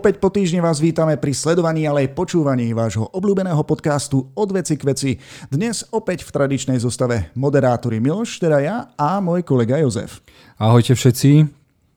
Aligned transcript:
Opäť 0.00 0.16
po 0.16 0.32
týždni 0.32 0.64
vás 0.64 0.80
vítame 0.80 1.20
pri 1.20 1.36
sledovaní, 1.36 1.84
ale 1.84 2.08
aj 2.08 2.16
počúvaní 2.16 2.72
vášho 2.72 3.12
obľúbeného 3.12 3.60
podcastu 3.68 4.32
Od 4.32 4.48
veci 4.48 4.80
k 4.80 4.88
veci. 4.88 5.10
Dnes 5.52 5.84
opäť 5.92 6.24
v 6.24 6.32
tradičnej 6.32 6.80
zostave 6.80 7.28
moderátori 7.36 8.00
Miloš, 8.00 8.40
teda 8.40 8.64
ja 8.64 8.76
a 8.96 9.20
môj 9.20 9.44
kolega 9.44 9.76
Jozef. 9.76 10.24
Ahojte 10.56 10.96
všetci. 10.96 11.44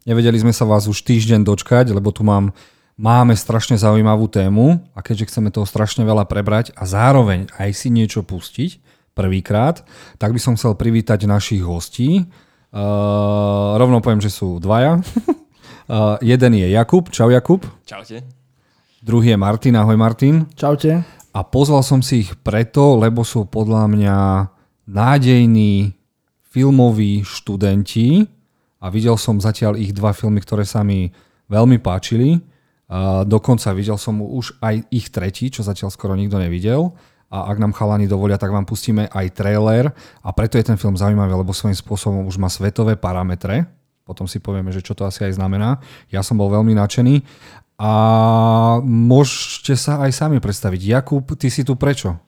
Nevedeli 0.04 0.36
sme 0.36 0.52
sa 0.52 0.68
vás 0.68 0.84
už 0.92 1.00
týždeň 1.00 1.48
dočkať, 1.48 1.96
lebo 1.96 2.12
tu 2.12 2.28
mám, 2.28 2.52
máme 3.00 3.40
strašne 3.40 3.80
zaujímavú 3.80 4.28
tému 4.28 4.84
a 4.92 5.00
keďže 5.00 5.32
chceme 5.32 5.48
toho 5.48 5.64
strašne 5.64 6.04
veľa 6.04 6.28
prebrať 6.28 6.76
a 6.76 6.84
zároveň 6.84 7.56
aj 7.56 7.72
si 7.72 7.88
niečo 7.88 8.20
pustiť 8.20 8.84
prvýkrát, 9.16 9.80
tak 10.20 10.36
by 10.36 10.44
som 10.44 10.60
chcel 10.60 10.76
privítať 10.76 11.24
našich 11.24 11.64
hostí. 11.64 12.28
Uh, 12.68 13.80
rovno 13.80 14.04
poviem, 14.04 14.20
že 14.20 14.28
sú 14.28 14.60
dvaja. 14.60 15.00
Uh, 15.84 16.16
jeden 16.24 16.56
je 16.56 16.72
Jakub. 16.72 17.12
Čau 17.12 17.28
Jakub. 17.28 17.68
Čaute. 17.84 18.24
Druhý 19.04 19.36
je 19.36 19.38
Martin. 19.38 19.76
Ahoj 19.76 20.00
Martin. 20.00 20.48
Čaute. 20.56 21.04
A 21.36 21.40
pozval 21.44 21.84
som 21.84 22.00
si 22.00 22.24
ich 22.24 22.32
preto, 22.40 22.96
lebo 22.96 23.28
sú 23.28 23.44
podľa 23.44 23.92
mňa 23.92 24.18
nádejní 24.88 25.92
filmoví 26.48 27.28
študenti 27.28 28.24
a 28.80 28.88
videl 28.88 29.20
som 29.20 29.44
zatiaľ 29.44 29.76
ich 29.76 29.92
dva 29.92 30.16
filmy, 30.16 30.40
ktoré 30.40 30.64
sa 30.64 30.88
mi 30.88 31.12
veľmi 31.52 31.84
páčili. 31.84 32.40
Uh, 32.88 33.28
dokonca 33.28 33.76
videl 33.76 34.00
som 34.00 34.24
už 34.24 34.56
aj 34.64 34.88
ich 34.88 35.12
tretí, 35.12 35.52
čo 35.52 35.68
zatiaľ 35.68 35.92
skoro 35.92 36.16
nikto 36.16 36.40
nevidel. 36.40 36.96
A 37.28 37.52
ak 37.52 37.60
nám 37.60 37.76
chalani 37.76 38.08
dovolia, 38.08 38.40
tak 38.40 38.56
vám 38.56 38.64
pustíme 38.64 39.12
aj 39.12 39.36
trailer. 39.36 39.92
A 40.24 40.32
preto 40.32 40.56
je 40.56 40.64
ten 40.64 40.80
film 40.80 40.96
zaujímavý, 40.96 41.44
lebo 41.44 41.52
svojím 41.52 41.76
spôsobom 41.76 42.24
už 42.24 42.40
má 42.40 42.48
svetové 42.48 42.96
parametre 42.96 43.83
potom 44.04 44.28
si 44.28 44.40
povieme, 44.40 44.72
že 44.76 44.84
čo 44.84 44.92
to 44.96 45.08
asi 45.08 45.24
aj 45.24 45.40
znamená. 45.40 45.80
Ja 46.12 46.20
som 46.24 46.36
bol 46.36 46.52
veľmi 46.52 46.76
nadšený 46.76 47.24
a 47.80 47.92
môžete 48.84 49.80
sa 49.80 50.04
aj 50.04 50.12
sami 50.12 50.38
predstaviť. 50.44 50.82
Jakub, 50.84 51.24
ty 51.40 51.48
si 51.48 51.64
tu 51.64 51.80
prečo? 51.80 52.20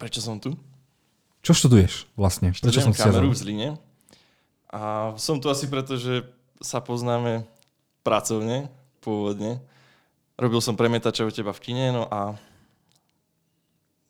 Prečo 0.00 0.20
som 0.20 0.40
tu? 0.40 0.56
Čo 1.44 1.52
študuješ 1.54 2.10
vlastne? 2.18 2.50
Prečo 2.56 2.82
som 2.82 2.96
kameru 2.96 3.30
v 3.30 3.38
Zline. 3.38 3.68
A 4.72 5.14
som 5.16 5.38
tu 5.38 5.46
asi 5.46 5.70
preto, 5.70 5.94
že 5.94 6.26
sa 6.58 6.82
poznáme 6.82 7.46
pracovne, 8.02 8.68
pôvodne. 8.98 9.62
Robil 10.36 10.60
som 10.60 10.76
premietača 10.76 11.24
u 11.24 11.32
teba 11.32 11.54
v 11.54 11.62
kine, 11.62 11.84
no 11.94 12.04
a 12.10 12.36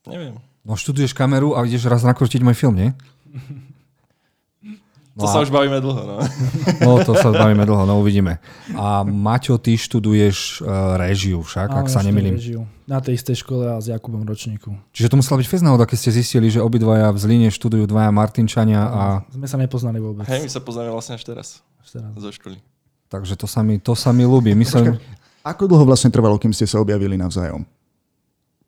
neviem. 0.08 0.40
No 0.66 0.74
študuješ 0.74 1.14
kameru 1.14 1.54
a 1.54 1.62
ideš 1.62 1.86
raz 1.86 2.02
nakrútiť 2.02 2.42
môj 2.42 2.56
film, 2.58 2.74
nie? 2.74 2.90
No 5.16 5.24
to 5.24 5.28
a... 5.28 5.32
sa 5.32 5.38
už 5.40 5.48
bavíme 5.48 5.80
dlho, 5.80 6.02
no. 6.04 6.16
No, 6.84 7.00
to 7.00 7.16
sa 7.16 7.32
bavíme 7.32 7.64
dlho, 7.64 7.88
no 7.88 8.04
uvidíme. 8.04 8.36
A 8.76 9.00
Maťo, 9.00 9.56
ty 9.56 9.72
študuješ 9.72 10.60
uh, 10.60 11.00
réžiu 11.00 11.40
však, 11.40 11.72
Áno, 11.72 11.80
ak 11.80 11.86
sa 11.88 12.04
nemýlim. 12.04 12.36
Režiu. 12.36 12.68
Na 12.84 13.00
tej 13.00 13.16
istej 13.16 13.40
škole 13.40 13.64
a 13.64 13.80
s 13.80 13.88
Jakubom 13.88 14.28
ročníku. 14.28 14.76
Čiže 14.92 15.08
to 15.08 15.16
musela 15.16 15.40
byť 15.40 15.48
fest 15.48 15.64
náhoda, 15.64 15.88
keď 15.88 15.98
ste 16.04 16.10
zistili, 16.20 16.52
že 16.52 16.60
obidvaja 16.60 17.08
v 17.16 17.18
Zlíne 17.18 17.48
študujú 17.48 17.88
dvaja 17.88 18.12
Martinčania 18.12 18.84
a... 18.84 19.02
Sme 19.32 19.48
sa 19.48 19.56
nepoznali 19.56 20.04
vôbec. 20.04 20.28
Hej, 20.28 20.44
my 20.44 20.50
sa 20.52 20.60
poznáme 20.60 20.92
vlastne 20.92 21.16
až 21.16 21.24
teraz. 21.24 21.64
Až 21.80 21.96
teraz. 21.96 22.12
Zo 22.12 22.28
školy. 22.36 22.60
Takže 23.08 23.40
to 23.40 23.48
sa 23.48 23.64
mi, 23.64 23.80
to 23.80 23.96
sa 23.96 24.12
mi 24.12 24.28
ľúbi. 24.28 24.52
Myslím... 24.52 25.00
Ako 25.46 25.64
dlho 25.64 25.86
vlastne 25.88 26.12
trvalo, 26.12 26.36
kým 26.36 26.52
ste 26.52 26.68
sa 26.68 26.82
objavili 26.82 27.16
navzájom? 27.16 27.64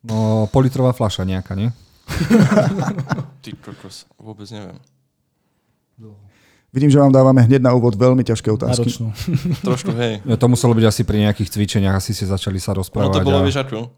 No, 0.01 0.47
politrová 0.49 0.95
fľaša 0.95 1.27
nejaká, 1.27 1.53
nie? 1.53 1.69
Ty 3.43 3.51
kokos, 3.59 4.07
vôbec 4.15 4.47
neviem. 4.49 4.79
Dlho. 5.99 6.28
Vidím, 6.69 6.93
že 6.93 7.01
vám 7.01 7.09
dávame 7.09 7.41
hneď 7.41 7.65
na 7.65 7.73
úvod 7.73 7.97
veľmi 7.97 8.21
ťažké 8.21 8.53
otázky. 8.53 8.93
Trošku, 9.67 9.89
hej. 9.97 10.21
No, 10.21 10.37
to 10.37 10.45
muselo 10.45 10.77
byť 10.77 10.85
asi 10.85 11.01
pri 11.01 11.25
nejakých 11.25 11.49
cvičeniach, 11.49 11.97
asi 11.97 12.13
ste 12.13 12.29
začali 12.29 12.61
sa 12.61 12.77
rozprávať. 12.77 13.09
No 13.09 13.15
to 13.17 13.25
bolo, 13.25 13.41
a... 13.41 13.45
vieš 13.45 13.65
ako? 13.65 13.89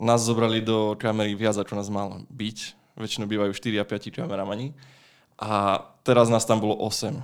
Nás 0.00 0.20
zobrali 0.20 0.60
do 0.60 0.96
kamery 1.00 1.32
viac, 1.32 1.56
ako 1.56 1.72
nás 1.76 1.88
mal 1.88 2.20
byť. 2.28 2.58
Väčšinou 3.00 3.28
bývajú 3.28 3.52
4 3.56 3.80
a 3.80 3.84
5 3.88 4.12
kameramani. 4.12 4.76
A 5.40 5.80
teraz 6.04 6.28
nás 6.28 6.44
tam 6.44 6.60
bolo 6.60 6.76
8. 6.76 7.16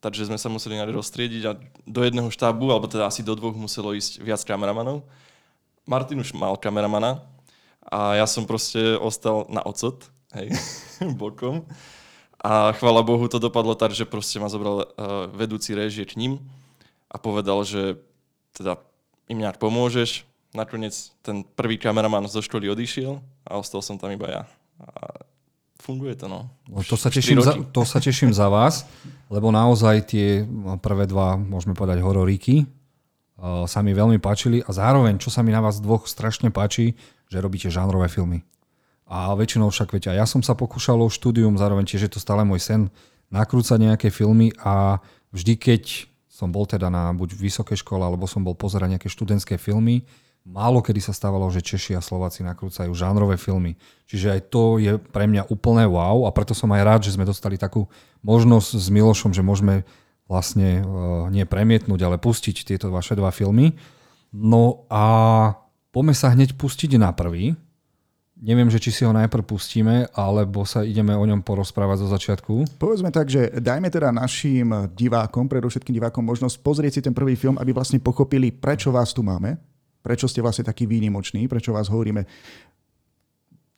Takže 0.00 0.32
sme 0.32 0.40
sa 0.40 0.48
museli 0.48 0.80
rozstriediť 0.80 1.42
a 1.44 1.60
do 1.84 2.00
jedného 2.00 2.32
štábu, 2.32 2.72
alebo 2.72 2.88
teda 2.88 3.04
asi 3.04 3.20
do 3.20 3.36
dvoch 3.36 3.52
muselo 3.52 3.92
ísť 3.92 4.24
viac 4.24 4.40
kameramanov. 4.48 5.04
Martin 5.84 6.24
už 6.24 6.32
mal 6.32 6.56
kameramana 6.56 7.20
a 7.84 8.16
ja 8.16 8.24
som 8.24 8.48
proste 8.48 8.96
ostal 8.96 9.44
na 9.52 9.60
ocot, 9.60 10.08
hej, 10.32 10.56
bokom. 11.20 11.68
A 12.40 12.72
chvala 12.72 13.04
Bohu 13.04 13.28
to 13.28 13.36
dopadlo 13.36 13.76
tak, 13.76 13.92
že 13.92 14.08
proste 14.08 14.40
ma 14.40 14.48
zobral 14.48 14.88
uh, 14.88 15.28
vedúci 15.28 15.76
režie 15.76 16.08
k 16.08 16.16
ním 16.16 16.40
a 17.12 17.20
povedal, 17.20 17.60
že 17.68 18.00
teda 18.56 18.80
im 19.28 19.44
nejak 19.44 19.60
pomôžeš. 19.60 20.24
Nakoniec 20.56 21.12
ten 21.20 21.44
prvý 21.44 21.76
kameraman 21.76 22.26
zo 22.26 22.40
školy 22.40 22.72
odišiel 22.72 23.20
a 23.44 23.60
ostal 23.60 23.84
som 23.84 24.00
tam 24.00 24.10
iba 24.16 24.26
ja. 24.26 24.42
A 24.80 25.20
funguje 25.76 26.16
to, 26.16 26.32
no. 26.32 26.48
no 26.64 26.80
to, 26.80 26.96
sa 26.96 27.12
teším 27.12 27.44
za, 27.44 27.60
to 27.60 27.84
sa 27.84 28.00
teším 28.00 28.32
za 28.32 28.48
vás, 28.48 28.88
lebo 29.28 29.52
naozaj 29.52 30.08
tie 30.08 30.42
prvé 30.80 31.04
dva, 31.04 31.36
môžeme 31.36 31.76
povedať, 31.76 32.00
hororíky 32.00 32.64
uh, 32.64 33.68
sa 33.68 33.84
mi 33.84 33.92
veľmi 33.92 34.16
páčili 34.16 34.64
a 34.64 34.72
zároveň, 34.72 35.20
čo 35.20 35.28
sa 35.28 35.44
mi 35.44 35.52
na 35.52 35.60
vás 35.60 35.76
dvoch 35.76 36.08
strašne 36.08 36.48
páči, 36.48 36.96
že 37.28 37.36
robíte 37.36 37.68
žánrové 37.68 38.08
filmy. 38.08 38.42
A 39.10 39.34
väčšinou 39.34 39.74
však, 39.74 39.90
viete, 39.90 40.06
ja 40.14 40.22
som 40.22 40.38
sa 40.38 40.54
pokúšal 40.54 41.02
o 41.02 41.10
štúdium, 41.10 41.58
zároveň 41.58 41.82
tiež 41.82 42.06
je 42.06 42.12
to 42.14 42.22
stále 42.22 42.46
môj 42.46 42.62
sen, 42.62 42.94
nakrúcať 43.34 43.82
nejaké 43.82 44.08
filmy 44.14 44.54
a 44.62 45.02
vždy, 45.34 45.58
keď 45.58 45.82
som 46.30 46.54
bol 46.54 46.62
teda 46.62 46.86
na 46.94 47.10
buď 47.10 47.34
vysokej 47.34 47.82
škole, 47.82 48.06
alebo 48.06 48.30
som 48.30 48.46
bol 48.46 48.54
pozerať 48.54 48.94
nejaké 48.96 49.08
študentské 49.10 49.58
filmy, 49.58 50.06
málo 50.46 50.78
kedy 50.80 51.02
sa 51.02 51.10
stávalo, 51.10 51.50
že 51.50 51.60
Češi 51.60 51.98
a 51.98 52.02
Slováci 52.02 52.46
nakrúcajú 52.46 52.94
žánrové 52.94 53.34
filmy. 53.34 53.74
Čiže 54.06 54.38
aj 54.38 54.40
to 54.48 54.62
je 54.78 54.96
pre 54.96 55.26
mňa 55.26 55.50
úplné 55.50 55.84
wow 55.90 56.24
a 56.24 56.30
preto 56.30 56.54
som 56.54 56.70
aj 56.70 56.82
rád, 56.86 57.00
že 57.04 57.18
sme 57.18 57.28
dostali 57.28 57.60
takú 57.60 57.90
možnosť 58.22 58.78
s 58.78 58.86
Milošom, 58.88 59.34
že 59.34 59.42
môžeme 59.44 59.82
vlastne 60.30 60.80
uh, 60.80 61.26
nie 61.28 61.42
premietnúť, 61.42 62.00
ale 62.06 62.16
pustiť 62.16 62.62
tieto 62.62 62.94
vaše 62.94 63.18
dva 63.18 63.34
filmy. 63.34 63.74
No 64.30 64.86
a 64.86 65.02
poďme 65.90 66.14
sa 66.14 66.30
hneď 66.30 66.54
pustiť 66.54 66.94
na 66.96 67.10
prvý, 67.10 67.58
Neviem, 68.40 68.72
že 68.72 68.80
či 68.80 68.88
si 68.88 69.04
ho 69.04 69.12
najprv 69.12 69.44
pustíme, 69.44 70.08
alebo 70.16 70.64
sa 70.64 70.80
ideme 70.80 71.12
o 71.12 71.20
ňom 71.28 71.44
porozprávať 71.44 72.00
zo 72.00 72.08
začiatku. 72.08 72.80
Povedzme 72.80 73.12
tak, 73.12 73.28
že 73.28 73.52
dajme 73.60 73.92
teda 73.92 74.08
našim 74.08 74.88
divákom, 74.96 75.44
predovšetkým 75.44 75.92
divákom, 76.00 76.24
možnosť 76.24 76.56
pozrieť 76.64 76.92
si 76.96 77.00
ten 77.04 77.12
prvý 77.12 77.36
film, 77.36 77.60
aby 77.60 77.76
vlastne 77.76 78.00
pochopili, 78.00 78.48
prečo 78.48 78.88
vás 78.88 79.12
tu 79.12 79.20
máme, 79.20 79.60
prečo 80.00 80.24
ste 80.24 80.40
vlastne 80.40 80.64
takí 80.64 80.88
výnimoční, 80.88 81.52
prečo 81.52 81.76
vás 81.76 81.92
hovoríme 81.92 82.24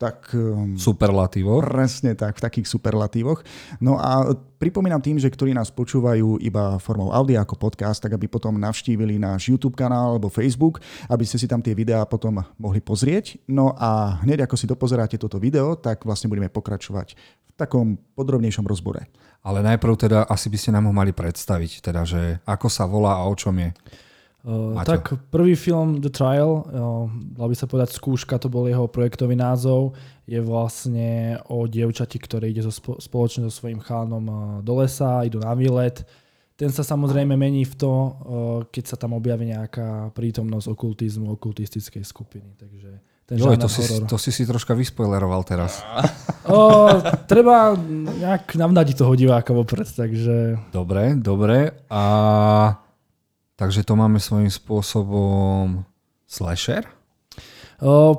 tak... 0.02 0.34
Um, 0.34 0.74
superlatívoch. 0.74 1.62
Presne 1.62 2.18
tak, 2.18 2.34
v 2.34 2.42
takých 2.42 2.66
superlatívoch. 2.66 3.46
No 3.78 4.02
a 4.02 4.34
pripomínam 4.58 4.98
tým, 4.98 5.22
že 5.22 5.30
ktorí 5.30 5.54
nás 5.54 5.70
počúvajú 5.70 6.42
iba 6.42 6.82
formou 6.82 7.14
audia 7.14 7.46
ako 7.46 7.54
podcast, 7.54 8.02
tak 8.02 8.18
aby 8.18 8.26
potom 8.26 8.58
navštívili 8.58 9.22
náš 9.22 9.54
YouTube 9.54 9.78
kanál 9.78 10.18
alebo 10.18 10.26
Facebook, 10.26 10.82
aby 11.06 11.22
ste 11.22 11.38
si 11.38 11.46
tam 11.46 11.62
tie 11.62 11.78
videá 11.78 12.02
potom 12.02 12.42
mohli 12.58 12.82
pozrieť. 12.82 13.38
No 13.46 13.78
a 13.78 14.18
hneď 14.26 14.50
ako 14.50 14.58
si 14.58 14.66
dopozeráte 14.66 15.14
toto 15.22 15.38
video, 15.38 15.78
tak 15.78 16.02
vlastne 16.02 16.26
budeme 16.26 16.50
pokračovať 16.50 17.14
v 17.14 17.50
takom 17.54 17.94
podrobnejšom 18.18 18.66
rozbore. 18.66 19.06
Ale 19.46 19.62
najprv 19.62 19.94
teda 19.94 20.18
asi 20.26 20.50
by 20.50 20.58
ste 20.58 20.70
nám 20.74 20.90
ho 20.90 20.94
mali 20.94 21.14
predstaviť, 21.14 21.82
teda, 21.82 22.02
že 22.02 22.42
ako 22.42 22.66
sa 22.66 22.90
volá 22.90 23.22
a 23.22 23.26
o 23.30 23.34
čom 23.38 23.54
je. 23.58 23.70
Uh, 24.42 24.74
tak 24.82 25.14
prvý 25.30 25.54
film 25.54 26.02
The 26.02 26.10
Trial, 26.10 26.66
uh, 26.66 27.06
dal 27.38 27.46
by 27.46 27.54
sa 27.54 27.70
povedať 27.70 27.94
skúška, 27.94 28.42
to 28.42 28.50
bol 28.50 28.66
jeho 28.66 28.90
projektový 28.90 29.38
názov, 29.38 29.94
je 30.26 30.42
vlastne 30.42 31.38
o 31.46 31.70
dievčati, 31.70 32.18
ktoré 32.18 32.50
ide 32.50 32.66
so, 32.66 32.74
spoločne 32.98 33.46
so 33.46 33.54
svojím 33.54 33.78
chánom 33.78 34.24
uh, 34.26 34.36
do 34.66 34.82
lesa, 34.82 35.22
idú 35.22 35.38
na 35.38 35.54
výlet. 35.54 36.02
Ten 36.58 36.74
sa 36.74 36.82
samozrejme 36.82 37.38
mení 37.38 37.62
v 37.62 37.74
to, 37.78 37.92
uh, 37.94 38.12
keď 38.66 38.84
sa 38.90 38.96
tam 38.98 39.14
objaví 39.14 39.46
nejaká 39.46 40.10
prítomnosť 40.10 40.74
okultizmu, 40.74 41.30
okultistickej 41.38 42.02
skupiny. 42.02 42.58
Takže 42.58 42.90
ten 43.22 43.38
Joj, 43.38 43.54
to, 43.62 43.70
si, 43.70 43.86
to 44.10 44.18
si 44.18 44.34
si 44.34 44.42
troška 44.42 44.74
vyspoileroval 44.74 45.46
teraz. 45.46 45.86
o, 46.50 46.90
treba 47.30 47.78
nejak 47.78 48.58
navnadiť 48.58 48.98
toho 48.98 49.14
diváka 49.14 49.54
vopred, 49.54 49.86
takže... 49.86 50.58
Dobre, 50.74 51.14
dobre. 51.14 51.86
A 51.86 52.02
Takže 53.62 53.86
to 53.86 53.94
máme 53.94 54.18
svojím 54.18 54.50
spôsobom 54.50 55.86
slasher? 56.26 56.82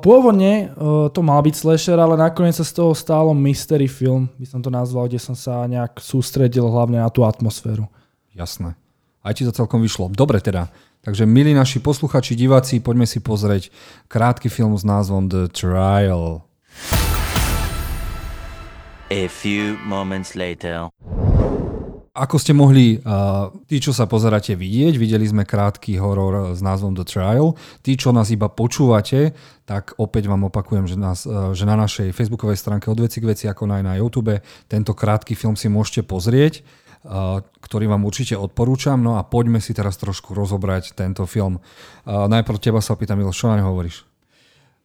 Pôvodne 0.00 0.72
to 1.12 1.20
mal 1.20 1.44
byť 1.44 1.52
slasher, 1.52 2.00
ale 2.00 2.16
nakoniec 2.16 2.56
sa 2.56 2.64
z 2.64 2.72
toho 2.72 2.96
stálo 2.96 3.36
mystery 3.36 3.84
film, 3.84 4.32
by 4.40 4.48
som 4.48 4.64
to 4.64 4.72
nazval, 4.72 5.04
kde 5.04 5.20
som 5.20 5.36
sa 5.36 5.68
nejak 5.68 6.00
sústredil 6.00 6.64
hlavne 6.64 6.96
na 6.96 7.12
tú 7.12 7.28
atmosféru. 7.28 7.84
Jasné. 8.32 8.72
Aj 9.20 9.36
ti 9.36 9.44
to 9.44 9.52
celkom 9.52 9.84
vyšlo. 9.84 10.08
Dobre 10.08 10.40
teda. 10.40 10.72
Takže 11.04 11.28
milí 11.28 11.52
naši 11.52 11.76
posluchači, 11.76 12.32
diváci, 12.32 12.80
poďme 12.80 13.04
si 13.04 13.20
pozrieť 13.20 13.68
krátky 14.08 14.48
film 14.48 14.72
s 14.72 14.84
názvom 14.88 15.28
The 15.28 15.52
Trial. 15.52 16.40
A 19.12 19.28
few 19.28 19.76
moments 19.84 20.32
later. 20.32 20.88
Ako 22.14 22.38
ste 22.38 22.54
mohli, 22.54 23.02
uh, 23.02 23.50
tí, 23.66 23.82
čo 23.82 23.90
sa 23.90 24.06
pozeráte, 24.06 24.54
vidieť, 24.54 24.94
videli 24.94 25.26
sme 25.26 25.42
krátky 25.42 25.98
horor 25.98 26.54
s 26.54 26.62
názvom 26.62 26.94
The 26.94 27.02
Trial. 27.02 27.58
Tí, 27.82 27.98
čo 27.98 28.14
nás 28.14 28.30
iba 28.30 28.46
počúvate, 28.46 29.34
tak 29.66 29.98
opäť 29.98 30.30
vám 30.30 30.46
opakujem, 30.46 30.86
že, 30.86 30.94
nás, 30.94 31.26
uh, 31.26 31.50
že 31.50 31.66
na 31.66 31.74
našej 31.74 32.14
facebookovej 32.14 32.54
stránke 32.54 32.86
od 32.86 33.02
veci 33.02 33.18
k 33.18 33.26
veci, 33.34 33.44
ako 33.50 33.66
aj 33.66 33.82
na 33.82 33.98
YouTube, 33.98 34.38
tento 34.70 34.94
krátky 34.94 35.34
film 35.34 35.58
si 35.58 35.66
môžete 35.66 36.06
pozrieť, 36.06 36.62
uh, 37.02 37.42
ktorý 37.58 37.90
vám 37.90 38.06
určite 38.06 38.38
odporúčam. 38.38 39.02
No 39.02 39.18
a 39.18 39.26
poďme 39.26 39.58
si 39.58 39.74
teraz 39.74 39.98
trošku 39.98 40.38
rozobrať 40.38 40.94
tento 40.94 41.26
film. 41.26 41.58
Uh, 42.06 42.30
najprv 42.30 42.62
teba 42.62 42.78
sa 42.78 42.94
opýtam, 42.94 43.18
Milo, 43.18 43.34
čo 43.34 43.50
na 43.50 43.58
hovoríš? 43.58 44.13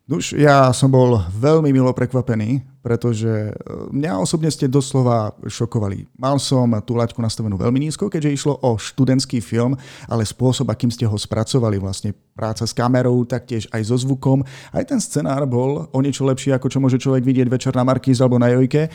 Nuž, 0.10 0.34
ja 0.34 0.74
som 0.74 0.90
bol 0.90 1.22
veľmi 1.38 1.70
milo 1.70 1.94
prekvapený, 1.94 2.66
pretože 2.82 3.30
e, 3.30 3.54
mňa 3.94 4.18
osobne 4.18 4.50
ste 4.50 4.66
doslova 4.66 5.38
šokovali. 5.46 6.10
Mal 6.18 6.42
som 6.42 6.66
tú 6.82 6.98
laťku 6.98 7.22
nastavenú 7.22 7.62
veľmi 7.62 7.78
nízko, 7.78 8.10
keďže 8.10 8.34
išlo 8.34 8.58
o 8.58 8.74
študentský 8.74 9.38
film, 9.38 9.78
ale 10.10 10.26
spôsob, 10.26 10.66
akým 10.74 10.90
ste 10.90 11.06
ho 11.06 11.14
spracovali, 11.14 11.78
vlastne 11.78 12.18
práca 12.34 12.66
s 12.66 12.74
kamerou, 12.74 13.22
taktiež 13.22 13.70
aj 13.70 13.86
so 13.86 14.02
zvukom, 14.02 14.42
aj 14.74 14.90
ten 14.90 14.98
scenár 14.98 15.46
bol 15.46 15.86
o 15.94 16.00
niečo 16.02 16.26
lepší, 16.26 16.58
ako 16.58 16.74
čo 16.74 16.82
môže 16.82 16.98
človek 16.98 17.22
vidieť 17.22 17.46
večer 17.46 17.78
na 17.78 17.86
Markíz 17.86 18.18
alebo 18.18 18.42
na 18.42 18.50
Jojke. 18.50 18.90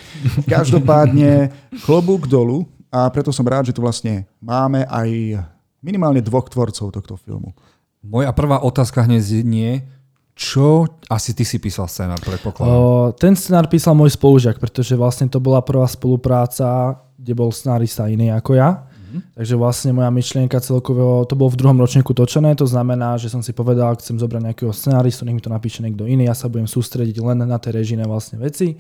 Každopádne 0.51 1.55
klobúk 1.87 2.27
dolu 2.27 2.67
a 2.91 3.07
preto 3.15 3.31
som 3.31 3.47
rád, 3.47 3.71
že 3.71 3.75
tu 3.79 3.87
vlastne 3.87 4.27
máme 4.43 4.83
aj 4.91 5.39
minimálne 5.79 6.19
dvoch 6.27 6.51
tvorcov 6.51 6.91
tohto 6.91 7.15
filmu. 7.15 7.55
Moja 8.03 8.35
prvá 8.35 8.67
otázka 8.67 9.07
hneď 9.07 9.23
znie, 9.47 9.87
čo 10.35 10.91
asi 11.07 11.31
ty 11.31 11.47
si 11.47 11.63
písal 11.63 11.87
scenár, 11.87 12.19
predpokladám? 12.19 12.75
ten 13.15 13.39
scenár 13.39 13.71
písal 13.71 13.95
môj 13.95 14.19
spolužiak, 14.19 14.59
pretože 14.59 14.99
vlastne 14.99 15.31
to 15.31 15.39
bola 15.39 15.63
prvá 15.63 15.87
spolupráca, 15.87 16.99
kde 17.15 17.33
bol 17.39 17.55
scenárista 17.55 18.11
iný 18.11 18.35
ako 18.35 18.59
ja. 18.59 18.83
Mm-hmm. 18.83 19.21
Takže 19.39 19.55
vlastne 19.55 19.91
moja 19.95 20.11
myšlienka 20.11 20.59
celkového, 20.59 21.23
to 21.31 21.39
bolo 21.39 21.55
v 21.55 21.59
druhom 21.63 21.79
ročníku 21.79 22.11
točené, 22.11 22.59
to 22.59 22.67
znamená, 22.67 23.15
že 23.15 23.31
som 23.31 23.47
si 23.47 23.55
povedal, 23.55 23.95
chcem 23.95 24.19
zobrať 24.19 24.43
nejakého 24.51 24.75
scenáristu, 24.75 25.23
nech 25.23 25.39
mi 25.39 25.43
to 25.45 25.55
napíše 25.55 25.87
niekto 25.87 26.03
iný, 26.03 26.27
ja 26.27 26.35
sa 26.35 26.51
budem 26.51 26.67
sústrediť 26.67 27.15
len 27.23 27.47
na 27.47 27.59
tie 27.63 27.71
režijné 27.71 28.03
vlastne 28.03 28.43
veci. 28.43 28.75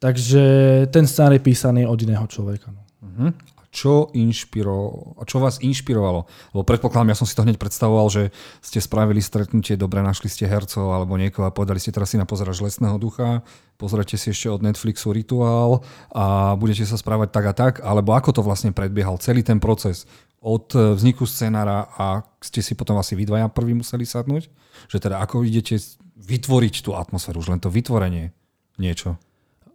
Takže 0.00 0.44
ten 0.88 1.04
scenár 1.04 1.36
je 1.36 1.42
písaný 1.44 1.84
od 1.84 2.00
iného 2.00 2.24
človeka. 2.24 2.72
No. 2.72 2.80
Mm-hmm 3.04 3.57
čo, 3.68 4.08
inšpiro, 4.16 5.12
čo 5.28 5.44
vás 5.44 5.60
inšpirovalo? 5.60 6.24
Lebo 6.56 6.64
predpokladám, 6.64 7.12
ja 7.12 7.18
som 7.20 7.28
si 7.28 7.36
to 7.36 7.44
hneď 7.44 7.60
predstavoval, 7.60 8.08
že 8.08 8.22
ste 8.64 8.80
spravili 8.80 9.20
stretnutie, 9.20 9.76
dobre 9.76 10.00
našli 10.00 10.32
ste 10.32 10.48
hercov 10.48 10.88
alebo 10.88 11.20
niekoho 11.20 11.44
a 11.44 11.52
povedali 11.52 11.76
ste, 11.76 11.92
teraz 11.92 12.12
si 12.12 12.16
na 12.16 12.24
pozeraš 12.24 12.64
Lesného 12.64 12.96
ducha, 12.96 13.44
pozrite 13.76 14.16
si 14.16 14.32
ešte 14.32 14.48
od 14.48 14.64
Netflixu 14.64 15.12
Rituál 15.12 15.84
a 16.08 16.56
budete 16.56 16.88
sa 16.88 16.96
správať 16.96 17.28
tak 17.28 17.44
a 17.44 17.52
tak, 17.52 17.72
alebo 17.84 18.16
ako 18.16 18.40
to 18.40 18.42
vlastne 18.42 18.72
predbiehal 18.72 19.20
celý 19.20 19.44
ten 19.44 19.60
proces 19.60 20.08
od 20.40 20.70
vzniku 20.72 21.28
scenára 21.28 21.92
a 21.98 22.24
ste 22.40 22.62
si 22.64 22.72
potom 22.72 22.96
asi 22.96 23.18
vy 23.18 23.28
dvaja 23.28 23.52
prvý 23.52 23.76
museli 23.76 24.08
sadnúť? 24.08 24.48
Že 24.88 24.98
teda 25.02 25.20
ako 25.20 25.44
idete 25.44 25.76
vytvoriť 26.18 26.74
tú 26.86 26.96
atmosféru, 26.96 27.42
už 27.42 27.52
len 27.52 27.60
to 27.60 27.68
vytvorenie 27.68 28.32
niečo? 28.80 29.20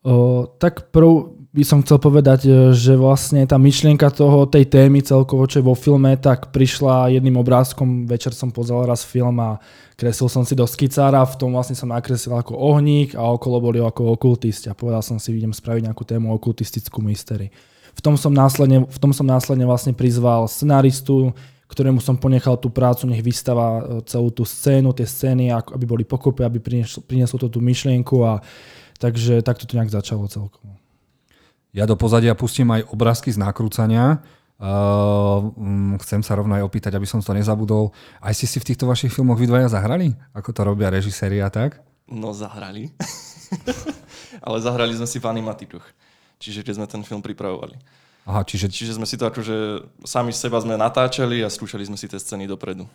O, 0.03 0.43
tak 0.59 0.91
prv 0.91 1.31
by 1.53 1.63
som 1.63 1.85
chcel 1.85 2.01
povedať, 2.01 2.49
e, 2.49 2.73
že 2.73 2.97
vlastne 2.97 3.45
tá 3.45 3.61
myšlienka 3.61 4.09
toho, 4.09 4.49
tej 4.49 4.65
témy 4.65 5.05
celkovo, 5.05 5.45
čo 5.45 5.61
je 5.61 5.69
vo 5.69 5.77
filme, 5.77 6.17
tak 6.17 6.49
prišla 6.49 7.13
jedným 7.13 7.37
obrázkom, 7.37 8.09
večer 8.09 8.33
som 8.33 8.49
pozrel 8.49 8.83
raz 8.89 9.05
film 9.05 9.37
a 9.37 9.61
kreslil 9.93 10.27
som 10.27 10.41
si 10.41 10.57
do 10.57 10.65
skicára, 10.65 11.21
v 11.23 11.37
tom 11.37 11.53
vlastne 11.53 11.77
som 11.77 11.93
nakreslil 11.93 12.33
ako 12.35 12.57
ohník 12.57 13.13
a 13.13 13.21
okolo 13.21 13.61
boli 13.61 13.77
ako 13.79 14.17
okultisti. 14.17 14.67
A 14.67 14.75
povedal 14.75 15.05
som 15.05 15.21
si, 15.21 15.29
idem 15.29 15.53
spraviť 15.53 15.85
nejakú 15.85 16.03
tému 16.03 16.33
okultistickú 16.33 17.05
mystery. 17.05 17.53
V 17.93 18.01
tom 18.01 18.17
som 18.17 18.33
následne, 18.33 18.89
v 18.89 18.99
tom 18.99 19.13
som 19.13 19.29
následne 19.29 19.69
vlastne 19.69 19.93
prizval 19.93 20.49
scenáristu, 20.49 21.37
ktorému 21.69 22.01
som 22.01 22.17
ponechal 22.17 22.57
tú 22.57 22.73
prácu, 22.73 23.05
nech 23.05 23.21
vystáva 23.21 23.77
e, 23.77 23.81
celú 24.09 24.33
tú 24.33 24.41
scénu, 24.41 24.89
tie 24.97 25.05
scény, 25.05 25.53
aby 25.53 25.85
boli 25.85 26.01
pokope, 26.01 26.41
aby 26.41 26.57
prinieslo, 26.57 27.05
prinieslo 27.05 27.37
to 27.37 27.47
tú 27.53 27.61
myšlienku. 27.61 28.25
A 28.25 28.41
Takže 28.97 29.41
takto 29.45 29.65
to 29.65 29.77
nejak 29.77 29.93
začalo 29.93 30.27
celkom. 30.27 30.77
Ja 31.73 31.89
do 31.89 31.97
pozadia 31.97 32.37
pustím 32.37 32.69
aj 32.69 32.85
obrázky 32.93 33.33
z 33.33 33.41
nakrúcania. 33.41 34.21
Uh, 34.61 35.49
chcem 36.05 36.21
sa 36.21 36.37
rovno 36.37 36.53
aj 36.53 36.63
opýtať, 36.63 36.93
aby 36.95 37.09
som 37.09 37.19
to 37.19 37.33
nezabudol. 37.33 37.91
Aj 38.21 38.31
ste 38.31 38.45
si 38.45 38.61
v 38.61 38.69
týchto 38.71 38.85
vašich 38.85 39.09
filmoch 39.09 39.41
vy 39.41 39.49
dvaja 39.49 39.73
zahrali? 39.73 40.13
Ako 40.37 40.53
to 40.53 40.61
robia 40.61 40.93
režiséri 40.93 41.41
a 41.41 41.49
tak? 41.49 41.81
No 42.05 42.31
zahrali. 42.31 42.93
Ale 44.45 44.57
zahrali 44.61 44.93
sme 44.93 45.09
si 45.09 45.17
v 45.17 45.25
animatikoch. 45.25 45.83
Čiže 46.37 46.61
keď 46.61 46.73
sme 46.77 46.87
ten 46.87 47.01
film 47.01 47.25
pripravovali. 47.25 47.75
Aha, 48.23 48.45
čiže... 48.47 48.71
čiže 48.71 48.95
sme 48.95 49.09
si 49.09 49.19
to 49.19 49.27
akože 49.27 49.83
sami 50.07 50.31
seba 50.31 50.61
sme 50.61 50.79
natáčali 50.79 51.43
a 51.43 51.51
skúšali 51.51 51.83
sme 51.83 51.99
si 51.99 52.07
tie 52.07 52.21
scény 52.21 52.47
dopredu. 52.47 52.87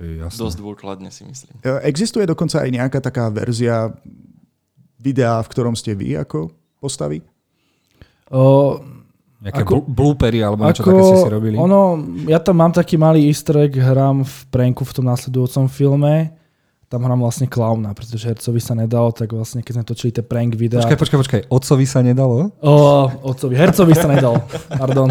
Jasne. 0.00 0.38
Dosť 0.38 0.56
dôkladne 0.64 1.10
si 1.12 1.26
myslím. 1.26 1.60
Existuje 1.84 2.24
dokonca 2.24 2.62
aj 2.62 2.70
nejaká 2.72 2.98
taká 3.04 3.28
verzia 3.28 3.92
videá, 5.00 5.40
v 5.40 5.50
ktorom 5.50 5.74
ste 5.74 5.96
vy 5.96 6.20
ako 6.20 6.52
postavy? 6.78 7.24
O, 8.30 8.78
Nejaké 9.40 9.64
ako, 9.64 9.88
bloopery 9.88 10.44
alebo 10.44 10.68
niečo 10.68 10.84
ako, 10.84 10.92
také 10.92 11.02
ste 11.02 11.16
si 11.24 11.32
robili? 11.32 11.56
Ono, 11.56 11.96
ja 12.28 12.36
tam 12.36 12.60
mám 12.60 12.76
taký 12.76 13.00
malý 13.00 13.24
easter 13.24 13.64
egg, 13.64 13.80
hrám 13.80 14.20
v 14.20 14.36
pranku 14.52 14.84
v 14.84 14.92
tom 14.92 15.08
následujúcom 15.08 15.64
filme. 15.72 16.36
Tam 16.90 17.06
hrám 17.06 17.22
vlastne 17.22 17.46
klauna, 17.46 17.94
pretože 17.94 18.26
hercovi 18.26 18.58
sa 18.58 18.74
nedalo, 18.74 19.14
tak 19.14 19.30
vlastne 19.30 19.62
keď 19.62 19.72
sme 19.78 19.84
točili 19.86 20.10
tie 20.10 20.26
prank 20.26 20.58
videá... 20.58 20.82
Počkaj, 20.82 20.98
počkaj, 20.98 21.18
počkaj, 21.22 21.40
otcovi 21.48 21.86
sa 21.86 22.02
nedalo? 22.02 22.50
O, 22.60 22.74
otcovi, 23.30 23.54
hercovi 23.54 23.94
sa 23.94 24.10
nedalo, 24.10 24.42
pardon. 24.68 25.08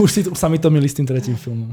Už 0.00 0.08
si, 0.08 0.20
sa 0.32 0.48
mi 0.48 0.56
to 0.56 0.72
milí 0.72 0.88
s 0.88 0.96
tým 0.96 1.04
tretím 1.04 1.36
filmom. 1.36 1.68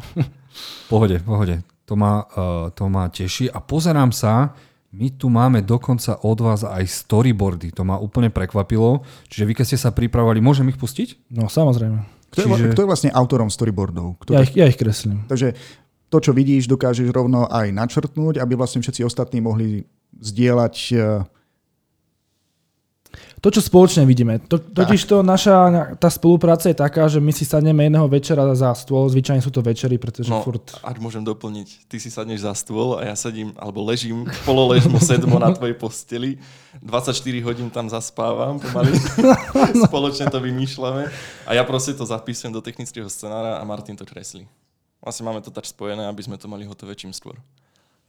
Pohode, 0.92 1.24
pohode. 1.24 1.64
To 1.88 1.96
ma, 1.98 2.22
uh, 2.22 2.68
to 2.76 2.86
ma 2.92 3.08
teší. 3.10 3.50
A 3.50 3.64
pozerám 3.64 4.12
sa, 4.12 4.54
my 4.90 5.08
tu 5.14 5.30
máme 5.30 5.62
dokonca 5.62 6.18
od 6.26 6.40
vás 6.42 6.66
aj 6.66 6.82
storyboardy. 6.90 7.70
To 7.78 7.86
ma 7.86 8.02
úplne 8.02 8.34
prekvapilo. 8.34 9.06
Čiže 9.30 9.46
vy, 9.46 9.54
keď 9.54 9.66
ste 9.70 9.78
sa 9.78 9.94
pripravovali, 9.94 10.42
môžem 10.42 10.66
ich 10.74 10.82
pustiť? 10.82 11.30
No, 11.30 11.46
samozrejme. 11.46 12.02
Kto, 12.34 12.46
Čiže... 12.46 12.54
je, 12.58 12.74
kto 12.74 12.82
je 12.86 12.90
vlastne 12.90 13.12
autorom 13.14 13.50
storyboardov? 13.54 14.18
Kto 14.26 14.34
ja, 14.34 14.42
ich, 14.42 14.54
ja 14.58 14.66
ich 14.66 14.78
kreslím. 14.78 15.26
Takže 15.30 15.54
to, 16.10 16.18
čo 16.18 16.34
vidíš, 16.34 16.66
dokážeš 16.66 17.14
rovno 17.14 17.46
aj 17.46 17.70
načrtnúť, 17.70 18.42
aby 18.42 18.58
vlastne 18.58 18.82
všetci 18.82 19.06
ostatní 19.06 19.46
mohli 19.46 19.86
zdieľať 20.18 20.76
eh, 20.94 21.22
to, 23.40 23.48
čo 23.56 23.64
spoločne 23.64 24.04
vidíme. 24.04 24.44
To, 24.52 24.60
totiž 24.60 25.00
to 25.08 25.24
naša 25.24 25.96
tá 25.96 26.12
spolupráca 26.12 26.68
je 26.68 26.76
taká, 26.76 27.08
že 27.08 27.24
my 27.24 27.32
si 27.32 27.48
sadneme 27.48 27.88
jedného 27.88 28.08
večera 28.12 28.44
za 28.52 28.76
stôl, 28.76 29.08
zvyčajne 29.08 29.40
sú 29.40 29.48
to 29.48 29.64
večery, 29.64 29.96
pretože 29.96 30.28
no, 30.28 30.44
furt... 30.44 30.76
ak 30.84 31.00
môžem 31.00 31.24
doplniť, 31.24 31.88
ty 31.88 31.98
si 32.04 32.12
sadneš 32.12 32.44
za 32.44 32.52
stôl 32.52 33.00
a 33.00 33.08
ja 33.08 33.16
sedím, 33.16 33.56
alebo 33.56 33.80
ležím, 33.88 34.28
pololežmo 34.44 35.00
sedmo 35.10 35.40
na 35.40 35.56
tvojej 35.56 35.76
posteli, 35.80 36.36
24 36.84 37.16
hodín 37.48 37.68
tam 37.72 37.88
zaspávam 37.88 38.60
pomaly, 38.60 38.92
spoločne 39.88 40.28
to 40.28 40.44
vymýšľame 40.44 41.08
a 41.48 41.52
ja 41.56 41.64
proste 41.64 41.96
to 41.96 42.04
zapísujem 42.04 42.52
do 42.52 42.60
technického 42.60 43.08
scenára 43.08 43.58
a 43.58 43.64
Martin 43.64 43.96
to 43.96 44.04
kreslí. 44.04 44.44
Vlastne 45.00 45.24
máme 45.24 45.40
to 45.40 45.48
tak 45.48 45.64
spojené, 45.64 46.12
aby 46.12 46.22
sme 46.28 46.36
to 46.36 46.52
mali 46.52 46.68
hotové 46.68 46.92
čím 46.92 47.16
skôr. 47.16 47.40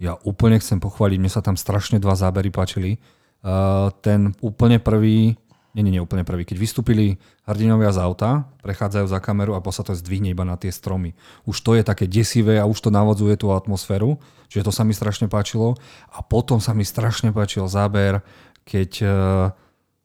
Ja 0.03 0.19
úplne 0.27 0.59
chcem 0.59 0.83
pochváliť, 0.83 1.19
mne 1.23 1.31
sa 1.31 1.45
tam 1.45 1.55
strašne 1.55 2.03
dva 2.03 2.19
zábery 2.19 2.51
páčili 2.51 2.99
ten 4.05 4.37
úplne 4.45 4.77
prvý, 4.77 5.37
nie, 5.73 5.83
nie, 5.87 5.97
nie 5.97 6.03
úplne 6.03 6.27
prvý, 6.27 6.45
keď 6.45 6.57
vystúpili 6.61 7.17
hrdinovia 7.49 7.95
z 7.95 7.99
auta, 8.03 8.31
prechádzajú 8.61 9.07
za 9.09 9.19
kameru 9.23 9.57
a 9.57 9.65
sa 9.73 9.87
to 9.87 9.97
zdvihne 9.97 10.29
iba 10.29 10.45
na 10.45 10.61
tie 10.61 10.69
stromy. 10.69 11.17
Už 11.49 11.63
to 11.65 11.73
je 11.79 11.83
také 11.87 12.05
desivé 12.05 12.61
a 12.61 12.69
už 12.69 12.79
to 12.79 12.91
navodzuje 12.93 13.41
tú 13.41 13.51
atmosféru, 13.55 14.21
čiže 14.53 14.69
to 14.69 14.73
sa 14.75 14.85
mi 14.85 14.93
strašne 14.93 15.31
páčilo. 15.31 15.79
A 16.13 16.21
potom 16.21 16.61
sa 16.61 16.77
mi 16.77 16.85
strašne 16.85 17.33
páčil 17.33 17.65
záber, 17.71 18.21
keď, 18.69 18.91
eh, 19.03 19.47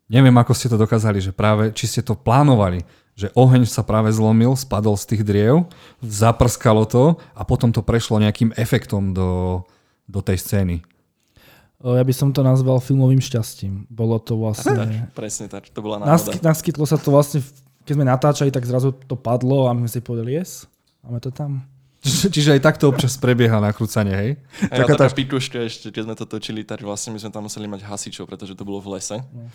neviem 0.07 0.35
ako 0.37 0.53
ste 0.55 0.71
to 0.71 0.79
dokázali, 0.79 1.19
že 1.19 1.35
práve, 1.35 1.75
či 1.75 1.91
ste 1.91 2.01
to 2.01 2.15
plánovali, 2.15 2.87
že 3.15 3.31
oheň 3.31 3.63
sa 3.63 3.83
práve 3.83 4.11
zlomil, 4.11 4.59
spadol 4.59 4.99
z 4.99 5.15
tých 5.15 5.23
driev, 5.23 5.71
zaprskalo 6.03 6.83
to 6.83 7.15
a 7.31 7.41
potom 7.47 7.71
to 7.71 7.79
prešlo 7.79 8.19
nejakým 8.19 8.51
efektom 8.59 9.15
do, 9.15 9.63
do 10.05 10.19
tej 10.19 10.39
scény. 10.39 10.83
Ja 11.85 12.01
by 12.01 12.13
som 12.17 12.33
to 12.33 12.41
nazval 12.41 12.81
filmovým 12.81 13.21
šťastím. 13.21 13.85
Bolo 13.93 14.17
to 14.17 14.33
vlastne... 14.33 15.05
Presne 15.13 15.45
tak, 15.45 15.69
to 15.69 15.85
bola 15.85 16.01
náhoda. 16.01 16.17
Nasky, 16.17 16.37
naskytlo 16.41 16.85
sa 16.89 16.97
to 16.97 17.13
vlastne, 17.13 17.45
keď 17.85 17.93
sme 17.93 18.05
natáčali, 18.09 18.49
tak 18.49 18.65
zrazu 18.65 18.89
to 18.89 19.13
padlo 19.13 19.69
a 19.69 19.77
my 19.77 19.85
sme 19.85 19.91
si 19.93 20.01
povedali, 20.01 20.33
yes, 20.33 20.65
máme 21.05 21.21
to 21.21 21.29
tam. 21.29 21.61
Čiže 22.05 22.53
aj 22.53 22.61
takto 22.61 22.85
občas 22.85 23.17
prebieha 23.17 23.57
nakrúcanie, 23.57 24.13
hej? 24.13 24.31
A 24.69 24.77
ja 24.77 24.85
taká 24.85 25.09
tá... 25.09 25.09
pikuška 25.09 25.57
ešte, 25.65 25.89
keď 25.89 26.01
sme 26.05 26.15
to 26.15 26.25
točili, 26.29 26.61
tak 26.61 26.85
vlastne 26.85 27.09
my 27.09 27.17
sme 27.17 27.33
tam 27.33 27.49
museli 27.49 27.65
mať 27.65 27.81
hasičov, 27.81 28.29
pretože 28.29 28.53
to 28.53 28.61
bolo 28.61 28.77
v 28.77 28.93
lese. 28.93 29.17
No. 29.33 29.49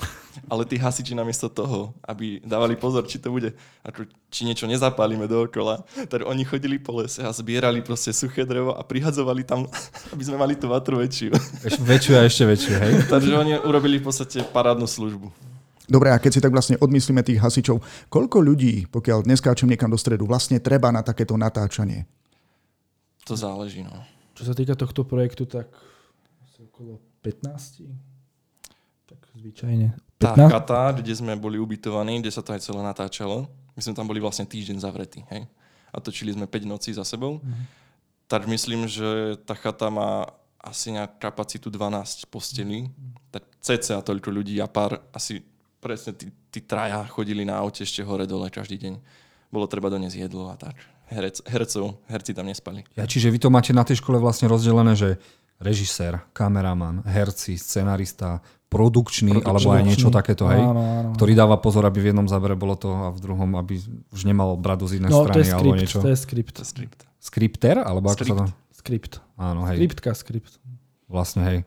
Ale 0.50 0.66
tí 0.66 0.74
hasiči 0.74 1.14
namiesto 1.14 1.46
toho, 1.46 1.94
aby 2.02 2.42
dávali 2.42 2.74
pozor, 2.74 3.06
či 3.06 3.22
to 3.22 3.30
bude, 3.30 3.54
ako, 3.86 4.02
či 4.34 4.42
niečo 4.42 4.66
nezapálime 4.66 5.30
dookola, 5.30 5.86
tak 6.10 6.26
oni 6.26 6.42
chodili 6.42 6.82
po 6.82 6.98
lese 6.98 7.22
a 7.22 7.30
zbierali 7.30 7.86
proste 7.86 8.10
suché 8.10 8.42
drevo 8.42 8.74
a 8.74 8.82
prihadzovali 8.82 9.46
tam, 9.46 9.70
aby 10.14 10.22
sme 10.26 10.34
mali 10.34 10.58
tú 10.58 10.66
vatru 10.66 10.98
väčšiu. 10.98 11.30
Eš, 11.62 11.78
väčšiu 11.86 12.18
a 12.18 12.26
ešte 12.26 12.44
väčšiu, 12.50 12.74
hej? 12.82 12.92
Takže 13.14 13.32
oni 13.38 13.62
urobili 13.62 14.02
v 14.02 14.10
podstate 14.10 14.42
parádnu 14.42 14.90
službu. 14.90 15.30
Dobre, 15.90 16.14
a 16.14 16.22
keď 16.22 16.30
si 16.34 16.42
tak 16.42 16.54
vlastne 16.54 16.78
odmyslíme 16.78 17.22
tých 17.22 17.42
hasičov, 17.42 17.82
koľko 18.10 18.38
ľudí, 18.42 18.86
pokiaľ 18.90 19.26
dnes 19.26 19.42
skáčem 19.42 19.66
niekam 19.66 19.90
do 19.90 19.98
stredu, 19.98 20.22
vlastne 20.22 20.62
treba 20.62 20.90
na 20.94 21.02
takéto 21.02 21.34
natáčanie? 21.34 22.06
To 23.30 23.38
záleží, 23.38 23.86
no. 23.86 23.94
Čo 24.34 24.50
sa 24.50 24.54
týka 24.58 24.74
tohto 24.74 25.06
projektu, 25.06 25.46
tak 25.46 25.70
asi 26.42 26.66
okolo 26.66 26.98
15. 27.22 27.86
Tak 29.06 29.20
zvyčajne. 29.38 29.94
Tá 30.18 30.34
15? 30.34 30.50
chata, 30.50 30.80
kde 30.98 31.14
sme 31.14 31.38
boli 31.38 31.62
ubytovaní, 31.62 32.18
kde 32.18 32.34
sa 32.34 32.42
to 32.42 32.50
aj 32.50 32.66
celé 32.66 32.82
natáčalo, 32.82 33.46
my 33.78 33.80
sme 33.80 33.94
tam 33.94 34.10
boli 34.10 34.18
vlastne 34.18 34.50
týždeň 34.50 34.82
zavretí, 34.82 35.22
hej? 35.30 35.46
A 35.94 36.02
točili 36.02 36.34
sme 36.34 36.50
5 36.50 36.66
nocí 36.66 36.90
za 36.90 37.06
sebou. 37.06 37.38
Mhm. 37.38 37.64
Tak 38.26 38.50
myslím, 38.50 38.90
že 38.90 39.38
tá 39.46 39.54
chata 39.54 39.86
má 39.90 40.26
asi 40.58 40.90
nejakú 40.90 41.22
kapacitu 41.22 41.70
12 41.70 42.26
postelí. 42.30 42.90
Tak 43.30 43.46
cca 43.62 44.02
toľko 44.02 44.28
ľudí 44.30 44.58
a 44.58 44.66
pár, 44.66 44.98
asi 45.14 45.42
presne 45.78 46.12
tí, 46.18 46.34
tí 46.50 46.60
traja 46.60 47.06
chodili 47.08 47.46
na 47.46 47.62
aute 47.62 47.86
ešte 47.86 48.02
hore 48.02 48.26
dole 48.28 48.50
každý 48.50 48.76
deň. 48.76 48.94
Bolo 49.50 49.66
treba 49.66 49.90
doniesť 49.90 50.30
jedlo 50.30 50.52
a 50.52 50.54
tak. 50.54 50.78
Herec, 51.10 51.42
hercov, 51.42 51.98
herci 52.06 52.30
tam 52.30 52.46
nespali. 52.46 52.86
Ja, 52.94 53.02
čiže 53.02 53.34
vy 53.34 53.42
to 53.42 53.50
máte 53.50 53.74
na 53.74 53.82
tej 53.82 53.98
škole 53.98 54.22
vlastne 54.22 54.46
rozdelené, 54.46 54.94
že 54.94 55.18
režisér, 55.58 56.22
kameraman, 56.32 57.02
herci, 57.04 57.58
scenarista, 57.58 58.38
produkčný, 58.70 59.42
Produkčný. 59.42 59.50
alebo 59.50 59.68
aj 59.74 59.82
niečo 59.82 60.08
takéto, 60.14 60.46
hej? 60.46 60.62
Áno, 60.62 60.80
áno. 60.80 61.10
Ktorý 61.18 61.34
dáva 61.34 61.58
pozor, 61.58 61.82
aby 61.84 61.98
v 61.98 62.06
jednom 62.14 62.30
zábere 62.30 62.54
bolo 62.54 62.78
to 62.78 62.88
a 62.94 63.10
v 63.10 63.18
druhom, 63.18 63.58
aby 63.58 63.82
už 64.14 64.22
nemal 64.22 64.54
bradu 64.54 64.86
z 64.86 65.02
inej 65.02 65.10
No, 65.10 65.26
to 65.26 65.34
strany 65.34 65.42
je 65.42 65.50
alebo 65.50 65.74
skript, 65.74 65.80
niečo. 65.82 65.98
to 65.98 66.08
je 66.08 66.18
skript. 66.18 66.54
To 66.54 66.62
je 66.62 66.68
skript. 66.70 67.00
Skripter? 67.18 67.76
Alebo 67.82 68.06
ako 68.14 68.22
sa 68.22 68.34
to... 68.38 68.44
Skript. 68.70 69.12
Áno, 69.36 69.66
hej. 69.68 69.76
Skriptka, 69.82 70.14
skript. 70.14 70.62
Vlastne, 71.10 71.42
hej. 71.44 71.58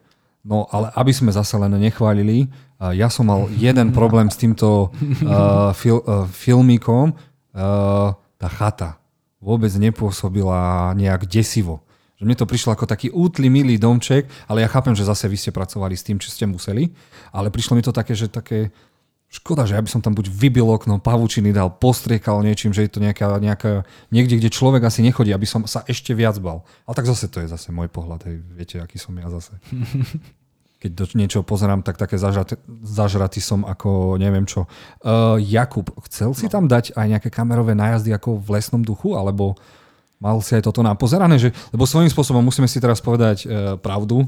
No, 0.42 0.66
ale 0.72 0.90
aby 0.96 1.12
sme 1.12 1.30
zase 1.36 1.60
len 1.60 1.72
nechválili, 1.78 2.48
ja 2.80 3.08
som 3.12 3.28
mal 3.28 3.48
jeden 3.54 3.92
problém 3.96 4.28
s 4.32 4.40
týmto 4.40 4.90
uh, 4.90 5.72
fil, 5.80 6.02
uh, 6.04 6.26
filmíkom. 6.28 7.16
Uh, 7.54 8.16
tá 8.42 8.50
chata 8.50 9.03
vôbec 9.44 9.70
nepôsobila 9.76 10.96
nejak 10.96 11.28
desivo. 11.28 11.84
Že 12.16 12.24
mne 12.32 12.38
to 12.40 12.48
prišlo 12.48 12.72
ako 12.72 12.88
taký 12.88 13.12
útly, 13.12 13.52
milý 13.52 13.76
domček, 13.76 14.32
ale 14.48 14.64
ja 14.64 14.72
chápem, 14.72 14.96
že 14.96 15.04
zase 15.04 15.28
vy 15.28 15.36
ste 15.36 15.52
pracovali 15.52 15.92
s 16.00 16.08
tým, 16.08 16.16
čo 16.16 16.32
ste 16.32 16.48
museli, 16.48 16.96
ale 17.36 17.52
prišlo 17.52 17.76
mi 17.76 17.84
to 17.84 17.92
také, 17.92 18.16
že 18.16 18.32
také 18.32 18.72
škoda, 19.34 19.66
že 19.66 19.74
ja 19.74 19.82
by 19.82 19.90
som 19.90 20.00
tam 20.00 20.14
buď 20.14 20.30
vybil 20.30 20.70
okno, 20.70 21.02
pavučiny 21.02 21.50
dal, 21.52 21.74
postriekal 21.74 22.46
niečím, 22.46 22.70
že 22.70 22.86
je 22.86 22.92
to 22.94 23.02
nejaká, 23.02 23.42
nejaká, 23.42 23.84
niekde, 24.14 24.38
kde 24.38 24.54
človek 24.54 24.86
asi 24.86 25.02
nechodí, 25.02 25.34
aby 25.34 25.50
som 25.50 25.66
sa 25.66 25.82
ešte 25.90 26.14
viac 26.14 26.38
bal. 26.38 26.62
Ale 26.86 26.94
tak 26.96 27.10
zase 27.10 27.28
to 27.28 27.42
je 27.42 27.50
zase 27.50 27.74
môj 27.74 27.90
pohľad, 27.90 28.30
hej, 28.30 28.46
viete, 28.54 28.78
aký 28.78 29.02
som 29.02 29.18
ja 29.18 29.28
zase. 29.34 29.58
Keď 30.84 30.92
do 30.92 31.08
niečoho 31.16 31.48
pozerám, 31.48 31.80
tak 31.80 31.96
také 31.96 32.20
zažratý, 32.20 32.60
zažratý 32.84 33.40
som 33.40 33.64
ako 33.64 34.20
neviem 34.20 34.44
čo. 34.44 34.68
Uh, 35.00 35.40
Jakub, 35.40 35.88
chcel 36.12 36.36
si 36.36 36.52
tam 36.52 36.68
dať 36.68 36.92
aj 36.92 37.08
nejaké 37.08 37.32
kamerové 37.32 37.72
nájazdy 37.72 38.12
ako 38.12 38.36
v 38.44 38.60
lesnom 38.60 38.84
duchu, 38.84 39.16
alebo 39.16 39.56
mal 40.20 40.44
si 40.44 40.60
aj 40.60 40.68
toto 40.68 40.84
napozerané? 40.84 41.40
Že, 41.40 41.56
lebo 41.72 41.88
svojím 41.88 42.12
spôsobom 42.12 42.44
musíme 42.44 42.68
si 42.68 42.84
teraz 42.84 43.00
povedať 43.00 43.48
uh, 43.48 43.80
pravdu, 43.80 44.28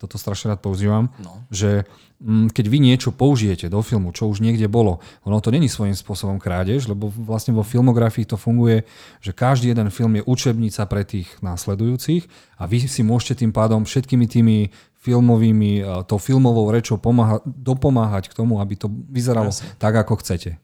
toto 0.00 0.18
strašne 0.18 0.50
rád 0.50 0.58
používam, 0.58 1.14
No. 1.22 1.46
že 1.46 1.86
mm, 2.18 2.50
keď 2.50 2.64
vy 2.66 2.78
niečo 2.82 3.14
použijete 3.14 3.70
do 3.70 3.78
filmu, 3.86 4.10
čo 4.10 4.26
už 4.26 4.42
niekde 4.42 4.66
bolo, 4.66 4.98
ono 5.22 5.38
to 5.38 5.54
není 5.54 5.70
svojím 5.70 5.94
spôsobom 5.94 6.42
krádež, 6.42 6.90
lebo 6.90 7.06
vlastne 7.06 7.54
vo 7.54 7.62
filmografii 7.62 8.26
to 8.26 8.34
funguje, 8.34 8.82
že 9.22 9.30
každý 9.30 9.70
jeden 9.70 9.94
film 9.94 10.18
je 10.18 10.26
učebnica 10.26 10.82
pre 10.90 11.06
tých 11.06 11.30
následujúcich 11.38 12.26
a 12.58 12.66
vy 12.66 12.82
si 12.90 13.06
môžete 13.06 13.46
tým 13.46 13.54
pádom 13.54 13.86
všetkými 13.86 14.26
tými 14.26 14.56
filmovými, 15.02 15.82
eh, 15.82 15.86
tou 16.06 16.16
filmovou 16.16 16.70
rečou 16.70 16.96
pomáha, 16.96 17.42
dopomáhať 17.44 18.30
k 18.30 18.34
tomu, 18.38 18.62
aby 18.62 18.78
to 18.78 18.86
vyzeralo 19.10 19.50
Jasne. 19.50 19.74
tak, 19.82 19.98
ako 19.98 20.22
chcete. 20.22 20.62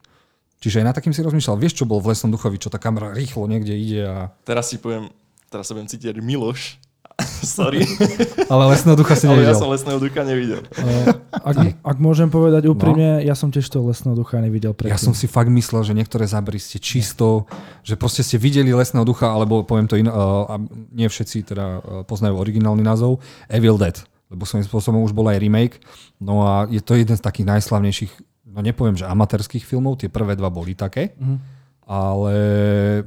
Čiže 0.58 0.82
aj 0.82 0.86
na 0.90 0.94
takým 0.94 1.14
si 1.14 1.22
rozmýšľal, 1.22 1.58
vieš, 1.58 1.82
čo 1.82 1.84
bol 1.86 2.02
v 2.02 2.14
Lesnom 2.14 2.34
duchovi, 2.34 2.58
čo 2.58 2.70
tá 2.70 2.82
kamera 2.82 3.14
rýchlo 3.14 3.46
niekde 3.46 3.74
ide 3.78 4.02
a... 4.06 4.34
Teraz 4.42 4.70
si 4.70 4.78
poviem, 4.78 5.10
teraz 5.50 5.70
sa 5.70 5.74
budem 5.74 5.86
cítiť 5.86 6.18
Miloš. 6.18 6.82
Sorry, 7.42 7.82
Ale 8.52 8.70
Lesného 8.70 8.94
ducha 8.94 9.18
si 9.18 9.26
ale 9.26 9.42
ja 9.42 9.50
nevidel. 9.50 9.58
som 9.58 9.70
lesného 9.74 9.98
ducha 9.98 10.22
nevidel. 10.22 10.62
Uh, 10.78 11.18
ak, 11.34 11.56
ak 11.82 11.96
môžem 11.98 12.30
povedať 12.30 12.70
úprimne, 12.70 13.26
ja 13.26 13.34
som 13.34 13.50
tiež 13.50 13.66
toho 13.66 13.90
lesného 13.90 14.14
ducha 14.14 14.38
nevidel 14.38 14.70
predtým. 14.70 14.94
Ja 14.94 15.02
som 15.02 15.18
si 15.18 15.26
fakt 15.26 15.50
myslel, 15.50 15.82
že 15.82 15.98
niektoré 15.98 16.30
zábery 16.30 16.62
ste 16.62 16.78
čisto, 16.78 17.50
že 17.82 17.98
proste 17.98 18.22
ste 18.22 18.38
videli 18.38 18.70
lesného 18.70 19.02
ducha, 19.02 19.34
alebo 19.34 19.66
poviem 19.66 19.90
to 19.90 19.98
iné, 19.98 20.14
uh, 20.14 20.46
a 20.46 20.62
nie 20.94 21.10
všetci 21.10 21.42
teda 21.42 21.66
uh, 21.66 21.80
poznajú 22.06 22.38
originálny 22.38 22.86
názov, 22.86 23.18
Evil 23.50 23.82
Dead, 23.82 23.98
lebo 24.28 24.42
svojím 24.42 24.64
spôsobom 24.64 25.00
už 25.00 25.10
bol 25.10 25.26
aj 25.26 25.36
remake. 25.36 25.76
No 26.16 26.40
a 26.42 26.66
je 26.66 26.78
to 26.78 26.94
jeden 26.94 27.12
z 27.12 27.20
takých 27.20 27.48
najslavnejších, 27.48 28.12
no 28.46 28.60
nepoviem, 28.60 28.94
že 28.94 29.04
amatérských 29.04 29.62
filmov, 29.62 29.96
tie 29.96 30.08
prvé 30.08 30.32
dva 30.32 30.48
boli 30.48 30.72
také, 30.72 31.12
Mhm. 31.14 31.36
ale 31.84 32.34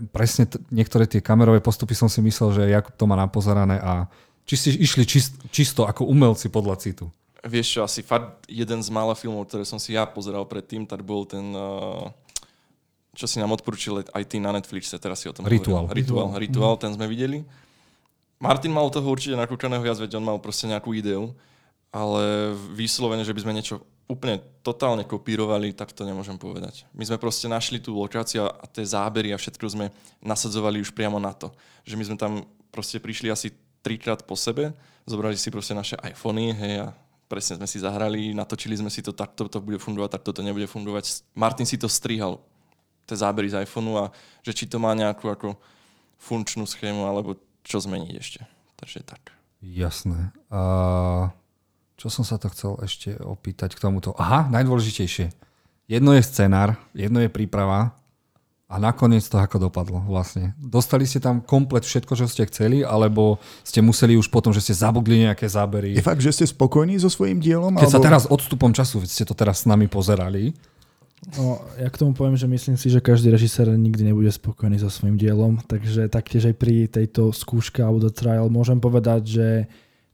presne 0.09 0.45
t- 0.45 0.57
niektoré 0.69 1.05
tie 1.05 1.19
kamerové 1.19 1.59
postupy 1.59 1.93
som 1.93 2.07
si 2.07 2.19
myslel, 2.19 2.49
že 2.51 2.63
Jakub 2.67 2.91
to 2.91 3.05
má 3.05 3.13
napozerané 3.13 3.77
a 3.77 4.09
či 4.41 4.55
ste 4.55 4.69
išli 4.73 5.03
čist, 5.03 5.37
čisto 5.49 5.85
ako 5.85 6.03
umelci 6.03 6.47
podľa 6.47 6.75
citu. 6.75 7.05
Vieš 7.39 7.67
čo, 7.67 7.79
asi 7.81 8.01
fakt 8.01 8.45
jeden 8.45 8.81
z 8.81 8.89
mála 8.89 9.13
filmov, 9.13 9.45
ktoré 9.45 9.61
som 9.63 9.77
si 9.77 9.93
ja 9.93 10.05
pozeral 10.05 10.45
predtým, 10.45 10.85
tak 10.85 11.01
bol 11.01 11.25
ten, 11.25 11.41
uh, 11.51 12.05
čo 13.11 13.25
si 13.25 13.37
nám 13.37 13.49
odporúčil 13.51 14.01
aj 14.03 14.23
ty 14.25 14.37
na 14.37 14.49
Netflixe, 14.51 14.93
teraz 14.95 15.19
si 15.19 15.25
o 15.25 15.33
tom 15.33 15.45
Rituál. 15.45 15.85
hovoril. 15.85 15.97
Rituál, 15.99 16.27
rituál, 16.37 16.73
ten 16.77 16.89
sme 16.91 17.05
videli. 17.05 17.41
Martin 18.41 18.73
mal 18.73 18.89
toho 18.89 19.05
určite 19.05 19.37
nakúkaného 19.37 19.85
viac, 19.85 20.01
veď 20.01 20.17
on 20.17 20.25
mal 20.25 20.41
proste 20.41 20.65
nejakú 20.65 20.97
ideu, 20.97 21.29
ale 21.93 22.57
vyslovene, 22.73 23.21
že 23.21 23.37
by 23.37 23.41
sme 23.45 23.53
niečo 23.53 23.85
úplne 24.09 24.41
totálne 24.65 25.05
kopírovali, 25.05 25.71
tak 25.71 25.93
to 25.93 26.03
nemôžem 26.03 26.35
povedať. 26.35 26.83
My 26.91 27.05
sme 27.05 27.21
proste 27.21 27.47
našli 27.47 27.79
tú 27.79 27.95
lokáciu 27.95 28.49
a 28.49 28.65
tie 28.67 28.83
zábery 28.83 29.31
a 29.31 29.39
všetko 29.39 29.65
sme 29.71 29.93
nasadzovali 30.19 30.81
už 30.81 30.91
priamo 30.91 31.21
na 31.21 31.31
to. 31.31 31.53
Že 31.87 31.95
my 31.95 32.03
sme 32.09 32.17
tam 32.17 32.33
proste 32.73 32.99
prišli 32.99 33.31
asi 33.31 33.53
trikrát 33.85 34.25
po 34.25 34.35
sebe, 34.35 34.73
zobrali 35.05 35.37
si 35.37 35.53
proste 35.53 35.77
naše 35.77 35.95
iPhony, 36.01 36.51
hej, 36.51 36.73
a 36.83 36.87
presne 37.29 37.61
sme 37.61 37.67
si 37.69 37.77
zahrali, 37.79 38.35
natočili 38.35 38.75
sme 38.75 38.91
si 38.91 38.99
to, 38.99 39.15
takto 39.15 39.47
to 39.47 39.63
bude 39.63 39.79
fungovať, 39.79 40.17
takto 40.19 40.33
to 40.33 40.41
nebude 40.43 40.67
fungovať. 40.67 41.23
Martin 41.37 41.69
si 41.69 41.79
to 41.79 41.87
strihal, 41.87 42.41
tie 43.05 43.15
zábery 43.15 43.53
z 43.53 43.63
iPhoneu 43.63 44.01
a 44.01 44.05
že 44.43 44.51
či 44.51 44.65
to 44.67 44.81
má 44.81 44.91
nejakú 44.91 45.29
ako 45.29 45.55
funkčnú 46.19 46.67
schému, 46.67 47.07
alebo 47.07 47.39
čo 47.61 47.81
zmeniť 47.81 48.13
ešte. 48.17 48.41
Takže 48.77 49.05
tak. 49.05 49.35
Jasné. 49.61 50.33
A 50.49 51.29
čo 52.01 52.09
som 52.09 52.25
sa 52.25 52.41
to 52.41 52.49
chcel 52.49 52.81
ešte 52.81 53.13
opýtať 53.21 53.77
k 53.77 53.83
tomuto? 53.85 54.17
Aha, 54.17 54.49
najdôležitejšie. 54.49 55.29
Jedno 55.85 56.17
je 56.17 56.25
scenár, 56.25 56.79
jedno 56.97 57.21
je 57.21 57.29
príprava 57.29 57.93
a 58.71 58.79
nakoniec 58.79 59.27
to 59.27 59.35
ako 59.35 59.67
dopadlo 59.67 59.99
vlastne. 60.07 60.55
Dostali 60.55 61.03
ste 61.03 61.19
tam 61.19 61.43
komplet 61.43 61.83
všetko, 61.83 62.15
čo 62.15 62.25
ste 62.25 62.47
chceli, 62.47 62.87
alebo 62.87 63.37
ste 63.67 63.83
museli 63.83 64.15
už 64.15 64.31
potom, 64.31 64.55
že 64.55 64.63
ste 64.63 64.73
zabudli 64.73 65.27
nejaké 65.27 65.43
zábery? 65.45 65.91
Je 65.93 66.01
fakt, 66.01 66.23
že 66.23 66.31
ste 66.31 66.45
spokojní 66.47 66.95
so 66.95 67.11
svojím 67.11 67.43
dielom? 67.43 67.75
Keď 67.75 67.91
sa 67.91 67.99
teraz 67.99 68.23
odstupom 68.31 68.71
času, 68.71 69.03
ste 69.03 69.27
to 69.27 69.35
teraz 69.35 69.61
s 69.61 69.69
nami 69.69 69.91
pozerali, 69.91 70.55
No, 71.21 71.61
ja 71.77 71.85
k 71.85 72.01
tomu 72.01 72.17
poviem, 72.17 72.33
že 72.33 72.49
myslím 72.49 72.81
si, 72.81 72.89
že 72.89 72.97
každý 72.97 73.29
režisér 73.29 73.69
nikdy 73.77 74.09
nebude 74.09 74.33
spokojný 74.33 74.81
so 74.81 74.89
svojím 74.89 75.21
dielom, 75.21 75.61
takže 75.69 76.09
taktiež 76.09 76.49
aj 76.49 76.55
pri 76.57 76.89
tejto 76.89 77.29
skúške 77.29 77.77
alebo 77.77 78.01
do 78.01 78.09
trial 78.09 78.49
môžem 78.49 78.81
povedať, 78.81 79.21
že 79.29 79.47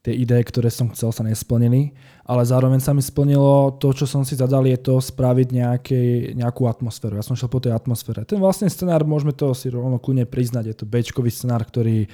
tie 0.04 0.12
ideje, 0.12 0.44
ktoré 0.52 0.68
som 0.68 0.92
chcel, 0.92 1.16
sa 1.16 1.24
nesplnili, 1.24 1.96
ale 2.28 2.44
zároveň 2.44 2.84
sa 2.84 2.92
mi 2.92 3.00
splnilo 3.00 3.80
to, 3.80 3.96
čo 3.96 4.04
som 4.04 4.28
si 4.28 4.36
zadal, 4.36 4.68
je 4.68 4.76
to 4.76 5.00
spraviť 5.00 5.48
nejaké, 5.52 6.02
nejakú 6.36 6.68
atmosféru. 6.68 7.16
Ja 7.16 7.24
som 7.24 7.40
šiel 7.40 7.52
po 7.52 7.64
tej 7.64 7.72
atmosfére. 7.72 8.28
Ten 8.28 8.44
vlastne 8.44 8.68
scenár, 8.68 9.08
môžeme 9.08 9.32
to 9.32 9.56
si 9.56 9.72
rovno 9.72 10.04
kľudne 10.04 10.28
priznať, 10.28 10.64
je 10.72 10.76
to 10.76 10.86
bečkový 10.88 11.32
scenár, 11.32 11.64
ktorý, 11.64 12.08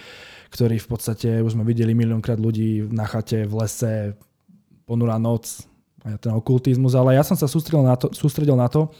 ktorý 0.53 0.77
v 0.77 0.87
podstate 0.89 1.41
už 1.41 1.57
sme 1.57 1.65
videli 1.65 1.97
miliónkrát 1.97 2.37
ľudí 2.37 2.85
na 2.93 3.09
chate, 3.09 3.49
v 3.49 3.53
lese, 3.57 4.13
ponurá 4.85 5.17
noc, 5.17 5.65
ten 6.19 6.31
okultizmus, 6.35 6.93
ale 6.93 7.15
ja 7.15 7.23
som 7.23 7.39
sa 7.39 7.47
sústredil 7.47 7.87
na 7.87 7.95
to, 7.95 8.11
sústredil 8.11 8.59
na 8.59 8.67
to 8.67 8.91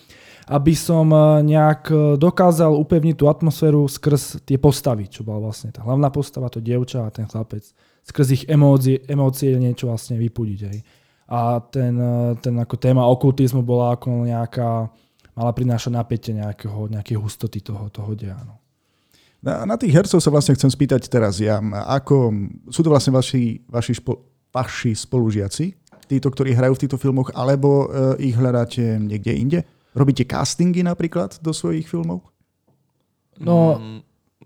aby 0.47 0.73
som 0.75 1.07
eh, 1.11 1.43
nejak 1.45 1.81
eh, 1.91 1.97
dokázal 2.19 2.75
upevniť 2.75 3.15
tú 3.15 3.25
atmosféru 3.31 3.87
skrz 3.87 4.43
tie 4.43 4.59
postavy, 4.59 5.07
čo 5.07 5.23
bola 5.23 5.47
vlastne 5.51 5.71
tá 5.71 5.85
hlavná 5.85 6.11
postava, 6.11 6.51
to 6.51 6.59
dievča 6.59 7.07
a 7.07 7.13
ten 7.13 7.29
chlapec. 7.29 7.63
Skrz 8.03 8.27
ich 8.35 8.43
emócie, 8.51 8.99
emócie 9.07 9.55
niečo 9.55 9.87
vlastne 9.87 10.19
vypudiť. 10.19 10.59
Hej. 10.67 10.79
A 11.31 11.63
ten, 11.63 11.95
eh, 11.95 12.31
ten 12.43 12.55
ako 12.59 12.75
téma 12.75 13.07
okultizmu 13.07 13.63
bola 13.63 13.95
ako 13.95 14.27
nejaká, 14.27 14.91
mala 15.33 15.51
prinášať 15.55 15.91
napätie 15.95 16.33
nejakého, 16.35 16.91
nejakej 16.91 17.17
hustoty 17.19 17.63
toho, 17.63 17.87
toho 17.87 18.11
deja. 18.13 18.37
No. 18.43 18.59
Na, 19.43 19.67
na 19.67 19.75
tých 19.75 19.91
hercov 19.91 20.23
sa 20.23 20.31
vlastne 20.31 20.55
chcem 20.55 20.71
spýtať 20.71 21.03
teraz 21.11 21.35
ja. 21.39 21.59
Ako, 21.99 22.31
sú 22.71 22.79
to 22.79 22.87
vlastne 22.87 23.11
vaši, 23.11 23.59
vaši, 23.67 23.99
špo, 23.99 24.23
vaši 24.55 24.95
spolužiaci, 24.95 25.82
títo, 26.17 26.29
ktorí 26.29 26.53
hrajú 26.53 26.73
v 26.77 26.81
týchto 26.85 26.97
filmoch, 27.01 27.33
alebo 27.33 27.85
uh, 27.85 28.13
ich 28.21 28.37
hľadáte 28.37 29.01
niekde 29.01 29.31
inde? 29.33 29.59
Robíte 29.93 30.25
castingy 30.25 30.81
napríklad 30.81 31.37
do 31.41 31.53
svojich 31.53 31.85
filmov? 31.85 32.21
No, 33.41 33.81
Mm, 33.81 34.01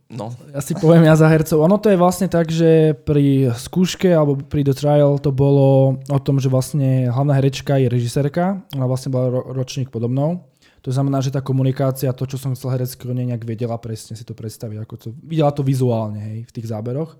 No. 0.08 0.32
Ja 0.56 0.64
si 0.64 0.72
poviem 0.72 1.04
ja 1.04 1.20
za 1.20 1.28
hercov. 1.28 1.60
Ono 1.68 1.76
to 1.76 1.92
je 1.92 2.00
vlastne 2.00 2.32
tak, 2.32 2.48
že 2.48 2.96
pri 2.96 3.52
skúške 3.52 4.08
alebo 4.08 4.40
pri 4.40 4.64
The 4.64 4.72
Trial 4.72 5.20
to 5.20 5.36
bolo 5.36 6.00
o 6.00 6.20
tom, 6.24 6.40
že 6.40 6.48
vlastne 6.48 7.12
hlavná 7.12 7.36
herečka 7.36 7.76
je 7.76 7.92
režisérka. 7.92 8.64
Ona 8.72 8.88
vlastne 8.88 9.12
bola 9.12 9.28
ro- 9.28 9.52
ročník 9.52 9.92
podobnou. 9.92 10.48
To 10.88 10.96
znamená, 10.96 11.20
že 11.20 11.36
tá 11.36 11.44
komunikácia, 11.44 12.16
to, 12.16 12.24
čo 12.24 12.40
som 12.40 12.56
chcel 12.56 12.80
herecky 12.80 13.04
nejak 13.04 13.44
vedela 13.44 13.76
presne 13.76 14.16
si 14.16 14.24
to 14.24 14.32
predstaviť. 14.32 14.88
Ako 14.88 14.96
to, 14.96 15.08
videla 15.20 15.52
to 15.52 15.60
vizuálne 15.60 16.24
hej, 16.24 16.48
v 16.48 16.52
tých 16.56 16.72
záberoch. 16.72 17.20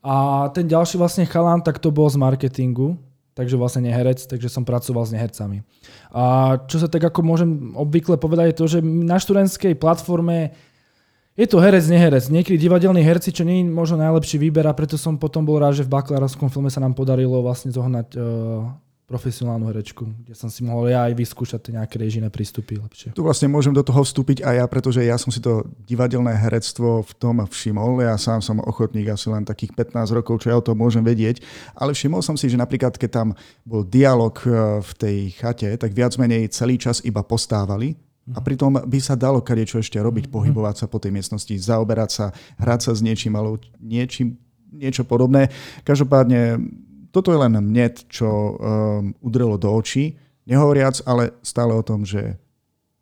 A 0.00 0.48
ten 0.56 0.64
ďalší 0.64 0.96
vlastne 0.96 1.28
chalán, 1.28 1.60
tak 1.60 1.76
to 1.76 1.92
bol 1.92 2.08
z 2.08 2.16
marketingu, 2.16 2.96
takže 3.32 3.56
vlastne 3.56 3.88
neherec, 3.88 4.20
takže 4.28 4.52
som 4.52 4.64
pracoval 4.64 5.08
s 5.08 5.14
nehercami. 5.16 5.64
A 6.12 6.56
čo 6.68 6.76
sa 6.76 6.88
tak 6.88 7.04
ako 7.04 7.20
môžem 7.24 7.72
obvykle 7.72 8.20
povedať 8.20 8.52
je 8.52 8.58
to, 8.58 8.66
že 8.68 8.78
na 8.84 9.16
študentskej 9.16 9.76
platforme 9.76 10.52
je 11.32 11.48
to 11.48 11.64
herec, 11.64 11.88
neherec. 11.88 12.28
Niekedy 12.28 12.60
divadelní 12.60 13.00
herci, 13.00 13.32
čo 13.32 13.48
nie 13.48 13.64
je 13.64 13.72
možno 13.72 13.96
najlepší 14.04 14.36
výber 14.36 14.68
a 14.68 14.76
preto 14.76 15.00
som 15.00 15.16
potom 15.16 15.48
bol 15.48 15.56
rád, 15.56 15.80
že 15.80 15.88
v 15.88 15.96
bakalárskom 15.96 16.52
filme 16.52 16.68
sa 16.68 16.84
nám 16.84 16.92
podarilo 16.92 17.40
vlastne 17.40 17.72
zohnať 17.72 18.08
uh, 18.20 18.68
profesionálnu 19.12 19.68
herečku, 19.68 20.08
kde 20.24 20.32
som 20.32 20.48
si 20.48 20.64
mohol 20.64 20.88
ja 20.88 21.04
aj 21.04 21.12
vyskúšať 21.12 21.76
nejaké 21.76 22.00
režijné 22.00 22.32
prístupy 22.32 22.80
lepšie. 22.80 23.12
Tu 23.12 23.20
vlastne 23.20 23.52
môžem 23.52 23.76
do 23.76 23.84
toho 23.84 24.00
vstúpiť 24.00 24.40
aj 24.40 24.54
ja, 24.56 24.64
pretože 24.64 25.04
ja 25.04 25.20
som 25.20 25.28
si 25.28 25.44
to 25.44 25.68
divadelné 25.84 26.32
herectvo 26.32 27.04
v 27.04 27.12
tom 27.20 27.44
všimol. 27.44 28.00
Ja 28.00 28.16
sám 28.16 28.40
som 28.40 28.64
ochotník 28.64 29.12
asi 29.12 29.28
len 29.28 29.44
takých 29.44 29.76
15 29.76 30.16
rokov, 30.16 30.40
čo 30.40 30.48
ja 30.48 30.56
o 30.56 30.64
tom 30.64 30.80
môžem 30.80 31.04
vedieť. 31.04 31.44
Ale 31.76 31.92
všimol 31.92 32.24
som 32.24 32.40
si, 32.40 32.48
že 32.48 32.56
napríklad 32.56 32.96
keď 32.96 33.10
tam 33.12 33.28
bol 33.68 33.84
dialog 33.84 34.32
e, 34.48 34.80
v 34.80 34.92
tej 34.96 35.16
chate, 35.36 35.68
tak 35.76 35.92
viac 35.92 36.16
menej 36.16 36.48
celý 36.48 36.80
čas 36.80 37.04
iba 37.04 37.20
postávali 37.20 37.92
a 38.30 38.38
pritom 38.38 38.78
by 38.86 38.98
sa 39.02 39.18
dalo 39.18 39.42
čo 39.42 39.82
ešte 39.82 39.98
robiť, 39.98 40.30
mhm. 40.30 40.32
pohybovať 40.32 40.74
sa 40.78 40.86
po 40.86 41.02
tej 41.02 41.10
miestnosti, 41.10 41.50
zaoberať 41.50 42.10
sa, 42.10 42.26
hrať 42.62 42.80
sa 42.86 42.92
s 42.94 43.02
niečím, 43.02 43.34
alebo 43.34 43.58
niečím, 43.82 44.38
niečo 44.70 45.02
podobné. 45.02 45.50
Každopádne, 45.82 46.62
toto 47.12 47.28
je 47.30 47.38
len 47.38 47.52
mne, 47.60 47.92
čo 48.08 48.26
um, 48.26 48.54
udrelo 49.20 49.60
do 49.60 49.68
očí, 49.68 50.16
nehovoriac, 50.48 51.04
ale 51.06 51.36
stále 51.44 51.76
o 51.76 51.84
tom, 51.84 52.02
že 52.02 52.40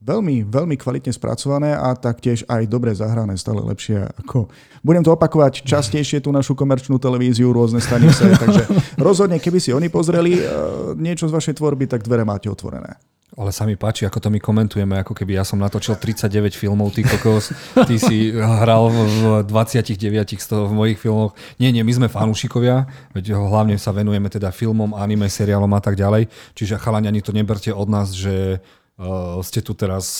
veľmi, 0.00 0.48
veľmi 0.48 0.76
kvalitne 0.80 1.12
spracované 1.12 1.76
a 1.76 1.92
taktiež 1.92 2.42
aj 2.48 2.66
dobre 2.66 2.90
zahrané, 2.96 3.36
stále 3.36 3.60
lepšie 3.62 4.08
ako... 4.26 4.48
Budem 4.80 5.04
to 5.04 5.12
opakovať 5.12 5.62
častejšie 5.62 6.24
tú 6.24 6.32
našu 6.32 6.56
komerčnú 6.56 6.96
televíziu, 6.96 7.52
rôzne 7.52 7.78
stanice, 7.84 8.32
takže 8.42 8.64
rozhodne, 8.96 9.36
keby 9.38 9.60
si 9.60 9.70
oni 9.76 9.92
pozreli 9.92 10.40
uh, 10.40 10.96
niečo 10.96 11.28
z 11.28 11.36
vašej 11.36 11.54
tvorby, 11.60 11.84
tak 11.86 12.04
dvere 12.04 12.24
máte 12.24 12.48
otvorené. 12.48 12.96
Ale 13.38 13.54
sa 13.54 13.62
mi 13.62 13.78
páči, 13.78 14.10
ako 14.10 14.18
to 14.18 14.28
my 14.28 14.42
komentujeme, 14.42 14.98
ako 15.06 15.14
keby 15.14 15.38
ja 15.38 15.46
som 15.46 15.62
natočil 15.62 15.94
39 15.94 16.50
filmov, 16.50 16.90
ty 16.90 17.06
kokos, 17.06 17.54
ty 17.86 17.94
si 17.94 18.34
hral 18.34 18.90
v 18.90 19.46
29 19.46 19.94
z 20.34 20.46
toho 20.50 20.66
v 20.66 20.74
mojich 20.74 20.98
filmoch. 20.98 21.38
Nie, 21.62 21.70
nie, 21.70 21.86
my 21.86 21.92
sme 21.94 22.08
fanúšikovia, 22.10 22.90
veď 23.14 23.38
hlavne 23.38 23.78
sa 23.78 23.94
venujeme 23.94 24.26
teda 24.26 24.50
filmom, 24.50 24.98
anime, 24.98 25.30
seriálom 25.30 25.70
a 25.70 25.80
tak 25.80 25.94
ďalej. 25.94 26.26
Čiže 26.58 26.82
chalani, 26.82 27.06
ani 27.06 27.22
to 27.22 27.30
neberte 27.30 27.70
od 27.70 27.86
nás, 27.86 28.10
že 28.10 28.58
uh, 28.98 29.38
ste 29.46 29.62
tu 29.62 29.78
teraz 29.78 30.10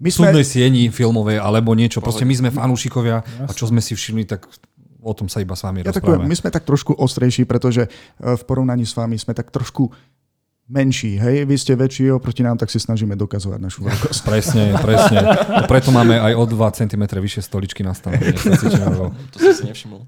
my 0.00 0.10
sme... 0.10 0.32
súdnej 0.32 0.46
sieni 0.48 0.82
filmovej 0.90 1.38
alebo 1.38 1.76
niečo. 1.76 2.02
Proste 2.02 2.26
my 2.26 2.34
sme 2.34 2.50
fanúšikovia 2.50 3.22
a 3.46 3.50
čo 3.54 3.68
sme 3.68 3.78
si 3.78 3.94
všimli, 3.94 4.26
tak 4.26 4.48
o 5.00 5.12
tom 5.16 5.28
sa 5.28 5.40
iba 5.40 5.56
s 5.56 5.62
vami 5.64 5.84
ja 5.84 5.92
rozprávame. 5.92 6.24
Tak, 6.24 6.30
my 6.32 6.36
sme 6.36 6.50
tak 6.52 6.64
trošku 6.64 6.92
ostrejší, 6.96 7.48
pretože 7.48 7.88
e, 7.88 7.90
v 8.20 8.42
porovnaní 8.44 8.84
s 8.84 8.96
vami 8.96 9.16
sme 9.16 9.32
tak 9.32 9.48
trošku 9.52 9.92
menší, 10.70 11.18
hej, 11.18 11.42
vy 11.42 11.56
ste 11.58 11.74
väčší 11.74 12.14
oproti 12.14 12.46
nám, 12.46 12.54
tak 12.54 12.70
si 12.70 12.78
snažíme 12.78 13.18
dokazovať 13.18 13.58
našu 13.58 13.82
veľkosť. 13.82 14.20
Presne, 14.22 14.64
presne. 14.78 15.18
A 15.26 15.66
preto 15.66 15.90
máme 15.90 16.14
aj 16.14 16.32
o 16.38 16.44
2 16.46 16.78
cm 16.78 17.02
vyššie 17.10 17.42
stoličky 17.42 17.82
nastavené. 17.82 18.30
To 19.34 19.36
som 19.36 19.52
si 19.52 19.64
nevšimol. 19.66 20.06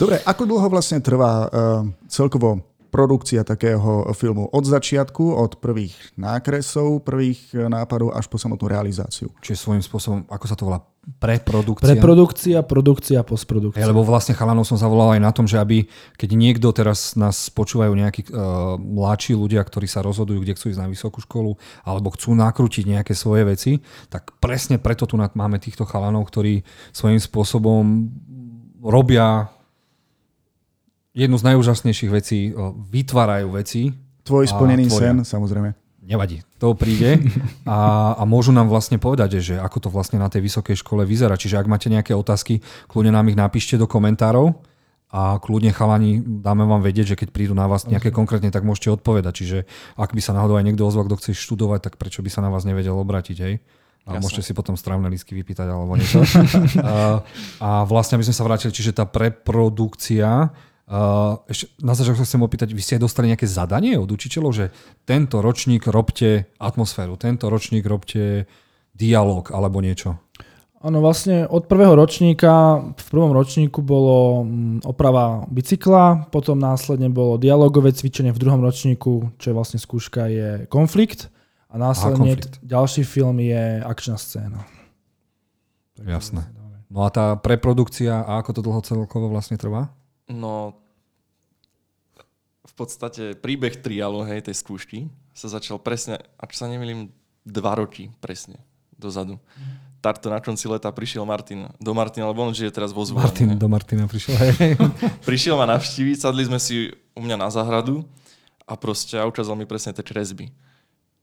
Dobre, 0.00 0.24
ako 0.24 0.42
dlho 0.48 0.68
vlastne 0.72 0.98
trvá 1.04 1.46
uh, 1.46 1.84
celkovo 2.08 2.64
produkcia 2.88 3.42
takého 3.42 4.08
filmu 4.14 4.48
od 4.50 4.64
začiatku, 4.64 5.36
od 5.36 5.58
prvých 5.58 5.94
nákresov, 6.16 7.02
prvých 7.02 7.52
eh, 7.52 7.66
nápadov 7.66 8.14
až 8.14 8.30
po 8.30 8.38
samotnú 8.38 8.70
realizáciu. 8.70 9.30
Čiže 9.42 9.58
svojím 9.58 9.82
spôsobom, 9.84 10.24
ako 10.30 10.44
sa 10.46 10.56
to 10.56 10.66
volá, 10.66 10.80
preprodukcia? 11.06 11.86
Preprodukcia, 11.86 12.58
produkcia, 12.66 13.22
postprodukcia. 13.22 13.78
Ja, 13.78 13.86
lebo 13.86 14.02
vlastne 14.02 14.34
chalanov 14.34 14.66
som 14.66 14.74
zavolal 14.74 15.14
aj 15.14 15.22
na 15.22 15.30
tom, 15.30 15.46
že 15.46 15.54
aby, 15.62 15.86
keď 16.18 16.30
niekto 16.34 16.66
teraz 16.74 17.14
nás 17.14 17.46
počúvajú 17.54 17.94
nejakí 17.94 18.26
uh, 18.34 18.74
mladší 18.74 19.38
ľudia, 19.38 19.62
ktorí 19.62 19.86
sa 19.86 20.02
rozhodujú, 20.02 20.42
kde 20.42 20.58
chcú 20.58 20.74
ísť 20.74 20.82
na 20.82 20.90
vysokú 20.90 21.22
školu, 21.22 21.54
alebo 21.86 22.10
chcú 22.10 22.34
nakrútiť 22.34 22.90
nejaké 22.90 23.14
svoje 23.14 23.46
veci, 23.46 23.72
tak 24.10 24.34
presne 24.42 24.82
preto 24.82 25.06
tu 25.06 25.14
máme 25.14 25.62
týchto 25.62 25.86
chalanov, 25.86 26.26
ktorí 26.26 26.66
svojím 26.90 27.22
spôsobom 27.22 28.10
robia 28.82 29.55
jednu 31.16 31.36
z 31.40 31.44
najúžasnejších 31.48 32.10
vecí, 32.12 32.52
vytvárajú 32.92 33.48
veci. 33.56 33.96
Tvoj 34.28 34.52
splnený 34.52 34.92
sen, 34.92 35.24
samozrejme. 35.24 35.72
Nevadí, 36.06 36.38
to 36.62 36.78
príde 36.78 37.18
a, 37.66 38.14
a 38.14 38.22
môžu 38.22 38.54
nám 38.54 38.70
vlastne 38.70 38.94
povedať, 38.94 39.42
že 39.42 39.54
ako 39.58 39.78
to 39.82 39.88
vlastne 39.90 40.22
na 40.22 40.30
tej 40.30 40.46
vysokej 40.46 40.78
škole 40.78 41.02
vyzerá. 41.02 41.34
Čiže 41.34 41.58
ak 41.58 41.66
máte 41.66 41.90
nejaké 41.90 42.14
otázky, 42.14 42.62
kľudne 42.86 43.10
nám 43.10 43.26
ich 43.26 43.34
napíšte 43.34 43.74
do 43.74 43.90
komentárov 43.90 44.54
a 45.10 45.42
kľudne 45.42 45.74
chalani 45.74 46.22
dáme 46.22 46.62
vám 46.62 46.82
vedieť, 46.82 47.14
že 47.14 47.18
keď 47.18 47.28
prídu 47.34 47.54
na 47.58 47.66
vás 47.66 47.90
nejaké 47.90 48.14
konkrétne, 48.14 48.54
tak 48.54 48.62
môžete 48.62 48.94
odpovedať. 48.94 49.32
Čiže 49.42 49.58
ak 49.98 50.14
by 50.14 50.22
sa 50.22 50.30
náhodou 50.30 50.54
aj 50.54 50.66
niekto 50.66 50.86
ozval, 50.86 51.10
kto 51.10 51.18
chce 51.18 51.30
študovať, 51.34 51.90
tak 51.90 51.94
prečo 51.98 52.22
by 52.22 52.30
sa 52.30 52.38
na 52.38 52.54
vás 52.54 52.62
nevedel 52.62 52.94
obrátiť, 52.94 53.38
hej? 53.42 53.54
A 54.06 54.14
Jasne. 54.14 54.22
môžete 54.22 54.42
si 54.46 54.52
potom 54.54 54.78
strávne 54.78 55.10
lísky 55.10 55.34
vypýtať 55.34 55.66
alebo 55.66 55.98
niečo. 55.98 56.22
a, 56.86 57.26
a 57.58 57.68
vlastne, 57.82 58.14
aby 58.14 58.30
sme 58.30 58.38
sa 58.38 58.46
vrátili, 58.46 58.70
čiže 58.70 58.94
tá 58.94 59.02
preprodukcia, 59.02 60.54
ešte 61.50 61.66
na 61.82 61.98
začiatku 61.98 62.22
chcem 62.22 62.46
opýtať, 62.46 62.70
vy 62.70 62.78
ste 62.78 62.94
aj 62.98 63.10
dostali 63.10 63.26
nejaké 63.26 63.50
zadanie 63.50 63.98
od 63.98 64.06
učiteľov, 64.06 64.52
že 64.54 64.64
tento 65.02 65.42
ročník 65.42 65.90
robte 65.90 66.46
atmosféru, 66.62 67.18
tento 67.18 67.50
ročník 67.50 67.82
robte 67.82 68.46
dialog 68.94 69.50
alebo 69.50 69.82
niečo? 69.82 70.22
Áno, 70.86 71.02
vlastne 71.02 71.50
od 71.50 71.66
prvého 71.66 71.98
ročníka, 71.98 72.78
v 72.94 73.06
prvom 73.10 73.34
ročníku 73.34 73.82
bolo 73.82 74.46
mm, 74.46 74.86
oprava 74.86 75.42
bicykla, 75.50 76.30
potom 76.30 76.62
následne 76.62 77.10
bolo 77.10 77.40
dialogové 77.40 77.90
cvičenie, 77.90 78.30
v 78.30 78.38
druhom 78.38 78.62
ročníku, 78.62 79.34
čo 79.42 79.46
je 79.50 79.56
vlastne 79.56 79.82
skúška, 79.82 80.30
je 80.30 80.70
konflikt 80.70 81.32
a 81.66 81.80
následne 81.80 82.30
Aha, 82.30 82.38
konflikt. 82.38 82.62
ďalší 82.62 83.02
film 83.02 83.42
je 83.42 83.82
akčná 83.82 84.14
scéna. 84.14 84.62
Jasné. 85.98 86.46
No 86.86 87.02
a 87.02 87.10
tá 87.10 87.34
preprodukcia, 87.34 88.22
a 88.22 88.38
ako 88.38 88.50
to 88.54 88.60
dlho 88.62 88.80
celkovo 88.86 89.26
vlastne 89.32 89.58
trvá? 89.58 89.90
No, 90.26 90.74
v 92.66 92.74
podstate 92.74 93.38
príbeh 93.38 93.78
trialu, 93.78 94.26
hej, 94.26 94.50
tej 94.50 94.58
skúšky 94.58 95.06
sa 95.30 95.46
začal 95.46 95.78
presne, 95.78 96.18
ak 96.36 96.50
sa 96.50 96.66
nemýlim, 96.66 97.14
dva 97.46 97.78
roky 97.78 98.10
presne 98.18 98.58
dozadu. 98.98 99.38
Takto 100.02 100.30
na 100.30 100.42
konci 100.42 100.66
leta 100.66 100.90
prišiel 100.90 101.22
Martin 101.22 101.70
do 101.78 101.92
Martina, 101.94 102.26
lebo 102.30 102.42
on 102.42 102.54
žije 102.54 102.74
teraz 102.74 102.90
vo 102.90 103.06
Zvolení. 103.06 103.30
Martin 103.30 103.50
do 103.54 103.68
Martina 103.70 104.04
prišiel, 104.10 104.34
hej. 104.34 104.74
prišiel 105.28 105.54
ma 105.54 105.66
navštíviť, 105.70 106.16
sadli 106.18 106.42
sme 106.46 106.58
si 106.58 106.90
u 107.14 107.20
mňa 107.22 107.36
na 107.38 107.48
záhradu 107.50 108.02
a 108.66 108.74
proste 108.74 109.14
ukázal 109.22 109.54
mi 109.54 109.66
presne 109.68 109.94
tie 109.94 110.02
kresby. 110.02 110.50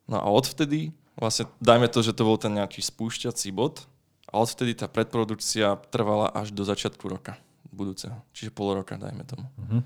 No 0.08 0.20
a 0.20 0.28
odvtedy, 0.32 0.96
vlastne 1.20 1.52
dajme 1.60 1.92
to, 1.92 2.00
že 2.00 2.16
to 2.16 2.24
bol 2.24 2.39
ten 2.39 2.56
nejaký 2.56 2.80
spúšťací 2.80 3.52
bod 3.52 3.84
a 4.32 4.39
odvtedy 4.39 4.76
tá 4.76 4.88
predprodukcia 4.88 5.80
trvala 5.92 6.32
až 6.32 6.56
do 6.56 6.63
začiatku 6.63 7.04
roka 7.08 7.36
budúceho. 7.74 8.16
Čiže 8.32 8.54
pol 8.54 8.78
roka, 8.78 8.96
dajme 8.96 9.26
tomu. 9.26 9.50
Uh-huh. 9.58 9.82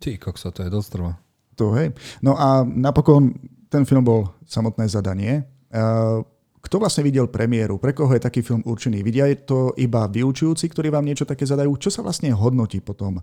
Ty, 0.00 0.16
kokso, 0.16 0.54
to 0.54 0.64
je 0.64 0.70
dosť 0.70 0.88
trvá. 0.94 1.12
To, 1.58 1.76
hej. 1.76 1.92
No 2.24 2.38
a 2.38 2.64
napokon 2.64 3.36
ten 3.68 3.84
film 3.84 4.06
bol 4.06 4.32
samotné 4.48 4.88
zadanie. 4.88 5.44
Kto 6.60 6.76
vlastne 6.80 7.04
videl 7.04 7.28
premiéru? 7.28 7.76
Pre 7.76 7.92
koho 7.92 8.12
je 8.16 8.22
taký 8.24 8.40
film 8.40 8.64
určený? 8.64 9.04
Vidia 9.04 9.28
to 9.44 9.76
iba 9.76 10.08
vyučujúci, 10.08 10.68
ktorí 10.68 10.88
vám 10.88 11.04
niečo 11.04 11.28
také 11.28 11.44
zadajú? 11.44 11.76
Čo 11.76 11.88
sa 11.88 12.00
vlastne 12.00 12.32
hodnotí 12.32 12.80
potom? 12.80 13.20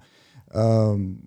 Um, 0.54 1.17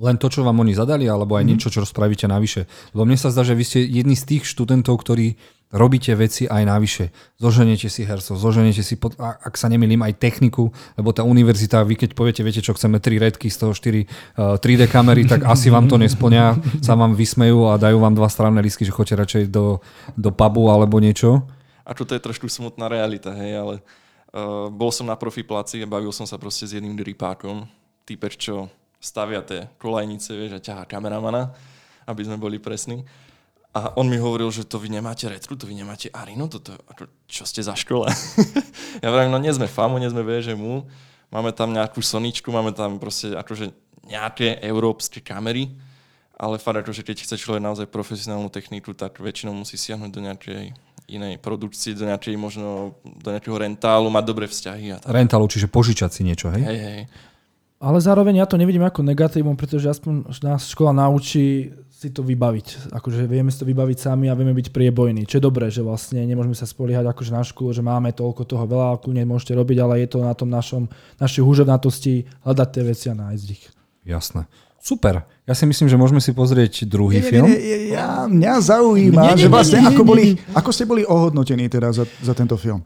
len 0.00 0.16
to, 0.16 0.32
čo 0.32 0.46
vám 0.46 0.58
oni 0.58 0.72
zadali, 0.72 1.10
alebo 1.10 1.36
aj 1.36 1.44
mm. 1.44 1.50
niečo, 1.50 1.68
čo 1.68 1.84
spravíte 1.84 2.24
navyše. 2.24 2.64
Lebo 2.96 3.04
mne 3.04 3.18
sa 3.20 3.28
zdá, 3.30 3.44
že 3.44 3.58
vy 3.58 3.64
ste 3.66 3.80
jedni 3.84 4.16
z 4.16 4.24
tých 4.26 4.48
študentov, 4.48 5.00
ktorí 5.02 5.36
robíte 5.70 6.10
veci 6.18 6.50
aj 6.50 6.62
navyše. 6.66 7.14
Zoženiete 7.38 7.86
si 7.86 8.02
hercov, 8.02 8.34
zoženiete 8.36 8.82
si, 8.82 8.98
pod, 8.98 9.14
ak 9.18 9.54
sa 9.54 9.70
nemýlim, 9.70 10.02
aj 10.02 10.18
techniku, 10.18 10.74
lebo 10.98 11.14
tá 11.14 11.22
univerzita, 11.22 11.86
vy 11.86 11.94
keď 11.94 12.10
poviete, 12.18 12.42
viete 12.42 12.58
čo, 12.58 12.74
chceme 12.74 12.98
tri 12.98 13.22
redky, 13.22 13.46
z 13.46 13.56
toho 13.62 13.72
4 13.72 13.78
uh, 13.78 14.58
3D 14.58 14.90
kamery, 14.90 15.30
tak 15.30 15.46
asi 15.46 15.70
vám 15.70 15.86
to 15.86 15.94
nesplňa, 15.96 16.58
sa 16.86 16.98
vám 16.98 17.14
vysmejú 17.14 17.70
a 17.70 17.78
dajú 17.78 18.02
vám 18.02 18.18
dva 18.18 18.26
stranné 18.26 18.58
lísky, 18.58 18.82
že 18.82 18.94
chodíte 18.94 19.18
radšej 19.18 19.42
do, 19.54 19.78
do 20.18 20.30
pubu 20.34 20.66
alebo 20.66 20.98
niečo. 20.98 21.46
A 21.86 21.94
čo 21.94 22.02
to 22.02 22.18
je 22.18 22.22
trošku 22.22 22.50
smutná 22.50 22.90
realita, 22.90 23.30
hej, 23.38 23.52
ale 23.54 23.74
uh, 24.34 24.66
bol 24.74 24.90
som 24.90 25.06
na 25.06 25.14
profi 25.14 25.46
placi 25.46 25.78
a 25.82 25.86
bavil 25.86 26.10
som 26.10 26.26
sa 26.26 26.34
proste 26.34 26.66
s 26.66 26.74
jedným 26.74 26.98
dripákom, 26.98 27.66
týpeč, 28.02 28.42
čo 28.42 28.66
stavia 28.98 29.40
tie 29.46 29.70
kolajnice, 29.78 30.34
vieš, 30.34 30.58
a 30.58 30.60
ťahá 30.60 30.82
kameramana, 30.84 31.54
aby 32.10 32.26
sme 32.26 32.36
boli 32.36 32.58
presní. 32.58 33.06
A 33.70 33.94
on 33.94 34.10
mi 34.10 34.18
hovoril, 34.18 34.50
že 34.50 34.66
to 34.66 34.82
vy 34.82 34.90
nemáte 34.90 35.30
retru, 35.30 35.54
to 35.54 35.62
vy 35.62 35.78
nemáte 35.78 36.10
Arino, 36.10 36.50
toto, 36.50 36.74
ako, 36.90 37.06
čo 37.30 37.46
ste 37.46 37.62
za 37.62 37.78
škola? 37.78 38.10
ja 39.04 39.08
vravím, 39.14 39.30
no 39.30 39.38
nie 39.38 39.54
sme 39.54 39.70
FAMU, 39.70 40.02
nie 40.02 40.10
sme 40.10 40.26
VŽMU, 40.26 40.90
máme 41.30 41.54
tam 41.54 41.70
nejakú 41.70 42.02
Soničku, 42.02 42.50
máme 42.50 42.74
tam 42.74 42.98
proste 42.98 43.30
akože 43.38 43.70
nejaké 44.10 44.58
európske 44.66 45.22
kamery, 45.22 45.70
ale 46.34 46.58
fakt 46.58 46.82
akože 46.82 47.06
keď 47.06 47.16
chce 47.22 47.36
človek 47.38 47.62
naozaj 47.62 47.86
profesionálnu 47.86 48.50
techniku, 48.50 48.90
tak 48.90 49.22
väčšinou 49.22 49.54
musí 49.54 49.78
siahnuť 49.78 50.10
do 50.10 50.20
nejakej 50.26 50.74
inej 51.06 51.38
produkcie, 51.38 51.94
do 51.94 52.10
nejakej 52.10 52.34
možno, 52.34 52.98
do 53.02 53.28
nejakého 53.30 53.54
rentálu, 53.54 54.10
mať 54.10 54.24
dobré 54.26 54.46
vzťahy. 54.50 54.86
A 54.94 54.96
tak. 54.98 55.10
Rentálu, 55.10 55.46
čiže 55.46 55.70
požičať 55.70 56.10
si 56.10 56.22
niečo, 56.26 56.50
hej? 56.50 56.62
Hej, 56.66 56.80
hej. 56.80 57.00
Ale 57.80 57.96
zároveň 57.96 58.44
ja 58.44 58.46
to 58.46 58.60
nevidím 58.60 58.84
ako 58.84 59.00
negatívum, 59.00 59.56
pretože 59.56 59.88
aspoň 59.88 60.28
nás 60.44 60.68
škola 60.68 60.92
naučí 60.92 61.72
si 62.00 62.08
to 62.08 62.24
vybaviť. 62.24 62.96
Akože 62.96 63.28
vieme 63.28 63.52
si 63.52 63.60
to 63.60 63.68
vybaviť 63.68 64.08
sami 64.08 64.32
a 64.32 64.34
vieme 64.38 64.56
byť 64.56 64.72
priebojní. 64.72 65.28
Čo 65.28 65.36
je 65.36 65.44
dobré, 65.44 65.68
že 65.68 65.84
vlastne 65.84 66.24
nemôžeme 66.24 66.56
sa 66.56 66.64
spoliehať 66.64 67.04
akože 67.04 67.28
na 67.36 67.44
školu, 67.44 67.76
že 67.76 67.84
máme 67.84 68.16
toľko 68.16 68.48
toho 68.48 68.64
veľa, 68.64 68.96
ako 68.96 69.12
nemôžete 69.12 69.52
robiť, 69.52 69.76
ale 69.84 70.00
je 70.00 70.08
to 70.08 70.24
na 70.24 70.32
tom 70.32 70.48
našom, 70.48 70.88
našej 71.20 71.44
húževnatosti 71.44 72.24
hľadať 72.40 72.68
tie 72.72 72.82
veci 72.88 73.06
a 73.12 73.14
nájsť 73.20 73.46
ich. 73.52 73.68
Jasné. 74.08 74.48
Super. 74.80 75.28
Ja 75.44 75.52
si 75.52 75.68
myslím, 75.68 75.92
že 75.92 76.00
môžeme 76.00 76.24
si 76.24 76.32
pozrieť 76.32 76.88
druhý 76.88 77.20
Nie, 77.20 77.28
film. 77.28 77.44
nie, 77.52 77.60
nie, 77.60 77.78
ja, 77.92 78.24
mňa 78.24 78.54
zaujíma, 78.64 79.20
Nie, 79.20 79.32
nie, 79.36 79.44
že 79.44 79.52
vlastne 79.52 79.84
nie, 79.84 79.84
nie, 79.84 79.92
ako, 79.92 80.00
nie, 80.00 80.08
boli, 80.08 80.24
nie. 80.40 80.56
ako 80.56 80.70
ste 80.72 80.84
boli 80.88 81.02
ohodnotení 81.04 81.68
teda 81.68 81.92
za, 81.92 82.08
za 82.24 82.32
tento 82.32 82.56
film. 82.56 82.80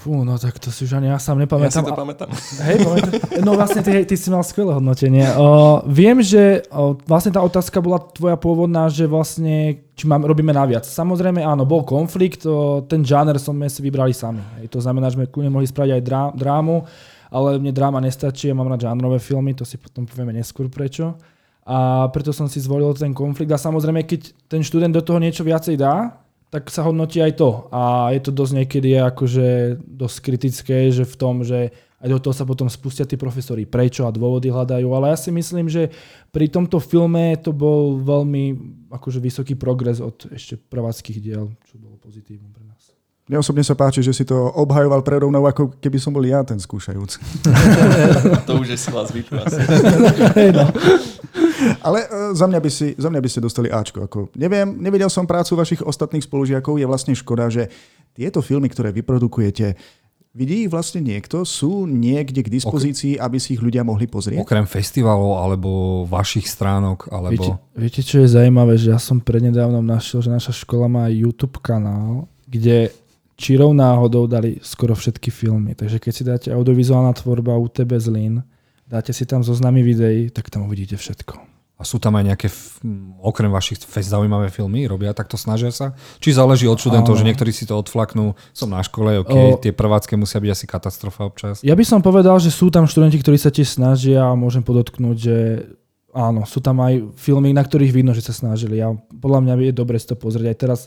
Fú, 0.00 0.24
no 0.24 0.40
tak 0.40 0.56
to 0.56 0.72
si 0.72 0.88
už 0.88 0.96
ani 0.96 1.12
ja 1.12 1.20
sám 1.20 1.36
Ja 1.36 1.44
nepamätám. 1.44 1.84
si 1.84 1.92
to 1.92 1.92
pamätám. 1.92 2.28
Hej, 2.64 2.76
pamätám. 2.88 3.12
No 3.44 3.52
vlastne 3.52 3.84
ty, 3.84 3.92
ty 4.08 4.16
si 4.16 4.32
mal 4.32 4.40
skvelé 4.40 4.72
hodnotenie. 4.72 5.28
O, 5.36 5.84
viem, 5.84 6.24
že 6.24 6.64
o, 6.72 6.96
vlastne 7.04 7.36
tá 7.36 7.44
otázka 7.44 7.84
bola 7.84 8.00
tvoja 8.00 8.40
pôvodná, 8.40 8.88
že 8.88 9.04
vlastne 9.04 9.84
či 9.92 10.08
mám, 10.08 10.24
robíme 10.24 10.56
naviac. 10.56 10.88
Samozrejme 10.88 11.44
áno, 11.44 11.68
bol 11.68 11.84
konflikt, 11.84 12.48
o, 12.48 12.80
ten 12.80 13.04
žáner 13.04 13.36
sme 13.36 13.68
si 13.68 13.84
vybrali 13.84 14.16
sami. 14.16 14.40
Hej, 14.56 14.72
to 14.72 14.80
znamená, 14.80 15.12
že 15.12 15.20
sme 15.20 15.28
kľudne 15.28 15.52
mohli 15.52 15.68
spraviť 15.68 15.92
aj 15.92 16.02
drá, 16.08 16.22
drámu, 16.32 16.80
ale 17.28 17.60
mne 17.60 17.72
dráma 17.76 18.00
nestačí, 18.00 18.48
ja 18.48 18.56
mám 18.56 18.72
rád 18.72 18.88
žánrové 18.88 19.20
filmy, 19.20 19.52
to 19.52 19.68
si 19.68 19.76
potom 19.76 20.08
povieme 20.08 20.32
neskôr 20.32 20.72
prečo. 20.72 21.12
A 21.68 22.08
preto 22.08 22.32
som 22.32 22.48
si 22.48 22.56
zvolil 22.56 22.88
ten 22.96 23.12
konflikt. 23.12 23.52
A 23.52 23.60
samozrejme, 23.60 24.08
keď 24.08 24.32
ten 24.48 24.64
študent 24.64 24.96
do 24.96 25.04
toho 25.04 25.20
niečo 25.20 25.44
viacej 25.44 25.76
dá, 25.76 26.24
tak 26.50 26.66
sa 26.68 26.82
hodnotí 26.82 27.22
aj 27.22 27.38
to. 27.38 27.70
A 27.70 28.10
je 28.10 28.20
to 28.26 28.34
dosť 28.34 28.52
niekedy 28.62 28.98
akože 28.98 29.78
dosť 29.86 30.16
kritické, 30.18 30.90
že 30.90 31.06
v 31.06 31.14
tom, 31.14 31.46
že 31.46 31.70
aj 32.00 32.08
do 32.10 32.18
toho 32.18 32.34
sa 32.34 32.48
potom 32.48 32.66
spustia 32.66 33.04
tí 33.06 33.14
profesori, 33.14 33.68
prečo 33.68 34.08
a 34.08 34.14
dôvody 34.14 34.50
hľadajú. 34.50 34.88
Ale 34.90 35.14
ja 35.14 35.16
si 35.20 35.30
myslím, 35.30 35.70
že 35.70 35.92
pri 36.34 36.50
tomto 36.50 36.82
filme 36.82 37.38
to 37.38 37.54
bol 37.54 38.00
veľmi 38.02 38.56
akože 38.90 39.20
vysoký 39.22 39.54
progres 39.54 40.02
od 40.02 40.26
ešte 40.32 40.58
prváckých 40.58 41.18
diel, 41.22 41.54
čo 41.68 41.78
bolo 41.78 42.00
pozitívne 42.00 42.48
pre 42.50 42.64
nás. 42.66 42.96
Mne 43.30 43.46
osobne 43.46 43.62
sa 43.62 43.78
páči, 43.78 44.02
že 44.02 44.16
si 44.16 44.26
to 44.26 44.34
obhajoval 44.34 45.06
predo 45.06 45.30
mnou, 45.30 45.46
ako 45.46 45.76
keby 45.78 46.02
som 46.02 46.10
bol 46.10 46.24
ja 46.24 46.42
ten 46.42 46.58
skúšajúci. 46.58 47.20
To 48.48 48.58
už 48.58 48.74
je 48.74 48.78
asi. 48.80 49.60
Hej, 50.40 50.50
no. 50.56 50.66
Ale 51.86 51.98
e, 52.04 52.08
za 52.32 52.46
mňa, 52.46 52.60
by 52.60 52.70
si, 52.70 52.86
za 52.96 53.08
mňa 53.12 53.20
by 53.20 53.28
ste 53.28 53.44
dostali 53.44 53.68
Ačko. 53.68 54.06
Ako, 54.06 54.18
neviem, 54.36 54.78
nevidel 54.80 55.08
som 55.12 55.28
prácu 55.28 55.56
vašich 55.56 55.82
ostatných 55.84 56.24
spolužiakov, 56.24 56.80
je 56.80 56.86
vlastne 56.88 57.14
škoda, 57.14 57.52
že 57.52 57.68
tieto 58.16 58.42
filmy, 58.42 58.68
ktoré 58.68 58.90
vyprodukujete, 58.90 59.76
vidí 60.30 60.66
ich 60.66 60.70
vlastne 60.70 61.02
niekto, 61.02 61.42
sú 61.42 61.86
niekde 61.90 62.46
k 62.46 62.52
dispozícii, 62.52 63.18
aby 63.18 63.38
si 63.42 63.58
ich 63.58 63.62
ľudia 63.62 63.82
mohli 63.82 64.06
pozrieť? 64.06 64.38
Okrem 64.38 64.66
festivalov 64.66 65.42
alebo 65.42 65.70
vašich 66.06 66.46
stránok, 66.46 67.10
Viete, 67.10 67.14
alebo... 67.14 67.44
viete, 67.74 68.00
čo 68.02 68.22
je 68.22 68.28
zaujímavé, 68.30 68.78
že 68.78 68.94
ja 68.94 69.00
som 69.02 69.18
prednedávnom 69.18 69.82
našiel, 69.82 70.22
že 70.22 70.30
naša 70.30 70.54
škola 70.54 70.86
má 70.86 71.04
YouTube 71.10 71.58
kanál, 71.58 72.30
kde 72.46 72.94
čirou 73.40 73.72
náhodou 73.72 74.28
dali 74.28 74.60
skoro 74.60 74.92
všetky 74.92 75.32
filmy. 75.32 75.72
Takže 75.72 75.96
keď 75.96 76.12
si 76.12 76.22
dáte 76.22 76.48
audiovizuálna 76.52 77.16
tvorba 77.16 77.56
UTB 77.56 77.96
Zlín, 77.96 78.44
dáte 78.90 79.14
si 79.14 79.22
tam 79.22 79.46
zoznamy 79.46 79.86
videí, 79.86 80.34
tak 80.34 80.50
tam 80.50 80.66
uvidíte 80.66 80.98
všetko. 80.98 81.38
A 81.80 81.82
sú 81.88 81.96
tam 81.96 82.12
aj 82.20 82.24
nejaké, 82.28 82.48
okrem 83.24 83.48
vašich 83.48 83.80
fest 83.80 84.12
zaujímavé 84.12 84.52
filmy, 84.52 84.84
robia 84.84 85.16
takto, 85.16 85.40
snažia 85.40 85.72
sa? 85.72 85.96
Či 86.20 86.36
záleží 86.36 86.68
od 86.68 86.76
študentov, 86.76 87.16
že 87.16 87.24
niektorí 87.24 87.56
si 87.56 87.64
to 87.64 87.72
odflaknú, 87.80 88.36
som 88.52 88.68
na 88.68 88.84
škole, 88.84 89.24
ok, 89.24 89.32
O- 89.32 89.56
tie 89.56 89.72
prvácké 89.72 90.12
musia 90.12 90.44
byť 90.44 90.50
asi 90.52 90.66
katastrofa 90.68 91.24
občas. 91.24 91.64
Ja 91.64 91.72
by 91.72 91.84
som 91.88 92.04
povedal, 92.04 92.36
že 92.36 92.52
sú 92.52 92.68
tam 92.68 92.84
študenti, 92.84 93.16
ktorí 93.16 93.40
sa 93.40 93.48
tiež 93.48 93.80
snažia 93.80 94.28
a 94.28 94.36
môžem 94.36 94.60
podotknúť, 94.60 95.16
že 95.16 95.36
áno, 96.12 96.44
sú 96.44 96.60
tam 96.60 96.84
aj 96.84 97.16
filmy, 97.16 97.56
na 97.56 97.64
ktorých 97.64 97.96
vidno, 97.96 98.12
že 98.12 98.28
sa 98.28 98.36
snažili. 98.36 98.76
A 98.84 98.92
podľa 99.16 99.40
mňa 99.40 99.72
je 99.72 99.72
dobre 99.72 99.96
si 99.96 100.04
to 100.04 100.20
pozrieť. 100.20 100.52
Aj 100.52 100.58
teraz 100.60 100.80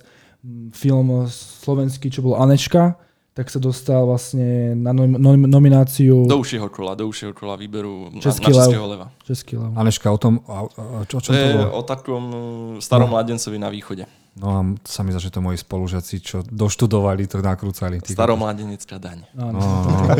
mm, 0.45 0.77
film 0.77 1.25
slovenský, 1.25 2.13
čo 2.13 2.21
bol 2.21 2.37
Anečka, 2.37 3.01
tak 3.33 3.47
sa 3.47 3.57
dostal 3.57 4.05
vlastne 4.05 4.73
na 4.73 4.89
nom- 4.89 5.17
nom- 5.17 5.49
nomináciu 5.49 6.23
Do 6.23 6.37
užšieho 6.37 6.69
kola, 6.69 6.93
do 6.93 7.05
užšieho 7.05 7.33
kola 7.33 7.53
výberu 7.53 8.09
na, 8.09 8.21
Český 8.21 8.45
na 8.45 8.53
lev. 8.53 8.57
Českého 8.63 8.85
leva. 8.87 9.05
Český 9.23 9.53
lev. 9.57 9.71
Aneška, 9.73 10.07
o 10.07 10.17
tom, 10.17 10.33
a, 10.43 10.69
čo, 11.03 11.17
čo 11.19 11.29
To 11.29 11.31
to 11.31 11.35
je 11.35 11.49
bolo? 11.51 11.69
o 11.71 11.81
takom 11.81 12.23
uh, 12.25 12.39
starom 12.77 13.09
mladencovi 13.09 13.57
na 13.57 13.67
východe. 13.67 14.05
No 14.33 14.45
a 14.47 14.59
sa 14.81 15.01
mi 15.01 15.09
zdá, 15.09 15.19
že 15.19 15.29
to 15.29 15.39
moji 15.39 15.57
spolužiaci, 15.57 16.15
čo 16.19 16.41
doštudovali, 16.43 17.25
to 17.25 17.37
nakrúcali. 17.39 18.01
Staromladenecká 18.01 18.97
daň. 18.97 19.25
Áno, 19.33 19.57
No. 19.57 19.69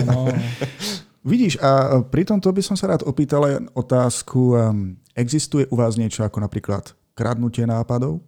no. 0.03 0.19
Vidíš, 1.23 1.55
a 1.57 2.03
pri 2.03 2.23
tomto 2.23 2.49
by 2.49 2.59
som 2.59 2.75
sa 2.75 2.89
rád 2.89 3.01
opýtal 3.03 3.41
aj 3.43 3.53
otázku, 3.71 4.39
um, 4.51 4.59
existuje 5.13 5.63
u 5.65 5.75
vás 5.75 5.95
niečo 5.95 6.19
ako 6.19 6.37
napríklad 6.39 6.83
kradnutie 7.13 7.63
nápadov? 7.63 8.19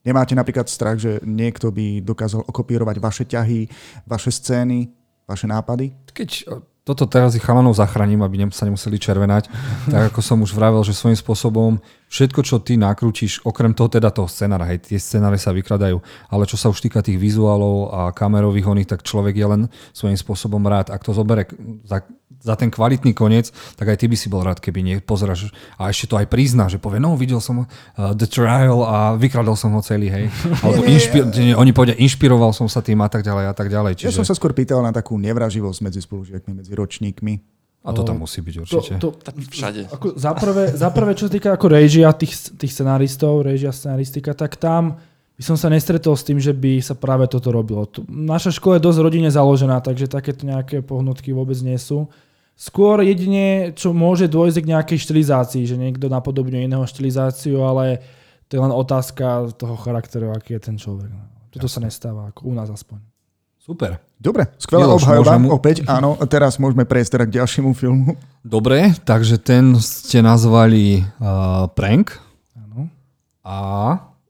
Nemáte 0.00 0.32
napríklad 0.32 0.64
strach, 0.64 0.96
že 0.96 1.20
niekto 1.28 1.68
by 1.68 2.00
dokázal 2.00 2.40
okopírovať 2.48 2.96
vaše 2.96 3.24
ťahy, 3.28 3.68
vaše 4.08 4.32
scény, 4.32 4.88
vaše 5.28 5.44
nápady? 5.44 5.92
Keď 6.08 6.48
toto 6.80 7.04
teraz 7.04 7.36
ich 7.36 7.44
chalanov 7.44 7.76
zachránim, 7.76 8.24
aby 8.24 8.48
sa 8.50 8.64
nemuseli 8.64 8.96
červenať, 8.96 9.52
tak 9.92 10.02
ako 10.10 10.20
som 10.24 10.40
už 10.40 10.56
vravel, 10.56 10.80
že 10.80 10.96
svojím 10.96 11.20
spôsobom 11.20 11.76
všetko, 12.10 12.40
čo 12.42 12.58
ty 12.58 12.74
nakrútiš, 12.74 13.46
okrem 13.46 13.70
toho 13.70 13.86
teda 13.86 14.10
toho 14.10 14.26
scenára, 14.26 14.66
hej, 14.66 14.82
tie 14.82 14.98
scenáre 14.98 15.38
sa 15.38 15.54
vykladajú, 15.54 16.02
ale 16.26 16.42
čo 16.44 16.58
sa 16.58 16.66
už 16.66 16.82
týka 16.82 17.06
tých 17.06 17.16
vizuálov 17.16 17.94
a 17.94 18.00
kamerových 18.10 18.66
oných, 18.66 18.90
tak 18.90 19.06
človek 19.06 19.38
je 19.38 19.46
len 19.46 19.62
svojím 19.94 20.18
spôsobom 20.18 20.60
rád. 20.66 20.90
Ak 20.90 21.06
to 21.06 21.14
zobere 21.14 21.46
za, 21.86 22.02
za 22.42 22.58
ten 22.58 22.66
kvalitný 22.66 23.14
koniec, 23.14 23.54
tak 23.78 23.94
aj 23.94 24.02
ty 24.02 24.10
by 24.10 24.16
si 24.18 24.26
bol 24.26 24.42
rád, 24.42 24.58
keby 24.58 24.82
nie 24.82 24.96
pozeraš 24.98 25.54
a 25.78 25.86
ešte 25.86 26.10
to 26.10 26.18
aj 26.18 26.26
prizná, 26.26 26.66
že 26.66 26.82
povie, 26.82 26.98
no 26.98 27.14
videl 27.14 27.38
som 27.38 27.62
uh, 27.62 27.66
The 27.94 28.26
Trial 28.26 28.82
a 28.82 29.14
vykradol 29.14 29.54
som 29.54 29.70
ho 29.78 29.80
celý, 29.80 30.10
hej. 30.10 30.26
Alebo 30.66 30.82
inšpi- 30.82 31.54
oni 31.54 31.70
povedia, 31.70 31.94
inšpiroval 31.94 32.50
som 32.50 32.66
sa 32.66 32.82
tým 32.82 32.98
a 33.06 33.08
tak 33.08 33.22
ďalej 33.22 33.44
a 33.46 33.54
tak 33.54 33.70
ďalej. 33.70 33.94
Ja 34.02 34.10
Čiže... 34.10 34.18
som 34.18 34.26
sa 34.26 34.34
skôr 34.34 34.50
pýtal 34.50 34.82
na 34.82 34.90
takú 34.90 35.14
nevraživosť 35.14 35.78
medzi 35.86 36.02
spolužiakmi, 36.02 36.58
medzi 36.58 36.74
ročníkmi. 36.74 37.59
A 37.80 37.96
to 37.96 38.04
tam 38.04 38.20
musí 38.20 38.44
byť 38.44 38.54
To, 38.54 38.60
určite. 38.60 38.94
to, 39.00 39.08
Tak 39.16 39.34
všade. 39.40 39.80
Ako 39.88 40.12
za, 40.12 40.36
prvé, 40.36 40.68
za 40.76 40.92
prvé, 40.92 41.16
čo 41.16 41.26
sa 41.26 41.32
týka 41.32 41.56
ako 41.56 41.66
režia 41.72 42.12
tých, 42.12 42.52
tých 42.60 42.76
scenáristov, 42.76 43.40
režia 43.40 43.72
scenaristika, 43.72 44.36
tak 44.36 44.60
tam 44.60 45.00
by 45.40 45.42
som 45.48 45.56
sa 45.56 45.72
nestretol 45.72 46.12
s 46.12 46.20
tým, 46.20 46.36
že 46.36 46.52
by 46.52 46.84
sa 46.84 46.92
práve 46.92 47.24
toto 47.24 47.48
robilo. 47.48 47.88
Naša 48.04 48.52
škola 48.52 48.76
je 48.76 48.84
dosť 48.84 48.98
rodine 49.00 49.32
založená, 49.32 49.80
takže 49.80 50.12
takéto 50.12 50.44
nejaké 50.44 50.84
pohnutky 50.84 51.32
vôbec 51.32 51.56
nie 51.64 51.80
sú. 51.80 52.12
Skôr 52.60 53.00
jedine, 53.00 53.72
čo 53.72 53.96
môže 53.96 54.28
dôjsť 54.28 54.60
k 54.60 54.70
nejakej 54.76 54.98
štilizácii, 55.00 55.64
že 55.64 55.80
niekto 55.80 56.12
napodobňuje 56.12 56.68
iného 56.68 56.84
štilizáciu, 56.84 57.64
ale 57.64 58.04
to 58.52 58.58
je 58.58 58.60
len 58.60 58.68
otázka 58.68 59.56
toho 59.56 59.80
charakteru, 59.80 60.36
aký 60.36 60.60
je 60.60 60.68
ten 60.68 60.76
človek. 60.76 61.08
Toto 61.48 61.64
sa 61.72 61.80
nestáva, 61.80 62.28
ako 62.28 62.44
u 62.44 62.52
nás 62.52 62.68
aspoň. 62.68 63.09
Super. 63.60 64.00
Dobre, 64.16 64.48
skvelá 64.56 64.84
Miloš, 64.84 65.04
obhajoba. 65.04 65.32
môžem- 65.32 65.50
Opäť, 65.50 65.76
áno. 65.84 66.16
Teraz 66.24 66.56
môžeme 66.56 66.84
prejsť 66.84 67.10
teda 67.16 67.24
k 67.24 67.36
ďalšiemu 67.40 67.70
filmu. 67.72 68.16
Dobre, 68.40 68.92
takže 69.00 69.36
ten 69.36 69.76
ste 69.76 70.20
nazvali 70.20 71.04
uh, 71.20 71.68
prank. 71.70 72.20
Áno. 72.52 72.88
A 73.40 73.56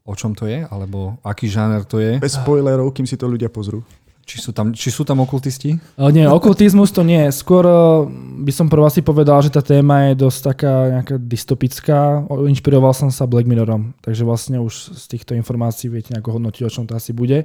o 0.03 0.15
čom 0.15 0.35
to 0.35 0.47
je? 0.47 0.63
Alebo 0.65 1.19
aký 1.23 1.47
žáner 1.47 1.83
to 1.83 1.99
je? 1.99 2.19
Bez 2.19 2.39
spoilerov, 2.39 2.91
kým 2.91 3.07
si 3.07 3.15
to 3.15 3.27
ľudia 3.27 3.47
pozrú. 3.47 3.83
Či 4.23 4.39
sú 4.39 4.51
tam, 4.55 4.71
či 4.71 4.95
sú 4.95 5.03
tam 5.03 5.19
okultisti? 5.19 5.75
Ale 5.99 6.15
nie, 6.15 6.23
okultizmus 6.23 6.95
to 6.95 7.03
nie. 7.03 7.27
Skôr 7.31 7.67
eh, 7.67 8.07
by 8.41 8.53
som 8.55 8.71
prv 8.71 8.87
asi 8.87 9.03
povedal, 9.03 9.43
že 9.43 9.51
tá 9.51 9.59
téma 9.59 10.11
je 10.11 10.23
dosť 10.23 10.39
taká 10.55 10.73
nejaká 10.89 11.15
dystopická. 11.19 11.99
Inšpiroval 12.31 12.95
som 12.95 13.11
sa 13.11 13.27
Black 13.27 13.51
Minorom, 13.51 13.91
takže 13.99 14.23
vlastne 14.23 14.63
už 14.63 14.95
z 14.95 15.05
týchto 15.11 15.35
informácií 15.35 15.91
viete 15.91 16.15
nejako 16.15 16.39
hodnotiť, 16.39 16.63
o 16.63 16.71
čom 16.71 16.87
to 16.87 16.95
asi 16.95 17.11
bude. 17.11 17.43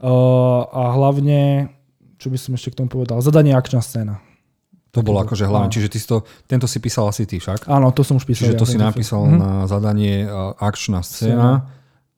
A 0.00 0.82
hlavne, 0.96 1.70
čo 2.16 2.32
by 2.32 2.38
som 2.40 2.56
ešte 2.56 2.72
k 2.72 2.78
tomu 2.80 2.88
povedal, 2.88 3.20
zadanie 3.20 3.52
akčná 3.52 3.84
scéna. 3.84 4.24
To 4.90 5.06
bolo 5.06 5.22
akože 5.22 5.46
hlavne. 5.46 5.70
Áno. 5.70 5.74
Čiže 5.74 5.88
ty 5.88 5.98
si 6.02 6.06
to, 6.10 6.26
tento 6.50 6.66
si 6.66 6.82
písal 6.82 7.06
asi 7.06 7.22
ty 7.22 7.38
však? 7.38 7.70
Áno, 7.70 7.94
to 7.94 8.02
som 8.02 8.18
už 8.18 8.26
písal. 8.26 8.50
Čiže 8.50 8.58
to 8.58 8.66
ja, 8.66 8.72
si 8.74 8.78
napísal 8.78 9.22
film. 9.22 9.38
Mhm. 9.38 9.40
na 9.40 9.52
zadanie 9.70 10.26
akčná 10.58 11.00
scéna. 11.06 11.70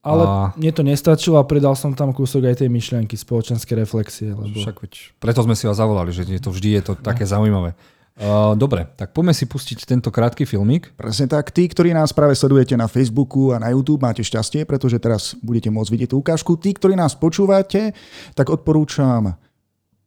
Ale 0.02 0.24
a- 0.26 0.50
mne 0.58 0.72
to 0.74 0.82
nestačilo 0.82 1.38
a 1.38 1.46
pridal 1.46 1.78
som 1.78 1.94
tam 1.94 2.10
kúsok 2.10 2.50
aj 2.50 2.64
tej 2.64 2.70
myšlienky, 2.72 3.14
spoločenské 3.14 3.78
reflexie. 3.78 4.34
Lebo... 4.34 4.50
Však 4.50 4.82
veď, 4.82 4.92
preto 5.22 5.46
sme 5.46 5.54
si 5.54 5.70
vás 5.70 5.78
zavolali, 5.78 6.10
že 6.10 6.26
to 6.42 6.50
vždy 6.50 6.80
je 6.80 6.82
to 6.82 6.92
také 6.98 7.22
zaujímavé. 7.22 7.78
Uh, 8.12 8.52
dobre, 8.60 8.84
tak 8.92 9.16
poďme 9.16 9.32
si 9.32 9.48
pustiť 9.48 9.88
tento 9.88 10.12
krátky 10.12 10.44
filmik. 10.44 10.92
Presne 11.00 11.24
tak. 11.24 11.48
Tí, 11.48 11.64
ktorí 11.64 11.96
nás 11.96 12.12
práve 12.12 12.36
sledujete 12.36 12.76
na 12.76 12.84
Facebooku 12.84 13.56
a 13.56 13.56
na 13.56 13.72
YouTube, 13.72 14.04
máte 14.04 14.20
šťastie, 14.20 14.68
pretože 14.68 15.00
teraz 15.00 15.32
budete 15.40 15.72
môcť 15.72 15.90
vidieť 15.90 16.08
tú 16.12 16.20
ukážku. 16.20 16.60
Tí, 16.60 16.76
ktorí 16.76 16.92
nás 16.92 17.16
počúvate, 17.16 17.96
tak 18.36 18.52
odporúčam 18.52 19.32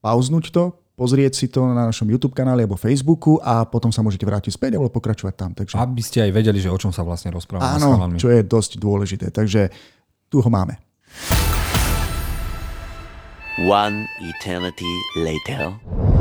pauznúť 0.05 0.53
to, 0.53 0.63
pozrieť 0.93 1.33
si 1.33 1.45
to 1.49 1.65
na 1.65 1.89
našom 1.89 2.05
YouTube 2.05 2.37
kanáli 2.37 2.63
alebo 2.63 2.77
Facebooku 2.77 3.41
a 3.41 3.65
potom 3.65 3.89
sa 3.89 4.05
môžete 4.05 4.23
vrátiť 4.23 4.53
späť 4.53 4.77
alebo 4.77 4.93
pokračovať 4.93 5.33
tam. 5.33 5.51
Takže... 5.57 5.73
Aby 5.75 6.05
ste 6.05 6.29
aj 6.29 6.31
vedeli, 6.31 6.61
že 6.61 6.69
o 6.69 6.77
čom 6.77 6.93
sa 6.93 7.01
vlastne 7.01 7.33
rozprávame. 7.33 7.81
Áno, 7.81 8.21
čo 8.21 8.29
je 8.29 8.45
dosť 8.45 8.77
dôležité. 8.77 9.33
Takže 9.33 9.73
tu 10.29 10.45
ho 10.45 10.49
máme. 10.53 10.77
One 13.65 14.05
eternity 14.21 14.91
later. 15.17 16.14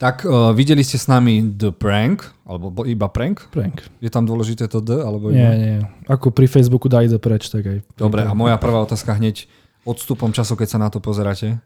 Tak 0.00 0.24
uh, 0.24 0.56
videli 0.56 0.80
ste 0.80 0.96
s 0.96 1.12
nami 1.12 1.44
The 1.44 1.76
Prank, 1.76 2.24
alebo 2.48 2.72
iba 2.88 3.04
Prank? 3.12 3.52
Prank. 3.52 3.84
Je 4.00 4.08
tam 4.08 4.24
dôležité 4.24 4.64
to 4.64 4.80
D? 4.80 4.96
Alebo 4.96 5.28
nie, 5.28 5.44
iba? 5.44 5.52
nie. 5.60 5.76
Ako 6.08 6.32
pri 6.32 6.48
Facebooku 6.48 6.88
dá 6.88 7.04
ide 7.04 7.20
preč, 7.20 7.52
tak 7.52 7.68
aj. 7.68 7.78
Dobre, 8.00 8.24
a 8.24 8.32
moja 8.32 8.56
prvá 8.56 8.80
otázka 8.80 9.12
hneď 9.20 9.44
odstupom 9.84 10.32
času, 10.32 10.56
keď 10.56 10.68
sa 10.72 10.78
na 10.80 10.88
to 10.88 11.04
pozeráte. 11.04 11.60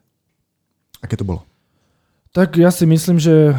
Aké 0.98 1.14
to 1.14 1.22
bolo? 1.22 1.46
Tak 2.34 2.58
ja 2.58 2.74
si 2.74 2.82
myslím, 2.90 3.22
že 3.22 3.54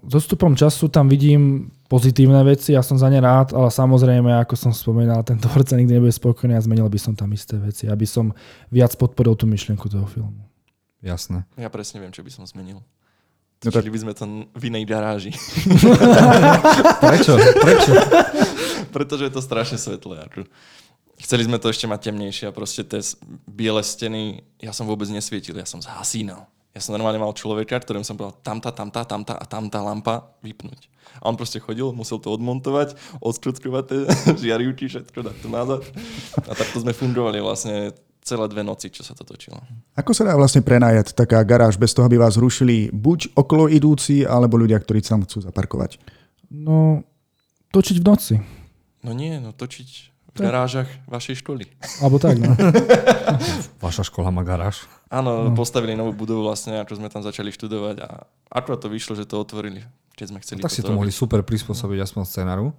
s 0.00 0.12
odstupom 0.16 0.56
času 0.56 0.88
tam 0.88 1.12
vidím 1.12 1.68
pozitívne 1.92 2.40
veci, 2.48 2.72
ja 2.72 2.80
som 2.80 2.96
za 2.96 3.12
ne 3.12 3.20
rád, 3.20 3.52
ale 3.52 3.68
samozrejme, 3.68 4.32
ako 4.40 4.56
som 4.56 4.72
spomínal, 4.72 5.20
ten 5.20 5.36
tvorca 5.36 5.76
nikdy 5.76 6.00
nebude 6.00 6.16
spokojný 6.16 6.56
a 6.56 6.64
zmenil 6.64 6.88
by 6.88 6.96
som 6.96 7.12
tam 7.12 7.28
isté 7.36 7.60
veci, 7.60 7.84
aby 7.84 8.08
som 8.08 8.32
viac 8.72 8.96
podporil 8.96 9.36
tú 9.36 9.44
myšlienku 9.44 9.84
toho 9.92 10.08
filmu. 10.08 10.40
Jasné. 11.04 11.44
Ja 11.60 11.68
presne 11.68 12.00
viem, 12.00 12.12
čo 12.16 12.24
by 12.24 12.32
som 12.32 12.48
zmenil. 12.48 12.80
No 13.66 13.74
tak... 13.74 13.90
by 13.90 13.98
sme 13.98 14.14
to 14.14 14.24
v 14.54 14.62
inej 14.70 14.86
garáži. 14.86 15.34
Prečo? 17.02 17.34
Prečo? 17.38 17.92
Pretože 18.94 19.26
je 19.26 19.32
to 19.34 19.42
strašne 19.42 19.78
svetlé. 19.78 20.22
Chceli 21.18 21.42
sme 21.42 21.58
to 21.58 21.66
ešte 21.66 21.90
mať 21.90 22.10
temnejšie 22.10 22.46
a 22.46 22.54
proste 22.54 22.86
tie 22.86 23.02
biele 23.50 23.82
steny, 23.82 24.46
ja 24.62 24.70
som 24.70 24.86
vôbec 24.86 25.10
nesvietil, 25.10 25.58
ja 25.58 25.66
som 25.66 25.82
zhasínal. 25.82 26.46
Ja 26.70 26.80
som 26.86 26.94
normálne 26.94 27.18
mal 27.18 27.34
človeka, 27.34 27.82
ktorým 27.82 28.06
som 28.06 28.14
povedal 28.14 28.38
tamta, 28.46 28.70
tamta, 28.70 29.02
tamta 29.02 29.34
a 29.34 29.42
tamta 29.42 29.82
lampa 29.82 30.30
vypnúť. 30.46 30.86
A 31.18 31.26
on 31.26 31.34
proste 31.34 31.58
chodil, 31.58 31.90
musel 31.90 32.22
to 32.22 32.30
odmontovať, 32.30 32.94
odškrutkovať 33.18 33.84
tie 33.90 34.00
žiarivky, 34.46 34.86
všetko 34.86 35.18
dať 35.26 35.36
to 35.42 35.48
nazad. 35.50 35.82
A 36.46 36.54
takto 36.54 36.78
sme 36.78 36.94
fungovali 36.94 37.42
vlastne 37.42 37.98
celé 38.22 38.44
dve 38.50 38.62
noci, 38.66 38.92
čo 38.92 39.02
sa 39.06 39.16
to 39.16 39.24
točilo. 39.24 39.58
Ako 39.96 40.12
sa 40.12 40.28
dá 40.28 40.36
vlastne 40.36 40.60
prenajať 40.60 41.16
taká 41.16 41.40
garáž 41.42 41.80
bez 41.80 41.96
toho, 41.96 42.04
aby 42.04 42.20
vás 42.20 42.36
rušili 42.36 42.92
buď 42.92 43.32
okolo 43.32 43.66
idúci, 43.72 44.22
alebo 44.26 44.60
ľudia, 44.60 44.76
ktorí 44.76 45.00
sa 45.00 45.16
chcú 45.16 45.40
zaparkovať? 45.40 45.96
No, 46.52 47.04
točiť 47.72 47.96
v 48.00 48.04
noci. 48.04 48.34
No 49.04 49.14
nie, 49.16 49.38
no 49.40 49.54
točiť 49.56 49.88
v 50.38 50.46
garážach 50.46 50.88
vašej 51.10 51.42
školy. 51.42 51.66
Alebo 51.98 52.22
tak, 52.22 52.38
no. 52.38 52.54
Vaša 53.84 54.06
škola 54.06 54.30
má 54.30 54.46
garáž? 54.46 54.86
Áno, 55.10 55.50
no. 55.50 55.56
postavili 55.56 55.98
novú 55.98 56.14
budovu 56.14 56.46
vlastne, 56.46 56.78
ako 56.78 57.00
sme 57.00 57.08
tam 57.10 57.24
začali 57.24 57.50
študovať 57.50 57.96
a 58.04 58.08
ako 58.52 58.78
to 58.78 58.86
vyšlo, 58.92 59.18
že 59.18 59.26
to 59.26 59.40
otvorili, 59.40 59.82
keď 60.14 60.26
sme 60.30 60.38
chceli 60.44 60.60
Tak 60.62 60.70
si 60.70 60.84
to 60.84 60.92
robiť. 60.92 60.98
mohli 61.00 61.12
super 61.12 61.40
prispôsobiť 61.42 61.98
aspoň 62.04 62.22
scénaru. 62.28 62.70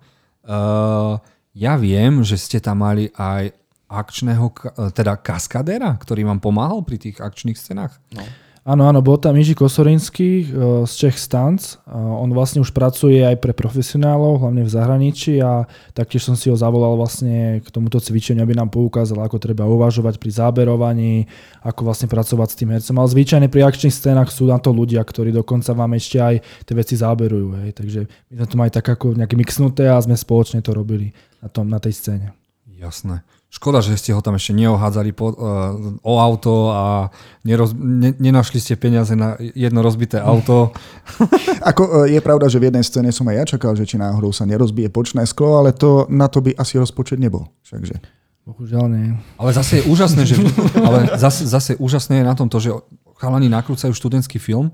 Uh, 0.46 1.20
ja 1.58 1.76
viem, 1.76 2.24
že 2.24 2.40
ste 2.40 2.64
tam 2.64 2.86
mali 2.86 3.12
aj 3.18 3.52
akčného, 3.90 4.54
teda 4.94 5.18
kaskadéra, 5.18 5.98
ktorý 5.98 6.30
vám 6.30 6.38
pomáhal 6.38 6.86
pri 6.86 7.02
tých 7.02 7.18
akčných 7.18 7.58
scénách? 7.58 7.98
No. 8.14 8.24
Áno, 8.70 8.86
áno, 8.86 9.02
bol 9.02 9.18
tam 9.18 9.34
Jiži 9.34 9.58
Kosorinský 9.58 10.46
uh, 10.46 10.86
z 10.86 10.94
Czech 10.94 11.18
Stunts. 11.18 11.82
Uh, 11.90 12.22
on 12.22 12.30
vlastne 12.36 12.62
už 12.62 12.70
pracuje 12.70 13.18
aj 13.24 13.42
pre 13.42 13.50
profesionálov, 13.50 14.46
hlavne 14.46 14.62
v 14.62 14.70
zahraničí 14.70 15.42
a 15.42 15.66
taktiež 15.98 16.28
som 16.28 16.38
si 16.38 16.52
ho 16.52 16.58
zavolal 16.60 16.94
vlastne 16.94 17.64
k 17.64 17.68
tomuto 17.74 17.98
cvičeniu, 17.98 18.46
aby 18.46 18.54
nám 18.54 18.70
poukázal, 18.70 19.26
ako 19.26 19.42
treba 19.42 19.66
uvažovať 19.66 20.22
pri 20.22 20.32
záberovaní, 20.38 21.26
ako 21.66 21.82
vlastne 21.88 22.12
pracovať 22.12 22.48
s 22.52 22.58
tým 22.62 22.70
hercom. 22.76 22.96
Ale 23.02 23.10
zvyčajne 23.10 23.48
pri 23.50 23.62
akčných 23.64 23.96
scénach 23.96 24.30
sú 24.30 24.46
na 24.46 24.62
to 24.62 24.70
ľudia, 24.70 25.02
ktorí 25.02 25.34
dokonca 25.34 25.74
vám 25.74 25.98
ešte 25.98 26.22
aj 26.22 26.36
tie 26.68 26.76
veci 26.78 26.94
záberujú. 26.94 27.64
Hej. 27.66 27.72
Takže 27.74 28.00
my 28.06 28.34
sme 28.44 28.48
to 28.54 28.60
mali 28.60 28.72
tak 28.76 28.86
ako 28.86 29.18
nejaké 29.18 29.34
mixnuté 29.34 29.90
a 29.90 29.98
sme 29.98 30.14
spoločne 30.14 30.62
to 30.62 30.78
robili 30.78 31.16
na, 31.42 31.48
tom, 31.50 31.66
na 31.72 31.82
tej 31.82 31.96
scéne. 31.96 32.38
Jasné. 32.78 33.26
Škoda, 33.50 33.82
že 33.82 33.98
ste 33.98 34.14
ho 34.14 34.22
tam 34.22 34.38
ešte 34.38 34.54
neohádzali 34.54 35.10
po, 35.10 35.34
uh, 35.34 35.74
o 36.06 36.22
auto 36.22 36.70
a 36.70 37.10
neroz, 37.42 37.74
ne, 37.74 38.14
nenašli 38.14 38.62
ste 38.62 38.78
peniaze 38.78 39.18
na 39.18 39.42
jedno 39.42 39.82
rozbité 39.82 40.22
auto. 40.22 40.70
Ako 41.74 41.82
uh, 41.82 41.92
je 42.06 42.22
pravda, 42.22 42.46
že 42.46 42.62
v 42.62 42.70
jednej 42.70 42.86
scéne 42.86 43.10
som 43.10 43.26
aj 43.26 43.36
ja 43.42 43.46
čakal, 43.58 43.74
že 43.74 43.90
či 43.90 43.98
náhodou 43.98 44.30
sa 44.30 44.46
nerozbije 44.46 44.94
počné 44.94 45.26
sklo, 45.26 45.66
ale 45.66 45.74
to, 45.74 46.06
na 46.14 46.30
to 46.30 46.46
by 46.46 46.54
asi 46.62 46.78
rozpočet 46.78 47.18
nebol. 47.18 47.50
Všakže. 47.66 47.98
Bohužiaľ 48.46 48.86
nie. 48.86 49.18
Ale 49.42 49.50
zase 49.50 49.82
je 49.82 49.84
úžasné, 49.90 50.30
že, 50.30 50.38
ale 50.88 51.18
zase, 51.18 51.50
zase 51.50 51.72
úžasné 51.82 52.22
je 52.22 52.30
na 52.30 52.38
tom 52.38 52.54
to, 52.54 52.62
že 52.62 52.70
chalani 53.18 53.50
nakrúcajú 53.50 53.98
študentský 53.98 54.38
film 54.38 54.70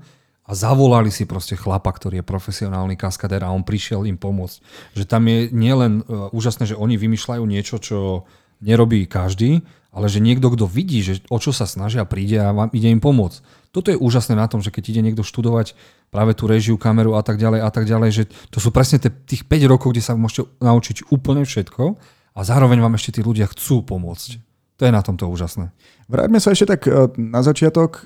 a 0.46 0.52
zavolali 0.52 1.08
si 1.08 1.24
proste 1.24 1.56
chlapa, 1.56 1.88
ktorý 1.90 2.20
je 2.20 2.28
profesionálny 2.28 2.94
kaskader 2.94 3.40
a 3.40 3.56
on 3.56 3.64
prišiel 3.64 4.04
im 4.04 4.20
pomôcť. 4.20 4.56
Že 5.00 5.04
tam 5.08 5.22
je 5.26 5.48
nielen 5.50 6.04
uh, 6.06 6.28
úžasné, 6.30 6.70
že 6.70 6.78
oni 6.78 6.94
vymýšľajú 7.00 7.42
niečo, 7.42 7.80
čo 7.80 8.28
nerobí 8.60 9.04
každý, 9.08 9.64
ale 9.96 10.12
že 10.12 10.20
niekto, 10.20 10.52
kto 10.52 10.68
vidí, 10.68 11.00
že 11.00 11.24
o 11.32 11.40
čo 11.40 11.56
sa 11.56 11.64
snažia, 11.64 12.04
príde 12.04 12.36
a 12.36 12.52
vám 12.52 12.68
ide 12.76 12.92
im 12.92 13.00
pomôcť. 13.00 13.40
Toto 13.72 13.88
je 13.88 13.96
úžasné 13.96 14.36
na 14.36 14.44
tom, 14.44 14.60
že 14.60 14.68
keď 14.68 14.92
ide 14.92 15.00
niekto 15.08 15.24
študovať 15.24 15.72
práve 16.12 16.36
tú 16.36 16.44
režiu, 16.44 16.76
kameru 16.76 17.16
a 17.16 17.24
tak 17.24 17.40
ďalej 17.40 17.60
a 17.64 17.70
tak 17.72 17.88
ďalej, 17.88 18.10
že 18.12 18.24
to 18.52 18.60
sú 18.60 18.68
presne 18.72 19.00
tých 19.00 19.48
5 19.48 19.72
rokov, 19.72 19.96
kde 19.96 20.04
sa 20.04 20.12
môžete 20.12 20.48
naučiť 20.60 21.08
úplne 21.08 21.48
všetko 21.48 21.96
a 22.36 22.40
zároveň 22.44 22.84
vám 22.84 22.96
ešte 23.00 23.16
tí 23.16 23.20
ľudia 23.24 23.48
chcú 23.48 23.84
pomôcť. 23.88 24.44
To 24.76 24.84
je 24.84 24.92
na 24.92 25.00
tomto 25.00 25.24
úžasné. 25.32 25.72
Vráťme 26.04 26.36
sa 26.36 26.52
ešte 26.52 26.76
tak 26.76 26.84
e, 26.84 27.08
na 27.16 27.40
začiatok 27.40 27.90
e, 27.96 28.00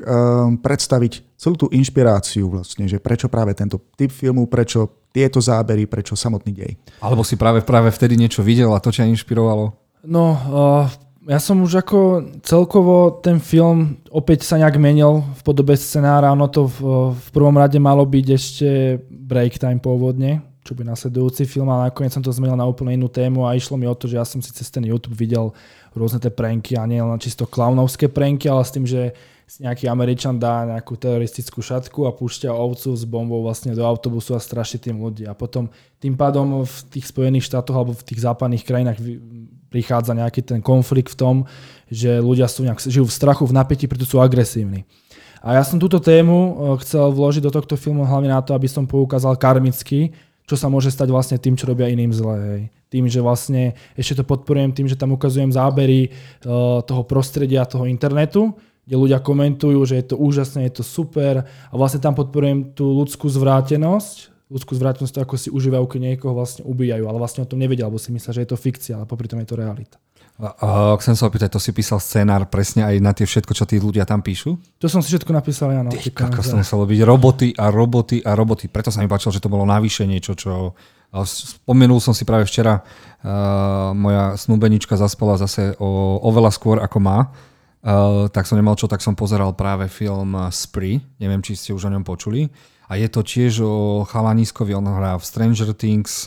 predstaviť 0.63 1.35
celú 1.35 1.59
tú 1.59 1.67
inšpiráciu 1.67 2.47
vlastne, 2.47 2.87
že 2.87 3.03
prečo 3.03 3.27
práve 3.27 3.59
tento 3.59 3.83
typ 3.99 4.15
filmu, 4.15 4.47
prečo 4.47 5.11
tieto 5.11 5.43
zábery, 5.43 5.91
prečo 5.91 6.15
samotný 6.15 6.55
dej. 6.55 6.73
Alebo 7.03 7.27
si 7.27 7.35
práve, 7.35 7.67
práve 7.67 7.91
vtedy 7.91 8.15
niečo 8.15 8.47
videl 8.47 8.71
a 8.71 8.79
to 8.79 8.95
ťa 8.95 9.11
inšpirovalo? 9.11 9.75
No, 10.05 10.33
uh, 10.33 10.89
ja 11.29 11.37
som 11.37 11.61
už 11.61 11.85
ako 11.85 11.99
celkovo 12.41 13.21
ten 13.21 13.37
film 13.37 14.01
opäť 14.09 14.49
sa 14.49 14.57
nejak 14.57 14.81
menil 14.81 15.21
v 15.21 15.41
podobe 15.45 15.77
scenára. 15.77 16.33
Ono 16.33 16.49
to 16.49 16.65
v, 16.65 16.79
v 17.13 17.29
prvom 17.31 17.53
rade 17.55 17.77
malo 17.77 18.09
byť 18.09 18.27
ešte 18.33 18.69
break 19.09 19.61
time 19.61 19.77
pôvodne, 19.77 20.41
čo 20.65 20.73
by 20.73 20.89
nasledujúci 20.89 21.45
film, 21.45 21.69
ale 21.69 21.93
nakoniec 21.93 22.17
som 22.17 22.25
to 22.25 22.33
zmenil 22.33 22.57
na 22.57 22.65
úplne 22.65 22.97
inú 22.97 23.13
tému 23.13 23.45
a 23.45 23.53
išlo 23.53 23.77
mi 23.77 23.85
o 23.85 23.93
to, 23.93 24.09
že 24.09 24.17
ja 24.17 24.25
som 24.25 24.41
si 24.41 24.49
cez 24.51 24.73
ten 24.73 24.81
YouTube 24.83 25.13
videl 25.15 25.53
rôzne 25.93 26.17
tie 26.17 26.33
pranky 26.33 26.81
a 26.81 26.89
nie 26.89 27.05
len 27.05 27.21
čisto 27.21 27.45
klaunovské 27.45 28.09
pranky, 28.09 28.49
ale 28.49 28.65
s 28.65 28.73
tým, 28.73 28.89
že 28.89 29.13
nejaký 29.59 29.91
Američan 29.91 30.39
dá 30.39 30.63
nejakú 30.63 30.95
teroristickú 30.95 31.59
šatku 31.59 32.07
a 32.07 32.15
púšťa 32.15 32.55
ovcu 32.55 32.95
s 32.95 33.03
bombou 33.03 33.43
vlastne 33.43 33.75
do 33.75 33.83
autobusu 33.83 34.39
a 34.39 34.41
straší 34.41 34.79
tým 34.79 35.03
ľudí. 35.03 35.27
A 35.27 35.35
potom 35.35 35.67
tým 35.99 36.15
pádom 36.15 36.63
v 36.63 36.77
tých 36.87 37.11
Spojených 37.11 37.51
štátoch 37.51 37.75
alebo 37.75 37.91
v 37.91 38.07
tých 38.07 38.23
západných 38.23 38.63
krajinách 38.63 39.03
prichádza 39.71 40.19
nejaký 40.19 40.43
ten 40.43 40.61
konflikt 40.61 41.15
v 41.15 41.19
tom, 41.19 41.37
že 41.87 42.19
ľudia 42.19 42.51
sú 42.51 42.67
nejak, 42.67 42.83
žijú 42.83 43.07
v 43.07 43.15
strachu, 43.15 43.47
v 43.47 43.57
napätí, 43.57 43.87
preto 43.87 44.05
sú 44.05 44.19
agresívni. 44.19 44.85
A 45.41 45.57
ja 45.57 45.63
som 45.65 45.81
túto 45.81 46.03
tému 46.03 46.37
e, 46.37 46.53
chcel 46.85 47.09
vložiť 47.15 47.49
do 47.49 47.55
tohto 47.55 47.79
filmu 47.79 48.05
hlavne 48.05 48.29
na 48.29 48.45
to, 48.45 48.53
aby 48.53 48.69
som 48.69 48.85
poukázal 48.85 49.41
karmicky, 49.41 50.13
čo 50.45 50.59
sa 50.59 50.67
môže 50.67 50.91
stať 50.91 51.09
vlastne 51.15 51.39
tým, 51.39 51.55
čo 51.55 51.71
robia 51.71 51.89
iným 51.89 52.11
zle. 52.11 52.37
Hej. 52.37 52.63
Tým, 52.91 53.07
že 53.07 53.23
vlastne 53.23 53.79
ešte 53.95 54.21
to 54.21 54.25
podporujem 54.27 54.75
tým, 54.75 54.91
že 54.91 54.99
tam 54.99 55.15
ukazujem 55.15 55.55
zábery 55.55 56.11
uh, 56.11 56.83
toho 56.83 57.07
prostredia, 57.07 57.63
toho 57.63 57.87
internetu, 57.87 58.59
kde 58.83 58.99
ľudia 58.99 59.23
komentujú, 59.23 59.79
že 59.87 60.03
je 60.03 60.07
to 60.11 60.19
úžasné, 60.19 60.67
je 60.67 60.83
to 60.83 60.85
super 60.85 61.47
a 61.47 61.75
vlastne 61.79 62.03
tam 62.03 62.19
podporujem 62.19 62.75
tú 62.75 62.91
ľudskú 62.99 63.31
zvrátenosť, 63.31 64.35
ľudskú 64.51 64.75
zvrátenosť, 64.75 65.15
to 65.15 65.23
ako 65.23 65.35
si 65.39 65.49
užívajú, 65.49 65.87
keď 65.87 66.01
niekoho 66.13 66.35
vlastne 66.35 66.67
ubíjajú, 66.67 67.07
ale 67.07 67.17
vlastne 67.23 67.47
o 67.47 67.49
tom 67.49 67.63
nevedia, 67.63 67.87
alebo 67.87 68.03
si 68.03 68.11
myslia, 68.11 68.35
že 68.35 68.43
je 68.43 68.51
to 68.51 68.59
fikcia, 68.59 68.99
ale 68.99 69.07
popri 69.07 69.31
tom 69.31 69.39
je 69.39 69.49
to 69.49 69.55
realita. 69.55 69.97
A 70.41 70.97
chcem 70.97 71.13
sa 71.13 71.29
opýtať, 71.29 71.53
to 71.53 71.61
si 71.61 71.69
písal 71.71 72.01
scenár 72.01 72.49
presne 72.49 72.81
aj 72.81 72.97
na 72.99 73.13
tie 73.13 73.29
všetko, 73.29 73.53
čo 73.53 73.69
tí 73.69 73.77
ľudia 73.77 74.09
tam 74.09 74.25
píšu? 74.25 74.57
To 74.81 74.89
som 74.89 75.05
si 75.05 75.13
všetko 75.13 75.37
napísal, 75.37 75.77
áno. 75.77 75.93
Ty, 75.93 76.01
ako 76.01 76.41
to 76.41 76.57
muselo 76.65 76.85
byť 76.89 77.01
roboty 77.05 77.49
a 77.61 77.69
roboty 77.69 78.25
a 78.25 78.33
roboty. 78.33 78.73
Preto 78.73 78.89
sa 78.89 79.05
mi 79.05 79.09
páčilo, 79.09 79.37
že 79.37 79.45
to 79.45 79.53
bolo 79.53 79.69
navyše 79.69 80.09
niečo, 80.09 80.33
čo... 80.33 80.73
Spomenul 81.11 81.99
som 81.99 82.15
si 82.15 82.23
práve 82.23 82.47
včera, 82.47 82.81
uh, 82.81 83.91
moja 83.93 84.39
snúbenička 84.39 84.95
zaspala 84.95 85.35
zase 85.35 85.75
o, 85.83 86.23
oveľa 86.23 86.55
skôr 86.55 86.79
ako 86.79 87.03
má, 87.03 87.19
uh, 87.27 88.31
tak 88.31 88.47
som 88.47 88.55
nemal 88.55 88.79
čo, 88.79 88.87
tak 88.87 89.03
som 89.03 89.19
pozeral 89.19 89.51
práve 89.59 89.91
film 89.91 90.39
Spree, 90.55 91.03
neviem, 91.19 91.43
či 91.43 91.59
ste 91.59 91.75
už 91.75 91.91
o 91.91 91.93
ňom 91.99 92.07
počuli 92.07 92.47
a 92.91 92.99
je 92.99 93.07
to 93.07 93.23
tiež 93.23 93.63
o 93.63 94.03
chalaniskovi, 94.03 94.75
on 94.75 94.91
hrá 94.91 95.15
v 95.15 95.23
Stranger 95.23 95.71
Things. 95.79 96.27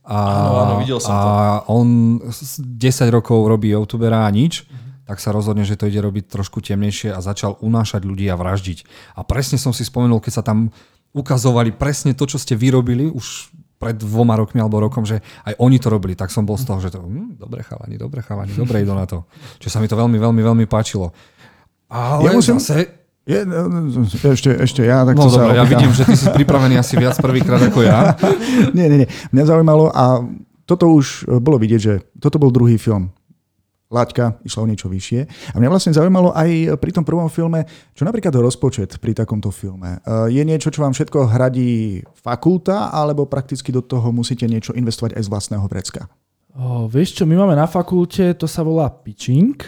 A, 0.00 0.16
áno, 0.16 0.52
áno, 0.56 0.74
videl 0.80 0.96
som 0.96 1.12
a 1.12 1.20
to. 1.60 1.76
on 1.76 1.88
10 2.24 2.64
rokov 3.12 3.36
robí 3.44 3.76
youtubera 3.76 4.24
a 4.24 4.30
nič, 4.32 4.64
uh-huh. 4.64 5.04
tak 5.04 5.20
sa 5.20 5.30
rozhodne, 5.30 5.68
že 5.68 5.76
to 5.76 5.92
ide 5.92 6.00
robiť 6.00 6.32
trošku 6.32 6.64
temnejšie 6.64 7.12
a 7.12 7.20
začal 7.20 7.60
unášať 7.60 8.08
ľudí 8.08 8.26
a 8.32 8.34
vraždiť. 8.34 8.88
A 9.14 9.28
presne 9.28 9.60
som 9.60 9.76
si 9.76 9.84
spomenul, 9.84 10.24
keď 10.24 10.40
sa 10.40 10.42
tam 10.42 10.72
ukazovali 11.12 11.76
presne 11.76 12.16
to, 12.16 12.24
čo 12.24 12.40
ste 12.40 12.56
vyrobili 12.56 13.12
už 13.12 13.52
pred 13.80 13.96
dvoma 13.96 14.36
rokmi 14.36 14.60
alebo 14.60 14.80
rokom, 14.80 15.08
že 15.08 15.24
aj 15.44 15.56
oni 15.56 15.80
to 15.80 15.88
robili, 15.88 16.12
tak 16.12 16.28
som 16.28 16.44
bol 16.44 16.60
z 16.60 16.68
toho, 16.68 16.84
že 16.84 16.92
to, 16.92 17.00
hm, 17.00 17.40
dobre 17.40 17.64
chalani, 17.64 17.96
dobre 17.96 18.20
chalani, 18.20 18.52
dobre 18.52 18.84
idú 18.84 18.92
na 18.92 19.08
to. 19.08 19.24
Čo 19.62 19.72
sa 19.72 19.80
mi 19.80 19.88
to 19.88 19.96
veľmi, 19.96 20.20
veľmi, 20.20 20.42
veľmi 20.44 20.64
páčilo. 20.68 21.12
Ale 21.88 22.28
ja 22.28 22.32
musím... 22.36 22.60
zase... 22.60 22.99
Je, 23.30 23.46
no, 23.46 23.70
no, 23.70 24.02
ešte, 24.10 24.50
ešte 24.58 24.82
ja. 24.82 25.06
Tak 25.06 25.14
no 25.14 25.30
dobre, 25.30 25.54
ja 25.54 25.62
vidím, 25.62 25.94
že 25.94 26.02
ty 26.02 26.18
si 26.18 26.26
pripravený 26.42 26.82
asi 26.82 26.98
viac 26.98 27.14
prvýkrát 27.22 27.62
ako 27.62 27.86
ja. 27.86 28.18
nie, 28.76 28.90
nie, 28.90 29.06
nie. 29.06 29.08
Mňa 29.30 29.44
zaujímalo 29.54 29.94
a 29.94 30.26
toto 30.66 30.90
už 30.90 31.30
bolo 31.38 31.62
vidieť, 31.62 31.80
že 31.80 31.94
toto 32.18 32.42
bol 32.42 32.50
druhý 32.50 32.74
film 32.74 33.14
laťka 33.90 34.38
išla 34.46 34.62
o 34.62 34.70
niečo 34.70 34.86
vyššie. 34.86 35.20
A 35.52 35.56
mňa 35.58 35.68
vlastne 35.68 35.92
zaujímalo 35.92 36.30
aj 36.30 36.78
pri 36.78 36.94
tom 36.94 37.02
prvom 37.02 37.26
filme, 37.26 37.66
čo 37.92 38.06
napríklad 38.06 38.30
rozpočet 38.38 39.02
pri 39.02 39.18
takomto 39.18 39.50
filme. 39.50 39.98
E, 40.06 40.30
je 40.30 40.42
niečo, 40.46 40.70
čo 40.70 40.86
vám 40.86 40.94
všetko 40.94 41.26
hradí 41.26 42.06
fakulta, 42.14 42.94
alebo 42.94 43.26
prakticky 43.26 43.74
do 43.74 43.82
toho 43.82 44.14
musíte 44.14 44.46
niečo 44.46 44.72
investovať 44.78 45.18
aj 45.18 45.22
z 45.26 45.28
vlastného 45.28 45.66
vrecka? 45.66 46.06
O, 46.54 46.86
vieš 46.86 47.18
čo, 47.18 47.26
my 47.26 47.34
máme 47.34 47.58
na 47.58 47.66
fakulte, 47.66 48.38
to 48.38 48.46
sa 48.46 48.62
volá 48.62 48.86
pitching. 48.86 49.58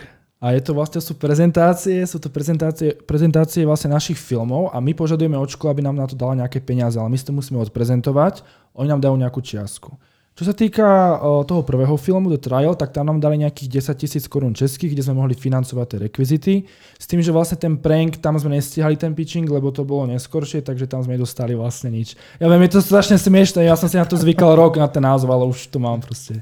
A 0.42 0.58
je 0.58 0.60
to 0.66 0.74
vlastne 0.74 0.98
sú 0.98 1.14
prezentácie, 1.14 2.02
sú 2.02 2.18
to 2.18 2.26
prezentácie, 2.26 2.98
prezentácie 3.06 3.62
vlastne 3.62 3.94
našich 3.94 4.18
filmov 4.18 4.74
a 4.74 4.82
my 4.82 4.90
požadujeme 4.90 5.38
od 5.38 5.46
školy, 5.46 5.70
aby 5.70 5.82
nám 5.86 6.02
na 6.02 6.10
to 6.10 6.18
dala 6.18 6.34
nejaké 6.34 6.58
peniaze, 6.58 6.98
ale 6.98 7.14
my 7.14 7.14
si 7.14 7.22
to 7.22 7.30
musíme 7.30 7.62
odprezentovať, 7.62 8.42
oni 8.74 8.90
nám 8.90 8.98
dajú 8.98 9.14
nejakú 9.14 9.38
čiastku. 9.38 9.94
Čo 10.32 10.48
sa 10.48 10.56
týka 10.56 11.20
toho 11.44 11.60
prvého 11.60 11.92
filmu, 12.00 12.32
The 12.32 12.40
Trial, 12.40 12.72
tak 12.72 12.96
tam 12.96 13.04
nám 13.12 13.20
dali 13.20 13.36
nejakých 13.44 13.84
10 13.84 14.00
tisíc 14.00 14.24
korún 14.24 14.56
českých, 14.56 14.96
kde 14.96 15.04
sme 15.04 15.20
mohli 15.20 15.36
financovať 15.36 15.86
tie 15.86 15.98
rekvizity. 16.08 16.54
S 16.96 17.04
tým, 17.04 17.20
že 17.20 17.36
vlastne 17.36 17.60
ten 17.60 17.76
prank, 17.76 18.16
tam 18.16 18.40
sme 18.40 18.56
nestihali 18.56 18.96
ten 18.96 19.12
pitching, 19.12 19.44
lebo 19.44 19.68
to 19.68 19.84
bolo 19.84 20.08
neskoršie, 20.08 20.64
takže 20.64 20.88
tam 20.88 21.04
sme 21.04 21.20
nedostali 21.20 21.52
vlastne 21.52 21.92
nič. 21.92 22.16
Ja 22.40 22.48
viem, 22.48 22.64
je 22.64 22.72
to 22.72 22.80
strašne 22.80 23.20
smiešne, 23.20 23.60
ja 23.60 23.76
som 23.76 23.92
si 23.92 24.00
na 24.00 24.08
to 24.08 24.16
zvykal 24.16 24.56
rok 24.56 24.80
na 24.80 24.88
ten 24.88 25.04
názov, 25.04 25.36
ale 25.36 25.44
už 25.52 25.68
to 25.68 25.76
mám 25.76 26.00
proste. 26.00 26.40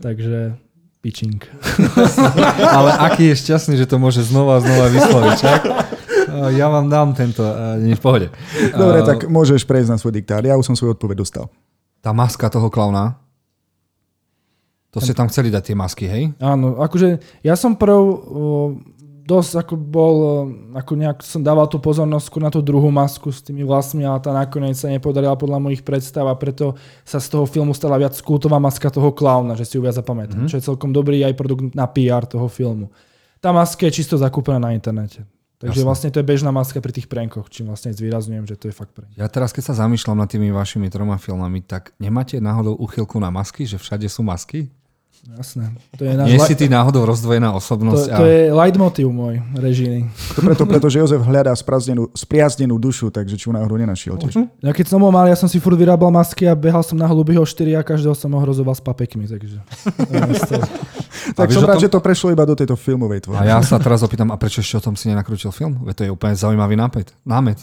Takže 0.00 0.56
pitching. 1.02 1.42
ale 2.78 2.94
aký 3.10 3.34
je 3.34 3.42
šťastný, 3.42 3.74
že 3.74 3.90
to 3.90 3.98
môže 3.98 4.22
znova 4.22 4.58
a 4.58 4.62
znova 4.62 4.86
vysloviť, 4.88 5.34
čak? 5.34 5.60
Ja 6.54 6.70
vám 6.70 6.86
dám 6.88 7.12
tento, 7.12 7.42
nie 7.82 7.98
v 7.98 8.02
pohode. 8.02 8.28
Dobre, 8.72 9.02
tak 9.02 9.26
môžeš 9.26 9.66
prejsť 9.66 9.90
na 9.92 9.98
svoj 9.98 10.16
diktár. 10.16 10.46
Ja 10.46 10.54
už 10.54 10.70
som 10.70 10.78
svoju 10.78 10.94
odpoveď 10.94 11.26
dostal 11.26 11.50
tá 12.02 12.10
maska 12.10 12.50
toho 12.50 12.66
klauna, 12.68 13.22
to 14.92 15.00
ste 15.00 15.16
tam 15.16 15.30
chceli 15.32 15.48
dať 15.48 15.72
tie 15.72 15.76
masky, 15.78 16.04
hej? 16.04 16.36
Áno, 16.36 16.76
akože 16.76 17.16
ja 17.40 17.56
som 17.56 17.72
prv 17.80 17.96
dosť 19.22 19.52
ako 19.62 19.74
bol, 19.78 20.16
ako 20.74 20.92
nejak 20.98 21.18
som 21.22 21.46
dával 21.46 21.70
tú 21.70 21.78
pozornosť 21.78 22.26
na 22.42 22.50
tú 22.50 22.58
druhú 22.58 22.90
masku 22.90 23.30
s 23.30 23.38
tými 23.38 23.62
vlastmi, 23.62 24.02
ale 24.02 24.18
tá 24.18 24.34
nakoniec 24.34 24.74
sa 24.74 24.90
nepodarila 24.90 25.38
podľa 25.38 25.62
mojich 25.62 25.86
predstav 25.86 26.26
a 26.26 26.34
preto 26.34 26.74
sa 27.06 27.22
z 27.22 27.30
toho 27.30 27.46
filmu 27.46 27.70
stala 27.72 28.02
viac 28.02 28.18
kultová 28.18 28.58
maska 28.58 28.90
toho 28.90 29.14
klauna, 29.14 29.54
že 29.54 29.64
si 29.64 29.78
ju 29.78 29.82
viac 29.86 29.94
zapamätám. 29.94 30.42
Mm-hmm. 30.42 30.50
Čo 30.50 30.58
je 30.58 30.66
celkom 30.66 30.90
dobrý 30.90 31.22
aj 31.22 31.38
produkt 31.38 31.72
na 31.72 31.86
PR 31.86 32.26
toho 32.26 32.50
filmu. 32.50 32.90
Tá 33.38 33.54
maska 33.54 33.86
je 33.86 34.02
čisto 34.02 34.18
zakúpená 34.18 34.58
na 34.58 34.74
internete. 34.74 35.22
Takže 35.62 35.86
Jasne. 35.86 35.86
vlastne 35.86 36.08
to 36.10 36.18
je 36.18 36.26
bežná 36.26 36.50
maska 36.50 36.82
pri 36.82 36.90
tých 36.90 37.06
prenkoch, 37.06 37.46
čím 37.46 37.70
vlastne 37.70 37.94
zvýrazňujem, 37.94 38.50
že 38.50 38.58
to 38.58 38.66
je 38.66 38.74
fakt 38.74 38.90
prank. 38.98 39.14
Ja 39.14 39.30
teraz, 39.30 39.54
keď 39.54 39.70
sa 39.70 39.86
zamýšľam 39.86 40.18
nad 40.18 40.26
tými 40.26 40.50
vašimi 40.50 40.90
troma 40.90 41.22
filmami, 41.22 41.62
tak 41.62 41.94
nemáte 42.02 42.42
náhodou 42.42 42.74
uchylku 42.82 43.22
na 43.22 43.30
masky, 43.30 43.62
že 43.62 43.78
všade 43.78 44.10
sú 44.10 44.26
masky? 44.26 44.74
Jasné. 45.22 45.70
To 45.94 46.02
je 46.02 46.18
náš 46.18 46.26
Nie 46.26 46.38
si 46.42 46.58
ty 46.58 46.66
náhodou 46.66 47.06
rozdvojená 47.06 47.54
osobnosť? 47.54 48.10
To, 48.10 48.18
to 48.18 48.24
a... 48.26 48.28
je 48.28 48.40
leitmotiv 48.50 49.06
môj 49.06 49.38
režijný. 49.54 50.10
To 50.34 50.42
preto, 50.42 50.66
pretože 50.66 50.98
Jozef 50.98 51.22
hľadá 51.22 51.54
spriazdenú 51.54 52.74
dušu, 52.74 53.14
takže 53.14 53.38
či 53.38 53.46
ju 53.46 53.54
náhodou 53.54 53.78
nenašiel 53.78 54.18
tiež. 54.18 54.34
Uh-huh. 54.34 54.50
Ja 54.58 54.74
keď 54.74 54.90
som 54.90 54.98
bol 54.98 55.14
mal, 55.14 55.30
ja 55.30 55.38
som 55.38 55.46
si 55.46 55.62
furt 55.62 55.78
vyrábal 55.78 56.10
masky 56.10 56.50
a 56.50 56.58
behal 56.58 56.82
som 56.82 56.98
na 56.98 57.06
hlubého 57.06 57.46
4 57.46 57.78
a 57.78 57.86
každého 57.86 58.18
som 58.18 58.34
ohrozoval 58.34 58.74
s 58.74 58.82
papekmi, 58.82 59.30
takže... 59.30 59.62
tak 61.38 61.54
som 61.54 61.62
rád, 61.70 61.78
tom... 61.78 61.84
že 61.86 61.94
to 61.94 62.02
prešlo 62.02 62.34
iba 62.34 62.42
do 62.42 62.58
tejto 62.58 62.74
filmovej 62.74 63.30
tvorby. 63.30 63.46
A 63.46 63.56
ja 63.56 63.58
sa 63.62 63.78
teraz 63.78 64.02
opýtam, 64.02 64.34
a 64.34 64.36
prečo 64.36 64.58
ešte 64.58 64.82
o 64.82 64.90
tom 64.90 64.98
si 64.98 65.06
nenakrútil 65.06 65.54
film? 65.54 65.86
Veď 65.86 65.94
to 65.94 66.02
je 66.02 66.10
úplne 66.10 66.34
zaujímavý 66.34 66.74
nápad. 66.74 67.14
námet 67.22 67.62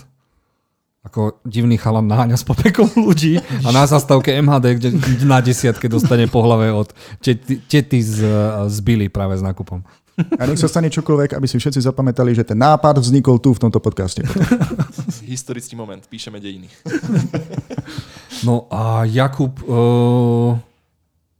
ako 1.00 1.40
divný 1.48 1.80
chalan 1.80 2.12
naháňa 2.12 2.36
s 2.36 2.44
popekom 2.44 2.92
ľudí 3.08 3.40
a 3.40 3.70
na 3.72 3.88
zastávke 3.88 4.36
MHD, 4.36 4.66
kde 4.76 4.90
na 5.24 5.40
desiatke 5.40 5.88
dostane 5.88 6.28
po 6.28 6.44
hlave 6.44 6.76
od 6.76 6.92
tety, 7.24 7.64
tety 7.72 8.04
z, 8.04 8.28
z 8.68 8.78
Billy 8.84 9.08
práve 9.08 9.40
s 9.40 9.44
nákupom. 9.44 9.80
A 10.36 10.44
nech 10.44 10.60
sa 10.60 10.68
stane 10.68 10.92
čokoľvek, 10.92 11.40
aby 11.40 11.48
si 11.48 11.56
všetci 11.56 11.80
zapamätali, 11.80 12.36
že 12.36 12.44
ten 12.44 12.60
nápad 12.60 13.00
vznikol 13.00 13.40
tu 13.40 13.56
v 13.56 13.64
tomto 13.64 13.80
podcaste. 13.80 14.20
Historický 15.32 15.80
moment, 15.80 16.04
píšeme 16.04 16.44
dejiny. 16.44 16.68
No 18.44 18.68
a 18.68 19.08
Jakub, 19.08 19.56
uh, 19.64 20.60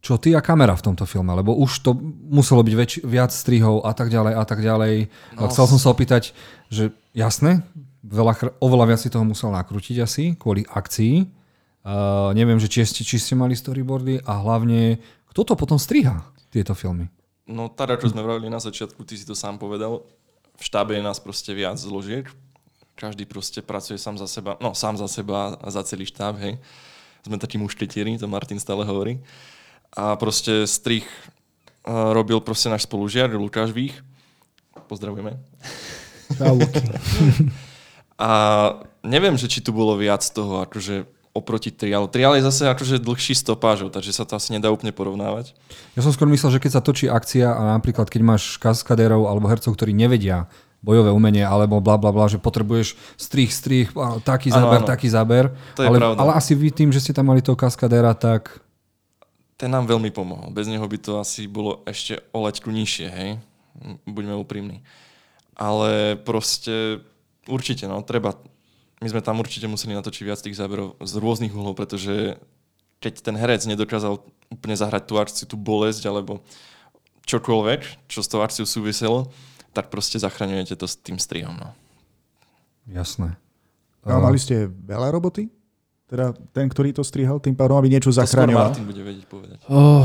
čo 0.00 0.16
ty 0.16 0.32
a 0.32 0.40
kamera 0.40 0.72
v 0.72 0.84
tomto 0.88 1.04
filme? 1.04 1.36
Lebo 1.36 1.52
už 1.60 1.84
to 1.84 1.92
muselo 2.32 2.64
byť 2.64 2.74
väč, 2.76 2.92
viac 3.04 3.28
strihov 3.28 3.84
a 3.84 3.92
tak 3.92 4.08
ďalej 4.08 4.32
a 4.32 4.44
tak 4.48 4.64
ďalej. 4.64 5.12
No, 5.36 5.52
Chcel 5.52 5.64
som 5.68 5.76
sa 5.80 5.92
opýtať, 5.92 6.32
že 6.72 6.96
jasné, 7.12 7.60
veľa, 8.10 8.58
oveľa 8.58 8.84
viac 8.90 9.00
si 9.00 9.08
toho 9.08 9.22
musel 9.22 9.54
nakrútiť 9.54 9.96
asi 10.02 10.34
kvôli 10.34 10.66
akcii. 10.66 11.24
Uh, 11.80 12.34
neviem, 12.36 12.60
že 12.60 12.68
či 12.68 12.84
ste, 12.84 13.06
či 13.06 13.16
ste 13.16 13.38
mali 13.38 13.56
storyboardy 13.56 14.20
a 14.26 14.42
hlavne, 14.44 15.00
kto 15.32 15.46
to 15.46 15.54
potom 15.56 15.80
striha, 15.80 16.20
tieto 16.52 16.76
filmy? 16.76 17.08
No 17.48 17.72
teda, 17.72 17.96
čo 17.96 18.12
sme 18.12 18.20
vravili 18.20 18.52
na 18.52 18.60
začiatku, 18.60 19.00
ty 19.06 19.16
si 19.16 19.24
to 19.24 19.32
sám 19.32 19.56
povedal, 19.56 20.04
v 20.60 20.62
štábe 20.62 20.92
je 20.92 21.00
nás 21.00 21.16
proste 21.16 21.56
viac 21.56 21.80
zložiek. 21.80 22.28
Každý 23.00 23.24
proste 23.24 23.64
pracuje 23.64 23.96
sám 23.96 24.20
za 24.20 24.28
seba, 24.28 24.60
no 24.60 24.76
sám 24.76 25.00
za 25.00 25.08
seba 25.08 25.56
a 25.56 25.68
za 25.72 25.80
celý 25.88 26.04
štáb, 26.04 26.36
hej. 26.36 26.60
Sme 27.24 27.40
takí 27.40 27.56
mušketieri, 27.56 28.20
to 28.20 28.28
Martin 28.28 28.60
stále 28.60 28.84
hovorí. 28.84 29.24
A 29.96 30.20
proste 30.20 30.68
strich 30.68 31.08
uh, 31.88 32.12
robil 32.12 32.44
proste 32.44 32.68
náš 32.68 32.84
spolužiar, 32.84 33.32
Lukáš 33.32 33.72
Vých. 33.72 33.96
Pozdravujeme. 34.84 35.40
Čau, 36.36 36.60
A 38.20 38.30
neviem, 39.00 39.32
že 39.40 39.48
či 39.48 39.64
tu 39.64 39.72
bolo 39.72 39.96
viac 39.96 40.20
toho, 40.20 40.60
akože 40.68 41.08
oproti 41.30 41.70
triálu. 41.70 42.10
Triál 42.10 42.36
je 42.36 42.44
zase 42.44 42.68
akože 42.68 43.00
dlhší 43.00 43.38
stopážov, 43.38 43.94
takže 43.94 44.12
sa 44.12 44.26
to 44.26 44.34
asi 44.34 44.52
nedá 44.52 44.68
úplne 44.68 44.90
porovnávať. 44.90 45.54
Ja 45.94 46.02
som 46.02 46.12
skôr 46.12 46.26
myslel, 46.28 46.58
že 46.58 46.62
keď 46.62 46.72
sa 46.74 46.82
točí 46.82 47.06
akcia 47.06 47.54
a 47.54 47.78
napríklad 47.78 48.10
keď 48.10 48.20
máš 48.20 48.58
kaskadérov 48.58 49.30
alebo 49.30 49.46
hercov, 49.46 49.72
ktorí 49.78 49.94
nevedia 49.94 50.50
bojové 50.82 51.12
umenie 51.12 51.44
alebo 51.44 51.78
bla 51.78 52.00
bla 52.00 52.10
bla, 52.10 52.26
že 52.26 52.40
potrebuješ 52.40 52.98
strich, 53.14 53.52
strich, 53.54 53.88
taký 54.24 54.50
záber, 54.50 54.80
ano, 54.82 54.88
taký 54.88 55.08
záber. 55.12 55.54
To 55.78 55.86
je 55.86 55.88
ale, 55.88 55.98
pravda. 56.00 56.18
ale 56.18 56.32
asi 56.34 56.52
vy 56.58 56.68
tým, 56.74 56.90
že 56.90 57.00
ste 57.00 57.14
tam 57.14 57.30
mali 57.30 57.44
toho 57.44 57.56
kaskadéra, 57.56 58.16
tak... 58.16 58.58
Ten 59.60 59.70
nám 59.70 59.84
veľmi 59.86 60.08
pomohol. 60.08 60.48
Bez 60.50 60.66
neho 60.72 60.82
by 60.82 60.98
to 60.98 61.20
asi 61.20 61.44
bolo 61.44 61.84
ešte 61.84 62.16
o 62.32 62.48
leťku 62.48 62.72
nižšie, 62.72 63.08
hej? 63.12 63.30
Buďme 64.08 64.40
úprimní. 64.40 64.80
Ale 65.52 66.16
proste 66.16 67.04
Určite, 67.48 67.88
no, 67.88 68.02
treba. 68.04 68.36
My 69.00 69.08
sme 69.08 69.24
tam 69.24 69.40
určite 69.40 69.64
museli 69.64 69.96
natočiť 69.96 70.22
viac 70.28 70.40
tých 70.44 70.58
záberov 70.58 71.00
z 71.00 71.12
rôznych 71.16 71.54
uhlov, 71.56 71.72
pretože 71.72 72.36
keď 73.00 73.24
ten 73.24 73.32
herec 73.32 73.64
nedokázal 73.64 74.20
úplne 74.52 74.76
zahrať 74.76 75.02
tú 75.08 75.14
akciu, 75.16 75.44
tú 75.48 75.56
bolesť, 75.56 76.04
alebo 76.04 76.44
čokoľvek, 77.24 78.10
čo 78.12 78.20
s 78.20 78.28
tou 78.28 78.44
akciou 78.44 78.68
súviselo, 78.68 79.32
tak 79.72 79.88
proste 79.88 80.20
zachraňujete 80.20 80.76
to 80.76 80.84
s 80.84 81.00
tým 81.00 81.16
strihom. 81.16 81.56
No. 81.56 81.72
Jasné. 82.90 83.40
A 84.04 84.20
mali 84.20 84.36
ste 84.36 84.68
veľa 84.68 85.16
roboty? 85.16 85.48
Teda 86.10 86.34
ten, 86.50 86.66
ktorý 86.66 86.90
to 86.90 87.06
strihal, 87.06 87.38
tým 87.38 87.54
pádom, 87.54 87.78
aby 87.78 87.86
niečo 87.86 88.10
zachraňoval? 88.10 88.74
To 88.74 88.82
Martin 88.82 88.88
bude 88.90 89.02
vedieť 89.06 89.24
povedať. 89.30 89.62
Oh, 89.70 90.04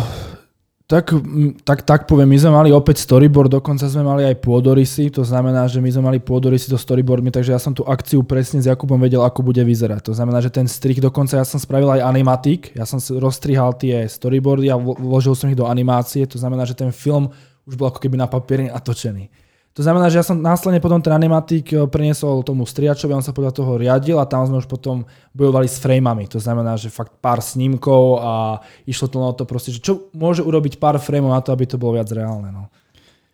tak, 0.86 1.18
tak, 1.66 1.82
tak 1.82 2.02
poviem, 2.06 2.30
my 2.30 2.38
sme 2.38 2.52
mali 2.54 2.70
opäť 2.70 3.02
storyboard, 3.02 3.50
dokonca 3.50 3.90
sme 3.90 4.06
mali 4.06 4.22
aj 4.22 4.38
pôdorysy, 4.38 5.10
to 5.10 5.26
znamená, 5.26 5.66
že 5.66 5.82
my 5.82 5.90
sme 5.90 6.14
mali 6.14 6.20
pôdorysy 6.22 6.70
do 6.70 6.78
storyboardmi, 6.78 7.34
takže 7.34 7.58
ja 7.58 7.60
som 7.62 7.74
tú 7.74 7.82
akciu 7.90 8.22
presne 8.22 8.62
s 8.62 8.70
Jakubom 8.70 9.02
vedel, 9.02 9.26
ako 9.26 9.42
bude 9.42 9.66
vyzerať. 9.66 10.06
To 10.06 10.14
znamená, 10.14 10.46
že 10.46 10.54
ten 10.54 10.70
strih 10.70 11.02
dokonca 11.02 11.42
ja 11.42 11.46
som 11.46 11.58
spravil 11.58 11.90
aj 11.90 12.06
animatik, 12.06 12.70
ja 12.78 12.86
som 12.86 13.02
rozstrihal 13.18 13.74
tie 13.82 14.06
storyboardy 14.06 14.70
a 14.70 14.78
vložil 14.78 15.34
som 15.34 15.50
ich 15.50 15.58
do 15.58 15.66
animácie, 15.66 16.22
to 16.30 16.38
znamená, 16.38 16.70
že 16.70 16.78
ten 16.78 16.94
film 16.94 17.34
už 17.66 17.74
bol 17.82 17.90
ako 17.90 17.98
keby 17.98 18.22
na 18.22 18.30
papieri 18.30 18.70
natočený. 18.70 19.45
To 19.76 19.84
znamená, 19.84 20.08
že 20.08 20.24
ja 20.24 20.26
som 20.26 20.40
následne 20.40 20.80
potom 20.80 21.04
ten 21.04 21.12
animatik 21.12 21.76
eh, 21.76 21.84
preniesol 21.84 22.48
tomu 22.48 22.64
striačovi, 22.64 23.12
on 23.12 23.26
sa 23.26 23.36
podľa 23.36 23.52
toho 23.52 23.76
riadil 23.76 24.16
a 24.16 24.26
tam 24.26 24.48
sme 24.48 24.64
už 24.64 24.72
potom 24.72 25.04
bojovali 25.36 25.68
s 25.68 25.84
frameami. 25.84 26.32
To 26.32 26.40
znamená, 26.40 26.80
že 26.80 26.88
fakt 26.88 27.20
pár 27.20 27.44
snímkov 27.44 28.24
a 28.24 28.64
išlo 28.88 29.12
to 29.12 29.18
na 29.20 29.36
to 29.36 29.44
proste, 29.44 29.76
že 29.76 29.84
čo 29.84 30.08
môže 30.16 30.40
urobiť 30.40 30.80
pár 30.80 30.96
frameov 30.96 31.36
na 31.36 31.44
to, 31.44 31.52
aby 31.52 31.68
to 31.68 31.76
bolo 31.76 32.00
viac 32.00 32.08
reálne. 32.08 32.56
No. 32.56 32.72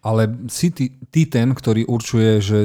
Ale 0.01 0.33
si 0.49 0.73
ty, 0.73 0.89
ty 1.13 1.29
ten, 1.29 1.53
ktorý 1.53 1.85
určuje, 1.85 2.41
že 2.41 2.59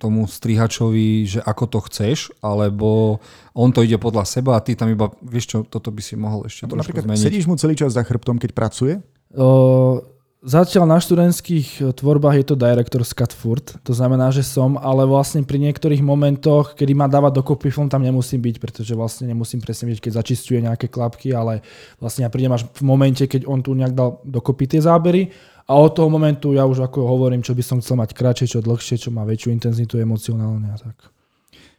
tomu 0.00 0.24
strihačovi, 0.24 1.28
že 1.28 1.40
ako 1.44 1.64
to 1.68 1.78
chceš, 1.92 2.32
alebo 2.40 3.20
on 3.52 3.68
to 3.68 3.84
ide 3.84 4.00
podľa 4.00 4.24
seba 4.24 4.56
a 4.56 4.64
ty 4.64 4.72
tam 4.72 4.88
iba, 4.88 5.12
vieš 5.20 5.52
čo, 5.52 5.58
toto 5.60 5.92
by 5.92 6.00
si 6.00 6.16
mohol 6.16 6.48
ešte 6.48 6.64
trošku 6.64 6.72
napríklad 6.72 7.04
zmeniť. 7.04 7.24
sedíš 7.28 7.44
mu 7.44 7.60
celý 7.60 7.76
čas 7.76 7.92
za 7.92 8.00
chrbtom, 8.00 8.40
keď 8.40 8.50
pracuje? 8.56 9.04
Uh, 9.36 10.00
Zatiaľ 10.40 10.88
na 10.88 10.96
študentských 10.96 11.68
e, 11.84 11.92
tvorbách 11.92 12.40
je 12.40 12.46
to 12.48 12.56
director's 12.56 13.12
cut 13.12 13.28
furt, 13.28 13.76
to 13.84 13.92
znamená, 13.92 14.32
že 14.32 14.40
som, 14.40 14.80
ale 14.80 15.04
vlastne 15.04 15.44
pri 15.44 15.60
niektorých 15.60 16.00
momentoch, 16.00 16.72
kedy 16.80 16.96
má 16.96 17.12
dávať 17.12 17.44
dokopy 17.44 17.68
film, 17.68 17.92
tam 17.92 18.00
nemusím 18.00 18.40
byť, 18.40 18.56
pretože 18.56 18.96
vlastne 18.96 19.28
nemusím 19.28 19.60
presne 19.60 19.92
vidieť, 19.92 20.08
keď 20.08 20.12
začistuje 20.24 20.64
nejaké 20.64 20.88
klapky, 20.88 21.36
ale 21.36 21.60
vlastne 22.00 22.24
ja 22.24 22.32
prídem 22.32 22.56
až 22.56 22.64
v 22.72 22.82
momente, 22.88 23.20
keď 23.28 23.44
on 23.44 23.60
tu 23.60 23.76
nejak 23.76 23.92
dal 23.92 24.16
dokopy 24.24 24.64
tie 24.64 24.80
zábery 24.80 25.28
a 25.68 25.76
od 25.76 25.92
toho 25.92 26.08
momentu 26.08 26.56
ja 26.56 26.64
už 26.64 26.88
ako 26.88 27.04
hovorím, 27.04 27.44
čo 27.44 27.52
by 27.52 27.60
som 27.60 27.84
chcel 27.84 28.00
mať 28.00 28.16
kratšie, 28.16 28.48
čo 28.48 28.64
dlhšie, 28.64 28.96
čo 28.96 29.12
má 29.12 29.28
väčšiu 29.28 29.52
intenzitu 29.52 30.00
emocionálne 30.00 30.72
a 30.72 30.76
tak. 30.80 30.96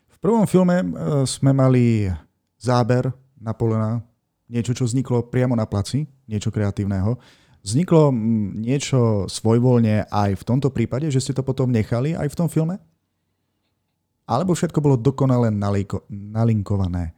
V 0.06 0.18
prvom 0.22 0.46
filme 0.46 0.86
e, 0.86 0.88
sme 1.26 1.50
mali 1.50 2.14
záber 2.62 3.10
Napoleona, 3.42 4.06
niečo, 4.46 4.78
čo 4.78 4.86
vzniklo 4.86 5.34
priamo 5.34 5.58
na 5.58 5.66
placi, 5.66 6.06
niečo 6.30 6.54
kreatívneho. 6.54 7.41
Vzniklo 7.62 8.10
mm, 8.10 8.58
niečo 8.58 9.30
svojvoľne 9.30 10.10
aj 10.10 10.32
v 10.34 10.44
tomto 10.46 10.74
prípade, 10.74 11.14
že 11.14 11.22
ste 11.22 11.34
to 11.38 11.46
potom 11.46 11.70
nechali 11.70 12.18
aj 12.18 12.28
v 12.34 12.38
tom 12.38 12.50
filme? 12.50 12.82
Alebo 14.26 14.58
všetko 14.58 14.82
bolo 14.82 14.98
dokonale 14.98 15.54
naliko- 15.54 16.06
nalinkované? 16.10 17.14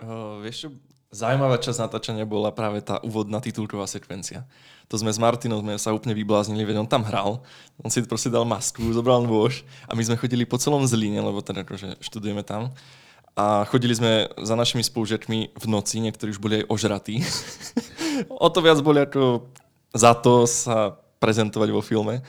Uh, 0.00 0.40
vieš 0.42 0.66
čo, 0.66 0.68
zaujímavá 1.12 1.60
časť 1.60 1.78
natáčania 1.86 2.24
bola 2.26 2.50
práve 2.50 2.80
tá 2.82 2.98
úvodná 3.06 3.38
titulková 3.38 3.84
sekvencia. 3.84 4.46
To 4.90 4.98
sme 4.98 5.14
s 5.14 5.22
Martinom 5.22 5.62
sme 5.62 5.78
sa 5.78 5.94
úplne 5.94 6.14
vybláznili, 6.18 6.66
veď 6.66 6.82
on 6.82 6.90
tam 6.90 7.06
hral, 7.06 7.46
on 7.78 7.90
si 7.90 8.02
proste 8.02 8.32
dal 8.32 8.42
masku, 8.42 8.82
zobral 8.90 9.22
nôž 9.22 9.62
a 9.86 9.94
my 9.94 10.02
sme 10.02 10.18
chodili 10.18 10.42
po 10.42 10.58
celom 10.58 10.82
Zlíne, 10.82 11.22
lebo 11.22 11.38
teda 11.38 11.62
akože 11.62 12.02
študujeme 12.02 12.42
tam 12.42 12.74
a 13.36 13.64
chodili 13.64 13.94
sme 13.94 14.28
za 14.36 14.54
našimi 14.58 14.82
spolužiakmi 14.84 15.54
v 15.54 15.66
noci, 15.70 16.02
niektorí 16.02 16.34
už 16.34 16.42
boli 16.42 16.62
aj 16.62 16.68
ožratí. 16.68 17.22
o 18.28 18.48
to 18.50 18.58
viac 18.60 18.78
boli 18.82 19.00
ako 19.06 19.48
za 19.94 20.14
to 20.18 20.44
sa 20.46 20.98
prezentovať 21.22 21.68
vo 21.70 21.82
filme. 21.84 22.24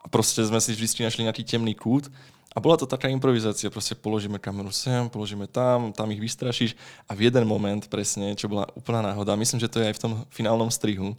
A 0.00 0.06
proste 0.08 0.40
sme 0.42 0.58
si 0.58 0.72
vždy 0.72 1.04
našli 1.04 1.26
nejaký 1.28 1.44
temný 1.44 1.76
kút 1.76 2.08
a 2.50 2.58
bola 2.58 2.74
to 2.74 2.88
taká 2.88 3.06
improvizácia, 3.06 3.70
proste 3.70 3.94
položíme 3.94 4.42
kameru 4.42 4.74
sem, 4.74 5.06
položíme 5.06 5.46
tam, 5.46 5.94
tam 5.94 6.10
ich 6.10 6.18
vystrašíš 6.18 6.74
a 7.06 7.14
v 7.14 7.30
jeden 7.30 7.46
moment 7.46 7.86
presne, 7.86 8.34
čo 8.34 8.50
bola 8.50 8.66
úplná 8.74 9.06
náhoda, 9.06 9.38
myslím, 9.38 9.62
že 9.62 9.70
to 9.70 9.78
je 9.78 9.86
aj 9.86 9.94
v 9.94 10.02
tom 10.02 10.12
finálnom 10.34 10.66
strihu, 10.66 11.14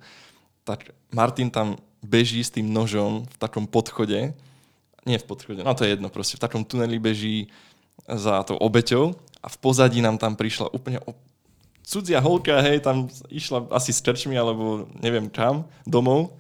tak 0.68 0.92
Martin 1.08 1.48
tam 1.48 1.80
beží 2.04 2.44
s 2.44 2.52
tým 2.52 2.68
nožom 2.68 3.24
v 3.24 3.36
takom 3.40 3.64
podchode, 3.64 4.36
nie 5.08 5.18
v 5.18 5.26
podchode, 5.26 5.64
no 5.64 5.72
to 5.72 5.88
je 5.88 5.96
jedno, 5.96 6.12
proste 6.12 6.36
v 6.36 6.44
takom 6.44 6.68
tuneli 6.68 7.00
beží 7.00 7.48
za 8.08 8.44
tou 8.44 8.58
obeťou 8.58 9.16
a 9.42 9.48
v 9.50 9.58
pozadí 9.58 10.04
nám 10.04 10.18
tam 10.18 10.38
prišla 10.38 10.74
úplne 10.74 11.02
cudzia 11.82 12.22
holka, 12.24 12.62
hej, 12.64 12.86
tam 12.86 13.12
išla 13.28 13.68
asi 13.74 13.92
s 13.92 14.00
krčmi 14.00 14.38
alebo 14.38 14.88
neviem 15.02 15.28
kam, 15.28 15.68
domov 15.84 16.38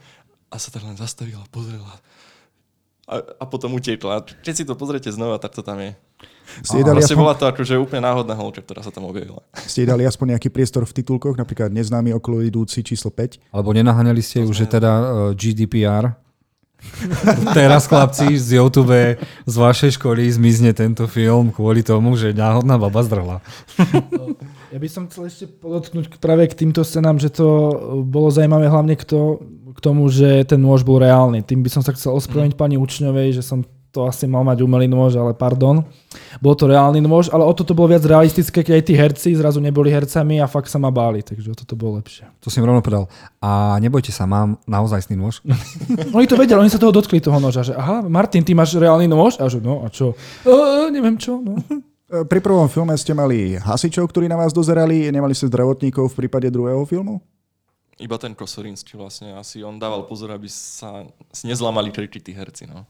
a 0.51 0.55
sa 0.61 0.71
tak 0.71 0.85
len 0.85 0.95
zastavila, 0.95 1.43
pozrela 1.49 1.91
a, 3.11 3.15
a 3.19 3.43
potom 3.43 3.75
utekla. 3.75 4.23
Keď 4.23 4.53
si 4.55 4.63
to 4.63 4.79
pozriete 4.79 5.11
znova, 5.11 5.35
tak 5.35 5.51
to 5.51 5.59
tam 5.59 5.83
je. 5.83 5.91
Ste 6.63 6.83
dali 6.83 7.03
aspoň... 7.03 7.19
bola 7.19 7.35
to 7.35 7.47
akože 7.47 7.75
úplne 7.75 8.07
náhodná 8.07 8.35
holka, 8.35 8.63
ktorá 8.63 8.79
sa 8.83 8.91
tam 8.91 9.07
objavila. 9.07 9.43
Ste 9.67 9.87
dali 9.87 10.07
aspoň 10.07 10.35
nejaký 10.35 10.47
priestor 10.51 10.87
v 10.87 10.95
titulkoch, 10.95 11.35
napríklad 11.35 11.71
neznámy 11.75 12.15
okolo 12.15 12.43
idúci 12.43 12.83
číslo 12.83 13.11
5? 13.11 13.51
Alebo 13.51 13.75
nenaháňali 13.75 14.19
ste 14.23 14.43
ju, 14.47 14.51
že 14.51 14.67
teda 14.67 14.91
uh, 14.91 15.03
e, 15.31 15.39
GDPR 15.39 16.15
Teraz, 17.57 17.85
chlapci, 17.85 18.37
z 18.37 18.57
YouTube 18.57 19.17
z 19.45 19.55
vašej 19.55 20.01
školy 20.01 20.25
zmizne 20.29 20.73
tento 20.73 21.05
film 21.05 21.53
kvôli 21.53 21.85
tomu, 21.85 22.17
že 22.17 22.33
náhodná 22.33 22.81
baba 22.81 23.01
zdrhla. 23.05 23.37
Ja 24.71 24.79
by 24.79 24.87
som 24.89 25.05
chcel 25.11 25.27
ešte 25.29 25.45
podotknúť 25.51 26.17
práve 26.17 26.47
k 26.47 26.57
týmto 26.57 26.81
scenám, 26.81 27.19
že 27.19 27.29
to 27.29 27.47
bolo 28.07 28.31
zaujímavé 28.31 28.71
hlavne 28.71 28.95
k, 28.95 29.03
to, 29.03 29.43
k 29.75 29.79
tomu, 29.83 30.07
že 30.07 30.47
ten 30.47 30.61
nôž 30.61 30.81
bol 30.87 30.97
reálny. 30.97 31.43
Tým 31.43 31.61
by 31.61 31.69
som 31.69 31.83
sa 31.83 31.93
chcel 31.93 32.15
ospravedlniť 32.17 32.55
mm. 32.55 32.61
pani 32.61 32.75
Učňovej, 32.79 33.35
že 33.35 33.43
som 33.43 33.67
to 33.91 34.07
asi 34.07 34.23
mal 34.23 34.47
mať 34.47 34.63
umelý 34.63 34.87
nôž, 34.87 35.19
ale 35.19 35.35
pardon. 35.35 35.83
Bol 36.39 36.55
to 36.55 36.71
reálny 36.71 37.03
nôž, 37.03 37.27
ale 37.27 37.43
o 37.43 37.51
toto 37.51 37.75
bolo 37.75 37.91
viac 37.91 38.07
realistické, 38.07 38.63
keď 38.63 38.73
aj 38.79 38.83
tí 38.87 38.93
herci 38.95 39.29
zrazu 39.35 39.59
neboli 39.59 39.91
hercami 39.91 40.39
a 40.39 40.47
fakt 40.47 40.71
sa 40.71 40.79
ma 40.79 40.87
báli, 40.87 41.19
takže 41.19 41.51
o 41.51 41.55
toto 41.55 41.75
bolo 41.75 41.99
lepšie. 41.99 42.23
To 42.39 42.47
si 42.47 42.63
im 42.63 42.67
rovno 42.67 42.79
povedal. 42.79 43.11
A 43.43 43.75
nebojte 43.83 44.15
sa, 44.15 44.23
mám 44.23 44.55
naozaj 44.63 45.11
nôž. 45.11 45.43
oni 46.17 46.25
to 46.25 46.39
vedeli, 46.39 46.63
oni 46.63 46.71
sa 46.71 46.79
toho 46.79 46.95
dotkli, 46.95 47.19
toho 47.19 47.37
noža, 47.43 47.67
že 47.67 47.73
aha, 47.75 48.07
Martin, 48.07 48.47
ty 48.47 48.55
máš 48.55 48.79
reálny 48.79 49.11
nôž? 49.11 49.35
A 49.43 49.51
že 49.51 49.59
no, 49.59 49.83
a 49.83 49.91
čo? 49.91 50.15
E, 50.47 50.87
neviem 50.87 51.19
čo, 51.19 51.43
no. 51.43 51.59
Pri 52.31 52.43
prvom 52.43 52.67
filme 52.67 52.91
ste 52.99 53.15
mali 53.15 53.55
hasičov, 53.55 54.03
ktorí 54.11 54.27
na 54.27 54.35
vás 54.35 54.51
dozerali, 54.51 55.07
nemali 55.15 55.31
ste 55.31 55.47
zdravotníkov 55.47 56.11
v 56.11 56.17
prípade 56.19 56.51
druhého 56.51 56.83
filmu? 56.83 57.23
Iba 57.99 58.15
ten 58.15 58.31
Kosorinský 58.31 58.95
vlastne. 58.95 59.35
Asi 59.35 59.61
on 59.61 59.75
dával 59.75 60.07
pozor, 60.07 60.31
aby 60.31 60.47
sa 60.47 61.03
nezlamali 61.43 61.91
krky 61.91 62.23
tí 62.23 62.31
herci. 62.31 62.65
No. 62.65 62.87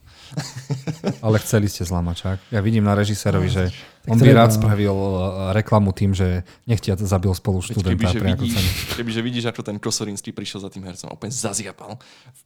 Ale 1.26 1.41
chceli 1.41 1.68
ste 1.68 1.82
zlamať, 1.82 2.16
čak? 2.16 2.38
Ja 2.54 2.62
vidím 2.62 2.86
na 2.86 2.93
režisérovi, 2.93 3.49
že 3.49 3.74
on 4.06 4.22
by 4.22 4.32
rád 4.32 4.54
spravil 4.56 4.93
e, 4.93 5.18
reklamu 5.58 5.91
tým, 5.91 6.14
že 6.14 6.45
nechtia 6.64 6.93
zabil 6.95 7.34
spolu 7.34 7.60
študenta. 7.60 7.97
Kebyže 7.97 8.20
vidíš, 8.22 8.54
kebyže 9.02 9.22
vidíš, 9.26 9.45
ako 9.49 9.62
ten 9.66 9.78
Kosorinský 9.82 10.32
prišiel 10.32 10.64
za 10.64 10.70
tým 10.70 10.86
hercom 10.86 11.12
úplne 11.12 11.34
zaziapal. 11.34 11.97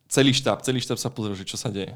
Celý 0.10 0.32
štáb, 0.32 0.64
celý 0.64 0.80
štáb 0.80 0.98
sa 0.98 1.12
pozrel, 1.12 1.36
že 1.36 1.46
čo 1.46 1.60
sa 1.60 1.68
deje. 1.68 1.94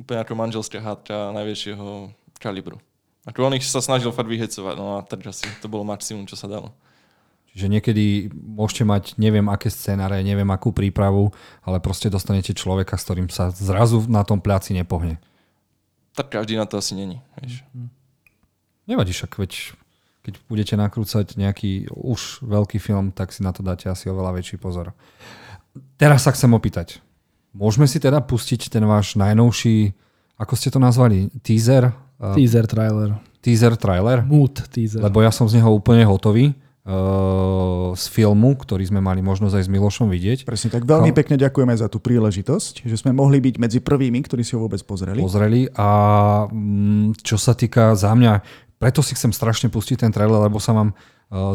Úplne 0.00 0.22
ako 0.22 0.32
manželská 0.32 0.78
hádka 0.80 1.34
najväčšieho 1.34 2.14
kalibru. 2.38 2.78
Ako 3.26 3.42
on 3.42 3.58
ich 3.58 3.66
sa 3.66 3.82
snažil 3.82 4.14
fakt 4.14 4.30
vyhecovať, 4.30 4.74
no 4.78 4.96
a 4.96 4.98
tak 5.02 5.26
asi 5.26 5.50
to 5.58 5.66
bolo 5.66 5.82
maximum, 5.82 6.30
čo 6.30 6.38
sa 6.38 6.46
dalo. 6.46 6.70
Čiže 7.56 7.72
niekedy 7.72 8.28
môžete 8.36 8.84
mať 8.84 9.16
neviem 9.16 9.48
aké 9.48 9.72
scenáre, 9.72 10.20
neviem 10.20 10.44
akú 10.52 10.76
prípravu, 10.76 11.32
ale 11.64 11.80
proste 11.80 12.12
dostanete 12.12 12.52
človeka, 12.52 13.00
s 13.00 13.08
ktorým 13.08 13.32
sa 13.32 13.48
zrazu 13.48 14.04
na 14.12 14.20
tom 14.28 14.44
pláci 14.44 14.76
nepohne. 14.76 15.16
Tak 16.12 16.36
každý 16.36 16.60
na 16.60 16.68
to 16.68 16.76
asi 16.76 16.92
není. 16.92 17.24
Vieš. 17.40 17.64
Mhm. 17.72 17.88
Nevadí 18.92 19.16
však, 19.16 19.40
veď 19.40 19.72
keď 20.20 20.34
budete 20.52 20.74
nakrúcať 20.76 21.40
nejaký 21.40 21.88
už 21.96 22.44
veľký 22.44 22.76
film, 22.76 23.08
tak 23.08 23.32
si 23.32 23.40
na 23.40 23.56
to 23.56 23.64
dáte 23.64 23.88
asi 23.88 24.12
oveľa 24.12 24.36
väčší 24.36 24.60
pozor. 24.60 24.92
Teraz 25.96 26.28
sa 26.28 26.36
chcem 26.36 26.52
opýtať. 26.52 27.00
Môžeme 27.56 27.88
si 27.88 27.96
teda 27.96 28.20
pustiť 28.20 28.68
ten 28.68 28.84
váš 28.84 29.16
najnovší, 29.16 29.96
ako 30.36 30.52
ste 30.60 30.68
to 30.68 30.76
nazvali, 30.76 31.32
teaser? 31.40 31.88
Teaser 32.20 32.68
trailer. 32.68 33.16
Teaser 33.40 33.80
trailer? 33.80 34.28
Mood 34.28 34.60
teaser. 34.68 35.00
Lebo 35.00 35.24
ja 35.24 35.32
som 35.32 35.48
z 35.48 35.56
neho 35.56 35.72
úplne 35.72 36.04
hotový 36.04 36.52
z 37.96 38.04
filmu, 38.14 38.54
ktorý 38.54 38.86
sme 38.86 39.02
mali 39.02 39.18
možnosť 39.18 39.58
aj 39.58 39.64
s 39.66 39.72
Milošom 39.74 40.06
vidieť. 40.06 40.46
Presne 40.46 40.70
tak. 40.70 40.86
Veľmi 40.86 41.10
pekne 41.10 41.34
ďakujeme 41.34 41.74
za 41.74 41.90
tú 41.90 41.98
príležitosť, 41.98 42.86
že 42.86 42.96
sme 42.96 43.10
mohli 43.10 43.42
byť 43.42 43.58
medzi 43.58 43.82
prvými, 43.82 44.22
ktorí 44.22 44.46
si 44.46 44.54
ho 44.54 44.62
vôbec 44.62 44.78
pozreli. 44.86 45.18
Pozreli 45.18 45.66
a 45.74 45.88
mm, 46.46 47.18
čo 47.26 47.34
sa 47.42 47.58
týka 47.58 47.98
za 47.98 48.14
mňa, 48.14 48.38
preto 48.78 49.02
si 49.02 49.18
chcem 49.18 49.34
strašne 49.34 49.66
pustiť 49.66 50.06
ten 50.06 50.14
trailer, 50.14 50.46
lebo 50.46 50.62
sa 50.62 50.78
vám 50.78 50.94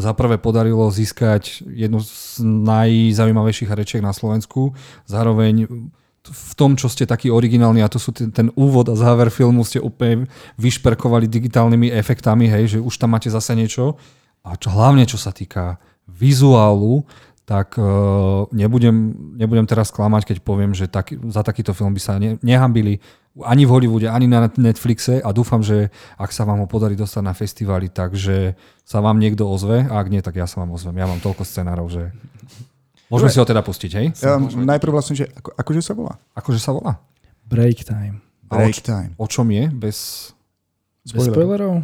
za 0.03 0.11
prvé 0.11 0.35
podarilo 0.35 0.91
získať 0.91 1.63
jednu 1.63 2.03
z 2.03 2.43
najzaujímavejších 2.43 3.71
rečiek 3.71 4.03
na 4.03 4.11
Slovensku. 4.11 4.75
Zároveň 5.07 5.63
v 6.21 6.53
tom, 6.59 6.75
čo 6.75 6.91
ste 6.91 7.07
taký 7.07 7.31
originálni, 7.31 7.79
a 7.79 7.87
to 7.87 7.97
sú 7.97 8.11
ten, 8.11 8.35
ten 8.35 8.51
úvod 8.59 8.91
a 8.91 8.99
záver 8.99 9.31
filmu, 9.31 9.63
ste 9.63 9.79
úplne 9.79 10.27
vyšperkovali 10.59 11.25
digitálnymi 11.25 11.87
efektami, 11.87 12.51
hej, 12.51 12.77
že 12.77 12.79
už 12.83 12.99
tam 12.99 13.15
máte 13.15 13.31
zase 13.31 13.55
niečo 13.55 13.95
a 14.41 14.57
čo, 14.57 14.69
hlavne 14.73 15.05
čo 15.05 15.21
sa 15.21 15.29
týka 15.29 15.77
vizuálu, 16.09 17.05
tak 17.45 17.75
uh, 17.75 18.47
nebudem, 18.55 19.11
nebudem 19.35 19.67
teraz 19.67 19.91
klamať, 19.91 20.33
keď 20.33 20.37
poviem, 20.39 20.71
že 20.71 20.87
tak, 20.87 21.11
za 21.29 21.43
takýto 21.43 21.75
film 21.75 21.91
by 21.91 22.01
sa 22.01 22.15
ne, 22.15 22.39
nehambili 22.39 23.03
ani 23.39 23.63
v 23.63 23.71
Hollywoode, 23.71 24.07
ani 24.11 24.27
na 24.27 24.51
Netflixe 24.51 25.23
a 25.23 25.29
dúfam, 25.31 25.63
že 25.63 25.87
ak 26.19 26.35
sa 26.35 26.43
vám 26.43 26.63
ho 26.63 26.67
podarí 26.67 26.99
dostať 26.99 27.23
na 27.23 27.31
festivály, 27.31 27.87
takže 27.87 28.59
sa 28.83 28.99
vám 28.99 29.23
niekto 29.23 29.47
ozve 29.47 29.87
a 29.87 30.03
ak 30.03 30.07
nie, 30.11 30.19
tak 30.19 30.35
ja 30.35 30.47
sa 30.47 30.63
vám 30.63 30.75
ozvem. 30.75 30.99
Ja 30.99 31.07
mám 31.07 31.23
toľko 31.23 31.47
scenárov, 31.47 31.87
že... 31.87 32.11
Môžeme 33.07 33.31
si 33.31 33.39
ho 33.39 33.47
teda 33.47 33.63
pustiť, 33.63 33.91
hej? 33.99 34.07
Ja, 34.19 34.35
najprv 34.39 34.91
vlastne, 34.91 35.15
že 35.15 35.31
ako, 35.31 35.55
akože 35.55 35.81
sa 35.83 35.93
volá? 35.95 36.13
Akože 36.35 36.59
sa 36.59 36.71
volá? 36.75 36.99
Break 37.47 37.87
time. 37.87 38.23
Break 38.47 38.83
time. 38.83 39.15
O 39.15 39.27
čom 39.27 39.47
je? 39.51 39.67
Bez... 39.71 40.31
Bez 41.07 41.27
spoilerov? 41.27 41.83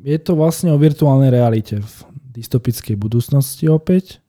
Je 0.00 0.18
to 0.20 0.32
vlastne 0.36 0.72
o 0.72 0.80
virtuálnej 0.80 1.28
realite 1.32 1.80
v 1.80 1.94
dystopickej 2.40 2.96
budúcnosti 2.96 3.68
opäť, 3.68 4.20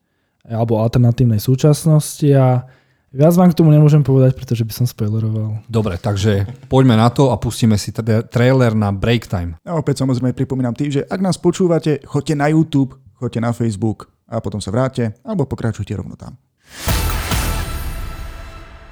alebo 0.44 0.82
alternatívnej 0.82 1.40
súčasnosti 1.40 2.28
a 2.34 2.66
viac 3.14 3.34
vám 3.38 3.52
k 3.54 3.58
tomu 3.62 3.72
nemôžem 3.72 4.04
povedať, 4.04 4.36
pretože 4.36 4.68
by 4.68 4.74
som 4.74 4.86
spoileroval. 4.90 5.64
Dobre, 5.70 5.96
takže 5.96 6.50
poďme 6.68 7.00
na 7.00 7.08
to 7.08 7.32
a 7.32 7.40
pustíme 7.40 7.78
si 7.80 7.96
tra- 7.96 8.26
trailer 8.26 8.76
na 8.76 8.92
Break 8.92 9.32
Time. 9.32 9.56
A 9.64 9.78
opäť 9.78 10.04
samozrejme 10.04 10.36
pripomínam 10.36 10.76
tým, 10.76 10.92
že 10.92 11.02
ak 11.08 11.20
nás 11.24 11.40
počúvate, 11.40 12.04
choďte 12.04 12.36
na 12.36 12.52
YouTube, 12.52 12.98
choďte 13.16 13.40
na 13.40 13.52
Facebook 13.56 14.12
a 14.28 14.44
potom 14.44 14.60
sa 14.60 14.74
vráte, 14.74 15.16
alebo 15.24 15.48
pokračujte 15.48 15.94
rovno 15.96 16.20
tam. 16.20 16.36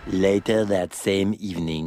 Later 0.10 0.66
that 0.66 0.96
same 0.98 1.38
evening. 1.38 1.86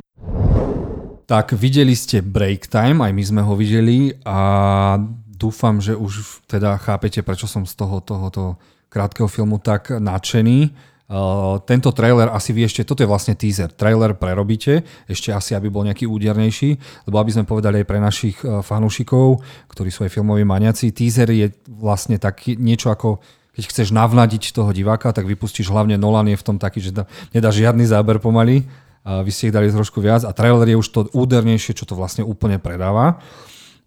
Tak 1.32 1.56
videli 1.56 1.96
ste 1.96 2.20
Break 2.20 2.68
Time, 2.68 3.00
aj 3.00 3.12
my 3.16 3.24
sme 3.24 3.40
ho 3.40 3.56
videli 3.56 4.12
a 4.20 5.00
dúfam, 5.32 5.80
že 5.80 5.96
už 5.96 6.44
teda 6.44 6.76
chápete, 6.76 7.24
prečo 7.24 7.48
som 7.48 7.64
z 7.64 7.72
toho 7.72 8.04
tohoto 8.04 8.60
krátkeho 8.92 9.32
filmu 9.32 9.56
tak 9.56 9.96
nadšený. 9.96 10.68
Uh, 11.08 11.56
tento 11.64 11.88
trailer 11.96 12.28
asi 12.28 12.52
vy 12.52 12.68
ešte, 12.68 12.84
toto 12.84 13.00
je 13.00 13.08
vlastne 13.08 13.32
teaser. 13.32 13.72
Trailer 13.72 14.12
prerobíte, 14.12 14.84
ešte 15.08 15.32
asi, 15.32 15.56
aby 15.56 15.72
bol 15.72 15.88
nejaký 15.88 16.04
údernejší, 16.04 16.76
lebo 17.08 17.16
aby 17.16 17.32
sme 17.32 17.48
povedali 17.48 17.80
aj 17.80 17.88
pre 17.88 17.96
našich 17.96 18.36
uh, 18.44 18.60
fanúšikov, 18.60 19.40
ktorí 19.72 19.88
sú 19.88 20.04
aj 20.04 20.12
filmoví 20.12 20.44
maniaci, 20.44 20.92
teaser 20.92 21.32
je 21.32 21.48
vlastne 21.64 22.20
taký 22.20 22.60
niečo 22.60 22.92
ako 22.92 23.24
keď 23.52 23.64
chceš 23.68 23.88
navnadiť 23.92 24.56
toho 24.56 24.72
diváka, 24.72 25.12
tak 25.12 25.28
vypustíš 25.28 25.68
hlavne 25.68 26.00
Nolan 26.00 26.32
je 26.32 26.40
v 26.40 26.46
tom 26.46 26.56
taký, 26.56 26.80
že 26.80 26.92
nedá 27.36 27.52
žiadny 27.52 27.84
záber 27.84 28.16
pomaly, 28.16 28.64
vy 29.02 29.30
ste 29.34 29.50
ich 29.50 29.54
dali 29.54 29.68
trošku 29.70 29.98
viac 29.98 30.22
a 30.22 30.30
trailer 30.30 30.66
je 30.70 30.78
už 30.78 30.88
to 30.88 31.00
údernejšie, 31.10 31.74
čo 31.74 31.84
to 31.86 31.98
vlastne 31.98 32.22
úplne 32.22 32.62
predáva. 32.62 33.18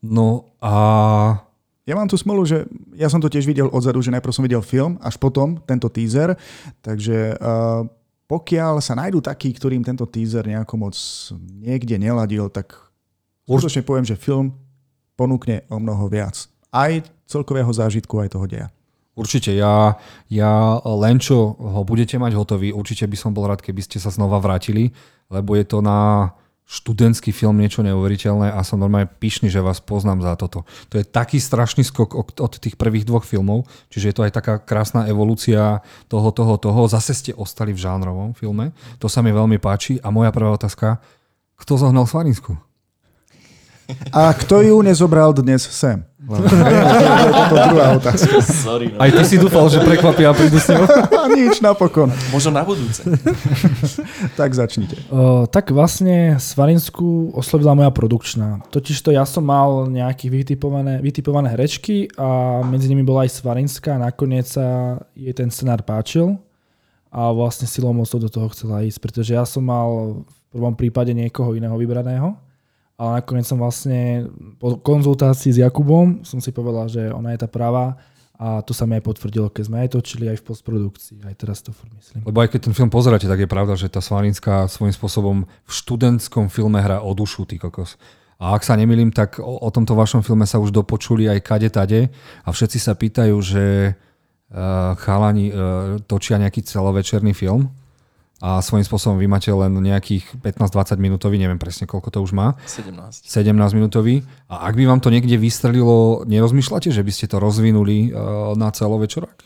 No 0.03 0.51
a 0.59 0.73
ja 1.85 1.93
mám 1.93 2.09
tu 2.09 2.17
smolu, 2.17 2.43
že 2.43 2.65
ja 2.97 3.07
som 3.07 3.21
to 3.21 3.29
tiež 3.29 3.45
videl 3.45 3.69
odzadu, 3.69 4.01
že 4.01 4.11
najprv 4.11 4.33
som 4.33 4.43
videl 4.43 4.65
film, 4.65 4.97
až 4.99 5.21
potom 5.21 5.61
tento 5.63 5.85
teaser, 5.87 6.33
takže 6.81 7.37
uh, 7.37 7.85
pokiaľ 8.25 8.81
sa 8.81 8.97
nájdú 8.97 9.21
takí, 9.21 9.53
ktorým 9.53 9.85
tento 9.85 10.03
teaser 10.09 10.49
nejako 10.49 10.75
moc 10.81 10.95
niekde 11.61 12.01
neladil, 12.01 12.49
tak 12.49 12.73
určite 13.45 13.85
poviem, 13.85 14.03
že 14.03 14.17
film 14.17 14.57
ponúkne 15.13 15.63
o 15.69 15.77
mnoho 15.77 16.09
viac. 16.09 16.49
Aj 16.73 16.91
celkového 17.29 17.69
zážitku, 17.69 18.17
aj 18.17 18.33
toho 18.33 18.45
deja. 18.49 18.67
Určite, 19.15 19.55
ja, 19.55 19.95
ja 20.27 20.53
len 20.83 21.23
čo 21.23 21.55
ho 21.55 21.81
budete 21.87 22.19
mať 22.19 22.35
hotový, 22.35 22.75
určite 22.75 23.07
by 23.07 23.15
som 23.15 23.31
bol 23.31 23.47
rád, 23.47 23.63
keby 23.63 23.79
ste 23.79 23.95
sa 23.95 24.11
znova 24.11 24.43
vrátili, 24.43 24.91
lebo 25.31 25.55
je 25.55 25.63
to 25.63 25.79
na 25.79 26.31
študentský 26.65 27.29
film 27.29 27.61
niečo 27.61 27.85
neuveriteľné 27.85 28.49
a 28.49 28.59
som 28.65 28.81
normálne 28.81 29.05
pyšný, 29.05 29.53
že 29.53 29.61
vás 29.61 29.77
poznám 29.77 30.25
za 30.25 30.33
toto. 30.33 30.65
To 30.89 30.97
je 30.97 31.05
taký 31.05 31.37
strašný 31.37 31.85
skok 31.85 32.17
od 32.17 32.53
tých 32.57 32.73
prvých 32.73 33.05
dvoch 33.05 33.21
filmov, 33.21 33.69
čiže 33.93 34.09
je 34.09 34.15
to 34.17 34.25
aj 34.25 34.33
taká 34.33 34.53
krásna 34.57 35.05
evolúcia 35.05 35.85
toho, 36.09 36.33
toho, 36.33 36.57
toho. 36.57 36.89
Zase 36.89 37.13
ste 37.13 37.31
ostali 37.37 37.69
v 37.69 37.85
žánrovom 37.85 38.33
filme, 38.33 38.73
to 38.97 39.05
sa 39.05 39.21
mi 39.21 39.29
veľmi 39.29 39.61
páči. 39.61 40.01
A 40.01 40.09
moja 40.09 40.33
prvá 40.33 40.49
otázka, 40.51 40.97
kto 41.55 41.77
zohnal 41.77 42.09
Svarinsku? 42.09 42.57
A 44.09 44.33
kto 44.33 44.61
ju 44.61 44.81
nezobral 44.81 45.33
dnes 45.33 45.61
sem? 45.69 46.01
to 47.49 47.53
je 47.53 47.63
druhá 47.69 47.93
otázka. 48.01 48.41
Sorry, 48.41 48.89
no. 48.89 48.97
Aj 48.97 49.13
ty 49.13 49.21
si 49.29 49.37
dúfal, 49.37 49.69
že 49.69 49.77
prekvapia 49.85 50.33
a 50.33 50.33
prídu 50.33 50.57
s 50.57 50.73
ňou? 50.73 50.89
Nič, 51.37 51.61
napokon. 51.61 52.09
Možno 52.33 52.49
na 52.49 52.65
budúce. 52.65 53.05
tak 54.39 54.57
začnite. 54.57 54.97
O, 55.13 55.45
tak 55.45 55.69
vlastne 55.69 56.41
Svarinsku 56.41 57.29
oslovila 57.37 57.77
moja 57.77 57.93
produkčná. 57.93 58.65
Totiž 58.73 59.05
to 59.05 59.13
ja 59.13 59.21
som 59.21 59.45
mal 59.45 59.85
nejaké 59.85 60.33
vytipované, 60.33 60.97
vytipované 60.97 61.53
herečky 61.53 62.09
a 62.17 62.61
medzi 62.65 62.89
nimi 62.89 63.05
bola 63.05 63.29
aj 63.29 63.45
Svarinská. 63.45 64.01
Nakoniec 64.01 64.49
sa 64.49 64.97
jej 65.13 65.33
ten 65.37 65.53
scenár 65.53 65.85
páčil 65.85 66.41
a 67.13 67.29
vlastne 67.29 67.69
silou 67.69 67.93
mocou 67.93 68.17
do 68.17 68.33
toho 68.33 68.49
chcela 68.49 68.81
ísť, 68.81 68.97
pretože 68.97 69.37
ja 69.37 69.45
som 69.45 69.61
mal 69.61 70.23
v 70.25 70.57
prvom 70.57 70.73
prípade 70.73 71.13
niekoho 71.13 71.53
iného 71.53 71.77
vybraného 71.77 72.33
ale 72.95 73.19
nakoniec 73.19 73.43
som 73.43 73.59
vlastne 73.59 74.31
po 74.55 74.79
konzultácii 74.79 75.51
s 75.51 75.59
Jakubom 75.59 76.23
som 76.23 76.39
si 76.39 76.55
povedal, 76.55 76.87
že 76.87 77.11
ona 77.11 77.35
je 77.35 77.43
tá 77.43 77.49
pravá 77.51 77.99
a 78.35 78.59
to 78.63 78.75
sa 78.75 78.83
mi 78.83 78.99
aj 78.99 79.03
potvrdilo, 79.03 79.47
keď 79.47 79.63
sme 79.67 79.77
aj 79.83 79.89
točili 79.95 80.27
aj 80.27 80.43
v 80.43 80.47
postprodukcii. 80.47 81.17
Aj 81.23 81.35
teraz 81.35 81.63
to 81.63 81.71
furt 81.71 81.91
myslím. 81.95 82.23
Lebo 82.27 82.43
aj 82.43 82.51
keď 82.51 82.67
ten 82.67 82.75
film 82.75 82.91
pozeráte, 82.91 83.27
tak 83.31 83.39
je 83.39 83.47
pravda, 83.47 83.79
že 83.79 83.87
tá 83.87 84.03
Svalinská 84.03 84.67
svojím 84.67 84.91
spôsobom 84.91 85.37
v 85.47 85.71
študentskom 85.71 86.51
filme 86.51 86.79
hrá 86.83 86.99
o 86.99 87.11
dušu, 87.15 87.47
ty 87.47 87.55
kokos. 87.55 87.95
A 88.35 88.51
ak 88.59 88.67
sa 88.67 88.75
nemýlim, 88.75 89.15
tak 89.15 89.39
o, 89.39 89.63
o 89.63 89.69
tomto 89.71 89.95
vašom 89.95 90.19
filme 90.19 90.43
sa 90.43 90.59
už 90.59 90.75
dopočuli 90.75 91.31
aj 91.31 91.39
kade 91.47 91.71
tade 91.71 92.11
a 92.43 92.47
všetci 92.51 92.79
sa 92.83 92.91
pýtajú, 92.91 93.35
že 93.39 93.95
uh, 93.95 94.91
chalani 94.99 95.51
uh, 95.51 95.55
točia 96.03 96.35
nejaký 96.35 96.59
celovečerný 96.67 97.31
film 97.31 97.71
a 98.43 98.59
svojím 98.59 98.83
spôsobom 98.83 99.15
vy 99.15 99.31
máte 99.31 99.47
len 99.47 99.71
nejakých 99.79 100.43
15-20 100.43 100.99
minútový, 100.99 101.39
neviem 101.39 101.55
presne 101.55 101.87
koľko 101.87 102.11
to 102.11 102.19
už 102.19 102.35
má. 102.35 102.59
17. 102.67 103.23
17 103.23 103.55
minútový. 103.71 104.27
A 104.51 104.67
ak 104.67 104.75
by 104.75 104.83
vám 104.83 104.99
to 104.99 105.07
niekde 105.07 105.39
vystrelilo, 105.39 106.27
nerozmýšľate, 106.27 106.91
že 106.91 106.99
by 106.99 107.11
ste 107.15 107.31
to 107.31 107.39
rozvinuli 107.39 108.11
uh, 108.11 108.51
na 108.59 108.75
celovečerák? 108.75 109.39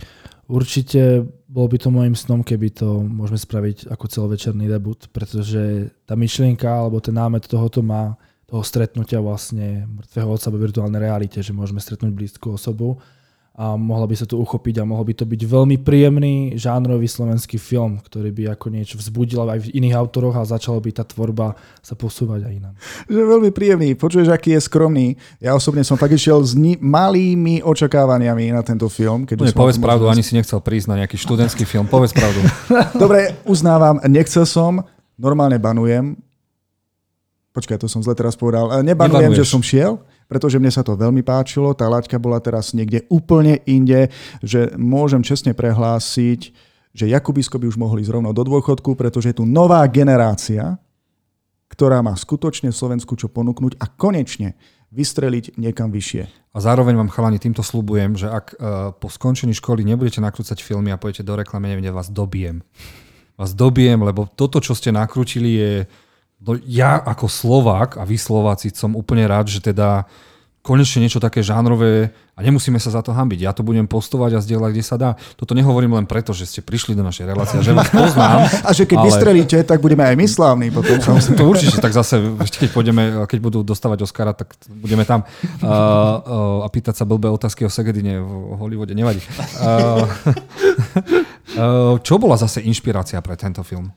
Určite 0.50 1.22
bol 1.46 1.70
by 1.70 1.78
to 1.78 1.94
môjim 1.94 2.18
snom, 2.18 2.42
keby 2.42 2.74
to 2.74 3.06
môžeme 3.06 3.38
spraviť 3.38 3.94
ako 3.94 4.06
celovečerný 4.10 4.66
debut, 4.66 5.06
pretože 5.14 5.94
tá 6.10 6.18
myšlienka 6.18 6.66
alebo 6.66 6.98
ten 6.98 7.14
námet 7.14 7.46
tohoto 7.46 7.86
má 7.86 8.18
toho 8.50 8.66
stretnutia 8.66 9.22
vlastne 9.22 9.86
mŕtvého 9.86 10.30
otca 10.34 10.50
vo 10.50 10.58
virtuálnej 10.58 11.06
realite, 11.06 11.46
že 11.46 11.54
môžeme 11.54 11.78
stretnúť 11.78 12.10
blízku 12.18 12.58
osobu 12.58 12.98
a 13.60 13.76
mohla 13.76 14.07
by 14.07 14.16
sa 14.16 14.24
to 14.24 14.39
uchopiť 14.39 14.80
a 14.80 14.88
mohol 14.88 15.03
by 15.03 15.20
to 15.20 15.28
byť 15.28 15.41
veľmi 15.43 15.84
príjemný 15.84 16.55
žánrový 16.55 17.12
slovenský 17.12 17.60
film, 17.60 17.99
ktorý 17.99 18.32
by 18.32 18.55
ako 18.55 18.72
niečo 18.72 18.95
vzbudil 18.95 19.43
aj 19.43 19.68
v 19.68 19.84
iných 19.84 19.99
autoroch 19.99 20.32
a 20.39 20.47
začala 20.47 20.80
by 20.80 20.95
tá 20.95 21.03
tvorba 21.03 21.60
sa 21.84 21.91
posúvať 21.91 22.47
aj 22.47 22.53
inám. 22.55 22.76
Že 23.12 23.20
veľmi 23.20 23.51
príjemný, 23.51 23.99
počuješ, 23.99 24.32
aký 24.32 24.55
je 24.55 24.64
skromný. 24.64 25.07
Ja 25.43 25.60
osobne 25.60 25.84
som 25.84 25.99
fakt 25.99 26.16
išiel 26.16 26.39
s 26.39 26.55
ni- 26.55 26.80
malými 26.80 27.60
očakávaniami 27.60 28.55
na 28.55 28.64
tento 28.64 28.88
film. 28.88 29.28
Keď 29.28 29.51
povedz 29.51 29.76
pravdu, 29.76 30.07
ani 30.07 30.24
si 30.24 30.39
nechcel 30.39 30.64
prísť 30.64 30.95
na 30.95 31.03
nejaký 31.03 31.20
študentský 31.20 31.68
film, 31.68 31.84
povedz 31.84 32.16
pravdu. 32.16 32.39
Dobre, 33.03 33.43
uznávam, 33.43 33.99
nechcel 34.07 34.47
som, 34.47 34.88
normálne 35.20 35.60
banujem. 35.60 36.16
Počkaj, 37.51 37.76
to 37.76 37.91
som 37.91 37.99
zle 37.99 38.16
teraz 38.16 38.39
povedal. 38.39 38.72
Nebanujem, 38.88 39.36
Nebanuješ. 39.36 39.43
že 39.43 39.51
som 39.51 39.60
šiel, 39.60 39.99
pretože 40.30 40.61
mne 40.61 40.69
sa 40.69 40.86
to 40.86 40.93
veľmi 40.93 41.25
páčilo. 41.25 41.73
Tá 41.73 41.89
laťka 41.89 42.21
bola 42.21 42.38
teraz 42.38 42.77
niekde 42.77 43.09
úplne 43.09 43.59
inde, 43.65 44.13
že 44.45 44.77
môžem 44.77 45.25
čestne 45.25 45.57
prehlásiť, 45.57 46.53
že 46.93 47.05
Jakubisko 47.09 47.57
by 47.57 47.65
už 47.65 47.82
mohli 47.82 48.05
ísť 48.05 48.13
rovno 48.13 48.30
do 48.30 48.45
dôchodku, 48.45 48.93
pretože 48.93 49.34
je 49.34 49.41
tu 49.41 49.45
nová 49.49 49.82
generácia, 49.89 50.77
ktorá 51.73 52.05
má 52.05 52.13
skutočne 52.13 52.69
Slovensku 52.69 53.17
čo 53.17 53.30
ponúknuť 53.30 53.82
a 53.82 53.89
konečne 53.89 54.53
vystreliť 54.89 55.57
niekam 55.57 55.93
vyššie. 55.93 56.53
A 56.53 56.57
zároveň 56.57 56.97
vám 56.97 57.13
chalani 57.13 57.38
týmto 57.38 57.61
slubujem, 57.61 58.17
že 58.17 58.25
ak 58.25 58.45
uh, 58.57 58.57
po 58.97 59.05
skončení 59.05 59.53
školy 59.53 59.86
nebudete 59.86 60.17
nakrúcať 60.17 60.65
filmy 60.65 60.89
a 60.89 60.97
pôjdete 60.97 61.21
do 61.21 61.38
reklamy, 61.38 61.77
neviem, 61.77 61.93
vás 61.93 62.09
dobijem. 62.09 62.65
Vás 63.38 63.53
dobijem, 63.53 64.01
lebo 64.01 64.25
toto, 64.34 64.57
čo 64.57 64.73
ste 64.73 64.89
nakrútili, 64.89 65.49
je 65.61 65.73
No 66.40 66.56
ja 66.64 66.96
ako 67.04 67.28
Slovák 67.28 68.00
a 68.00 68.08
vy 68.08 68.16
Slováci 68.16 68.72
som 68.72 68.96
úplne 68.96 69.28
rád, 69.28 69.52
že 69.52 69.60
teda 69.60 70.08
konečne 70.60 71.04
niečo 71.04 71.24
také 71.24 71.40
žánrové 71.40 72.12
a 72.36 72.40
nemusíme 72.44 72.76
sa 72.80 72.92
za 72.92 73.02
to 73.04 73.16
hambiť. 73.16 73.40
Ja 73.48 73.52
to 73.56 73.64
budem 73.64 73.88
postovať 73.88 74.38
a 74.38 74.44
zdieľať, 74.44 74.72
kde 74.76 74.86
sa 74.86 74.96
dá. 75.00 75.16
Toto 75.40 75.56
nehovorím 75.56 75.96
len 75.96 76.06
preto, 76.08 76.36
že 76.36 76.48
ste 76.48 76.60
prišli 76.60 76.96
do 76.96 77.04
našej 77.04 77.26
relácie, 77.28 77.60
že 77.64 77.72
vás 77.72 77.92
poznám. 77.96 78.48
A 78.64 78.70
že 78.76 78.84
keď 78.84 78.98
ale... 79.04 79.08
vystrelíte, 79.08 79.58
tak 79.64 79.80
budeme 79.80 80.04
aj 80.04 80.16
my 80.20 80.26
slávni 80.28 80.68
potom. 80.72 81.00
To 81.40 81.44
určite, 81.48 81.80
tak 81.80 81.96
zase, 81.96 82.20
keď 82.40 82.70
pôjdeme, 82.76 83.04
keď 83.28 83.40
budú 83.40 83.60
dostávať 83.64 84.04
Oscara, 84.04 84.36
tak 84.36 84.56
budeme 84.68 85.08
tam. 85.08 85.24
Uh, 85.60 85.68
uh, 85.68 86.66
a 86.66 86.68
pýtať 86.68 87.00
sa 87.00 87.08
blbé 87.08 87.32
otázky 87.32 87.64
o 87.64 87.72
Segedine 87.72 88.20
v 88.20 88.60
Hollywoode, 88.60 88.92
nevadí. 88.92 89.24
Uh, 89.60 90.04
uh, 91.56 91.96
čo 92.04 92.20
bola 92.20 92.36
zase 92.36 92.64
inšpirácia 92.64 93.24
pre 93.24 93.40
tento 93.40 93.64
film? 93.64 93.92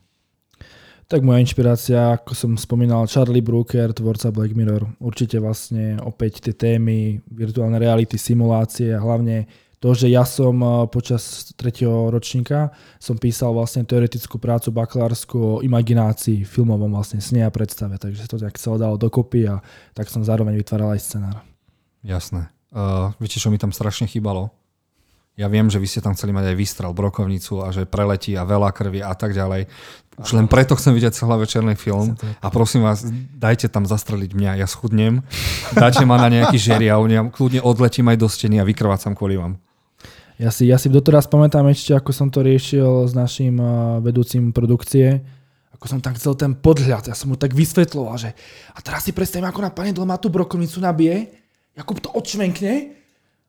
Tak 1.07 1.19
moja 1.21 1.43
inšpirácia, 1.43 2.15
ako 2.15 2.31
som 2.33 2.51
spomínal, 2.55 3.05
Charlie 3.11 3.43
Brooker, 3.43 3.91
tvorca 3.91 4.31
Black 4.31 4.55
Mirror. 4.55 4.87
Určite 5.03 5.37
vlastne 5.37 5.99
opäť 6.01 6.49
tie 6.49 6.55
témy, 6.55 7.19
virtuálne 7.27 7.77
reality, 7.77 8.15
simulácie 8.15 8.95
a 8.95 9.03
hlavne 9.03 9.45
to, 9.83 9.91
že 9.91 10.07
ja 10.07 10.23
som 10.23 10.55
eh, 10.63 10.71
počas 10.87 11.51
tretieho 11.59 12.07
ročníka 12.07 12.71
som 13.03 13.19
písal 13.19 13.51
vlastne 13.51 13.83
teoretickú 13.83 14.39
prácu 14.39 14.71
bakalársku 14.71 15.35
o 15.35 15.59
imaginácii, 15.59 16.47
filmovom 16.47 16.87
vlastne 16.87 17.19
sne 17.19 17.43
a 17.43 17.51
predstave, 17.51 17.99
takže 17.99 18.23
to 18.31 18.39
tak 18.39 18.55
celé 18.55 18.79
dalo 18.79 18.95
dokopy 18.95 19.51
a 19.51 19.59
tak 19.91 20.07
som 20.07 20.23
zároveň 20.23 20.55
vytváral 20.55 20.95
aj 20.95 21.03
scenár. 21.03 21.35
Jasné. 21.99 22.47
Uh, 22.71 23.11
viete, 23.19 23.43
čo 23.43 23.51
mi 23.51 23.59
tam 23.59 23.75
strašne 23.75 24.07
chýbalo? 24.07 24.55
Ja 25.33 25.49
viem, 25.49 25.65
že 25.65 25.81
vy 25.81 25.89
ste 25.89 25.97
tam 25.97 26.13
chceli 26.13 26.29
mať 26.29 26.53
aj 26.53 26.57
výstrel, 26.61 26.93
brokovnicu 26.93 27.65
a 27.65 27.73
že 27.73 27.89
preletí 27.89 28.37
a 28.37 28.45
veľa 28.45 28.69
krvi 28.69 29.01
a 29.01 29.17
tak 29.17 29.33
ďalej. 29.33 29.65
Už 30.21 30.37
len 30.37 30.45
preto 30.45 30.77
chcem 30.77 30.93
vidieť 30.93 31.17
celý 31.17 31.41
večerný 31.41 31.73
film. 31.73 32.13
A 32.37 32.53
prosím 32.53 32.85
vás, 32.85 33.01
dajte 33.33 33.65
tam 33.65 33.89
zastreliť 33.89 34.29
mňa, 34.37 34.61
ja 34.61 34.69
schudnem, 34.69 35.25
dajte 35.73 36.05
ma 36.05 36.21
na 36.21 36.29
nejaký 36.29 36.61
žeriav, 36.61 37.01
ja 37.09 37.25
kľudne 37.25 37.65
odletím 37.65 38.13
aj 38.13 38.21
do 38.21 38.29
steny 38.29 38.61
a 38.61 38.67
vykrvácam 38.67 39.17
kvôli 39.17 39.41
vám. 39.41 39.57
Ja 40.37 40.53
si, 40.53 40.69
ja 40.69 40.77
si 40.77 40.93
doteraz 40.93 41.25
pamätám 41.25 41.65
ešte, 41.65 41.97
ako 41.97 42.13
som 42.13 42.29
to 42.29 42.45
riešil 42.45 43.09
s 43.09 43.17
našim 43.17 43.57
vedúcim 44.05 44.53
produkcie, 44.53 45.25
ako 45.73 45.85
som 45.89 45.97
tam 45.97 46.13
chcel 46.13 46.37
ten 46.37 46.53
podhľad, 46.53 47.09
ja 47.09 47.17
som 47.17 47.33
mu 47.33 47.37
tak 47.41 47.57
vysvetloval, 47.57 48.21
že 48.21 48.37
a 48.69 48.79
teraz 48.85 49.01
si 49.01 49.17
predstavím, 49.17 49.49
ako 49.49 49.65
na 49.65 49.73
pani 49.73 49.97
má 49.97 50.21
tú 50.21 50.29
brokovnicu 50.29 50.77
nabije, 50.77 51.41
Jakub 51.73 51.97
to 51.97 52.13
odšvenkne 52.13 53.02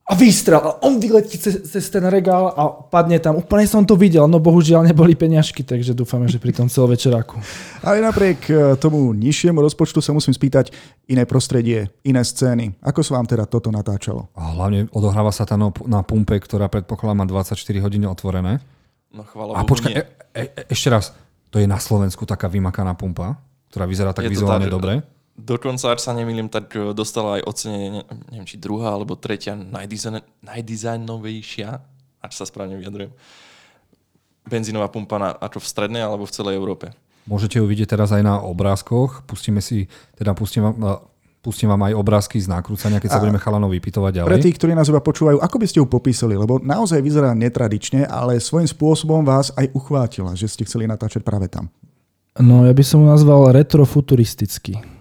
a 0.05 0.13
výstrel 0.13 0.61
a 0.61 0.85
on 0.85 1.01
vyletí 1.01 1.41
cez, 1.41 1.65
cez 1.65 1.89
ten 1.89 2.05
regál 2.05 2.53
a 2.53 2.69
padne 2.69 3.17
tam. 3.17 3.41
Úplne 3.41 3.65
som 3.65 3.83
to 3.89 3.97
videl, 3.97 4.29
no 4.29 4.37
bohužiaľ 4.37 4.85
neboli 4.85 5.17
peňažky, 5.17 5.65
takže 5.65 5.97
dúfame, 5.97 6.29
že 6.29 6.37
pri 6.37 6.53
tom 6.53 6.69
celovečeráku. 6.69 7.41
Ale 7.81 8.05
napriek 8.05 8.41
e, 8.53 8.77
tomu 8.77 9.17
nižšiemu 9.17 9.65
rozpočtu 9.65 10.05
sa 10.05 10.13
musím 10.13 10.37
spýtať 10.37 10.77
iné 11.09 11.25
prostredie, 11.25 11.89
iné 12.05 12.21
scény. 12.21 12.77
Ako 12.85 13.01
sa 13.01 13.17
vám 13.17 13.25
teda 13.25 13.49
toto 13.49 13.73
natáčalo? 13.73 14.29
A 14.37 14.53
hlavne 14.53 14.93
odohráva 14.93 15.33
sa 15.33 15.49
tam 15.49 15.73
na 15.89 16.01
pumpe, 16.05 16.37
ktorá 16.37 16.69
predpokladá 16.69 17.17
má 17.17 17.25
24 17.25 17.57
hodín 17.81 18.05
otvorené. 18.05 18.61
No 19.09 19.25
chvála 19.25 19.57
A 19.57 19.65
počkaj, 19.65 19.93
e, 19.95 20.05
e, 20.37 20.43
e, 20.53 20.63
ešte 20.69 20.93
raz, 20.93 21.17
to 21.49 21.57
je 21.57 21.65
na 21.65 21.81
Slovensku 21.81 22.29
taká 22.29 22.53
vymakaná 22.53 22.93
pumpa, 22.93 23.41
ktorá 23.73 23.89
vyzerá 23.89 24.13
tak 24.13 24.29
Je 24.29 24.37
vizuálne 24.37 24.69
tak, 24.69 24.75
dobre. 24.77 24.93
Dokonca, 25.35 25.91
ak 25.91 25.99
sa 25.99 26.14
nemýlim, 26.14 26.47
tak 26.47 26.70
e, 26.78 26.95
dostala 26.95 27.43
aj 27.43 27.47
ocenenie, 27.51 27.91
ne- 27.91 28.07
neviem, 28.30 28.47
či 28.47 28.55
druhá 28.55 28.95
alebo 28.95 29.18
tretia 29.18 29.59
najdizajn, 29.59 30.22
najdizajnovejšia, 30.47 31.68
ak 32.22 32.30
sa 32.30 32.47
správne 32.47 32.78
vyjadrujem, 32.78 33.11
benzínová 34.47 34.87
pumpa 34.87 35.18
na, 35.18 35.35
ako 35.35 35.59
v 35.59 35.66
strednej 35.66 36.03
alebo 36.07 36.22
v 36.22 36.35
celej 36.35 36.55
Európe. 36.55 36.95
Môžete 37.26 37.59
ju 37.59 37.66
vidieť 37.66 37.99
teraz 37.99 38.14
aj 38.14 38.22
na 38.22 38.39
obrázkoch. 38.39 39.26
Pustíme 39.26 39.59
si, 39.59 39.91
teda 40.14 40.39
pustím 40.39 40.70
vám, 40.70 40.76
e, 40.78 40.95
pustím 41.43 41.66
vám 41.74 41.82
aj 41.91 41.99
obrázky 41.99 42.39
z 42.39 42.47
nakrúcania, 42.47 43.03
keď 43.03 43.11
sa 43.11 43.18
A- 43.18 43.24
budeme 43.26 43.43
chalanov 43.43 43.74
vypytovať 43.74 44.22
ďalej. 44.22 44.30
Pre 44.30 44.39
tých, 44.39 44.55
ktorí 44.55 44.72
nás 44.78 44.87
iba 44.87 45.03
počúvajú, 45.03 45.43
ako 45.43 45.57
by 45.59 45.66
ste 45.66 45.82
ju 45.82 45.87
popísali? 45.91 46.39
Lebo 46.39 46.62
naozaj 46.62 47.03
vyzerá 47.03 47.35
netradične, 47.35 48.07
ale 48.07 48.39
svojím 48.39 48.70
spôsobom 48.70 49.26
vás 49.26 49.51
aj 49.59 49.66
uchvátila, 49.74 50.39
že 50.39 50.47
ste 50.47 50.62
chceli 50.62 50.87
natáčať 50.87 51.26
práve 51.26 51.51
tam. 51.51 51.66
No, 52.39 52.62
ja 52.62 52.70
by 52.70 52.85
som 52.87 53.03
ho 53.03 53.11
nazval 53.11 53.51
retrofuturistický. 53.51 54.94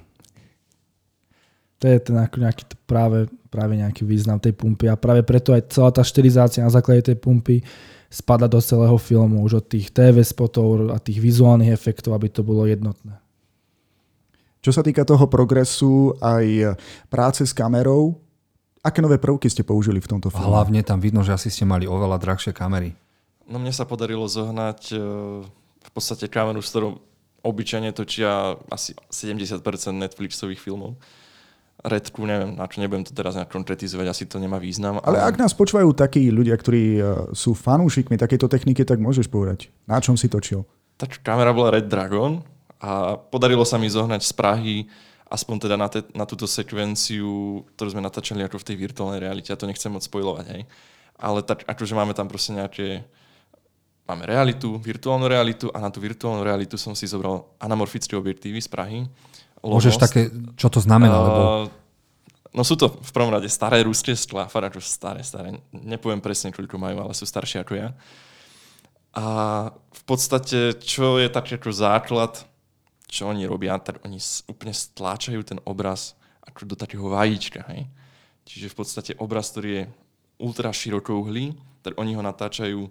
To 1.84 1.92
je 1.92 2.00
ten 2.00 2.16
nejaký 2.16 2.64
práve, 2.88 3.28
práve 3.52 3.76
nejaký 3.76 4.08
význam 4.08 4.40
tej 4.40 4.56
pumpy 4.56 4.88
a 4.88 4.96
práve 4.96 5.20
preto 5.20 5.52
aj 5.52 5.68
celá 5.68 5.92
tá 5.92 6.00
štilizácia 6.00 6.64
na 6.64 6.72
základe 6.72 7.12
tej 7.12 7.20
pumpy 7.20 7.60
spada 8.08 8.48
do 8.48 8.64
celého 8.64 8.96
filmu, 8.96 9.44
už 9.44 9.60
od 9.60 9.66
tých 9.68 9.92
TV 9.92 10.24
spotov 10.24 10.96
a 10.96 11.02
tých 11.04 11.20
vizuálnych 11.20 11.76
efektov, 11.76 12.16
aby 12.16 12.32
to 12.32 12.40
bolo 12.40 12.64
jednotné. 12.64 13.20
Čo 14.64 14.72
sa 14.72 14.80
týka 14.80 15.04
toho 15.04 15.28
progresu 15.28 16.16
aj 16.24 16.80
práce 17.12 17.44
s 17.44 17.52
kamerou, 17.52 18.16
aké 18.80 19.04
nové 19.04 19.20
prvky 19.20 19.52
ste 19.52 19.68
použili 19.68 20.00
v 20.00 20.08
tomto 20.08 20.32
filme? 20.32 20.48
hlavne 20.48 20.80
tam 20.88 21.04
vidno, 21.04 21.20
že 21.20 21.36
asi 21.36 21.52
ste 21.52 21.68
mali 21.68 21.84
oveľa 21.84 22.16
drahšie 22.16 22.56
kamery. 22.56 22.96
No 23.44 23.60
mne 23.60 23.76
sa 23.76 23.84
podarilo 23.84 24.24
zohnať 24.24 24.96
e, 24.96 24.96
v 25.60 25.92
podstate 25.92 26.32
kameru, 26.32 26.64
s 26.64 26.72
ktorou 26.72 26.96
obyčajne 27.44 27.92
točia 27.92 28.56
asi 28.72 28.96
70% 29.12 29.60
Netflixových 29.92 30.64
filmov. 30.64 30.96
Redku, 31.84 32.24
neviem, 32.24 32.56
na 32.56 32.64
čo 32.72 32.80
nebudem 32.80 33.04
to 33.04 33.12
teraz 33.12 33.36
nejak 33.36 33.52
konkretizovať, 33.52 34.08
asi 34.08 34.24
to 34.24 34.40
nemá 34.40 34.56
význam. 34.56 35.04
Ale 35.04 35.20
ak 35.20 35.36
nás 35.36 35.52
počúvajú 35.52 35.92
takí 35.92 36.32
ľudia, 36.32 36.56
ktorí 36.56 36.84
e, 36.96 37.02
sú 37.36 37.52
fanúšikmi 37.52 38.16
takéto 38.16 38.48
techniky, 38.48 38.88
tak 38.88 39.04
môžeš 39.04 39.28
povedať, 39.28 39.68
na 39.84 40.00
čom 40.00 40.16
si 40.16 40.32
točil. 40.32 40.64
tá 40.96 41.12
kamera 41.12 41.52
bola 41.52 41.76
Red 41.76 41.92
Dragon 41.92 42.40
a 42.80 43.20
podarilo 43.20 43.68
sa 43.68 43.76
mi 43.76 43.92
zohnať 43.92 44.22
z 44.24 44.32
Prahy 44.32 44.76
aspoň 45.34 45.66
teda 45.66 45.76
na, 45.82 45.90
te, 45.90 46.06
na 46.14 46.30
túto 46.30 46.46
sekvenciu, 46.46 47.66
ktorú 47.74 47.98
sme 47.98 48.06
natáčali 48.06 48.46
ako 48.46 48.62
v 48.62 48.68
tej 48.70 48.78
virtuálnej 48.78 49.18
realite. 49.18 49.50
Ja 49.50 49.58
to 49.58 49.66
nechcem 49.66 49.90
moc 49.90 50.06
spojovať, 50.06 50.46
hej. 50.54 50.62
Ale 51.18 51.42
tak, 51.42 51.66
akože 51.66 51.98
máme 51.98 52.14
tam 52.14 52.30
proste 52.30 52.54
nejaké 52.54 53.02
máme 54.06 54.30
realitu, 54.30 54.78
virtuálnu 54.78 55.26
realitu 55.26 55.74
a 55.74 55.82
na 55.82 55.90
tú 55.90 55.98
virtuálnu 56.04 56.46
realitu 56.46 56.78
som 56.78 56.94
si 56.94 57.10
zobral 57.10 57.50
anamorfické 57.58 58.14
objektívy 58.14 58.62
z 58.62 58.70
Prahy. 58.70 59.00
Môžeš 59.64 59.96
Lonost. 59.96 60.04
také, 60.04 60.22
čo 60.60 60.68
to 60.68 60.84
znamená, 60.84 61.16
lebo 61.16 61.42
Uh, 61.42 61.84
No 62.54 62.62
sú 62.62 62.78
to 62.78 63.02
v 63.02 63.12
prvom 63.12 63.34
rade 63.34 63.50
staré 63.50 63.82
ruské 63.82 64.14
sklá, 64.14 64.46
fakt 64.46 64.70
ako 64.70 64.78
staré, 64.78 65.26
staré. 65.26 65.58
Nepoviem 65.74 66.22
presne, 66.22 66.54
koľko 66.54 66.78
majú, 66.78 67.02
ale 67.02 67.18
sú 67.18 67.26
staršie 67.26 67.66
ako 67.66 67.74
ja. 67.82 67.98
A 69.18 69.26
v 69.74 70.04
podstate, 70.06 70.78
čo 70.78 71.18
je 71.18 71.34
taký 71.34 71.58
ako 71.58 71.74
základ, 71.74 72.46
čo 73.10 73.26
oni 73.26 73.50
robia, 73.50 73.82
tak 73.82 74.06
oni 74.06 74.22
úplne 74.46 74.74
stláčajú 74.74 75.42
ten 75.42 75.60
obraz 75.66 76.14
ako 76.46 76.70
do 76.70 76.76
takého 76.78 77.10
vajíčka. 77.10 77.66
Hej? 77.74 77.90
Čiže 78.46 78.70
v 78.70 78.78
podstate 78.78 79.12
obraz, 79.18 79.50
ktorý 79.50 79.70
je 79.74 79.84
ultra 80.38 80.70
širokouhlý, 80.70 81.58
tak 81.82 81.98
oni 81.98 82.14
ho 82.14 82.22
natáčajú 82.22 82.86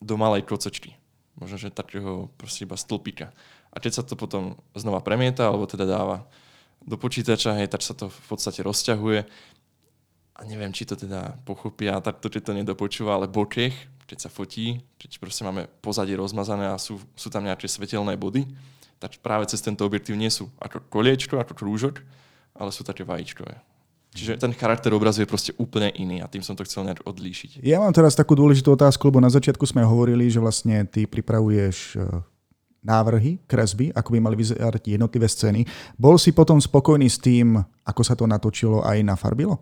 do 0.00 0.14
malej 0.20 0.44
kocočky. 0.44 0.92
Možno, 1.40 1.56
že 1.56 1.72
takého 1.72 2.28
proste 2.36 2.68
iba 2.68 2.76
stĺpika. 2.76 3.32
A 3.70 3.76
keď 3.78 3.92
sa 4.00 4.02
to 4.02 4.18
potom 4.18 4.58
znova 4.74 4.98
premieta, 5.00 5.46
alebo 5.46 5.66
teda 5.66 5.86
dáva 5.86 6.26
do 6.82 6.96
počítača, 6.98 7.54
hej, 7.60 7.70
tak 7.70 7.84
sa 7.84 7.94
to 7.94 8.10
v 8.10 8.26
podstate 8.26 8.64
rozťahuje. 8.66 9.20
A 10.36 10.40
neviem, 10.48 10.72
či 10.72 10.88
to 10.88 10.96
teda 10.96 11.36
pochopia, 11.44 12.00
tak 12.00 12.18
to, 12.18 12.32
keď 12.32 12.42
to 12.50 12.56
nedopočúva, 12.56 13.20
ale 13.20 13.28
bokeh, 13.28 13.76
keď 14.08 14.18
sa 14.26 14.30
fotí, 14.32 14.82
keď 14.98 15.20
proste 15.22 15.46
máme 15.46 15.68
pozadie 15.84 16.16
rozmazané 16.18 16.72
a 16.72 16.80
sú, 16.80 16.98
sú 17.14 17.28
tam 17.30 17.46
nejaké 17.46 17.68
svetelné 17.68 18.16
body, 18.16 18.48
tak 18.98 19.20
práve 19.22 19.46
cez 19.46 19.62
tento 19.62 19.86
objektív 19.86 20.18
nie 20.18 20.32
sú 20.32 20.50
ako 20.58 20.82
koliečko, 20.90 21.38
ako 21.38 21.54
krúžok, 21.54 22.02
ale 22.56 22.74
sú 22.74 22.82
také 22.82 23.06
vajíčkové. 23.06 23.54
Čiže 24.10 24.42
ten 24.42 24.50
charakter 24.50 24.90
obrazu 24.90 25.22
je 25.22 25.30
proste 25.30 25.52
úplne 25.54 25.86
iný 25.94 26.18
a 26.18 26.26
tým 26.26 26.42
som 26.42 26.58
to 26.58 26.66
chcel 26.66 26.82
nejak 26.82 27.06
odlíšiť. 27.06 27.62
Ja 27.62 27.78
mám 27.78 27.94
teraz 27.94 28.18
takú 28.18 28.34
dôležitú 28.34 28.74
otázku, 28.74 29.06
lebo 29.06 29.22
na 29.22 29.30
začiatku 29.30 29.62
sme 29.70 29.86
hovorili, 29.86 30.26
že 30.26 30.42
vlastne 30.42 30.82
ty 30.82 31.06
pripravuješ 31.06 31.94
e, 31.94 31.98
návrhy, 32.80 33.40
kresby, 33.44 33.92
ako 33.92 34.16
by 34.16 34.18
mali 34.20 34.36
vyzerať 34.40 34.82
jednotlivé 34.88 35.28
scény. 35.28 35.68
Bol 36.00 36.16
si 36.16 36.32
potom 36.32 36.56
spokojný 36.56 37.08
s 37.08 37.20
tým, 37.20 37.60
ako 37.84 38.02
sa 38.04 38.16
to 38.16 38.24
natočilo 38.24 38.80
aj 38.80 38.98
na 39.04 39.14
farbilo? 39.20 39.60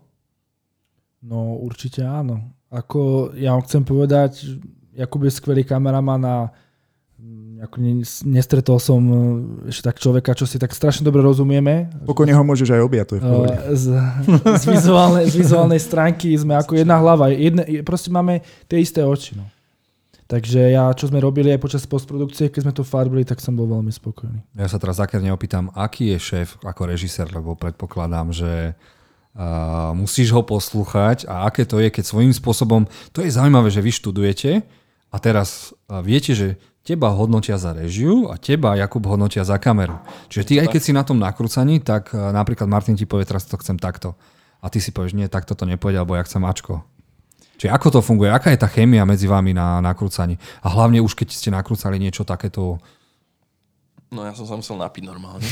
No 1.19 1.59
určite 1.59 1.99
áno. 2.03 2.39
Ako 2.71 3.33
ja 3.35 3.51
vám 3.51 3.65
chcem 3.67 3.83
povedať, 3.83 4.55
Jakub 4.95 5.23
je 5.27 5.31
skvelý 5.35 5.67
kameraman 5.67 6.23
a 6.23 6.35
mm, 7.19 7.67
ako 7.67 7.75
ne, 7.83 7.93
nestretol 8.29 8.79
som 8.79 9.01
e, 9.03 9.17
ešte 9.67 9.91
tak 9.91 9.97
človeka, 9.99 10.31
čo 10.31 10.47
si 10.47 10.55
tak 10.55 10.71
strašne 10.71 11.03
dobre 11.03 11.19
rozumieme. 11.19 11.91
Pokojne 12.07 12.31
ho 12.31 12.43
môžeš 12.45 12.71
aj 12.71 12.81
objať, 12.87 13.05
to 13.09 13.15
je 13.19 13.21
v 13.23 13.27
pohode. 13.27 13.51
Uh, 13.51 13.75
z, 13.75 13.85
z, 14.47 14.65
vizuálnej, 14.69 15.25
z 15.27 15.35
vizuálnej 15.43 15.81
stránky 15.81 16.31
sme 16.39 16.55
ako 16.55 16.79
jedna 16.79 16.95
hlava. 16.95 17.35
Jedne, 17.35 17.67
proste 17.83 18.07
máme 18.07 18.39
tie 18.71 18.79
isté 18.79 19.03
oči. 19.03 19.35
No. 19.35 19.43
Takže 20.29 20.61
ja, 20.69 20.93
čo 20.93 21.09
sme 21.09 21.17
robili 21.17 21.49
aj 21.49 21.57
počas 21.57 21.89
postprodukcie, 21.89 22.53
keď 22.53 22.61
sme 22.61 22.73
to 22.77 22.85
farbili, 22.85 23.25
tak 23.25 23.41
som 23.41 23.57
bol 23.57 23.65
veľmi 23.65 23.89
spokojný. 23.89 24.45
ja 24.53 24.69
sa 24.69 24.77
teraz 24.77 25.01
zákerne 25.01 25.33
opýtam, 25.33 25.73
aký 25.73 26.13
je 26.13 26.19
šéf 26.21 26.61
ako 26.61 26.85
režisér, 26.85 27.33
lebo 27.33 27.57
predpokladám, 27.57 28.29
že 28.29 28.77
uh, 28.77 29.89
musíš 29.97 30.29
ho 30.37 30.45
poslúchať 30.45 31.25
a 31.25 31.49
aké 31.49 31.65
to 31.65 31.81
je, 31.81 31.89
keď 31.89 32.05
svojím 32.05 32.29
spôsobom, 32.29 32.85
to 33.09 33.25
je 33.25 33.33
zaujímavé, 33.33 33.73
že 33.73 33.81
vy 33.81 33.89
študujete 33.89 34.61
a 35.09 35.17
teraz 35.17 35.73
uh, 35.89 36.05
viete, 36.05 36.37
že 36.37 36.61
teba 36.85 37.09
hodnotia 37.09 37.57
za 37.57 37.73
režiu 37.73 38.29
a 38.29 38.37
teba 38.37 38.77
Jakub 38.77 39.01
hodnotia 39.09 39.41
za 39.41 39.57
kameru. 39.57 39.97
Čiže 40.29 40.45
ty 40.45 40.53
aj 40.61 40.77
keď 40.77 40.81
si 40.85 40.93
na 40.93 41.01
tom 41.01 41.17
nakrúcaní, 41.17 41.81
tak 41.81 42.13
napríklad 42.13 42.69
Martin 42.69 42.93
ti 42.93 43.09
povie, 43.09 43.25
teraz 43.25 43.45
to 43.49 43.57
chcem 43.61 43.77
takto. 43.77 44.13
A 44.61 44.73
ty 44.73 44.77
si 44.81 44.89
povieš, 44.89 45.13
nie, 45.13 45.29
takto 45.29 45.53
to 45.53 45.69
nepôjde, 45.69 46.01
alebo 46.01 46.17
ja 46.17 46.25
chcem 46.25 46.41
Ačko. 46.41 46.81
Čiže 47.59 47.75
ako 47.75 47.87
to 47.91 47.99
funguje? 47.99 48.31
Aká 48.31 48.55
je 48.55 48.63
tá 48.63 48.71
chémia 48.71 49.03
medzi 49.03 49.27
vami 49.27 49.51
na 49.51 49.83
nakrúcaní? 49.83 50.39
A 50.63 50.71
hlavne 50.71 51.03
už 51.03 51.11
keď 51.11 51.27
ste 51.35 51.51
nakrúcali 51.51 51.99
niečo 51.99 52.23
takéto 52.23 52.79
No 54.09 54.25
ja 54.25 54.33
som 54.33 54.49
sa 54.49 54.57
musel 54.57 54.73
napiť 54.81 55.05
normálne. 55.05 55.45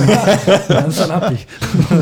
Len 0.80 0.88
sa 0.96 1.04
napí. 1.04 1.36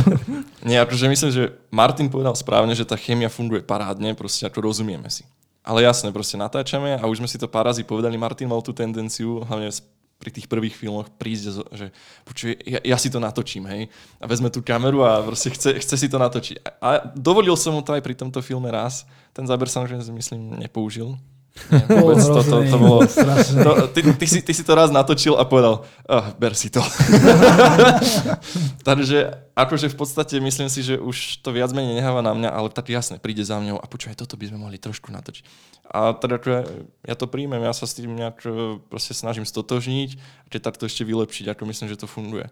Nie, 0.68 0.86
akože 0.86 1.11
myslím, 1.11 1.30
že 1.34 1.51
Martin 1.66 2.07
povedal 2.07 2.30
správne, 2.38 2.78
že 2.78 2.86
tá 2.86 2.95
chémia 2.95 3.26
funguje 3.26 3.66
parádne, 3.66 4.14
proste 4.14 4.47
ako 4.47 4.70
rozumieme 4.70 5.11
si. 5.11 5.26
Ale 5.66 5.82
jasne, 5.82 6.14
proste 6.14 6.38
natáčame 6.38 6.95
a 6.95 7.03
už 7.11 7.18
sme 7.18 7.26
si 7.26 7.43
to 7.43 7.51
pár 7.51 7.66
razy 7.66 7.82
povedali, 7.82 8.14
Martin 8.14 8.47
mal 8.47 8.62
tú 8.62 8.70
tendenciu, 8.70 9.43
hlavne 9.43 9.66
pri 10.21 10.31
tých 10.37 10.47
prvých 10.53 10.77
filmoch 10.77 11.09
prísť, 11.16 11.64
že 11.73 11.87
počuj, 12.29 12.53
ja, 12.68 12.85
ja 12.85 12.97
si 13.01 13.09
to 13.09 13.16
natočím, 13.16 13.64
hej. 13.73 13.89
A 14.21 14.29
vezme 14.29 14.53
tú 14.53 14.61
kameru 14.61 15.01
a 15.01 15.25
proste 15.25 15.49
chce, 15.49 15.81
chce 15.81 15.97
si 15.97 16.12
to 16.12 16.21
natočiť. 16.21 16.61
A, 16.61 16.68
a 16.85 16.91
dovolil 17.16 17.57
som 17.57 17.73
mu 17.73 17.81
to 17.81 17.97
aj 17.97 18.05
pri 18.05 18.12
tomto 18.12 18.45
filme 18.45 18.68
raz. 18.68 19.09
Ten 19.33 19.49
záber 19.49 19.73
sa 19.73 19.81
myslím 19.89 20.61
nepoužil. 20.61 21.16
Nie, 21.70 21.82
vôbec 21.86 22.18
to, 22.22 22.40
to, 22.40 22.57
to, 22.66 22.76
bolo, 22.78 22.98
to, 23.05 23.70
ty, 23.92 24.01
ty, 24.16 24.26
si, 24.26 24.38
ty 24.42 24.53
si 24.55 24.62
to 24.62 24.72
raz 24.74 24.88
natočil 24.94 25.34
a 25.34 25.44
povedal, 25.44 25.82
oh, 26.07 26.26
ber 26.38 26.55
si 26.55 26.70
to. 26.70 26.80
Takže 28.88 29.34
akože 29.55 29.92
v 29.92 29.96
podstate 29.98 30.34
myslím 30.38 30.70
si, 30.72 30.80
že 30.86 30.96
už 30.96 31.44
to 31.44 31.51
viac 31.51 31.70
menej 31.74 32.01
neháva 32.01 32.22
na 32.22 32.32
mňa, 32.32 32.51
ale 32.51 32.68
tak 32.72 32.88
jasne, 32.88 33.18
príde 33.18 33.42
za 33.42 33.59
mňou 33.59 33.76
a 33.76 33.86
počúvaj, 33.86 34.18
toto 34.18 34.38
by 34.38 34.51
sme 34.51 34.62
mohli 34.62 34.78
trošku 34.78 35.11
natočiť. 35.11 35.44
A 35.90 36.14
teda 36.14 36.38
akože 36.38 36.61
ja 37.03 37.14
to 37.18 37.26
príjmem, 37.26 37.62
ja 37.66 37.74
sa 37.74 37.84
s 37.84 37.98
tým 37.98 38.14
nejak 38.14 38.46
e, 38.46 38.78
proste 38.86 39.12
snažím 39.12 39.42
stotožniť 39.42 40.11
a 40.16 40.46
keď 40.46 40.61
takto 40.70 40.86
ešte 40.86 41.03
vylepšiť, 41.03 41.51
ako 41.51 41.62
myslím, 41.66 41.90
že 41.90 41.98
to 41.98 42.07
funguje. 42.07 42.46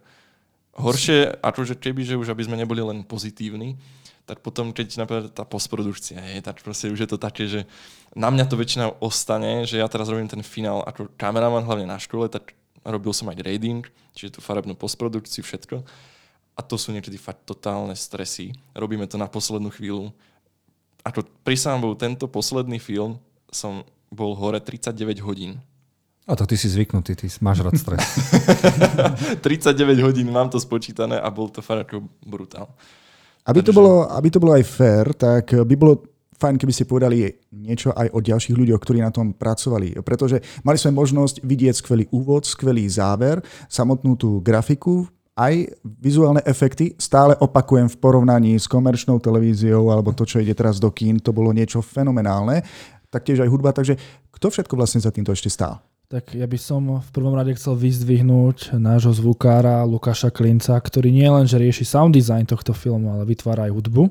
Horšie, 0.79 1.43
akože 1.43 1.75
keby, 1.79 2.03
že 2.07 2.19
už 2.19 2.35
aby 2.35 2.47
sme 2.47 2.59
neboli 2.59 2.83
len 2.83 3.03
pozitívni, 3.03 3.79
tak 4.29 4.45
potom, 4.45 4.77
keď 4.77 5.01
napríklad 5.01 5.33
tá 5.33 5.49
postprodukcia 5.49 6.21
je, 6.21 6.45
tak 6.45 6.61
proste 6.61 6.93
už 6.93 7.01
je 7.01 7.09
to 7.09 7.17
také, 7.17 7.49
že 7.49 7.65
na 8.13 8.29
mňa 8.29 8.45
to 8.45 8.61
väčšinou 8.61 9.01
ostane, 9.01 9.65
že 9.65 9.81
ja 9.81 9.89
teraz 9.89 10.13
robím 10.13 10.29
ten 10.29 10.45
finál 10.45 10.85
ako 10.85 11.09
kameraman, 11.17 11.65
hlavne 11.65 11.89
na 11.89 11.97
škole, 11.97 12.29
tak 12.29 12.53
robil 12.85 13.17
som 13.17 13.33
aj 13.33 13.41
grading, 13.41 13.89
čiže 14.13 14.37
tú 14.37 14.41
farebnú 14.45 14.77
postprodukciu, 14.77 15.41
všetko. 15.41 15.81
A 16.53 16.61
to 16.61 16.77
sú 16.77 16.93
niekedy 16.93 17.17
fakt 17.17 17.49
totálne 17.49 17.97
stresy. 17.97 18.53
Robíme 18.77 19.09
to 19.09 19.17
na 19.17 19.33
poslednú 19.33 19.73
chvíľu. 19.73 20.13
Ako 21.09 21.25
pri 21.41 21.57
Bohu, 21.81 21.97
tento 21.97 22.29
posledný 22.29 22.77
film 22.77 23.17
som 23.49 23.81
bol 24.13 24.37
hore 24.37 24.61
39 24.61 25.25
hodín. 25.25 25.57
A 26.29 26.37
to 26.37 26.45
ty 26.45 26.61
si 26.61 26.69
zvyknutý, 26.69 27.17
ty 27.17 27.33
máš 27.41 27.65
rád 27.65 27.81
stres. 27.81 28.05
39 29.41 30.05
hodín 30.05 30.29
mám 30.29 30.53
to 30.53 30.61
spočítané 30.61 31.17
a 31.17 31.33
bol 31.33 31.49
to 31.49 31.65
fakt 31.65 31.89
ako 31.89 32.05
brutál. 32.21 32.69
Aby 33.49 33.65
to, 33.65 33.73
Takže- 33.73 33.79
bolo, 33.81 33.93
aby 34.13 34.29
to 34.29 34.39
bolo 34.39 34.53
aj 34.53 34.65
fair, 34.69 35.07
tak 35.17 35.57
by 35.57 35.75
bolo 35.75 36.05
fajn, 36.39 36.55
keby 36.55 36.73
ste 36.73 36.87
povedali 36.87 37.27
niečo 37.51 37.91
aj 37.91 38.15
o 38.15 38.23
ďalších 38.23 38.55
ľuďoch, 38.55 38.79
ktorí 38.79 39.03
na 39.03 39.11
tom 39.11 39.35
pracovali. 39.35 39.99
Pretože 40.07 40.39
mali 40.63 40.79
sme 40.79 40.95
možnosť 40.95 41.43
vidieť 41.43 41.75
skvelý 41.83 42.05
úvod, 42.15 42.47
skvelý 42.47 42.87
záver, 42.87 43.43
samotnú 43.67 44.15
tú 44.15 44.39
grafiku, 44.39 45.09
aj 45.39 45.71
vizuálne 45.87 46.43
efekty 46.43 46.99
stále 46.99 47.39
opakujem 47.39 47.87
v 47.87 47.97
porovnaní 48.03 48.59
s 48.59 48.67
komerčnou 48.67 49.23
televíziou 49.23 49.87
alebo 49.95 50.11
to, 50.11 50.27
čo 50.27 50.43
ide 50.43 50.51
teraz 50.51 50.83
do 50.83 50.91
kín, 50.91 51.23
to 51.23 51.31
bolo 51.31 51.55
niečo 51.55 51.79
fenomenálne. 51.79 52.67
Taktiež 53.07 53.47
aj 53.47 53.51
hudba, 53.51 53.71
takže 53.71 53.95
kto 54.35 54.51
všetko 54.51 54.75
vlastne 54.75 54.99
za 54.99 55.15
týmto 55.15 55.31
ešte 55.31 55.47
stál? 55.47 55.79
Tak 56.09 56.33
ja 56.33 56.49
by 56.49 56.57
som 56.57 57.05
v 57.05 57.11
prvom 57.13 57.37
rade 57.37 57.53
chcel 57.53 57.77
vyzdvihnúť 57.77 58.81
nášho 58.81 59.13
zvukára 59.13 59.85
Lukáša 59.85 60.33
Klinca, 60.33 60.73
ktorý 60.81 61.13
nie 61.13 61.29
len, 61.29 61.45
že 61.45 61.61
rieši 61.61 61.85
sound 61.85 62.17
design 62.17 62.49
tohto 62.49 62.73
filmu, 62.73 63.13
ale 63.13 63.29
vytvára 63.29 63.69
aj 63.69 63.77
hudbu. 63.77 64.09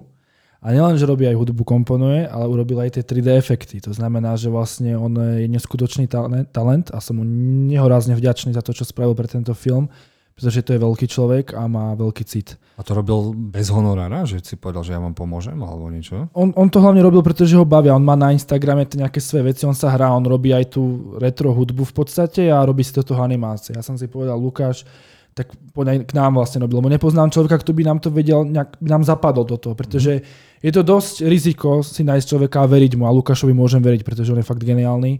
A 0.61 0.77
nielen, 0.77 0.93
že 1.01 1.09
robí 1.09 1.25
aj 1.25 1.33
hudbu, 1.33 1.65
komponuje, 1.65 2.29
ale 2.29 2.45
urobil 2.45 2.85
aj 2.85 3.01
tie 3.01 3.01
3D 3.01 3.33
efekty. 3.33 3.81
To 3.81 3.97
znamená, 3.97 4.37
že 4.37 4.53
vlastne 4.53 4.93
on 4.93 5.41
je 5.41 5.49
neskutočný 5.49 6.05
talent 6.53 6.93
a 6.93 7.01
som 7.01 7.17
mu 7.17 7.25
nehorázne 7.65 8.13
vďačný 8.13 8.53
za 8.53 8.61
to, 8.61 8.77
čo 8.77 8.85
spravil 8.85 9.17
pre 9.17 9.25
tento 9.25 9.57
film 9.57 9.89
pretože 10.37 10.61
to 10.61 10.77
je 10.77 10.85
veľký 10.85 11.09
človek 11.09 11.57
a 11.57 11.65
má 11.65 11.97
veľký 11.97 12.21
cit. 12.29 12.61
A 12.77 12.85
to 12.85 12.93
robil 12.93 13.33
bez 13.33 13.73
honorára, 13.73 14.21
že 14.21 14.37
si 14.45 14.53
povedal, 14.53 14.85
že 14.85 14.93
ja 14.93 15.01
vám 15.01 15.17
pomôžem 15.17 15.57
alebo 15.57 15.89
niečo? 15.89 16.29
On, 16.37 16.53
on 16.53 16.69
to 16.69 16.77
hlavne 16.77 17.01
robil, 17.01 17.25
pretože 17.25 17.57
ho 17.57 17.65
bavia. 17.65 17.97
On 17.97 18.05
má 18.05 18.13
na 18.13 18.29
Instagrame 18.29 18.85
nejaké 18.85 19.17
svoje 19.17 19.49
veci, 19.49 19.65
on 19.65 19.73
sa 19.73 19.89
hrá, 19.89 20.13
on 20.13 20.21
robí 20.21 20.53
aj 20.53 20.77
tú 20.77 21.17
retro 21.17 21.49
hudbu 21.49 21.89
v 21.89 21.93
podstate 21.97 22.53
a 22.53 22.61
robí 22.61 22.85
si 22.85 22.93
do 22.93 23.01
toho 23.01 23.25
animácie. 23.25 23.73
Ja 23.73 23.81
som 23.81 23.97
si 23.97 24.05
povedal, 24.05 24.37
Lukáš, 24.37 24.85
tak 25.33 25.57
poďme 25.73 26.05
k 26.05 26.13
nám 26.13 26.37
vlastne 26.37 26.61
robil, 26.61 26.85
lebo 26.85 26.93
nepoznám 26.93 27.33
človeka, 27.33 27.65
kto 27.65 27.73
by 27.73 27.81
nám 27.89 27.97
to 27.97 28.13
vedel, 28.13 28.45
nejak, 28.45 28.77
by 28.77 28.89
nám 28.93 29.09
zapadol 29.09 29.41
do 29.41 29.57
toho, 29.57 29.73
pretože 29.73 30.21
je 30.61 30.71
to 30.73 30.85
dosť 30.85 31.25
riziko 31.25 31.81
si 31.81 32.05
nájsť 32.05 32.25
človeka 32.29 32.61
a 32.61 32.69
veriť 32.69 32.93
mu 32.93 33.09
a 33.09 33.13
Lukášovi 33.13 33.57
môžem 33.57 33.81
veriť, 33.81 34.05
pretože 34.05 34.33
on 34.33 34.41
je 34.41 34.45
fakt 34.45 34.61
geniálny 34.61 35.17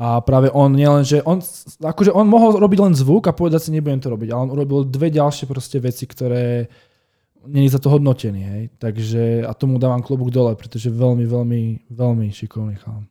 a 0.00 0.24
práve 0.24 0.48
on 0.48 0.72
nielen, 0.72 1.04
že 1.04 1.20
on, 1.28 1.44
akože 1.84 2.08
on 2.16 2.24
mohol 2.24 2.56
robiť 2.56 2.78
len 2.80 2.94
zvuk 2.96 3.28
a 3.28 3.36
povedať 3.36 3.68
si, 3.68 3.76
nebudem 3.76 4.00
to 4.00 4.08
robiť, 4.08 4.32
ale 4.32 4.48
on 4.48 4.52
urobil 4.56 4.88
dve 4.88 5.12
ďalšie 5.12 5.44
proste 5.44 5.76
veci, 5.76 6.08
ktoré 6.08 6.72
není 7.44 7.68
za 7.68 7.76
to 7.76 7.92
hodnotený, 7.92 8.40
hej. 8.40 8.62
Takže, 8.80 9.44
a 9.44 9.52
tomu 9.52 9.76
dávam 9.76 10.00
klobúk 10.00 10.32
dole, 10.32 10.56
pretože 10.56 10.88
veľmi, 10.88 11.28
veľmi, 11.28 11.62
veľmi 11.92 12.26
šikovný 12.32 12.80
chalán. 12.80 13.04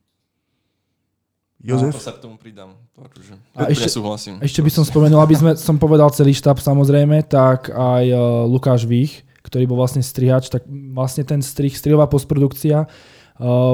Jozef? 1.62 1.94
A 1.94 2.10
sa 2.10 2.14
k 2.18 2.26
tomu 2.26 2.42
pridám. 2.42 2.74
To 2.98 3.06
akože, 3.06 3.38
a 3.54 3.70
ešte, 3.70 3.86
súhlasím. 3.86 4.42
Ešte 4.42 4.58
by 4.58 4.70
som 4.74 4.82
spomenul, 4.82 5.22
aby 5.22 5.38
sme, 5.38 5.50
som 5.54 5.78
povedal 5.78 6.10
celý 6.10 6.34
štáb 6.34 6.58
samozrejme, 6.58 7.22
tak 7.30 7.70
aj 7.70 8.04
uh, 8.10 8.18
Lukáš 8.50 8.82
Vých, 8.82 9.22
ktorý 9.46 9.70
bol 9.70 9.78
vlastne 9.78 10.02
strihač, 10.02 10.50
tak 10.50 10.66
vlastne 10.66 11.22
ten 11.22 11.38
strih, 11.38 11.70
strihová 11.70 12.10
postprodukcia 12.10 12.90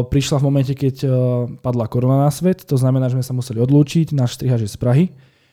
prišla 0.07 0.39
v 0.39 0.47
momente, 0.47 0.73
keď 0.79 0.97
uh, 1.03 1.11
padla 1.59 1.91
korona 1.91 2.27
na 2.27 2.31
svet, 2.31 2.63
to 2.63 2.79
znamená, 2.79 3.11
že 3.11 3.19
sme 3.19 3.27
sa 3.27 3.35
museli 3.35 3.59
odlúčiť, 3.59 4.15
náš 4.15 4.39
strihač 4.39 4.63
je 4.63 4.71
z 4.71 4.79
Prahy, 4.79 5.05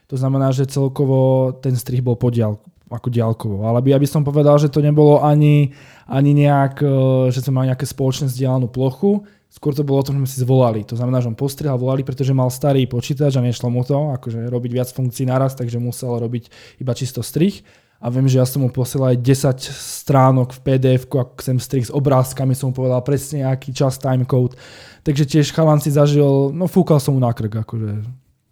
to 0.06 0.16
znamená, 0.20 0.54
že 0.54 0.70
celkovo 0.70 1.50
ten 1.58 1.74
strih 1.74 2.06
bol 2.06 2.14
podial, 2.14 2.62
ako 2.94 3.10
diálkovo. 3.10 3.66
Ale 3.66 3.82
by, 3.82 3.98
aby 3.98 4.06
som 4.06 4.22
povedal, 4.22 4.62
že 4.62 4.70
to 4.70 4.86
nebolo 4.86 5.26
ani, 5.26 5.74
ani 6.06 6.38
nejak, 6.38 6.86
uh, 6.86 7.28
že 7.34 7.42
sme 7.42 7.62
mali 7.64 7.74
nejaké 7.74 7.90
spoločné 7.90 8.30
vzdialenú 8.30 8.70
plochu, 8.70 9.26
skôr 9.50 9.74
to 9.74 9.82
bolo 9.82 10.02
o 10.02 10.06
tom, 10.06 10.18
že 10.18 10.20
sme 10.22 10.30
si 10.30 10.38
zvolali. 10.46 10.82
To 10.90 10.98
znamená, 10.98 11.18
že 11.18 11.34
on 11.34 11.38
postrihal, 11.38 11.82
volali, 11.82 12.06
pretože 12.06 12.38
mal 12.38 12.54
starý 12.54 12.86
počítač 12.86 13.34
a 13.38 13.42
nešlo 13.42 13.74
mu 13.74 13.82
to, 13.82 14.14
akože 14.14 14.46
robiť 14.46 14.72
viac 14.78 14.90
funkcií 14.94 15.26
naraz, 15.26 15.58
takže 15.58 15.82
musel 15.82 16.22
robiť 16.22 16.78
iba 16.82 16.94
čisto 16.94 17.26
strih 17.26 17.66
a 18.04 18.12
viem, 18.12 18.28
že 18.28 18.36
ja 18.36 18.44
som 18.44 18.60
mu 18.60 18.68
posielal 18.68 19.16
aj 19.16 19.24
10 19.24 20.04
stránok 20.04 20.52
v 20.52 20.60
pdf 20.60 21.08
ako 21.08 21.40
sem 21.40 21.56
strich 21.56 21.88
s 21.88 21.96
obrázkami, 21.96 22.52
som 22.52 22.76
mu 22.76 22.76
povedal 22.76 23.00
presne 23.00 23.48
aký 23.48 23.72
čas, 23.72 23.96
timecode. 23.96 24.60
Takže 25.08 25.24
tiež 25.24 25.56
chalan 25.56 25.80
si 25.80 25.88
zažil, 25.88 26.52
no 26.52 26.68
fúkal 26.68 27.00
som 27.00 27.16
mu 27.16 27.24
na 27.24 27.32
krk, 27.32 27.64
akože. 27.64 28.04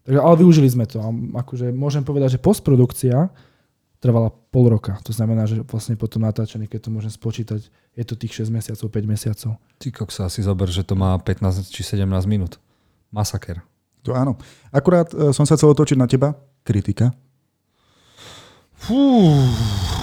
Takže, 0.08 0.20
ale 0.24 0.36
využili 0.40 0.72
sme 0.72 0.88
to. 0.88 1.04
A 1.04 1.12
akože 1.44 1.76
môžem 1.76 2.08
povedať, 2.08 2.40
že 2.40 2.40
postprodukcia 2.40 3.28
trvala 4.00 4.32
pol 4.32 4.72
roka. 4.72 4.96
To 5.04 5.12
znamená, 5.12 5.44
že 5.46 5.62
vlastne 5.68 6.00
potom 6.00 6.24
natáčaní, 6.24 6.72
keď 6.72 6.88
to 6.88 6.96
môžem 6.96 7.12
spočítať, 7.12 7.68
je 7.92 8.04
to 8.08 8.16
tých 8.16 8.48
6 8.48 8.56
mesiacov, 8.56 8.88
5 8.88 9.04
mesiacov. 9.04 9.60
Ty 9.78 9.88
sa 10.10 10.32
asi 10.32 10.42
zober, 10.42 10.72
že 10.72 10.88
to 10.88 10.96
má 10.96 11.20
15 11.20 11.68
či 11.68 11.84
17 11.84 12.08
minút. 12.24 12.56
Masaker. 13.12 13.60
To 14.08 14.16
áno. 14.16 14.40
Akurát 14.72 15.12
e, 15.12 15.36
som 15.36 15.44
sa 15.44 15.60
chcel 15.60 15.76
otočiť 15.76 16.00
na 16.00 16.08
teba. 16.08 16.34
Kritika. 16.64 17.12
Fú, 18.82 19.30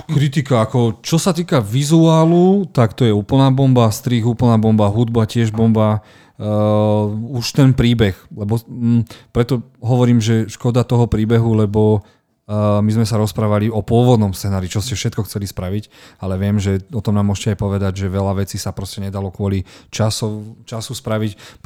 kritika, 0.06 0.62
ako 0.62 1.02
čo 1.02 1.18
sa 1.18 1.34
týka 1.34 1.58
vizuálu, 1.58 2.62
tak 2.70 2.94
to 2.94 3.02
je 3.02 3.10
úplná 3.10 3.50
bomba, 3.50 3.90
strih 3.90 4.22
úplná 4.22 4.54
bomba, 4.54 4.86
hudba 4.86 5.26
tiež 5.26 5.50
bomba, 5.50 6.06
uh, 6.38 7.10
už 7.10 7.58
ten 7.58 7.74
príbeh, 7.74 8.14
lebo 8.30 8.62
um, 8.70 9.02
preto 9.34 9.66
hovorím, 9.82 10.22
že 10.22 10.46
škoda 10.46 10.86
toho 10.86 11.10
príbehu, 11.10 11.58
lebo 11.58 12.06
uh, 12.46 12.78
my 12.78 12.90
sme 12.94 13.02
sa 13.02 13.18
rozprávali 13.18 13.66
o 13.66 13.82
pôvodnom 13.82 14.30
scenári, 14.30 14.70
čo 14.70 14.78
ste 14.78 14.94
všetko 14.94 15.26
chceli 15.26 15.50
spraviť, 15.50 15.90
ale 16.22 16.38
viem, 16.38 16.62
že 16.62 16.78
o 16.94 17.02
tom 17.02 17.18
nám 17.18 17.34
môžete 17.34 17.58
aj 17.58 17.58
povedať, 17.58 17.92
že 18.06 18.14
veľa 18.14 18.46
vecí 18.46 18.62
sa 18.62 18.70
proste 18.70 19.02
nedalo 19.02 19.34
kvôli 19.34 19.66
času, 19.90 20.54
času 20.62 20.94
spraviť. 20.94 21.60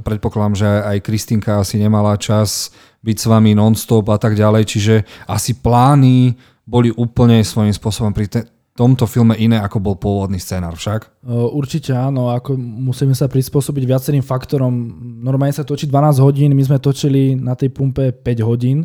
Predpokladám, 0.00 0.56
že 0.56 0.64
aj 0.64 1.04
Kristinka 1.04 1.60
asi 1.60 1.76
nemala 1.76 2.16
čas 2.16 2.72
byť 3.04 3.16
s 3.20 3.26
vami 3.28 3.52
non-stop 3.52 4.08
a 4.08 4.16
tak 4.16 4.32
ďalej, 4.32 4.64
čiže 4.64 4.94
asi 5.28 5.60
plány 5.60 6.53
boli 6.64 6.88
úplne 6.92 7.44
svojím 7.44 7.72
spôsobom 7.72 8.12
pri 8.16 8.26
te- 8.28 8.48
tomto 8.74 9.06
filme 9.06 9.38
iné, 9.38 9.62
ako 9.62 9.78
bol 9.78 9.94
pôvodný 9.94 10.42
scénar 10.42 10.74
však? 10.74 11.22
Určite 11.30 11.94
áno, 11.94 12.34
ako 12.34 12.58
musíme 12.58 13.14
sa 13.14 13.30
prispôsobiť 13.30 13.82
viacerým 13.86 14.24
faktorom. 14.26 14.74
Normálne 15.22 15.54
sa 15.54 15.62
točí 15.62 15.86
12 15.86 16.18
hodín, 16.18 16.50
my 16.58 16.64
sme 16.66 16.82
točili 16.82 17.38
na 17.38 17.54
tej 17.54 17.70
pumpe 17.70 18.10
5 18.10 18.42
hodín, 18.42 18.82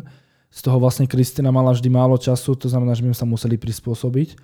z 0.50 0.60
toho 0.66 0.82
vlastne 0.82 1.06
Kristina 1.06 1.54
mala 1.54 1.70
vždy 1.70 1.86
málo 1.90 2.18
času, 2.18 2.58
to 2.58 2.66
znamená, 2.66 2.90
že 2.94 3.06
my 3.06 3.14
sa 3.14 3.22
museli 3.22 3.54
prispôsobiť. 3.54 4.34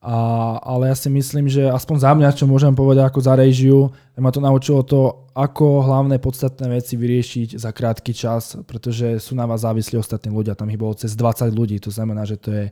A, 0.00 0.56
ale 0.64 0.88
ja 0.88 0.96
si 0.96 1.12
myslím, 1.12 1.44
že 1.44 1.68
aspoň 1.68 1.96
za 2.00 2.12
mňa, 2.16 2.32
čo 2.32 2.48
môžem 2.48 2.72
povedať 2.72 3.04
ako 3.04 3.20
za 3.20 3.36
režiu, 3.36 3.92
ma 4.16 4.32
to 4.32 4.40
naučilo 4.40 4.80
to, 4.80 5.28
ako 5.36 5.84
hlavné 5.84 6.16
podstatné 6.16 6.72
veci 6.72 6.96
vyriešiť 6.96 7.60
za 7.60 7.68
krátky 7.68 8.16
čas, 8.16 8.56
pretože 8.64 9.20
sú 9.20 9.36
na 9.36 9.44
vás 9.44 9.60
závislí 9.60 10.00
ostatní 10.00 10.32
ľudia. 10.32 10.56
Tam 10.56 10.72
ich 10.72 10.80
bolo 10.80 10.96
cez 10.96 11.12
20 11.12 11.52
ľudí, 11.52 11.76
to 11.84 11.92
znamená, 11.92 12.24
že 12.24 12.40
to 12.40 12.48
je 12.48 12.64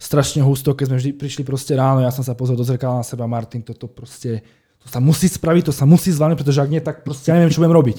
strašne 0.00 0.40
husto, 0.40 0.72
keď 0.72 0.86
sme 0.88 0.96
vždy 0.96 1.12
prišli 1.20 1.42
proste 1.44 1.76
ráno, 1.76 2.00
ja 2.00 2.08
som 2.08 2.24
sa 2.24 2.32
pozrel 2.32 2.56
do 2.56 2.64
zrkadla 2.64 3.04
na 3.04 3.06
seba, 3.06 3.28
Martin, 3.28 3.60
toto 3.60 3.84
proste 3.84 4.40
to 4.80 4.88
sa 4.88 5.00
musí 5.00 5.28
spraviť, 5.28 5.68
to 5.68 5.74
sa 5.76 5.84
musí 5.84 6.08
zvládnuť, 6.08 6.40
pretože 6.40 6.60
ak 6.64 6.72
nie, 6.72 6.80
tak 6.80 7.04
proste 7.04 7.32
ja 7.32 7.36
neviem, 7.36 7.52
čo 7.52 7.60
budem 7.60 7.76
robiť. 7.76 7.98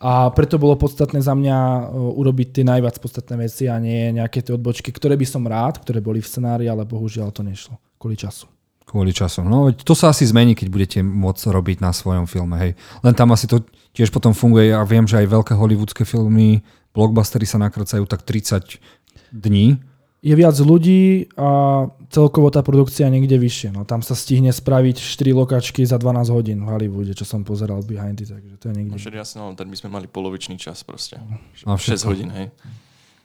A 0.00 0.32
preto 0.32 0.56
bolo 0.56 0.80
podstatné 0.80 1.20
za 1.20 1.34
mňa 1.36 1.56
e, 1.56 1.82
urobiť 1.92 2.48
tie 2.56 2.64
najviac 2.64 2.96
podstatné 3.02 3.34
veci 3.42 3.66
a 3.66 3.76
nie 3.82 4.16
nejaké 4.16 4.40
tie 4.46 4.54
odbočky, 4.54 4.94
ktoré 4.94 5.18
by 5.18 5.26
som 5.26 5.42
rád, 5.44 5.82
ktoré 5.82 5.98
boli 5.98 6.22
v 6.22 6.30
scenári, 6.30 6.70
ale 6.70 6.86
bohužiaľ 6.86 7.34
to 7.34 7.42
nešlo 7.42 7.76
kvôli 7.98 8.16
času. 8.16 8.46
Kvôli 8.88 9.12
času. 9.12 9.44
No 9.44 9.68
to 9.74 9.92
sa 9.92 10.16
asi 10.16 10.24
zmení, 10.24 10.56
keď 10.56 10.68
budete 10.72 10.98
môcť 11.04 11.52
robiť 11.52 11.84
na 11.84 11.92
svojom 11.92 12.24
filme. 12.24 12.56
Hej. 12.56 12.72
Len 13.04 13.12
tam 13.12 13.28
asi 13.36 13.44
to 13.44 13.60
tiež 13.92 14.08
potom 14.08 14.32
funguje. 14.32 14.72
Ja 14.72 14.80
viem, 14.88 15.04
že 15.04 15.20
aj 15.20 15.28
veľké 15.28 15.52
hollywoodske 15.52 16.08
filmy, 16.08 16.64
blockbustery 16.96 17.44
sa 17.44 17.60
nakracajú 17.60 18.08
tak 18.08 18.24
30 18.24 18.80
dní. 19.28 19.76
Je 20.18 20.34
viac 20.34 20.56
ľudí 20.58 21.30
a 21.38 21.86
celkovo 22.10 22.50
tá 22.50 22.64
produkcia 22.64 23.06
niekde 23.06 23.38
vyššie. 23.38 23.70
No, 23.70 23.86
tam 23.86 24.02
sa 24.02 24.18
stihne 24.18 24.50
spraviť 24.50 24.98
4 24.98 25.30
lokačky 25.30 25.86
za 25.86 25.94
12 25.94 26.34
hodín 26.34 26.58
v 26.64 26.68
Hollywoode, 26.74 27.14
čo 27.14 27.22
som 27.22 27.46
pozeral 27.46 27.86
behind 27.86 28.18
it, 28.18 28.34
takže 28.34 28.56
to 28.58 28.64
je 28.72 28.74
niekde. 28.82 28.98
No, 28.98 29.14
jasne, 29.14 29.38
no, 29.46 29.54
tak 29.54 29.70
by 29.70 29.76
sme 29.78 29.94
mali 29.94 30.10
polovičný 30.10 30.58
čas 30.58 30.82
proste. 30.82 31.22
No, 31.62 31.78
6 31.78 32.08
hodín, 32.08 32.34
hej. 32.34 32.50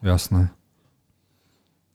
Jasné. 0.05 0.53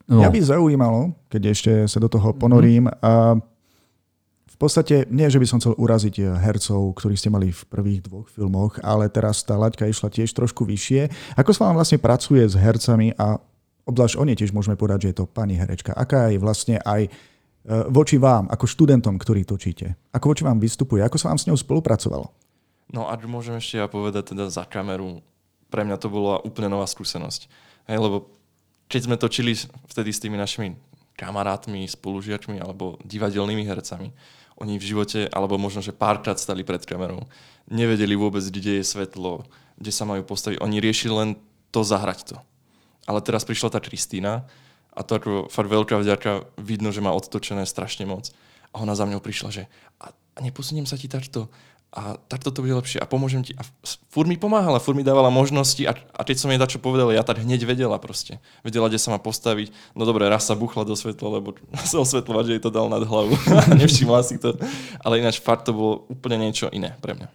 No. 0.09 0.25
Mňa 0.25 0.33
by 0.33 0.41
zaujímalo, 0.41 1.01
keď 1.29 1.43
ešte 1.53 1.73
sa 1.85 2.01
do 2.01 2.09
toho 2.09 2.33
ponorím, 2.33 2.89
mm-hmm. 2.89 3.05
a 3.05 3.37
v 4.49 4.57
podstate 4.57 5.07
nie, 5.13 5.29
že 5.31 5.39
by 5.39 5.47
som 5.47 5.61
chcel 5.63 5.77
uraziť 5.79 6.35
hercov, 6.35 6.97
ktorí 6.99 7.15
ste 7.15 7.31
mali 7.31 7.55
v 7.55 7.63
prvých 7.71 8.03
dvoch 8.09 8.27
filmoch, 8.27 8.81
ale 8.83 9.07
teraz 9.07 9.45
tá 9.47 9.55
laťka 9.55 9.87
išla 9.87 10.11
tiež 10.11 10.35
trošku 10.35 10.67
vyššie. 10.67 11.37
Ako 11.39 11.55
sa 11.55 11.71
vám 11.71 11.79
vlastne 11.79 12.03
pracuje 12.03 12.43
s 12.43 12.59
hercami 12.59 13.15
a 13.15 13.39
obzvlášť 13.87 14.19
o 14.19 14.25
nej 14.27 14.35
tiež 14.35 14.51
môžeme 14.51 14.75
povedať, 14.75 15.07
že 15.07 15.09
je 15.15 15.17
to 15.23 15.31
pani 15.31 15.55
herečka. 15.55 15.95
Aká 15.95 16.35
je 16.35 16.43
vlastne 16.43 16.83
aj 16.83 17.07
e, 17.07 17.11
voči 17.87 18.19
vám, 18.19 18.51
ako 18.51 18.67
študentom, 18.67 19.15
ktorí 19.15 19.47
točíte? 19.47 19.95
Ako 20.11 20.35
voči 20.35 20.43
vám 20.43 20.59
vystupuje? 20.59 21.07
Ako 21.07 21.23
sa 21.23 21.31
vám 21.31 21.39
s 21.39 21.47
ňou 21.47 21.55
spolupracovalo? 21.55 22.27
No 22.91 23.07
a 23.07 23.15
môžem 23.31 23.63
ešte 23.63 23.79
ja 23.79 23.87
povedať 23.87 24.35
teda 24.35 24.51
za 24.51 24.67
kameru, 24.67 25.23
pre 25.71 25.85
mňa 25.85 25.97
to 26.01 26.09
bola 26.11 26.41
úplne 26.43 26.73
nová 26.73 26.89
skúsenosť. 26.89 27.47
Hej, 27.87 28.01
lebo 28.01 28.27
keď 28.89 29.01
sme 29.05 29.21
točili 29.21 29.53
vtedy 29.93 30.11
s 30.11 30.23
tými 30.25 30.41
našimi 30.41 30.75
kamarátmi, 31.15 31.85
spolužiačmi 31.85 32.57
alebo 32.59 32.97
divadelnými 33.05 33.63
hercami, 33.69 34.11
oni 34.59 34.75
v 34.75 34.89
živote, 34.91 35.31
alebo 35.31 35.55
možno, 35.55 35.79
že 35.79 35.95
párkrát 35.95 36.35
stali 36.35 36.67
pred 36.67 36.83
kamerou, 36.83 37.31
nevedeli 37.71 38.19
vôbec, 38.19 38.43
kde 38.43 38.83
je 38.83 38.85
svetlo, 38.85 39.47
kde 39.79 39.93
sa 39.95 40.03
majú 40.03 40.27
postaviť. 40.27 40.59
Oni 40.59 40.83
riešili 40.83 41.15
len 41.15 41.31
to 41.71 41.87
zahrať 41.87 42.35
to. 42.35 42.37
Ale 43.07 43.23
teraz 43.23 43.47
prišla 43.47 43.79
tá 43.79 43.79
Kristýna 43.79 44.51
a 44.91 45.01
to 45.07 45.15
ako 45.15 45.31
fakt 45.47 45.71
veľká 45.71 45.95
vďaka, 46.03 46.59
vidno, 46.59 46.91
že 46.91 46.99
má 46.99 47.15
odtočené 47.15 47.63
strašne 47.71 48.03
moc. 48.03 48.35
A 48.75 48.83
ona 48.83 48.99
za 48.99 49.07
mňou 49.07 49.23
prišla, 49.23 49.49
že 49.55 49.63
a, 50.03 50.11
neposuniem 50.43 50.91
sa 50.91 50.99
ti 50.99 51.07
takto 51.07 51.47
a 51.89 52.21
takto 52.29 52.53
to 52.53 52.61
bude 52.61 52.77
lepšie 52.77 53.01
a 53.01 53.09
pomôžem 53.09 53.41
ti. 53.41 53.57
A 53.57 53.65
fur 54.13 54.29
mi 54.29 54.37
pomáhala, 54.37 54.77
fur 54.77 54.93
mi 54.93 55.01
dávala 55.01 55.33
možnosti 55.33 55.81
a, 55.89 55.97
a 55.97 56.21
keď 56.21 56.37
som 56.37 56.53
jej 56.53 56.61
čo 56.69 56.77
povedal, 56.77 57.09
ja 57.17 57.25
tak 57.25 57.41
hneď 57.41 57.65
vedela 57.65 57.97
proste. 57.97 58.37
Vedela, 58.61 58.93
kde 58.93 59.01
sa 59.01 59.09
má 59.09 59.19
postaviť. 59.19 59.73
No 59.97 60.05
dobre, 60.05 60.29
raz 60.29 60.45
sa 60.45 60.53
buchla 60.53 60.85
do 60.85 60.93
svetla, 60.93 61.41
lebo 61.41 61.57
sa 61.89 62.05
osvetľovať, 62.05 62.45
že 62.45 62.53
jej 62.59 62.63
to 62.63 62.71
dal 62.73 62.93
nad 62.93 63.01
hlavu. 63.01 63.33
Nevšimla 63.81 64.21
si 64.21 64.37
to. 64.37 64.53
Ale 65.01 65.25
ináč 65.25 65.41
fakt 65.41 65.65
to 65.65 65.73
bolo 65.73 66.05
úplne 66.13 66.37
niečo 66.37 66.69
iné 66.69 66.93
pre 67.01 67.17
mňa. 67.17 67.29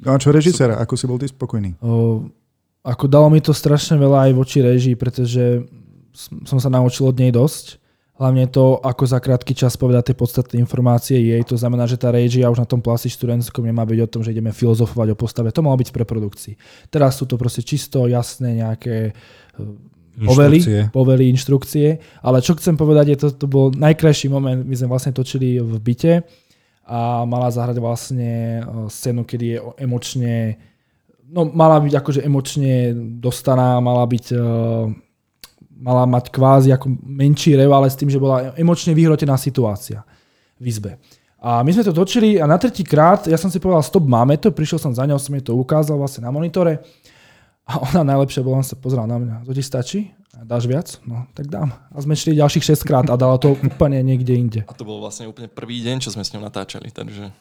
No 0.00 0.16
a 0.16 0.20
čo 0.20 0.32
režisér, 0.32 0.72
ako 0.80 0.94
si 0.96 1.04
bol 1.04 1.20
ty 1.20 1.28
spokojný? 1.28 1.76
O, 1.84 2.24
ako 2.80 3.04
dalo 3.04 3.28
mi 3.28 3.44
to 3.44 3.52
strašne 3.52 4.00
veľa 4.00 4.28
aj 4.28 4.32
voči 4.32 4.64
režii, 4.64 4.96
pretože 4.96 5.68
som 6.48 6.56
sa 6.56 6.72
naučil 6.72 7.04
od 7.04 7.16
nej 7.20 7.28
dosť 7.28 7.79
Hlavne 8.20 8.52
to, 8.52 8.76
ako 8.84 9.08
za 9.08 9.16
krátky 9.16 9.56
čas 9.56 9.80
povedať 9.80 10.12
tie 10.12 10.16
podstatné 10.20 10.60
informácie 10.60 11.16
jej. 11.16 11.40
To 11.48 11.56
znamená, 11.56 11.88
že 11.88 11.96
tá 11.96 12.12
režia 12.12 12.52
už 12.52 12.60
na 12.60 12.68
tom 12.68 12.84
plasy 12.84 13.08
študentskom 13.08 13.64
nemá 13.64 13.88
byť 13.88 13.98
o 14.04 14.10
tom, 14.12 14.20
že 14.20 14.36
ideme 14.36 14.52
filozofovať 14.52 15.08
o 15.12 15.16
postave. 15.16 15.48
To 15.56 15.64
malo 15.64 15.80
byť 15.80 15.88
pre 15.88 16.04
produkcii. 16.04 16.60
Teraz 16.92 17.16
sú 17.16 17.24
to 17.24 17.40
proste 17.40 17.64
čisto, 17.64 18.04
jasné 18.04 18.60
nejaké 18.60 19.16
eh, 19.16 20.20
povely, 20.20 20.92
povely, 20.92 21.32
inštrukcie. 21.32 21.96
Ale 22.20 22.44
čo 22.44 22.52
chcem 22.60 22.76
povedať, 22.76 23.16
je 23.16 23.18
to, 23.24 23.28
to 23.32 23.46
bol 23.48 23.72
najkrajší 23.72 24.28
moment. 24.28 24.68
My 24.68 24.76
sme 24.76 24.92
vlastne 24.92 25.16
točili 25.16 25.56
v 25.56 25.80
byte 25.80 26.20
a 26.84 27.24
mala 27.24 27.48
zahrať 27.48 27.80
vlastne 27.80 28.60
eh, 28.60 28.64
scénu, 28.92 29.24
kedy 29.24 29.46
je 29.48 29.58
emočne 29.80 30.60
no 31.30 31.46
mala 31.46 31.78
byť 31.78 31.94
akože 31.94 32.20
emočne 32.26 32.92
dostaná, 33.22 33.78
mala 33.78 34.02
byť 34.04 34.26
uh, 34.34 34.90
mala 35.80 36.04
mať 36.04 36.28
kvázi 36.28 36.70
ako 36.76 36.92
menší 37.00 37.56
rev, 37.56 37.72
ale 37.72 37.88
s 37.88 37.96
tým, 37.96 38.12
že 38.12 38.20
bola 38.20 38.52
emočne 38.54 38.92
vyhrotená 38.92 39.40
situácia 39.40 40.04
v 40.60 40.68
izbe. 40.68 41.00
A 41.40 41.64
my 41.64 41.72
sme 41.72 41.88
to 41.88 41.96
točili 41.96 42.36
a 42.36 42.44
na 42.44 42.60
tretí 42.60 42.84
krát 42.84 43.24
ja 43.24 43.40
som 43.40 43.48
si 43.48 43.56
povedal, 43.56 43.80
stop, 43.80 44.04
máme 44.04 44.36
to, 44.36 44.52
prišiel 44.52 44.76
som 44.76 44.92
za 44.92 45.08
ňou, 45.08 45.16
som 45.16 45.32
jej 45.32 45.40
to 45.40 45.56
ukázal 45.56 45.96
vlastne 45.96 46.28
na 46.28 46.30
monitore 46.30 46.84
a 47.64 47.80
ona 47.80 48.04
najlepšie 48.04 48.44
bola, 48.44 48.60
sa 48.60 48.76
pozrela 48.76 49.08
na 49.08 49.16
mňa, 49.16 49.34
to 49.48 49.56
ti 49.56 49.64
stačí? 49.64 50.00
Dáš 50.30 50.68
viac? 50.68 51.00
No, 51.08 51.26
tak 51.34 51.50
dám. 51.50 51.74
A 51.90 51.98
sme 52.00 52.14
šli 52.14 52.38
ďalších 52.38 52.76
6 52.76 52.86
krát 52.86 53.06
a 53.10 53.18
dala 53.18 53.36
to 53.36 53.56
úplne 53.60 53.98
niekde 54.04 54.32
inde. 54.36 54.60
A 54.68 54.76
to 54.76 54.86
bol 54.86 55.02
vlastne 55.02 55.26
úplne 55.26 55.50
prvý 55.50 55.82
deň, 55.82 56.00
čo 56.00 56.12
sme 56.14 56.22
s 56.22 56.30
ňou 56.32 56.44
natáčali, 56.44 56.92
takže 56.92 57.34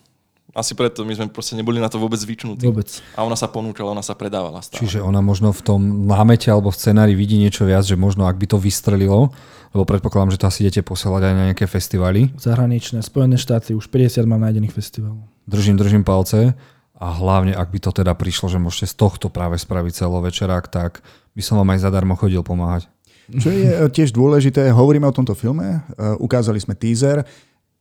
asi 0.53 0.73
preto 0.73 1.05
my 1.05 1.13
sme 1.13 1.25
proste 1.29 1.53
neboli 1.53 1.77
na 1.77 1.87
to 1.87 2.01
vôbec 2.01 2.17
zvyknutí. 2.17 2.65
Vôbec. 2.65 2.89
A 3.13 3.21
ona 3.21 3.37
sa 3.37 3.45
ponúčala, 3.45 3.93
ona 3.93 4.01
sa 4.01 4.17
predávala 4.17 4.65
stále. 4.65 4.81
Čiže 4.81 5.05
ona 5.05 5.21
možno 5.21 5.53
v 5.53 5.61
tom 5.61 5.81
námete 6.09 6.49
alebo 6.49 6.73
v 6.73 6.77
scenári 6.77 7.13
vidí 7.13 7.37
niečo 7.37 7.69
viac, 7.69 7.85
že 7.85 7.93
možno 7.93 8.25
ak 8.25 8.37
by 8.37 8.49
to 8.49 8.57
vystrelilo, 8.57 9.29
lebo 9.69 9.83
predpokladám, 9.85 10.33
že 10.33 10.41
to 10.41 10.49
asi 10.49 10.65
idete 10.65 10.81
posielať 10.81 11.21
aj 11.21 11.33
na 11.37 11.43
nejaké 11.53 11.69
festivaly. 11.69 12.33
Zahraničné, 12.41 13.05
Spojené 13.05 13.37
štáty, 13.37 13.77
už 13.77 13.85
50 13.93 14.25
mám 14.25 14.41
nájdených 14.41 14.73
festivalov. 14.73 15.21
Držím, 15.45 15.77
držím 15.77 16.01
palce. 16.01 16.57
A 16.99 17.15
hlavne, 17.15 17.55
ak 17.55 17.71
by 17.71 17.79
to 17.79 17.95
teda 17.95 18.11
prišlo, 18.11 18.51
že 18.51 18.59
môžete 18.59 18.91
z 18.91 18.95
tohto 18.99 19.31
práve 19.31 19.55
spraviť 19.55 20.03
celovečerák, 20.03 20.67
tak 20.67 20.99
by 21.31 21.39
som 21.39 21.55
vám 21.55 21.71
aj 21.71 21.87
zadarmo 21.87 22.19
chodil 22.19 22.43
pomáhať. 22.43 22.91
Čo 23.29 23.53
je 23.53 23.69
tiež 23.93 24.09
dôležité, 24.09 24.73
hovoríme 24.73 25.05
o 25.05 25.13
tomto 25.13 25.37
filme, 25.37 25.79
uh, 25.79 26.17
ukázali 26.17 26.57
sme 26.57 26.73
teaser, 26.73 27.21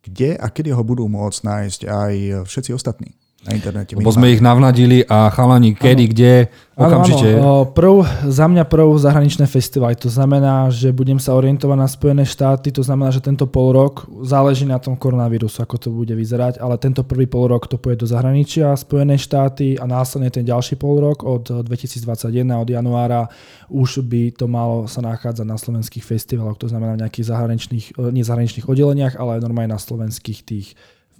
kde 0.02 0.38
a 0.38 0.46
kedy 0.48 0.70
ho 0.74 0.82
budú 0.86 1.06
môcť 1.10 1.40
nájsť 1.44 1.80
aj 1.86 2.14
všetci 2.46 2.70
ostatní 2.74 3.18
na 3.46 3.54
internete. 3.54 3.94
Lebo 3.94 4.10
sme 4.10 4.34
ich 4.34 4.42
navnadili 4.42 5.06
a 5.06 5.30
chalani, 5.30 5.70
kedy, 5.70 6.04
ano. 6.04 6.10
kde, 6.10 6.32
okamžite. 6.74 7.28
Ano, 7.38 7.62
ano. 7.62 7.70
Prv, 7.70 7.94
za 8.26 8.50
mňa 8.50 8.66
prv 8.66 8.98
zahraničné 8.98 9.46
festivaly. 9.46 9.94
To 10.02 10.10
znamená, 10.10 10.66
že 10.74 10.90
budem 10.90 11.22
sa 11.22 11.38
orientovať 11.38 11.78
na 11.78 11.86
Spojené 11.86 12.24
štáty, 12.26 12.74
to 12.74 12.82
znamená, 12.82 13.14
že 13.14 13.22
tento 13.22 13.46
pol 13.46 13.70
rok 13.70 14.10
záleží 14.26 14.66
na 14.66 14.82
tom 14.82 14.98
koronavírusu, 14.98 15.62
ako 15.62 15.76
to 15.78 15.88
bude 15.94 16.10
vyzerať, 16.10 16.58
ale 16.58 16.82
tento 16.82 17.06
prvý 17.06 17.30
pol 17.30 17.46
rok 17.46 17.70
to 17.70 17.78
pôjde 17.78 18.02
do 18.02 18.08
zahraničia, 18.10 18.74
Spojené 18.74 19.14
štáty 19.14 19.78
a 19.78 19.86
následne 19.86 20.34
ten 20.34 20.42
ďalší 20.42 20.74
pol 20.74 20.98
rok 20.98 21.22
od 21.22 21.62
2021, 21.62 22.42
od 22.58 22.68
januára 22.68 23.30
už 23.70 24.02
by 24.02 24.34
to 24.34 24.50
malo 24.50 24.90
sa 24.90 24.98
nachádzať 24.98 25.46
na 25.46 25.54
slovenských 25.54 26.02
festivaloch, 26.02 26.58
to 26.58 26.66
znamená 26.66 26.98
v 26.98 27.06
nejakých 27.06 27.26
zahraničných, 27.30 27.86
e, 27.94 28.10
nie 28.10 28.26
zahraničných 28.26 28.66
oddeleniach, 28.66 29.14
ale 29.14 29.38
normálne 29.38 29.76
na 29.76 29.80
slovenských 29.80 30.40
tých 30.42 30.74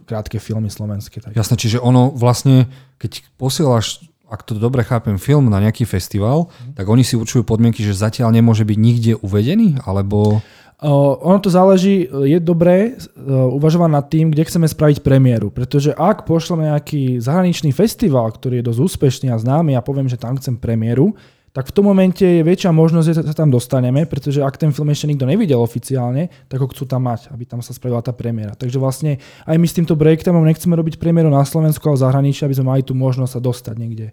krátke 0.09 0.41
filmy 0.41 0.73
slovenské. 0.73 1.21
Tak. 1.21 1.37
Jasné, 1.37 1.61
čiže 1.61 1.79
ono 1.79 2.09
vlastne, 2.09 2.73
keď 2.97 3.21
posielaš 3.37 4.09
ak 4.29 4.45
to 4.45 4.61
dobre 4.61 4.85
chápem, 4.85 5.17
film 5.17 5.49
na 5.49 5.57
nejaký 5.57 5.89
festival, 5.89 6.53
mm. 6.53 6.77
tak 6.77 6.85
oni 6.85 7.01
si 7.01 7.17
určujú 7.17 7.49
podmienky, 7.49 7.81
že 7.81 7.97
zatiaľ 7.97 8.37
nemôže 8.37 8.63
byť 8.69 8.79
nikde 8.79 9.13
uvedený, 9.25 9.81
alebo... 9.89 10.45
Uh, 10.79 11.17
ono 11.25 11.43
to 11.43 11.51
záleží, 11.51 12.07
je 12.07 12.39
dobré 12.39 12.95
uh, 12.95 13.49
uvažovať 13.57 13.91
nad 13.91 14.07
tým, 14.07 14.31
kde 14.31 14.47
chceme 14.47 14.69
spraviť 14.69 15.01
premiéru, 15.03 15.49
pretože 15.51 15.97
ak 15.97 16.29
pošleme 16.29 16.71
nejaký 16.71 17.19
zahraničný 17.19 17.73
festival, 17.73 18.31
ktorý 18.31 18.61
je 18.61 18.69
dosť 18.69 18.81
úspešný 18.85 19.27
a 19.33 19.41
známy 19.41 19.75
a 19.75 19.83
poviem, 19.83 20.07
že 20.07 20.21
tam 20.21 20.37
chcem 20.39 20.61
premiéru, 20.61 21.17
tak 21.53 21.73
v 21.73 21.75
tom 21.75 21.89
momente 21.89 22.21
je 22.21 22.45
väčšia 22.45 22.71
možnosť, 22.77 23.07
že 23.09 23.15
sa 23.25 23.35
tam 23.37 23.49
dostaneme, 23.49 24.05
pretože 24.05 24.45
ak 24.45 24.61
ten 24.61 24.69
film 24.69 24.93
ešte 24.93 25.09
nikto 25.09 25.25
nevidel 25.25 25.57
oficiálne, 25.59 26.29
tak 26.47 26.61
ho 26.61 26.69
chcú 26.69 26.85
tam 26.85 27.09
mať, 27.09 27.33
aby 27.33 27.49
tam 27.49 27.65
sa 27.65 27.73
spravila 27.73 28.05
tá 28.05 28.13
premiéra. 28.13 28.53
Takže 28.53 28.77
vlastne 28.77 29.17
aj 29.49 29.57
my 29.57 29.67
s 29.67 29.77
týmto 29.77 29.97
breaktimom 29.97 30.45
nechceme 30.45 30.77
robiť 30.77 31.01
premiéru 31.01 31.33
na 31.33 31.41
Slovensku, 31.43 31.89
v 31.89 32.05
zahraničí, 32.05 32.45
aby 32.45 32.57
sme 32.57 32.69
mali 32.77 32.83
tú 32.85 32.93
možnosť 32.93 33.33
sa 33.33 33.41
dostať 33.41 33.75
niekde 33.81 34.07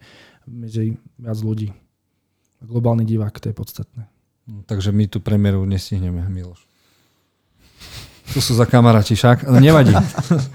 medzi 0.47 0.95
viac 1.19 1.39
ľudí. 1.43 1.75
Globálny 2.63 3.03
divák, 3.03 3.35
to 3.37 3.51
je 3.51 3.55
podstatné. 3.55 4.03
No, 4.47 4.63
takže 4.63 4.95
my 4.95 5.05
tú 5.11 5.19
premiéru 5.19 5.67
nestihneme, 5.67 6.23
Miloš. 6.31 6.63
Tu 8.31 8.41
sú 8.41 8.57
za 8.57 8.65
kamaráti 8.65 9.13
však, 9.13 9.45
nevadí. 9.61 9.93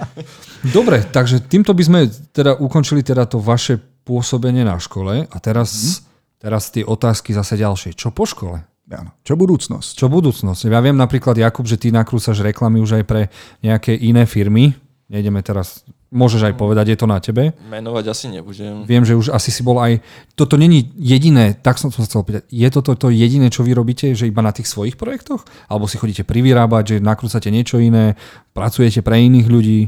Dobre, 0.77 1.07
takže 1.07 1.39
týmto 1.45 1.71
by 1.71 1.83
sme 1.87 2.01
teda 2.35 2.59
ukončili 2.59 3.05
teda 3.05 3.31
to 3.31 3.39
vaše 3.39 3.79
pôsobenie 4.03 4.67
na 4.67 4.75
škole 4.81 5.29
a 5.29 5.37
teraz 5.39 5.71
mm-hmm 5.71 6.10
Teraz 6.41 6.73
tie 6.73 6.81
otázky 6.83 7.37
zase 7.37 7.61
ďalšie. 7.61 7.93
Čo 7.93 8.17
po 8.17 8.25
škole? 8.25 8.65
Áno. 8.91 9.13
Čo 9.23 9.39
budúcnosť? 9.39 9.91
Čo 9.95 10.11
budúcnosť? 10.11 10.67
Ja 10.67 10.81
viem 10.83 10.97
napríklad, 10.99 11.39
Jakub, 11.39 11.69
že 11.69 11.79
ty 11.79 11.95
nakrúcaš 11.95 12.43
reklamy 12.43 12.83
už 12.83 12.99
aj 12.99 13.05
pre 13.07 13.23
nejaké 13.63 13.95
iné 13.95 14.27
firmy. 14.27 14.75
Nejdeme 15.07 15.45
teraz, 15.47 15.87
môžeš 16.11 16.51
aj 16.51 16.55
povedať, 16.59 16.95
je 16.95 16.99
to 16.99 17.07
na 17.07 17.19
tebe. 17.23 17.55
Menovať 17.71 18.05
asi 18.11 18.27
nebudem. 18.31 18.83
Viem, 18.87 19.07
že 19.07 19.15
už 19.15 19.31
asi 19.31 19.55
si 19.55 19.63
bol 19.63 19.79
aj, 19.79 20.03
toto 20.35 20.59
není 20.59 20.91
jediné, 20.99 21.55
tak 21.55 21.79
som 21.79 21.91
sa 21.95 22.03
chcel 22.07 22.23
pýtať, 22.23 22.47
je 22.47 22.69
toto 22.71 22.95
to 22.95 23.11
jediné, 23.11 23.51
čo 23.51 23.67
vy 23.67 23.75
robíte, 23.75 24.15
že 24.15 24.31
iba 24.31 24.43
na 24.43 24.55
tých 24.55 24.71
svojich 24.71 24.95
projektoch? 24.95 25.43
Alebo 25.67 25.91
si 25.91 25.99
chodíte 25.99 26.23
privyrábať, 26.23 26.95
že 26.95 26.97
nakrúcate 27.03 27.51
niečo 27.51 27.83
iné, 27.83 28.15
pracujete 28.55 29.03
pre 29.03 29.19
iných 29.19 29.47
ľudí? 29.51 29.81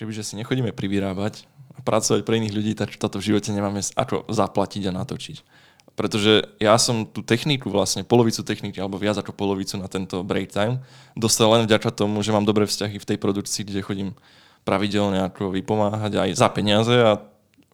Čiže 0.00 0.24
si 0.24 0.34
nechodíme 0.40 0.72
privyrábať 0.72 1.44
a 1.76 1.84
pracovať 1.84 2.24
pre 2.24 2.40
iných 2.40 2.56
ľudí, 2.56 2.72
tak 2.72 2.96
toto 2.96 3.20
v 3.20 3.32
živote 3.32 3.52
nemáme 3.52 3.84
ako 3.84 4.28
zaplatiť 4.32 4.88
a 4.88 4.96
natočiť. 4.96 5.59
Pretože 5.98 6.48
ja 6.56 6.74
som 6.80 7.04
tú 7.04 7.20
techniku, 7.20 7.68
vlastne 7.68 8.06
polovicu 8.06 8.40
techniky, 8.40 8.80
alebo 8.80 8.96
viac 8.96 9.20
ako 9.20 9.36
polovicu 9.36 9.76
na 9.76 9.90
tento 9.90 10.24
break 10.24 10.48
time, 10.48 10.80
dostal 11.12 11.52
len 11.52 11.68
vďaka 11.68 11.92
tomu, 11.92 12.24
že 12.24 12.32
mám 12.32 12.48
dobré 12.48 12.64
vzťahy 12.64 12.96
v 12.96 13.08
tej 13.08 13.18
produkcii, 13.20 13.68
kde 13.68 13.84
chodím 13.84 14.10
pravidelne 14.64 15.24
ako 15.28 15.52
vypomáhať 15.52 16.20
aj 16.20 16.30
za 16.36 16.48
peniaze 16.52 16.92
a 16.92 17.20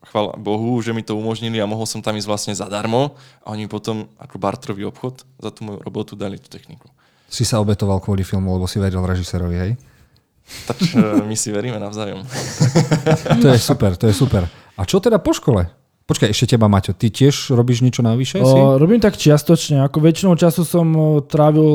chvála 0.06 0.38
Bohu, 0.38 0.78
že 0.82 0.94
mi 0.94 1.02
to 1.02 1.18
umožnili 1.18 1.58
a 1.58 1.66
mohol 1.66 1.84
som 1.84 1.98
tam 1.98 2.14
ísť 2.14 2.28
vlastne 2.30 2.54
zadarmo 2.54 3.18
a 3.42 3.52
oni 3.52 3.66
potom 3.66 4.06
ako 4.22 4.38
bartrový 4.38 4.86
obchod 4.86 5.26
za 5.42 5.50
tú 5.50 5.66
moju 5.66 5.82
robotu 5.82 6.14
dali 6.14 6.38
tú 6.38 6.46
techniku. 6.46 6.86
Si 7.26 7.42
sa 7.42 7.58
obetoval 7.58 7.98
kvôli 7.98 8.22
filmu, 8.22 8.54
lebo 8.54 8.70
si 8.70 8.78
veril 8.78 9.02
režisérovi, 9.02 9.56
hej? 9.58 9.72
Tak 10.46 10.78
e, 10.94 11.26
my 11.26 11.34
si 11.34 11.50
veríme 11.50 11.82
navzájom. 11.82 12.22
to 13.42 13.50
je 13.50 13.58
super, 13.58 13.98
to 13.98 14.06
je 14.06 14.14
super. 14.14 14.46
A 14.78 14.86
čo 14.86 15.02
teda 15.02 15.18
po 15.18 15.34
škole? 15.34 15.66
Počkaj, 16.06 16.30
ešte 16.30 16.54
teba, 16.54 16.70
Maťo, 16.70 16.94
ty 16.94 17.10
tiež 17.10 17.50
robíš 17.50 17.82
niečo 17.82 17.98
navyše? 17.98 18.38
O? 18.38 18.78
Robím 18.78 19.02
tak 19.02 19.18
čiastočne, 19.18 19.82
ako 19.82 19.98
väčšinou 19.98 20.38
času 20.38 20.62
som 20.62 20.86
trávil 21.26 21.66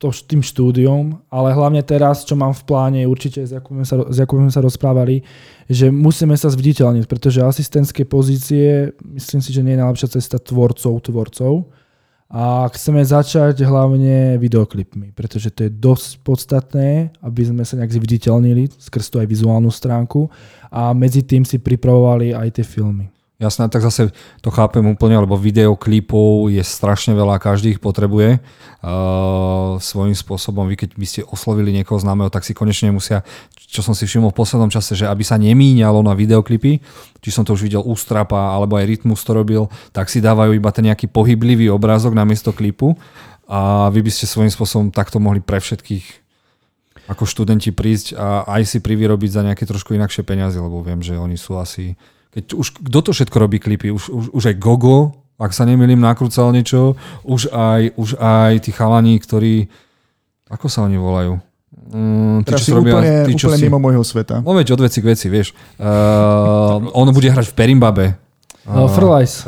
to 0.00 0.08
tým 0.08 0.40
štúdiom, 0.40 1.20
ale 1.28 1.52
hlavne 1.52 1.84
teraz, 1.84 2.24
čo 2.24 2.32
mám 2.32 2.56
v 2.56 2.64
pláne, 2.64 3.00
určite 3.04 3.44
s 3.44 3.52
Jakubom 3.52 3.84
sa, 3.84 4.08
s 4.08 4.16
Jakubom 4.18 4.48
sa 4.48 4.64
rozprávali, 4.64 5.22
že 5.68 5.92
musíme 5.92 6.32
sa 6.34 6.48
zviditeľniť, 6.48 7.04
pretože 7.04 7.44
asistentské 7.44 8.08
pozície, 8.08 8.96
myslím 9.04 9.44
si, 9.44 9.52
že 9.52 9.60
nie 9.60 9.76
je 9.76 9.82
najlepšia 9.84 10.16
cesta 10.16 10.40
tvorcov, 10.40 11.04
tvorcov. 11.04 11.68
A 12.32 12.64
chceme 12.72 13.04
začať 13.04 13.60
hlavne 13.60 14.40
videoklipmi, 14.40 15.12
pretože 15.12 15.52
to 15.52 15.68
je 15.68 15.70
dosť 15.70 16.24
podstatné, 16.24 17.12
aby 17.20 17.42
sme 17.44 17.60
sa 17.60 17.76
nejak 17.76 17.92
zviditeľnili 17.92 18.72
skrz 18.80 19.12
tú 19.12 19.20
aj 19.20 19.28
vizuálnu 19.28 19.68
stránku 19.68 20.32
a 20.72 20.96
medzi 20.96 21.20
tým 21.20 21.44
si 21.44 21.60
pripravovali 21.60 22.32
aj 22.32 22.56
tie 22.56 22.64
filmy. 22.64 23.11
Jasné, 23.42 23.66
tak 23.66 23.82
zase 23.82 24.14
to 24.38 24.54
chápem 24.54 24.86
úplne, 24.86 25.18
lebo 25.18 25.34
videoklipov 25.34 26.46
je 26.46 26.62
strašne 26.62 27.10
veľa, 27.10 27.42
každý 27.42 27.74
ich 27.74 27.82
potrebuje 27.82 28.38
uh, 28.38 29.82
svojím 29.82 30.14
spôsobom. 30.14 30.70
Vy 30.70 30.78
keď 30.78 30.90
by 30.94 31.06
ste 31.10 31.20
oslovili 31.26 31.74
niekoho 31.74 31.98
známeho, 31.98 32.30
tak 32.30 32.46
si 32.46 32.54
konečne 32.54 32.94
musia, 32.94 33.26
čo 33.58 33.82
som 33.82 33.98
si 33.98 34.06
všimol 34.06 34.30
v 34.30 34.38
poslednom 34.38 34.70
čase, 34.70 34.94
že 34.94 35.10
aby 35.10 35.26
sa 35.26 35.42
nemíňalo 35.42 36.06
na 36.06 36.14
videoklipy, 36.14 36.78
či 37.18 37.30
som 37.34 37.42
to 37.42 37.58
už 37.58 37.66
videl 37.66 37.82
Ústrapa, 37.82 38.54
alebo 38.54 38.78
aj 38.78 38.86
Rytmus 38.86 39.26
to 39.26 39.34
robil, 39.34 39.66
tak 39.90 40.06
si 40.06 40.22
dávajú 40.22 40.54
iba 40.54 40.70
ten 40.70 40.86
nejaký 40.86 41.10
pohyblivý 41.10 41.66
obrázok 41.66 42.14
na 42.14 42.22
miesto 42.22 42.54
klipu 42.54 42.94
a 43.50 43.90
vy 43.90 44.06
by 44.06 44.10
ste 44.14 44.30
svojím 44.30 44.54
spôsobom 44.54 44.94
takto 44.94 45.18
mohli 45.18 45.42
pre 45.42 45.58
všetkých 45.58 46.22
ako 47.10 47.26
študenti 47.26 47.74
prísť 47.74 48.14
a 48.14 48.46
aj 48.46 48.70
si 48.70 48.78
privyrobiť 48.78 49.30
za 49.34 49.42
nejaké 49.42 49.66
trošku 49.66 49.98
inakšie 49.98 50.22
peniaze, 50.22 50.62
lebo 50.62 50.78
viem, 50.86 51.02
že 51.02 51.18
oni 51.18 51.34
sú 51.34 51.58
asi... 51.58 51.98
Keď 52.32 52.44
už, 52.56 52.66
kto 52.88 52.98
to 53.04 53.10
všetko 53.12 53.36
robí 53.36 53.60
klipy? 53.60 53.92
Už, 53.92 54.08
už, 54.08 54.24
už 54.32 54.42
aj 54.48 54.56
Gogo, 54.56 55.12
ak 55.36 55.52
sa 55.52 55.68
nemýlim, 55.68 56.00
nakrúcal 56.00 56.48
niečo. 56.54 56.96
Už 57.26 57.52
aj, 57.52 57.92
už 57.98 58.16
aj 58.16 58.52
tí 58.64 58.70
chalani, 58.72 59.20
ktorí... 59.20 59.68
Ako 60.48 60.68
sa 60.68 60.84
oni 60.84 60.96
volajú? 60.96 61.40
Mm, 61.92 62.44
tí, 62.44 62.52
čo 62.56 62.80
robia, 62.80 62.94
úplne, 62.96 63.12
tí, 63.28 63.32
čo 63.36 63.48
úplne 63.48 63.60
si... 63.60 63.64
mimo 63.68 63.80
môjho 63.80 64.04
sveta. 64.04 64.40
No 64.40 64.56
veď 64.56 64.76
od 64.76 64.84
veci 64.88 65.04
k 65.04 65.12
veci, 65.12 65.26
vieš. 65.28 65.52
Uh, 65.76 66.88
on 67.00 67.08
bude 67.12 67.28
hrať 67.28 67.52
v 67.52 67.54
Perimbabe. 67.56 68.06
Uh, 68.62 68.86
Furlies. 68.86 69.42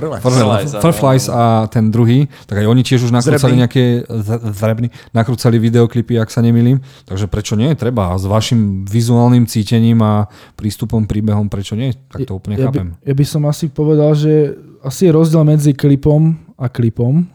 Furlies 0.82 1.30
a 1.30 1.70
ten 1.70 1.86
druhý, 1.94 2.26
tak 2.50 2.58
aj 2.58 2.66
oni 2.66 2.82
tiež 2.82 3.06
už 3.06 3.14
nakrúcali 3.14 3.54
nejaké 3.54 4.02
zrebny, 4.50 4.90
nakrúcali 5.14 5.62
videoklipy, 5.62 6.18
ak 6.18 6.34
sa 6.34 6.42
nemýlim. 6.42 6.82
Takže 7.06 7.30
prečo 7.30 7.54
nie? 7.54 7.70
Treba. 7.78 8.10
A 8.10 8.18
s 8.18 8.26
vašim 8.26 8.82
vizuálnym 8.82 9.46
cítením 9.46 10.02
a 10.02 10.26
prístupom, 10.58 11.06
príbehom, 11.06 11.46
prečo 11.46 11.78
nie? 11.78 11.94
Tak 12.10 12.26
to 12.26 12.42
úplne 12.42 12.58
ja, 12.58 12.66
chápem. 12.66 12.98
By, 12.98 13.06
ja 13.06 13.14
by 13.14 13.24
som 13.26 13.42
asi 13.46 13.70
povedal, 13.70 14.18
že 14.18 14.58
asi 14.82 15.06
je 15.06 15.14
rozdiel 15.14 15.46
medzi 15.46 15.78
klipom 15.78 16.34
a 16.58 16.66
klipom. 16.66 17.30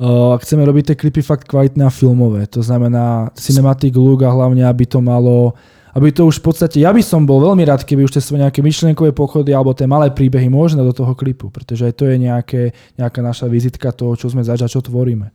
Uh, 0.00 0.40
chceme 0.40 0.64
robiť 0.64 0.92
tie 0.92 0.96
klipy 0.96 1.20
fakt 1.20 1.44
kvalitné 1.44 1.84
a 1.84 1.92
filmové. 1.92 2.48
To 2.56 2.64
znamená 2.64 3.28
cinematic 3.36 3.92
look 3.92 4.24
a 4.24 4.32
hlavne, 4.32 4.64
aby 4.64 4.88
to 4.88 5.04
malo 5.04 5.52
aby 5.92 6.08
to 6.08 6.24
už 6.24 6.40
v 6.40 6.44
podstate, 6.48 6.80
ja 6.80 6.88
by 6.88 7.04
som 7.04 7.28
bol 7.28 7.40
veľmi 7.44 7.68
rád, 7.68 7.84
keby 7.84 8.08
už 8.08 8.16
tie 8.16 8.24
svoje 8.24 8.44
nejaké 8.44 8.64
myšlienkové 8.64 9.12
pochody 9.12 9.52
alebo 9.52 9.76
tie 9.76 9.84
malé 9.84 10.08
príbehy 10.08 10.48
možné 10.48 10.80
do 10.80 10.92
toho 10.96 11.12
klipu, 11.12 11.52
pretože 11.52 11.84
aj 11.84 11.94
to 11.94 12.04
je 12.08 12.16
nejaké, 12.16 12.62
nejaká 12.96 13.20
naša 13.20 13.46
vizitka 13.46 13.92
toho, 13.92 14.16
čo 14.16 14.32
sme 14.32 14.40
zažili, 14.40 14.72
čo 14.72 14.80
tvoríme. 14.80 15.28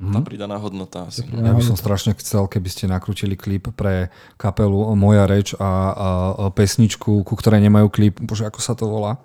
Tá 0.00 0.16
mhm. 0.16 0.24
pridaná 0.24 0.56
hodnota 0.56 1.12
asi. 1.12 1.28
Ja 1.28 1.52
by 1.52 1.60
som 1.60 1.76
strašne 1.76 2.16
chcel, 2.16 2.48
keby 2.48 2.68
ste 2.72 2.88
nakrútili 2.88 3.36
klip 3.36 3.68
pre 3.76 4.08
kapelu 4.40 4.96
Moja 4.96 5.28
reč 5.28 5.52
a, 5.60 5.60
a, 5.60 5.70
a 5.92 6.08
pesničku, 6.48 7.20
ku 7.20 7.34
ktorej 7.36 7.60
nemajú 7.60 7.92
klip. 7.92 8.16
Bože, 8.16 8.48
ako 8.48 8.64
sa 8.64 8.72
to 8.72 8.88
volá? 8.88 9.20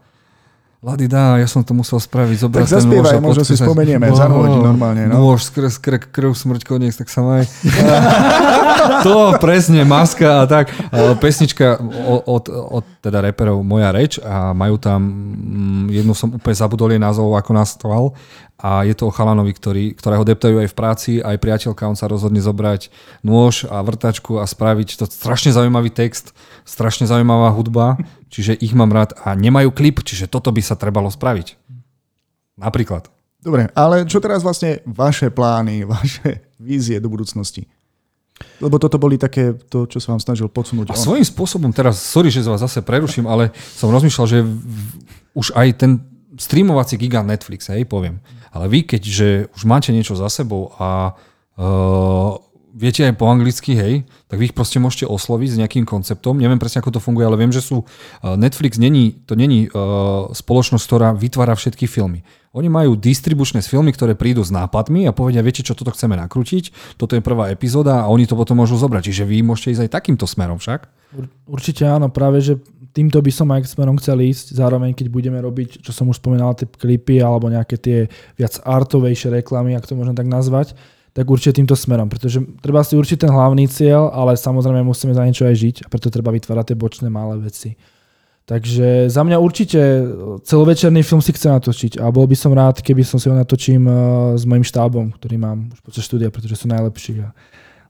Lady 0.86 1.10
dá, 1.10 1.42
ja 1.42 1.50
som 1.50 1.66
to 1.66 1.74
musel 1.74 1.98
spraviť. 1.98 2.46
Zobrať 2.46 2.70
tak 2.70 2.78
zaspievaj, 2.78 3.18
možno 3.18 3.42
si 3.42 3.58
spomenieme, 3.58 4.06
za 4.14 4.30
hodín 4.30 4.62
normálne. 4.62 5.10
No. 5.10 5.34
Nôž, 5.34 5.50
skrz, 5.50 5.82
krk, 5.82 6.14
krv, 6.14 6.38
smrť, 6.38 6.62
koniec, 6.62 6.94
tak 6.94 7.10
sa 7.10 7.26
maj. 7.26 7.50
to 9.06 9.34
presne, 9.42 9.82
maska 9.82 10.30
a 10.36 10.44
tak. 10.46 10.70
Pesnička 11.18 11.82
od, 12.30 12.54
od 12.54 12.86
teda 13.02 13.26
reperov 13.26 13.66
Moja 13.66 13.90
reč 13.90 14.22
a 14.22 14.54
majú 14.54 14.78
tam, 14.78 15.02
mm, 15.02 15.86
jednu 15.90 16.14
som 16.14 16.30
úplne 16.38 16.54
zabudol 16.54 16.94
jej 16.94 17.02
názov, 17.02 17.34
ako 17.34 17.52
nastoval 17.58 18.04
a 18.56 18.88
je 18.88 18.96
to 18.96 19.08
o 19.08 19.16
chalanovi, 19.16 19.52
ktorý, 19.52 19.86
ktorého 20.00 20.24
deptajú 20.24 20.64
aj 20.64 20.70
v 20.72 20.78
práci, 20.78 21.12
aj 21.20 21.44
priateľka, 21.44 21.92
on 21.92 22.00
sa 22.00 22.08
rozhodne 22.08 22.40
zobrať 22.40 22.88
nôž 23.20 23.68
a 23.68 23.84
vrtačku 23.84 24.40
a 24.40 24.48
spraviť 24.48 25.02
to 25.02 25.06
strašne 25.12 25.52
zaujímavý 25.52 25.92
text, 25.92 26.32
strašne 26.64 27.04
zaujímavá 27.04 27.52
hudba 27.52 28.00
čiže 28.36 28.60
ich 28.60 28.76
mám 28.76 28.92
rád 28.92 29.16
a 29.24 29.32
nemajú 29.32 29.72
klip, 29.72 30.04
čiže 30.04 30.28
toto 30.28 30.52
by 30.52 30.60
sa 30.60 30.76
trebalo 30.76 31.08
spraviť. 31.08 31.56
Napríklad. 32.60 33.08
Dobre, 33.40 33.72
ale 33.72 34.04
čo 34.04 34.20
teraz 34.20 34.44
vlastne 34.44 34.84
vaše 34.84 35.32
plány, 35.32 35.86
vaše 35.96 36.44
vízie 36.60 37.00
do 37.00 37.08
budúcnosti? 37.08 37.72
Lebo 38.60 38.76
toto 38.76 39.00
boli 39.00 39.16
také, 39.16 39.56
to, 39.56 39.88
čo 39.88 40.04
som 40.04 40.20
vám 40.20 40.24
snažil 40.28 40.52
podsunúť. 40.52 40.92
A 40.92 41.00
svojím 41.00 41.24
spôsobom 41.24 41.72
teraz, 41.72 42.04
sorry, 42.04 42.28
že 42.28 42.44
vás 42.44 42.60
zase 42.60 42.84
preruším, 42.84 43.32
ale 43.32 43.56
som 43.80 43.88
rozmýšľal, 43.88 44.28
že 44.28 44.44
už 45.32 45.56
aj 45.56 45.68
ten 45.80 46.04
streamovací 46.36 47.00
gigant 47.00 47.32
Netflix, 47.32 47.72
hej, 47.72 47.88
poviem. 47.88 48.20
Ale 48.56 48.72
vy, 48.72 48.88
keďže 48.88 49.52
už 49.52 49.68
máte 49.68 49.92
niečo 49.92 50.16
za 50.16 50.32
sebou 50.32 50.72
a 50.80 51.12
uh, 51.60 52.40
viete 52.72 53.04
aj 53.04 53.20
po 53.20 53.28
anglicky, 53.28 53.76
hej, 53.76 54.08
tak 54.32 54.40
vy 54.40 54.48
ich 54.52 54.56
proste 54.56 54.80
môžete 54.80 55.12
osloviť 55.12 55.50
s 55.52 55.60
nejakým 55.60 55.84
konceptom. 55.84 56.40
Neviem 56.40 56.56
presne, 56.56 56.80
ako 56.80 56.96
to 56.96 57.04
funguje, 57.04 57.28
ale 57.28 57.36
viem, 57.36 57.52
že 57.52 57.60
sú... 57.60 57.84
Uh, 58.24 58.40
Netflix 58.40 58.80
není, 58.80 59.20
to 59.28 59.36
není 59.36 59.68
uh, 59.68 60.32
spoločnosť, 60.32 60.84
ktorá 60.88 61.12
vytvára 61.12 61.52
všetky 61.60 61.84
filmy. 61.84 62.24
Oni 62.56 62.72
majú 62.72 62.96
distribučné 62.96 63.60
filmy, 63.60 63.92
ktoré 63.92 64.16
prídu 64.16 64.40
s 64.40 64.56
nápadmi 64.56 65.04
a 65.04 65.12
povedia, 65.12 65.44
viete 65.44 65.60
čo, 65.60 65.76
toto 65.76 65.92
chceme 65.92 66.16
nakrútiť, 66.16 66.96
toto 66.96 67.20
je 67.20 67.20
prvá 67.20 67.52
epizóda 67.52 68.08
a 68.08 68.08
oni 68.08 68.24
to 68.24 68.40
potom 68.40 68.64
môžu 68.64 68.80
zobrať. 68.80 69.12
Čiže 69.12 69.28
vy 69.28 69.44
môžete 69.44 69.76
ísť 69.76 69.84
aj 69.84 69.92
takýmto 69.92 70.24
smerom 70.24 70.64
však? 70.64 70.88
Určite 71.48 71.88
áno, 71.88 72.12
práve 72.12 72.44
že 72.44 72.60
týmto 72.96 73.20
by 73.20 73.32
som 73.32 73.52
aj 73.52 73.68
smerom 73.68 74.00
chcel 74.00 74.24
ísť. 74.24 74.56
Zároveň, 74.56 74.96
keď 74.96 75.12
budeme 75.12 75.40
robiť, 75.44 75.84
čo 75.84 75.92
som 75.92 76.08
už 76.08 76.24
spomínal, 76.24 76.56
tie 76.56 76.64
klipy 76.64 77.20
alebo 77.20 77.52
nejaké 77.52 77.76
tie 77.76 77.98
viac 78.40 78.56
artovejšie 78.64 79.36
reklamy, 79.44 79.76
ak 79.76 79.84
to 79.84 80.00
môžem 80.00 80.16
tak 80.16 80.32
nazvať, 80.32 80.72
tak 81.16 81.28
určite 81.32 81.60
týmto 81.60 81.80
smerom, 81.80 82.12
pretože 82.12 82.44
treba 82.60 82.84
si 82.84 83.00
určiť 83.00 83.24
ten 83.24 83.32
hlavný 83.32 83.72
cieľ, 83.72 84.12
ale 84.12 84.36
samozrejme 84.36 84.84
musíme 84.84 85.16
za 85.16 85.24
niečo 85.24 85.48
aj 85.48 85.56
žiť 85.56 85.76
a 85.84 85.88
preto 85.88 86.12
treba 86.12 86.32
vytvárať 86.36 86.72
tie 86.72 86.78
bočné 86.80 87.08
malé 87.08 87.40
veci. 87.40 87.80
Takže 88.46 89.10
za 89.10 89.26
mňa 89.26 89.42
určite 89.42 89.80
celovečerný 90.46 91.02
film 91.02 91.18
si 91.18 91.34
chcem 91.34 91.56
natočiť 91.56 91.98
a 91.98 92.14
bol 92.14 92.30
by 92.30 92.38
som 92.38 92.54
rád, 92.54 92.78
keby 92.84 93.02
som 93.02 93.18
si 93.18 93.26
ho 93.26 93.34
natočím 93.34 93.90
eh, 93.90 93.96
s 94.38 94.44
mojim 94.46 94.62
štábom, 94.62 95.16
ktorý 95.18 95.36
mám 95.40 95.74
už 95.74 95.80
počas 95.82 96.06
štúdia, 96.06 96.30
pretože 96.30 96.60
sú 96.60 96.70
najlepší. 96.70 97.26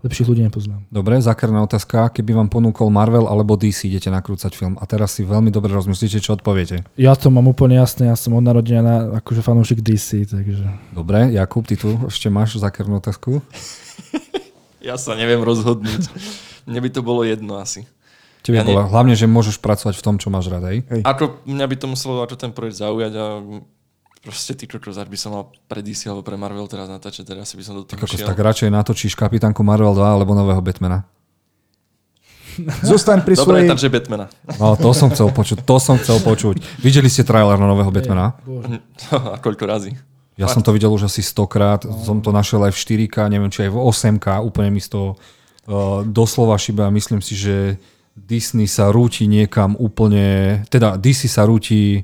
Lepších 0.06 0.30
ľudí 0.30 0.46
nepoznám. 0.46 0.86
Dobre, 0.94 1.18
zákerná 1.18 1.66
otázka. 1.66 2.14
Keby 2.14 2.38
vám 2.38 2.50
ponúkol 2.54 2.94
Marvel 2.94 3.26
alebo 3.26 3.58
DC, 3.58 3.90
idete 3.90 4.14
nakrúcať 4.14 4.54
film 4.54 4.78
a 4.78 4.86
teraz 4.86 5.18
si 5.18 5.26
veľmi 5.26 5.50
dobre 5.50 5.74
rozmyslíte, 5.74 6.22
čo 6.22 6.38
odpoviete. 6.38 6.86
Ja 6.94 7.18
to 7.18 7.34
mám 7.34 7.50
úplne 7.50 7.82
jasné, 7.82 8.14
ja 8.14 8.16
som 8.16 8.38
od 8.38 8.46
narodenia 8.46 8.86
na, 8.86 8.96
akože 9.20 9.42
fanúšik 9.42 9.82
DC, 9.82 10.30
takže... 10.30 10.66
Dobre, 10.94 11.34
Jakub, 11.34 11.66
ty 11.66 11.74
tu 11.74 11.98
ešte 12.06 12.30
máš 12.30 12.62
zákernú 12.62 13.02
otázku? 13.02 13.42
ja 14.90 14.96
sa 15.02 15.18
neviem 15.18 15.42
rozhodnúť. 15.42 16.14
Mne 16.70 16.80
by 16.86 16.90
to 16.94 17.02
bolo 17.02 17.26
jedno 17.26 17.58
asi. 17.58 17.90
Tebe 18.46 18.62
ja 18.62 18.66
bolo, 18.66 18.86
hlavne, 18.86 19.18
že 19.18 19.26
môžeš 19.26 19.58
pracovať 19.58 19.98
v 19.98 20.06
tom, 20.06 20.16
čo 20.22 20.30
máš 20.30 20.54
rád, 20.54 20.70
hej? 20.70 20.86
Ako 21.02 21.42
mňa 21.50 21.66
by 21.66 21.76
to 21.82 21.90
muselo 21.90 22.22
ako 22.22 22.38
ten 22.38 22.54
projekt 22.54 22.78
zaujať 22.78 23.14
a 23.18 23.26
proste 24.26 24.58
ty 24.58 24.66
kokos, 24.66 24.98
by 24.98 25.20
som 25.20 25.38
mal 25.38 25.54
pre 25.70 25.86
DC 25.86 26.10
alebo 26.10 26.26
pre 26.26 26.34
Marvel 26.34 26.66
teraz 26.66 26.90
natáčať, 26.90 27.30
teraz 27.30 27.54
by 27.54 27.62
som 27.62 27.78
do 27.78 27.86
toho 27.86 28.02
tak, 28.02 28.10
tak 28.10 28.40
radšej 28.42 28.74
natočíš 28.74 29.14
kapitánku 29.14 29.62
Marvel 29.62 29.94
2 29.94 30.02
alebo 30.02 30.34
nového 30.34 30.58
Batmana. 30.66 31.06
Zostaň 32.90 33.22
pri 33.22 33.38
svojej... 33.38 33.70
Dobre, 33.70 33.78
takže 33.78 33.88
Batmana. 33.94 34.26
No, 34.58 34.74
to 34.74 34.90
som 34.98 35.14
chcel 35.14 35.30
počuť, 35.30 35.62
to 35.62 35.78
som 35.78 36.02
chcel 36.02 36.18
počuť. 36.26 36.82
Videli 36.82 37.06
ste 37.14 37.22
trailer 37.22 37.62
na 37.62 37.70
nového 37.70 37.94
Batmana? 37.94 38.34
A 39.34 39.38
koľko 39.38 39.70
razy? 39.70 39.94
Ja 40.36 40.50
Fakt. 40.50 40.60
som 40.60 40.62
to 40.66 40.74
videl 40.76 40.92
už 40.92 41.08
asi 41.08 41.24
stokrát, 41.24 41.86
no. 41.86 41.96
som 42.04 42.20
to 42.20 42.34
našiel 42.34 42.60
aj 42.66 42.76
v 42.76 43.08
4K, 43.08 43.32
neviem, 43.32 43.54
či 43.54 43.70
aj 43.70 43.72
v 43.72 43.78
8K, 43.80 44.44
úplne 44.44 44.74
mi 44.74 44.84
z 44.84 44.92
toho 44.92 45.16
uh, 45.16 46.04
doslova 46.04 46.60
šiba. 46.60 46.92
Myslím 46.92 47.24
si, 47.24 47.40
že 47.40 47.80
Disney 48.16 48.68
sa 48.68 48.92
rúti 48.92 49.28
niekam 49.32 49.80
úplne, 49.80 50.60
teda 50.68 51.00
DC 51.00 51.32
sa 51.32 51.48
rúti 51.48 52.04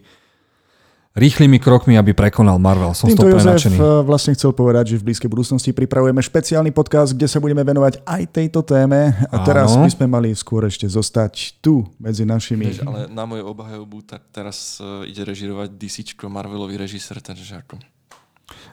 rýchlymi 1.11 1.59
krokmi, 1.59 1.99
aby 1.99 2.15
prekonal 2.15 2.55
Marvel. 2.55 2.95
Som 2.95 3.11
Týmto 3.11 3.27
Jozef. 3.27 3.67
Eh, 3.67 3.79
vlastne 4.03 4.31
chcel 4.31 4.55
povedať, 4.55 4.95
že 4.95 5.03
v 5.03 5.11
blízkej 5.11 5.27
budúcnosti 5.27 5.75
pripravujeme 5.75 6.23
špeciálny 6.23 6.71
podcast, 6.71 7.11
kde 7.11 7.27
sa 7.27 7.43
budeme 7.43 7.67
venovať 7.67 8.03
aj 8.07 8.21
tejto 8.31 8.63
téme. 8.63 9.11
A 9.27 9.35
teraz 9.43 9.75
Áno. 9.75 9.83
by 9.83 9.91
sme 9.91 10.07
mali 10.07 10.31
skôr 10.31 10.63
ešte 10.67 10.87
zostať 10.87 11.59
tu 11.59 11.83
medzi 11.99 12.23
našimi. 12.23 12.71
Vieš, 12.71 12.87
ale 12.87 13.11
na 13.11 13.27
moju 13.27 13.43
obhajobu, 13.51 14.07
tak 14.07 14.23
teraz 14.31 14.79
uh, 14.79 15.03
ide 15.03 15.27
režirovať 15.27 15.75
DC 15.75 16.15
Marvelový 16.31 16.79
režisér, 16.79 17.19
takže 17.19 17.59
ako... 17.59 17.75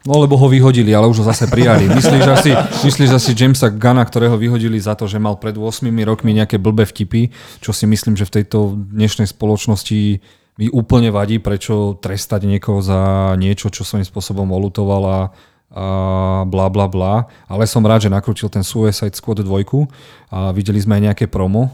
No 0.06 0.18
lebo 0.18 0.38
ho 0.38 0.46
vyhodili, 0.50 0.94
ale 0.94 1.10
už 1.10 1.22
ho 1.22 1.26
zase 1.26 1.46
prijali. 1.50 1.86
Myslíš 1.90 2.24
asi, 2.26 2.50
myslíš 2.86 3.10
asi 3.14 3.30
Jamesa 3.34 3.70
Gana, 3.70 4.02
ktorého 4.02 4.34
vyhodili 4.38 4.78
za 4.78 4.94
to, 4.94 5.10
že 5.10 5.22
mal 5.22 5.38
pred 5.38 5.54
8 5.54 5.86
rokmi 6.06 6.34
nejaké 6.34 6.58
blbé 6.58 6.86
vtipy, 6.86 7.30
čo 7.62 7.70
si 7.74 7.86
myslím, 7.86 8.14
že 8.14 8.26
v 8.26 8.42
tejto 8.42 8.74
dnešnej 8.74 9.30
spoločnosti 9.30 10.22
mi 10.58 10.66
úplne 10.66 11.14
vadí, 11.14 11.38
prečo 11.38 11.94
trestať 12.02 12.44
niekoho 12.50 12.82
za 12.82 13.32
niečo, 13.38 13.70
čo 13.70 13.86
svojím 13.86 14.02
spôsobom 14.02 14.50
olutoval 14.50 15.02
a, 15.06 15.18
bla 16.48 16.66
bla 16.72 16.86
bla. 16.90 17.30
Ale 17.46 17.68
som 17.68 17.84
rád, 17.84 18.08
že 18.08 18.10
nakrútil 18.10 18.50
ten 18.50 18.66
Suicide 18.66 19.14
Squad 19.14 19.44
2 19.44 19.86
a 20.34 20.50
videli 20.50 20.82
sme 20.82 20.98
aj 20.98 21.02
nejaké 21.12 21.26
promo 21.30 21.70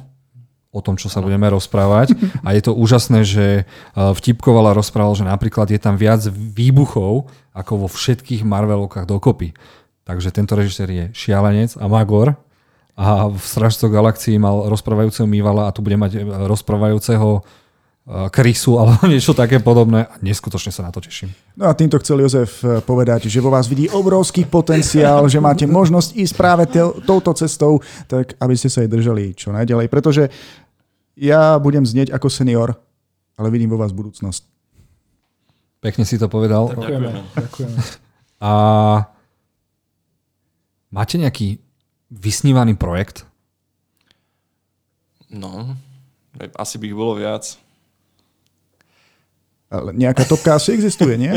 o 0.74 0.82
tom, 0.82 0.98
čo 0.98 1.06
sa 1.06 1.22
budeme 1.22 1.46
rozprávať. 1.46 2.18
A 2.42 2.50
je 2.58 2.62
to 2.66 2.74
úžasné, 2.74 3.22
že 3.22 3.46
vtipkovala 3.94 4.74
rozprával, 4.74 5.14
že 5.14 5.22
napríklad 5.22 5.70
je 5.70 5.78
tam 5.78 5.94
viac 5.94 6.26
výbuchov 6.34 7.30
ako 7.54 7.86
vo 7.86 7.88
všetkých 7.88 8.42
Marvelovkách 8.42 9.06
dokopy. 9.06 9.54
Takže 10.02 10.34
tento 10.34 10.58
režisér 10.58 10.88
je 10.90 11.04
šialenec 11.14 11.78
a 11.78 11.86
magor 11.86 12.34
a 12.98 13.30
v 13.30 13.38
Stražcoch 13.38 13.94
galaxii 13.94 14.42
mal 14.42 14.66
rozprávajúceho 14.66 15.30
Mývala 15.30 15.70
a 15.70 15.74
tu 15.74 15.86
bude 15.86 15.94
mať 15.94 16.26
rozprávajúceho 16.50 17.46
krysu 18.04 18.76
alebo 18.80 19.04
niečo 19.08 19.32
také 19.32 19.58
podobné. 19.60 20.04
A 20.08 20.14
neskutočne 20.20 20.70
sa 20.70 20.84
na 20.84 20.92
to 20.92 21.00
teším. 21.00 21.32
No 21.56 21.68
a 21.68 21.76
týmto 21.76 21.96
chcel 22.00 22.20
Jozef 22.20 22.60
eh, 22.60 22.80
povedať, 22.84 23.26
že 23.28 23.40
vo 23.40 23.52
vás 23.52 23.68
vidí 23.68 23.88
obrovský 23.88 24.44
potenciál, 24.44 25.24
že 25.28 25.40
máte 25.40 25.64
možnosť 25.64 26.16
ísť 26.16 26.34
práve 26.36 26.64
touto 27.04 27.32
cestou, 27.34 27.80
tak 28.08 28.36
aby 28.38 28.54
ste 28.54 28.68
sa 28.68 28.84
jej 28.84 28.90
držali 28.90 29.32
čo 29.32 29.52
najďalej. 29.52 29.86
Pretože 29.88 30.28
ja 31.14 31.56
budem 31.62 31.86
znieť 31.86 32.10
ako 32.10 32.28
senior, 32.28 32.74
ale 33.38 33.48
vidím 33.50 33.70
vo 33.70 33.80
vás 33.80 33.94
budúcnosť. 33.94 34.42
Pekne 35.80 36.08
si 36.08 36.16
to 36.16 36.32
povedal. 36.32 36.72
Ďakujeme. 36.72 37.10
Ďakujeme. 37.36 37.78
A 38.40 38.52
máte 40.90 41.16
nejaký 41.20 41.60
vysnívaný 42.08 42.76
projekt, 42.76 43.28
No, 45.34 45.74
asi 46.54 46.78
by 46.78 46.84
ich 46.86 46.94
bolo 46.94 47.18
viac. 47.18 47.58
Ale 49.74 49.90
nejaká 49.90 50.22
topka 50.22 50.54
asi 50.54 50.70
existuje, 50.72 51.18
nie? 51.18 51.34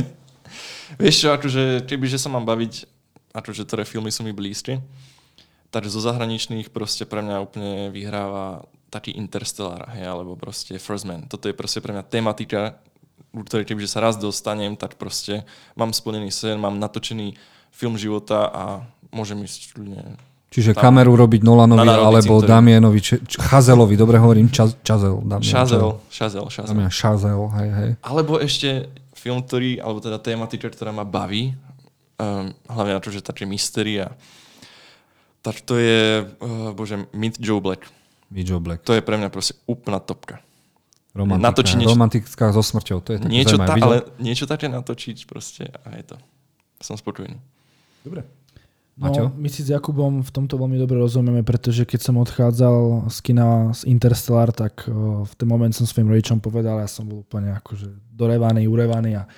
Vieš 1.02 1.16
čo, 1.26 1.28
akože, 1.34 1.90
kebyže 1.90 2.22
sa 2.22 2.30
mám 2.30 2.46
baviť, 2.46 2.86
akože 3.34 3.66
ktoré 3.66 3.84
filmy 3.84 4.14
sú 4.14 4.24
mi 4.24 4.32
blízke, 4.32 4.80
takže 5.74 5.94
zo 5.94 6.02
zahraničných 6.06 6.72
proste 6.72 7.04
pre 7.04 7.26
mňa 7.26 7.44
úplne 7.44 7.72
vyhráva 7.92 8.66
taký 8.88 9.12
Interstellar, 9.20 9.92
hej, 9.94 10.08
alebo 10.08 10.40
proste 10.40 10.80
First 10.80 11.04
Man. 11.04 11.28
Toto 11.28 11.52
je 11.52 11.58
proste 11.58 11.84
pre 11.84 11.92
mňa 11.92 12.08
tematika, 12.08 12.80
u 13.36 13.44
ktorej 13.44 13.68
kebyže 13.68 13.92
sa 13.92 14.00
raz 14.00 14.16
dostanem, 14.16 14.80
tak 14.80 14.96
proste 14.96 15.44
mám 15.76 15.92
splnený 15.92 16.32
sen, 16.32 16.56
mám 16.58 16.80
natočený 16.80 17.36
film 17.76 18.00
života 18.00 18.48
a 18.48 18.64
môžem 19.12 19.44
ísť 19.44 19.76
ľudne 19.76 20.16
Čiže 20.48 20.72
tam, 20.74 20.96
kameru 20.96 21.20
robiť 21.20 21.44
Nolanovi 21.44 21.84
alebo 21.84 22.40
ktorý... 22.40 22.48
Damienovi, 22.48 23.00
č- 23.04 23.20
č- 23.20 23.36
Chazelovi, 23.36 24.00
dobre 24.00 24.16
hovorím, 24.16 24.48
Čaz, 24.48 24.80
Čazel. 24.80 25.20
Šazel, 25.44 26.00
Šazel, 26.08 26.46
Šazel. 26.48 26.72
Damien 26.72 26.88
Šazel, 26.88 27.42
hej, 27.60 27.70
hej. 27.76 27.90
Alebo 28.00 28.40
ešte 28.40 28.88
film, 29.12 29.44
ktorý, 29.44 29.84
alebo 29.84 30.00
teda 30.00 30.24
tematika, 30.24 30.72
ktorá 30.72 30.96
ma 30.96 31.04
baví, 31.04 31.52
um, 32.16 32.56
hlavne 32.72 32.96
na 32.96 33.02
to, 33.04 33.12
že 33.12 33.20
také 33.20 33.44
mysteria, 33.44 34.16
tak 35.44 35.60
to 35.68 35.76
je, 35.76 36.24
uh, 36.24 36.72
bože, 36.72 37.12
Meet 37.12 37.44
Joe 37.44 37.60
Black. 37.60 37.84
Meet 38.32 38.48
Joe 38.48 38.64
Black. 38.64 38.88
To 38.88 38.96
je 38.96 39.04
pre 39.04 39.20
mňa 39.20 39.28
proste 39.28 39.60
úplná 39.68 40.00
topka. 40.00 40.40
Romantika, 41.12 41.44
natočiť 41.50 41.76
niečo, 41.82 41.92
romantická 41.92 42.46
so 42.54 42.62
smrťou, 42.64 42.98
to 43.02 43.10
je 43.16 43.20
také 43.20 43.32
niečo, 43.34 43.58
ta, 43.58 43.74
ale 43.74 44.06
niečo 44.22 44.46
také 44.46 44.70
natočiť 44.70 45.18
proste 45.26 45.66
a 45.84 45.98
je 45.98 46.14
to. 46.14 46.16
Som 46.78 46.94
spokojný. 46.94 47.42
Dobre. 48.06 48.22
No, 48.98 49.30
my 49.38 49.46
si 49.46 49.62
s 49.62 49.70
Jakubom 49.70 50.26
v 50.26 50.32
tomto 50.34 50.58
veľmi 50.58 50.82
dobre 50.82 50.98
rozumieme, 50.98 51.46
pretože 51.46 51.86
keď 51.86 52.00
som 52.02 52.18
odchádzal 52.18 53.06
z 53.14 53.18
kina 53.22 53.70
z 53.70 53.86
Interstellar, 53.86 54.50
tak 54.50 54.90
v 54.90 55.32
ten 55.38 55.46
moment 55.46 55.70
som 55.70 55.86
svojim 55.86 56.10
rodičom 56.10 56.42
povedal, 56.42 56.82
ja 56.82 56.90
som 56.90 57.06
bol 57.06 57.22
úplne 57.22 57.54
akože 57.62 57.94
dorevaný, 58.10 58.66
urevaný 58.66 59.22
a 59.22 59.30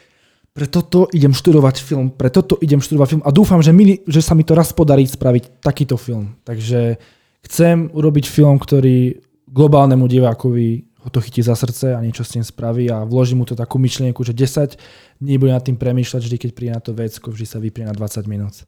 preto 0.55 0.79
to 0.87 1.11
idem 1.11 1.35
študovať 1.35 1.75
film, 1.83 2.07
preto 2.15 2.39
to 2.39 2.55
idem 2.63 2.79
študovať 2.79 3.07
film 3.11 3.23
a 3.27 3.35
dúfam, 3.35 3.59
že, 3.59 3.75
mi, 3.75 3.99
že 4.07 4.23
sa 4.23 4.31
mi 4.31 4.47
to 4.47 4.55
raz 4.55 4.71
podarí 4.71 5.03
spraviť 5.03 5.59
takýto 5.59 5.99
film. 5.99 6.39
Takže 6.47 6.95
chcem 7.43 7.91
urobiť 7.91 8.31
film, 8.31 8.55
ktorý 8.63 9.19
globálnemu 9.43 10.07
divákovi 10.07 10.87
ho 10.99 11.09
to 11.11 11.19
chytí 11.23 11.39
za 11.39 11.55
srdce 11.55 11.95
a 11.95 12.03
niečo 12.03 12.27
s 12.27 12.35
tým 12.35 12.43
spraví 12.43 12.91
a 12.91 13.07
vloží 13.07 13.35
mu 13.35 13.47
to 13.47 13.55
takú 13.55 13.79
myšlienku, 13.79 14.19
že 14.23 14.35
10 14.35 14.75
dní 15.23 15.35
bude 15.39 15.55
nad 15.55 15.63
tým 15.63 15.79
premýšľať 15.79 16.21
vždy, 16.27 16.37
keď 16.47 16.51
príde 16.51 16.75
na 16.75 16.83
to 16.83 16.91
vecko, 16.91 17.31
vždy 17.31 17.47
sa 17.47 17.59
vyprie 17.59 17.87
na 17.87 17.95
20 17.95 18.27
minút. 18.27 18.67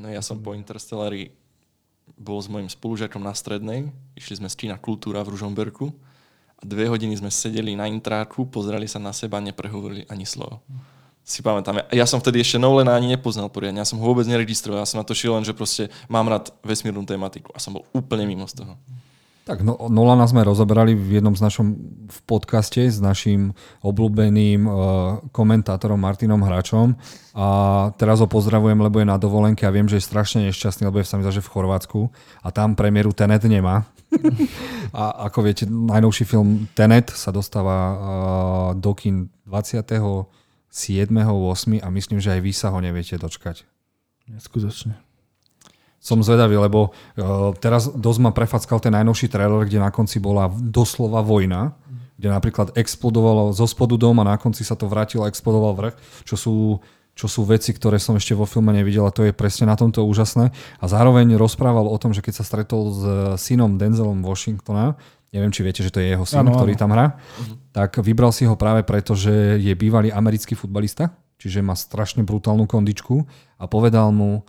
No 0.00 0.08
ja 0.08 0.24
som 0.24 0.40
po 0.40 0.56
Interstellari 0.56 1.32
bol 2.16 2.40
s 2.40 2.48
mojim 2.50 2.68
spolužiakom 2.68 3.22
na 3.22 3.32
strednej, 3.32 3.88
išli 4.18 4.42
sme 4.42 4.48
z 4.48 4.66
Čína 4.66 4.76
Kultúra 4.76 5.22
v 5.22 5.36
Ružomberku 5.36 5.92
a 6.58 6.62
dve 6.62 6.86
hodiny 6.90 7.18
sme 7.18 7.30
sedeli 7.30 7.74
na 7.74 7.86
intráku, 7.90 8.46
pozerali 8.46 8.86
sa 8.86 9.02
na 9.02 9.14
seba 9.14 9.42
neprehovorili 9.42 10.06
ani 10.10 10.26
slovo. 10.26 10.62
Si 11.22 11.38
pamätám, 11.38 11.78
ja, 11.86 12.02
ja 12.02 12.06
som 12.06 12.18
vtedy 12.18 12.42
ešte 12.42 12.58
Nolana 12.58 12.98
ani 12.98 13.14
nepoznal 13.14 13.46
poriadne, 13.46 13.78
ja 13.78 13.86
som 13.86 14.02
ho 14.02 14.06
vôbec 14.06 14.26
neregistroval, 14.26 14.82
ja 14.82 14.88
som 14.90 14.98
na 14.98 15.06
to 15.06 15.14
šiel 15.14 15.38
len, 15.38 15.46
že 15.46 15.54
proste 15.54 15.86
mám 16.10 16.26
rád 16.26 16.50
vesmírnu 16.66 17.06
tematiku 17.06 17.54
a 17.54 17.62
som 17.62 17.78
bol 17.78 17.86
úplne 17.94 18.26
mimo 18.26 18.50
z 18.50 18.66
toho. 18.66 18.74
Tak 19.42 19.66
no, 19.66 19.74
Nolana 19.90 20.22
sme 20.30 20.46
rozoberali 20.46 20.94
v 20.94 21.18
jednom 21.18 21.34
z 21.34 21.42
našom 21.42 21.74
v 22.06 22.18
podcaste 22.30 22.86
s 22.86 23.02
našim 23.02 23.58
obľúbeným 23.82 24.70
uh, 24.70 25.18
komentátorom 25.34 25.98
Martinom 25.98 26.38
Hračom 26.38 26.94
a 27.34 27.46
teraz 27.98 28.22
ho 28.22 28.30
pozdravujem, 28.30 28.78
lebo 28.78 29.02
je 29.02 29.10
na 29.10 29.18
dovolenke 29.18 29.66
a 29.66 29.74
viem, 29.74 29.90
že 29.90 29.98
je 29.98 30.06
strašne 30.06 30.46
nešťastný, 30.46 30.86
lebo 30.86 31.02
je 31.02 31.10
sa 31.10 31.18
mi 31.18 31.26
že 31.26 31.42
v 31.42 31.52
Chorvátsku 31.58 32.06
a 32.38 32.54
tam 32.54 32.78
premiéru 32.78 33.10
Tenet 33.10 33.42
nemá. 33.50 33.90
a 34.94 35.26
ako 35.26 35.42
viete, 35.42 35.66
najnovší 35.66 36.22
film 36.22 36.70
Tenet 36.78 37.10
sa 37.10 37.34
dostáva 37.34 37.74
uh, 37.74 37.98
do 38.78 38.94
kin 38.94 39.26
27.8. 39.50 41.82
a 41.82 41.88
myslím, 41.90 42.22
že 42.22 42.30
aj 42.30 42.40
vy 42.46 42.52
sa 42.54 42.70
ho 42.70 42.78
neviete 42.78 43.18
dočkať. 43.18 43.66
Neskutočne 44.30 45.11
som 46.02 46.18
zvedavý, 46.18 46.58
lebo 46.58 46.90
uh, 46.90 47.54
teraz 47.62 47.86
dosť 47.86 48.18
ma 48.18 48.34
prefackal 48.34 48.82
ten 48.82 48.90
najnovší 48.90 49.30
trailer, 49.30 49.62
kde 49.62 49.78
na 49.78 49.94
konci 49.94 50.18
bola 50.18 50.50
doslova 50.50 51.22
vojna, 51.22 51.78
kde 52.18 52.26
napríklad 52.26 52.74
explodovalo 52.74 53.54
zo 53.54 53.70
spodu 53.70 53.94
dom 53.94 54.18
a 54.18 54.26
na 54.26 54.36
konci 54.38 54.66
sa 54.66 54.74
to 54.74 54.90
vrátilo 54.90 55.22
a 55.22 55.30
explodoval 55.30 55.78
vrch, 55.78 55.94
čo 56.26 56.34
sú, 56.34 56.56
čo 57.14 57.26
sú 57.30 57.46
veci, 57.46 57.70
ktoré 57.70 58.02
som 58.02 58.18
ešte 58.18 58.34
vo 58.34 58.50
filme 58.50 58.74
nevidel 58.74 59.06
a 59.06 59.14
to 59.14 59.22
je 59.22 59.30
presne 59.30 59.70
na 59.70 59.78
tomto 59.78 60.02
úžasné. 60.02 60.50
A 60.82 60.84
zároveň 60.90 61.38
rozprával 61.38 61.86
o 61.86 61.96
tom, 62.02 62.10
že 62.10 62.18
keď 62.22 62.42
sa 62.42 62.44
stretol 62.44 62.82
s 62.90 63.02
synom 63.46 63.78
Denzelom 63.78 64.26
Washingtona, 64.26 64.98
neviem, 65.30 65.54
či 65.54 65.64
viete, 65.64 65.86
že 65.86 65.94
to 65.94 66.02
je 66.02 66.12
jeho 66.12 66.26
syn, 66.26 66.44
ano, 66.44 66.58
ktorý 66.58 66.76
tam 66.76 66.92
hrá, 66.92 67.16
uh-huh. 67.16 67.56
tak 67.72 68.02
vybral 68.02 68.30
si 68.30 68.44
ho 68.44 68.58
práve 68.58 68.84
preto, 68.84 69.16
že 69.16 69.56
je 69.58 69.72
bývalý 69.72 70.12
americký 70.12 70.52
futbalista, 70.52 71.14
čiže 71.40 71.64
má 71.64 71.72
strašne 71.72 72.22
brutálnu 72.22 72.68
kondičku 72.68 73.24
a 73.56 73.64
povedal 73.64 74.12
mu, 74.12 74.44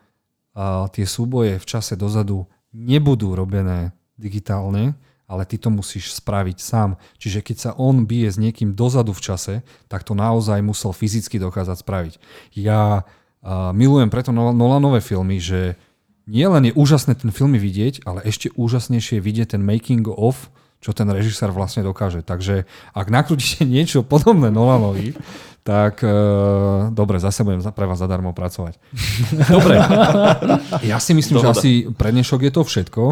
tie 0.93 1.06
súboje 1.10 1.58
v 1.58 1.66
čase 1.66 1.97
dozadu 1.97 2.45
nebudú 2.74 3.34
robené 3.34 3.93
digitálne, 4.18 4.93
ale 5.26 5.49
ty 5.49 5.58
to 5.58 5.74
musíš 5.74 6.14
spraviť 6.22 6.58
sám. 6.62 7.01
Čiže 7.18 7.39
keď 7.41 7.58
sa 7.58 7.72
on 7.74 8.06
bije 8.06 8.30
s 8.30 8.38
niekým 8.38 8.78
dozadu 8.78 9.18
v 9.18 9.24
čase, 9.24 9.54
tak 9.89 10.06
to 10.06 10.14
naozaj 10.14 10.62
musel 10.62 10.93
fyzicky 10.93 11.41
dokázať 11.41 11.78
spraviť. 11.82 12.14
Ja 12.54 13.08
milujem 13.74 14.14
preto 14.14 14.30
Nolanové 14.30 15.01
filmy, 15.01 15.41
že 15.41 15.76
nie 16.30 16.47
len 16.47 16.70
je 16.70 16.74
úžasné 16.78 17.20
ten 17.20 17.34
filmy 17.36 17.60
vidieť, 17.60 18.08
ale 18.08 18.24
ešte 18.24 18.54
úžasnejšie 18.56 19.20
je 19.20 19.26
vidieť 19.26 19.58
ten 19.58 19.62
making 19.66 20.08
of, 20.08 20.54
čo 20.84 20.92
ten 20.92 21.08
režisér 21.08 21.56
vlastne 21.56 21.80
dokáže. 21.80 22.20
Takže 22.20 22.68
ak 22.92 23.08
nakrútite 23.08 23.64
niečo 23.80 24.04
podobné 24.04 24.52
Nolanovi, 24.52 25.16
tak 25.64 26.04
uh, 26.04 26.92
dobre, 26.92 27.24
zase 27.24 27.48
budem 27.48 27.64
pre 27.72 27.88
vás 27.88 27.96
zadarmo 27.96 28.36
pracovať. 28.36 28.76
Dobre, 29.56 29.80
ja 30.92 31.00
si 31.00 31.16
myslím, 31.16 31.40
Dohoda. 31.40 31.56
že 31.56 31.60
asi 31.64 31.72
pre 31.88 32.12
dnešok 32.12 32.44
je 32.44 32.52
to 32.52 32.62
všetko. 32.68 33.04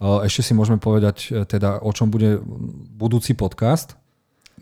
Uh, 0.00 0.24
ešte 0.24 0.40
si 0.48 0.52
môžeme 0.56 0.80
povedať 0.80 1.28
e, 1.28 1.44
teda, 1.44 1.84
o 1.84 1.92
čom 1.92 2.08
bude 2.08 2.40
budúci 2.96 3.36
podcast. 3.36 4.00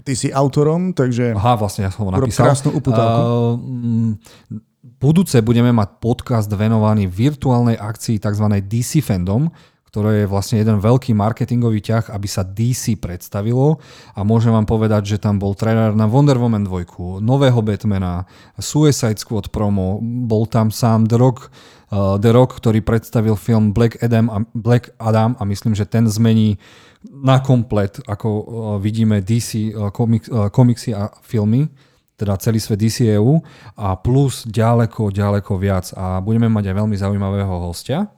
Ty 0.03 0.19
si 0.19 0.35
autorom, 0.35 0.91
takže... 0.91 1.31
Aha, 1.39 1.55
vlastne 1.55 1.87
ja 1.87 1.95
som 1.95 2.11
ho 2.11 2.11
napísal. 2.11 2.51
Krásnu 2.51 2.75
uputávku. 2.75 3.23
Uh, 3.23 4.59
budúce 4.99 5.39
budeme 5.39 5.71
mať 5.71 6.03
podcast 6.03 6.51
venovaný 6.51 7.07
virtuálnej 7.07 7.79
akcii 7.79 8.19
tzv. 8.19 8.47
DC 8.67 8.99
Fandom, 8.99 9.47
ktoré 9.89 10.25
je 10.25 10.31
vlastne 10.31 10.61
jeden 10.61 10.79
veľký 10.79 11.17
marketingový 11.17 11.81
ťah, 11.81 12.13
aby 12.13 12.29
sa 12.29 12.45
DC 12.45 13.01
predstavilo. 13.01 13.81
A 14.13 14.21
môžem 14.23 14.53
vám 14.53 14.69
povedať, 14.69 15.17
že 15.17 15.21
tam 15.21 15.41
bol 15.41 15.57
trailer 15.57 15.97
na 15.97 16.05
Wonder 16.05 16.37
Woman 16.37 16.69
2, 16.69 17.25
nového 17.25 17.61
Batmana, 17.65 18.29
Suicide 18.61 19.17
Squad 19.17 19.49
promo, 19.49 19.99
bol 20.03 20.45
tam 20.45 20.69
sám 20.69 21.09
The 21.09 21.17
Rock, 21.17 21.49
uh, 21.93 22.21
The 22.21 22.31
Rock 22.37 22.61
ktorý 22.61 22.85
predstavil 22.85 23.35
film 23.41 23.73
Black 23.73 23.97
Adam, 24.05 24.29
a, 24.29 24.45
Black 24.53 24.93
Adam 25.01 25.35
a 25.41 25.43
myslím, 25.49 25.73
že 25.73 25.89
ten 25.89 26.05
zmení 26.05 26.61
na 27.09 27.41
komplet, 27.41 28.03
ako 28.05 28.29
uh, 28.29 28.45
vidíme 28.83 29.25
DC 29.25 29.73
uh, 29.73 29.89
komik, 29.89 30.29
uh, 30.29 30.53
komiksy 30.53 30.93
a 30.93 31.09
filmy 31.25 31.71
teda 32.19 32.35
celý 32.43 32.59
svet 32.59 32.83
DCEU 32.83 33.39
a 33.79 33.95
plus 33.95 34.43
ďaleko, 34.43 35.15
ďaleko 35.15 35.55
viac. 35.55 35.95
A 35.95 36.19
budeme 36.19 36.51
mať 36.51 36.75
aj 36.75 36.77
veľmi 36.83 36.97
zaujímavého 36.99 37.55
hostia, 37.63 38.11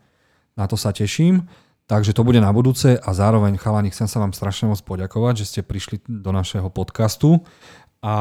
na 0.60 0.68
to 0.68 0.76
sa 0.76 0.92
teším. 0.92 1.48
Takže 1.88 2.14
to 2.14 2.22
bude 2.22 2.38
na 2.38 2.54
budúce 2.54 3.00
a 3.00 3.10
zároveň 3.10 3.58
chalani 3.58 3.90
chcem 3.90 4.06
sa 4.06 4.22
vám 4.22 4.30
strašne 4.30 4.70
moc 4.70 4.78
poďakovať, 4.86 5.42
že 5.42 5.48
ste 5.48 5.60
prišli 5.66 5.98
do 6.06 6.30
našeho 6.30 6.70
podcastu 6.70 7.42
a 7.98 8.14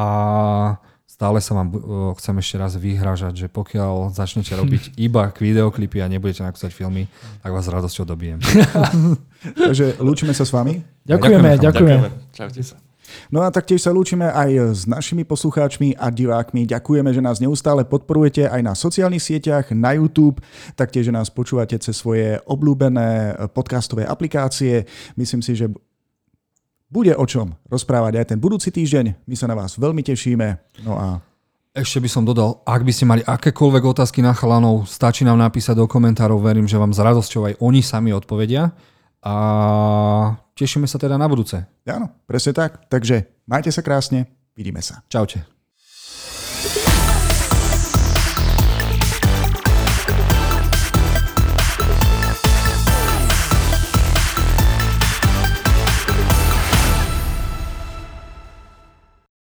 stále 1.05 1.37
sa 1.37 1.53
vám 1.53 1.69
chcem 2.17 2.33
ešte 2.41 2.55
raz 2.57 2.73
vyhražať, 2.81 3.45
že 3.45 3.47
pokiaľ 3.51 4.09
začnete 4.09 4.57
robiť 4.57 4.95
iba 5.05 5.29
videoklipy 5.29 6.01
a 6.01 6.09
nebudete 6.09 6.41
nakusať 6.41 6.73
filmy, 6.73 7.05
tak 7.45 7.53
vás 7.53 7.67
s 7.67 7.69
radosťou 7.69 8.09
dobijem. 8.09 8.41
Takže 9.69 10.01
lúčime 10.01 10.33
sa 10.33 10.49
s 10.49 10.51
vami. 10.55 10.81
Ďakujeme, 11.05 11.61
ďakujeme. 11.61 11.61
ďakujeme. 11.61 12.09
Čaute 12.33 12.63
sa. 12.65 12.88
No 13.29 13.45
a 13.45 13.51
taktiež 13.53 13.85
sa 13.85 13.93
lúčime 13.93 14.29
aj 14.29 14.49
s 14.73 14.81
našimi 14.89 15.25
poslucháčmi 15.25 15.97
a 15.97 16.09
divákmi. 16.09 16.65
Ďakujeme, 16.69 17.13
že 17.13 17.21
nás 17.21 17.37
neustále 17.43 17.85
podporujete 17.85 18.49
aj 18.49 18.61
na 18.63 18.73
sociálnych 18.73 19.23
sieťach, 19.23 19.71
na 19.75 19.95
YouTube, 19.95 20.41
taktiež, 20.73 21.09
že 21.09 21.15
nás 21.15 21.29
počúvate 21.33 21.77
cez 21.77 21.97
svoje 21.97 22.39
obľúbené 22.45 23.35
podcastové 23.53 24.05
aplikácie. 24.05 24.85
Myslím 25.15 25.41
si, 25.41 25.53
že 25.55 25.69
bude 26.89 27.13
o 27.13 27.25
čom 27.29 27.53
rozprávať 27.69 28.17
aj 28.17 28.25
ten 28.33 28.39
budúci 28.41 28.73
týždeň. 28.73 29.29
My 29.29 29.35
sa 29.37 29.45
na 29.45 29.53
vás 29.53 29.77
veľmi 29.77 30.01
tešíme. 30.01 30.47
No 30.81 30.97
a 30.97 31.21
ešte 31.69 32.01
by 32.01 32.09
som 32.09 32.25
dodal, 32.25 32.65
ak 32.65 32.81
by 32.81 32.89
ste 32.89 33.05
mali 33.05 33.21
akékoľvek 33.21 33.83
otázky 33.85 34.25
na 34.25 34.33
chalanov, 34.33 34.89
stačí 34.89 35.21
nám 35.21 35.37
napísať 35.37 35.77
do 35.77 35.85
komentárov, 35.85 36.41
verím, 36.41 36.65
že 36.65 36.81
vám 36.81 36.89
s 36.89 36.99
radosťou 36.99 37.45
aj 37.45 37.53
oni 37.61 37.85
sami 37.85 38.09
odpovedia. 38.09 38.73
A 39.19 39.33
tešíme 40.55 40.87
sa 40.87 40.95
teda 40.95 41.19
na 41.19 41.27
budúce. 41.27 41.59
Áno, 41.83 42.07
presne 42.23 42.55
tak. 42.55 42.87
Takže 42.87 43.43
majte 43.49 43.71
sa 43.71 43.83
krásne, 43.83 44.31
vidíme 44.55 44.79
sa. 44.79 45.03
Čaute. 45.11 45.58